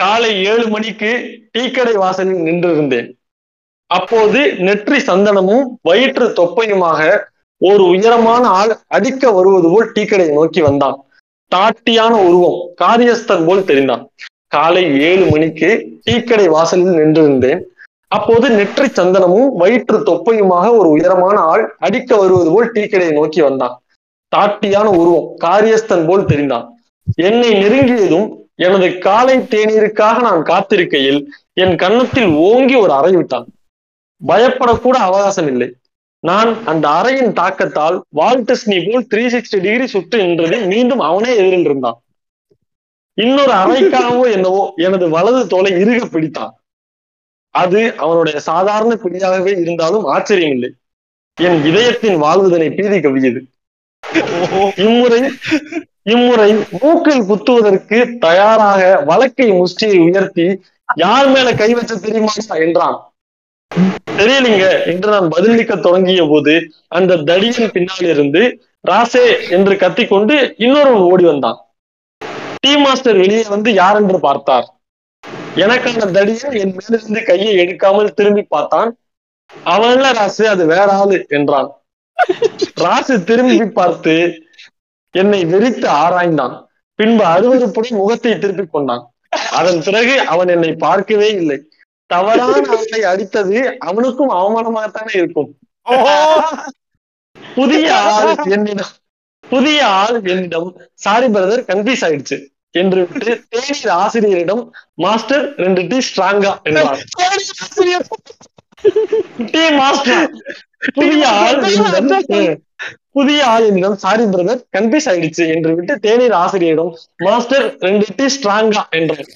காலை 0.00 0.30
ஏழு 0.46 0.66
மணிக்கு 0.68 1.10
டீக்கடை 1.54 1.94
வாசலில் 1.98 2.46
நின்றிருந்தேன். 2.46 3.08
அப்போது 3.90 4.40
நெற்றி 4.60 4.98
சந்தனமும் 5.06 5.64
வயிற்று 5.82 6.26
தொப்பையுமாக 6.36 6.98
ஒரு 7.60 7.84
உயரமான 7.90 8.42
ஆள் 8.58 8.72
அடிக்க 8.88 9.32
வருவது 9.32 9.68
போல் 9.68 9.92
டீக்கடையை 9.92 10.32
நோக்கி 10.34 10.60
வந்தான். 10.62 10.98
தாட்டியான 11.54 12.14
உருவம் 12.26 12.58
காரியஸ்தன் 12.82 13.44
போல் 13.46 13.68
தெரிந்தான். 13.70 14.02
காலை 14.54 14.84
ஏழு 15.08 15.24
மணிக்கு 15.30 15.68
டீக்கடை 16.06 16.46
வாசலில் 16.54 16.98
நின்றிருந்தேன். 17.00 17.60
அப்போது 18.16 18.46
நெற்றி 18.50 18.86
சந்தனமும் 18.88 19.50
வயிற்று 19.60 19.98
தொப்பையுமாக 20.08 20.66
ஒரு 20.78 20.88
உயரமான 20.88 21.36
ஆள் 21.52 21.64
அடிக்க 21.86 22.16
வருவது 22.16 22.50
போல் 22.54 22.72
டீக்கடையை 22.74 23.12
நோக்கி 23.12 23.40
வந்தான். 23.40 23.74
தாட்டியான 24.32 24.86
உருவம் 25.00 25.28
காரியஸ்தன் 25.44 26.06
போல் 26.08 26.28
தெரிந்தான். 26.32 26.66
என்னை 27.28 27.50
நெருங்கியதும் 27.62 28.28
எனது 28.66 28.88
காலை 29.06 29.36
தேநீருக்காக 29.52 30.16
நான் 30.28 30.42
காத்திருக்கையில் 30.42 31.20
என் 31.62 31.76
கன்னத்தில் 31.76 32.30
ஓங்கி 32.48 32.76
ஒரு 32.84 32.92
அறை 32.92 33.12
விட்டான். 33.16 33.46
பயப்படக்கூட 34.20 34.96
அவகாசம் 35.08 35.48
இல்லை. 35.52 35.68
நான் 36.20 36.64
அந்த 36.64 36.88
அறையின் 36.88 37.32
தாக்கத்தால் 37.32 38.00
வால்டஸ்னி 38.16 38.90
போல் 38.90 39.06
த்ரீ 39.14 39.26
சிக்ஸ்டி 39.26 39.60
டிகிரி 39.60 39.86
சுட்டு 39.86 40.16
நின்றது 40.16 40.66
மீண்டும் 40.66 40.98
அவனே 40.98 41.36
எதிரில் 41.36 41.64
இருந்தான் 41.64 41.98
இன்னொரு 43.14 43.52
அறைக்காகவோ 43.52 44.30
என்னவோ 44.32 44.72
எனது 44.76 45.08
வலது 45.08 45.46
தோலை 45.46 45.72
இறுக 45.72 46.06
பிடித்தான். 46.06 46.52
அது 47.50 47.96
அவனுடைய 47.96 48.40
சாதாரண 48.40 48.96
பிடியாகவே 48.96 49.50
இருந்தாலும் 49.50 50.04
ஆச்சரியம் 50.04 50.50
இல்லை 50.50 50.74
என் 51.34 51.64
இதயத்தின் 51.64 52.16
வாழ்வதனை 52.16 52.70
பீதி 52.70 52.98
கவியது 52.98 53.40
இம்முறை 54.76 55.30
இம்முறை 56.02 56.52
மூக்கில் 56.80 57.22
குத்துவதற்கு 57.22 58.18
தயாராக 58.18 59.02
வழக்கை 59.04 59.52
முஷ்டியை 59.52 59.98
உயர்த்தி 59.98 60.60
யார் 60.96 61.28
மேல 61.28 61.54
கை 61.54 61.74
வச்ச 61.74 61.96
தெரியுமா 61.96 62.32
என்றான். 62.54 63.09
தெரியலீங்க 64.18 64.64
என்று 64.86 65.08
நான் 65.10 65.28
பதிலளிக்க 65.28 65.76
தொடங்கிய 65.76 66.22
போது 66.26 66.54
அந்த 66.88 67.16
தடியின் 67.16 67.72
பின்னால் 67.72 68.08
இருந்து 68.08 68.42
ராசே 68.88 69.24
என்று 69.48 69.74
கத்திக்கொண்டு 69.76 70.54
இன்னொருவன் 70.56 71.06
ஓடி 71.12 71.24
வந்தான். 71.24 71.58
டீ 72.56 72.72
மாஸ்டர் 72.76 73.16
வெளியே 73.16 73.42
வந்து 73.48 73.72
யார் 73.72 73.96
என்று 73.96 74.18
பார்த்தார். 74.20 74.66
எனக்கான 75.56 76.08
தடியன் 76.16 76.56
என் 76.62 76.74
மேலிருந்து 76.76 77.22
கையை 77.22 77.52
எடுக்காமல் 77.56 78.14
திரும்பி 78.14 78.42
பார்த்தான். 78.42 78.90
அவன்ல 79.66 80.10
ராசு 80.12 80.44
அது 80.46 80.66
வேற 80.66 80.88
ஆளு 80.92 81.26
என்றான். 81.28 81.70
ராசு 82.74 83.24
திரும்பி 83.24 83.66
பார்த்து 83.78 84.14
என்னை 85.14 85.40
வெறித்து 85.44 85.88
ஆராய்ந்தான். 86.02 86.54
பின்பு 86.98 87.24
அருவறுப்புடன் 87.24 88.00
முகத்தை 88.00 88.38
திருப்பிக் 88.38 88.72
கொண்டான். 88.72 89.04
அதன் 89.50 89.82
பிறகு 89.82 90.14
அவன் 90.20 90.48
என்னை 90.48 90.72
பார்க்கவே 90.86 91.28
இல்லை. 91.30 91.58
தவறான 92.10 92.54
ஆளை 92.76 93.00
அடித்தது 93.12 93.58
அவனுக்கும் 93.88 94.32
அவமானமாகத்தானே 94.38 95.12
இருக்கும். 95.20 95.50
புதிய 97.54 97.86
ஆள் 98.14 98.32
என்னிடம் 98.56 98.92
புதிய 99.44 99.78
ஆள் 100.00 100.16
என்னிடம் 100.32 100.70
சாரி 101.04 101.28
பிரதர் 101.34 101.62
கன்ஃபியூஸ் 101.70 102.04
ஆயிடுச்சு. 102.08 102.36
என்று 102.74 103.00
விட்டு 103.10 103.32
தேநீர் 103.52 103.92
ஆசிரியரிடம் 104.02 104.60
மாஸ்டர் 105.04 105.44
ரெண்டு 105.56 105.82
டீ 105.90 105.98
ஸ்ட்ராங்கா 106.08 106.52
என்றார். 106.70 107.00
டீ 109.54 109.64
மாஸ்டர் 109.80 110.26
புதிய 110.98 111.22
ஆள் 111.40 111.58
என்னிடம் 111.70 112.58
புதிய 113.16 113.40
ஆள் 113.52 113.64
என்னிடம் 113.68 113.96
சாரி 114.04 114.24
பிரதர் 114.34 114.60
கன்ஃபியூஸ் 114.76 115.08
ஆயிடுச்சு 115.12 115.44
என்று 115.54 115.72
விட்டு 115.78 115.94
தேநீர் 116.06 116.36
ஆசிரியரிடம் 116.42 116.92
மாஸ்டர் 117.26 117.66
ரெண்டு 117.86 118.06
டீ 118.18 118.26
ஸ்ட்ராங்கா 118.36 118.82
என்றார். 118.98 119.28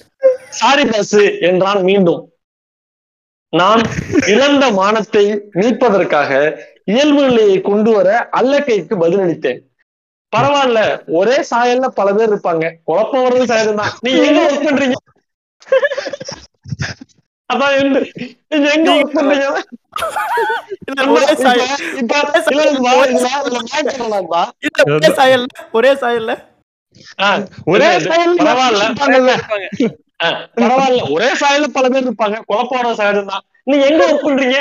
சாரி 0.61 0.85
பஸ் 0.93 1.17
என்றான் 1.49 1.81
மீண்டும். 1.89 2.21
நான் 3.59 3.81
இழந்த 4.33 4.65
மானத்தை 4.79 5.23
மீட்பதற்காக 5.59 6.31
இயல்பு 6.93 7.21
நிலையை 7.27 7.57
கொண்டு 7.69 7.91
வர 7.97 8.07
அல்லக்கைக்கு 8.39 8.95
பதிலளித்தேன். 9.03 9.59
பரவாயில்ல 10.33 10.79
ஒரே 11.19 11.37
சாயல்ல 11.51 11.87
பல 11.99 12.07
பேர் 12.17 12.31
இருப்பாங்க. 12.31 12.65
குழப்பம் 12.89 13.25
வர்றது 13.25 13.49
சாயல் 13.51 13.79
தான் 13.81 13.93
நீங்க 14.05 14.21
எங்க 14.29 14.41
ஒர்க் 14.47 14.67
பண்றீங்க? 14.67 14.97
அதான் 17.49 17.75
நீங்க 18.51 18.67
எங்க 18.75 18.89
ஒர்க் 18.97 19.15
பண்றீங்க? 19.17 19.47
ஒரே 21.15 21.33
சாயல். 21.43 21.73
இல்ல, 22.01 22.13
ஒரே 22.99 23.13
சாயல். 25.15 25.45
ஒரே 25.77 25.91
சாயல்ல 26.01 26.33
ஒரே 27.71 27.87
ஸ்டைல் 28.03 28.35
பரவாயில்ல. 28.41 28.83
பரவாயில்ல. 30.59 31.01
ஒரே 31.11 31.29
சாயல்ல 31.41 31.67
பல 31.69 31.85
பேர் 31.89 32.05
இருப்பாங்க. 32.05 32.37
குழப்பம் 32.45 32.81
வர 32.81 32.93
சாயல் 32.99 33.31
தான் 33.31 33.45
நீங்க 33.63 33.85
எங்க 33.85 34.03
ஒர்க் 34.05 34.27
பண்றீங்க? 34.27 34.59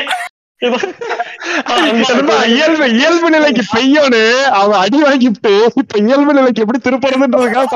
இயல்பு 2.51 2.85
இயல்பு 2.97 3.29
நிலைக்கு 3.35 3.63
பெய்யோனு 3.73 4.21
அவன் 4.59 4.79
அடி 4.79 4.99
வாங்கிட்டு 5.03 5.53
இப்ப 5.81 5.99
இயல்பு 6.03 6.33
நிலைக்கு 6.35 6.63
எப்படி 6.65 6.81
திருப்புறதுன்றதுக்காக 6.81 7.67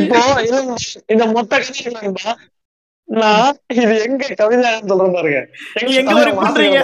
இப்போ 0.00 0.20
இந்த 1.12 1.24
மொத்த 1.34 1.52
கதை 1.58 1.84
என்னன்னா 1.88 2.32
நான் 3.08 3.52
இது 3.74 3.94
எங்க 4.02 4.24
கவிதை 4.40 4.68
சொல்றேன் 4.88 5.14
பாருங்க. 5.14 5.38
எங்க? 5.80 6.12
பாருங்க. 6.40 6.80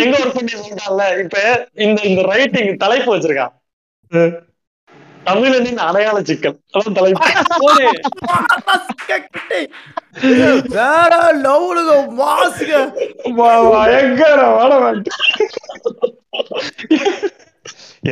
எங்க 0.00 0.14
ஒர்க் 0.18 0.36
பண்ணி 0.36 0.52
சொல்றான்ல 0.56 1.04
இப்ப 1.22 1.36
இந்த 1.84 2.00
இந்த 2.10 2.22
ரைட்டிங் 2.32 2.72
தலைப்பு 2.76 3.10
வச்சிருக்கான். 3.14 3.54
தமிழனின் 5.26 5.78
அடையாள 5.78 6.22
சிக்கல். 6.22 6.58
அதான் 6.72 6.92
தலைப்பு. 6.92 7.26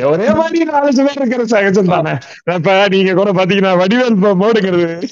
ஒரே 0.03 0.33
மாதிரி 0.33 0.69
நாலஞ்சு 0.69 0.95
பேர் 0.95 1.11
இருக்கிற 1.15 1.45
சகஜம் 1.45 1.85
தானே. 1.85 2.11
இப்ப 2.45 2.87
நீங்க 2.87 3.13
கூட 3.13 3.31
பாத்தீங்கன்னா 3.31 3.77
வடிவேல் 3.77 4.21
ப- 4.21 4.45
மோடுங்கிறது. 4.45 5.03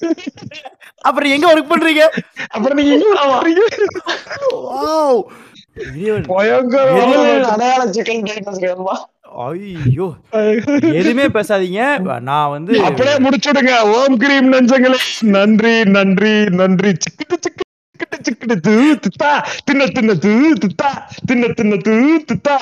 அப்புறம் 1.01 1.31
எங்க 1.31 1.55
ஒர்க் 1.55 1.63
பண்றீங்க? 1.63 2.07
அப்புறம் 2.47 2.77
நீங்க 2.77 3.21
ஐயோ 9.45 10.07
எதுவுமே 10.99 11.25
பேசாதீங்க. 11.25 12.19
நான் 12.19 12.49
வந்து 12.49 12.73
அப்படியே 12.79 13.15
முடிச்சுடுங்க. 13.15 13.73
ஓம் 13.95 14.17
கிரீம் 14.17 14.53
நெஞ்சங்களே. 14.53 14.99
நன்றி 15.21 15.83
நன்றி 15.83 16.45
நன்றி. 16.45 16.91
சிக்கிட்டு 17.05 17.37
சிக்கிட்டு 17.45 17.69
சிக்கிட்டு 17.95 18.17
சிக்கிட்டு 18.27 18.55
தூ 18.59 18.75
துத்தா. 19.05 19.31
தின்ன 19.63 19.85
தின்ன 19.85 20.13
தூ 20.13 20.53
துத்தா. 20.53 20.91
தின்ன 21.25 21.47
தின்ன 21.47 21.77
தூ 21.77 21.95
துத்தா. 22.31 22.55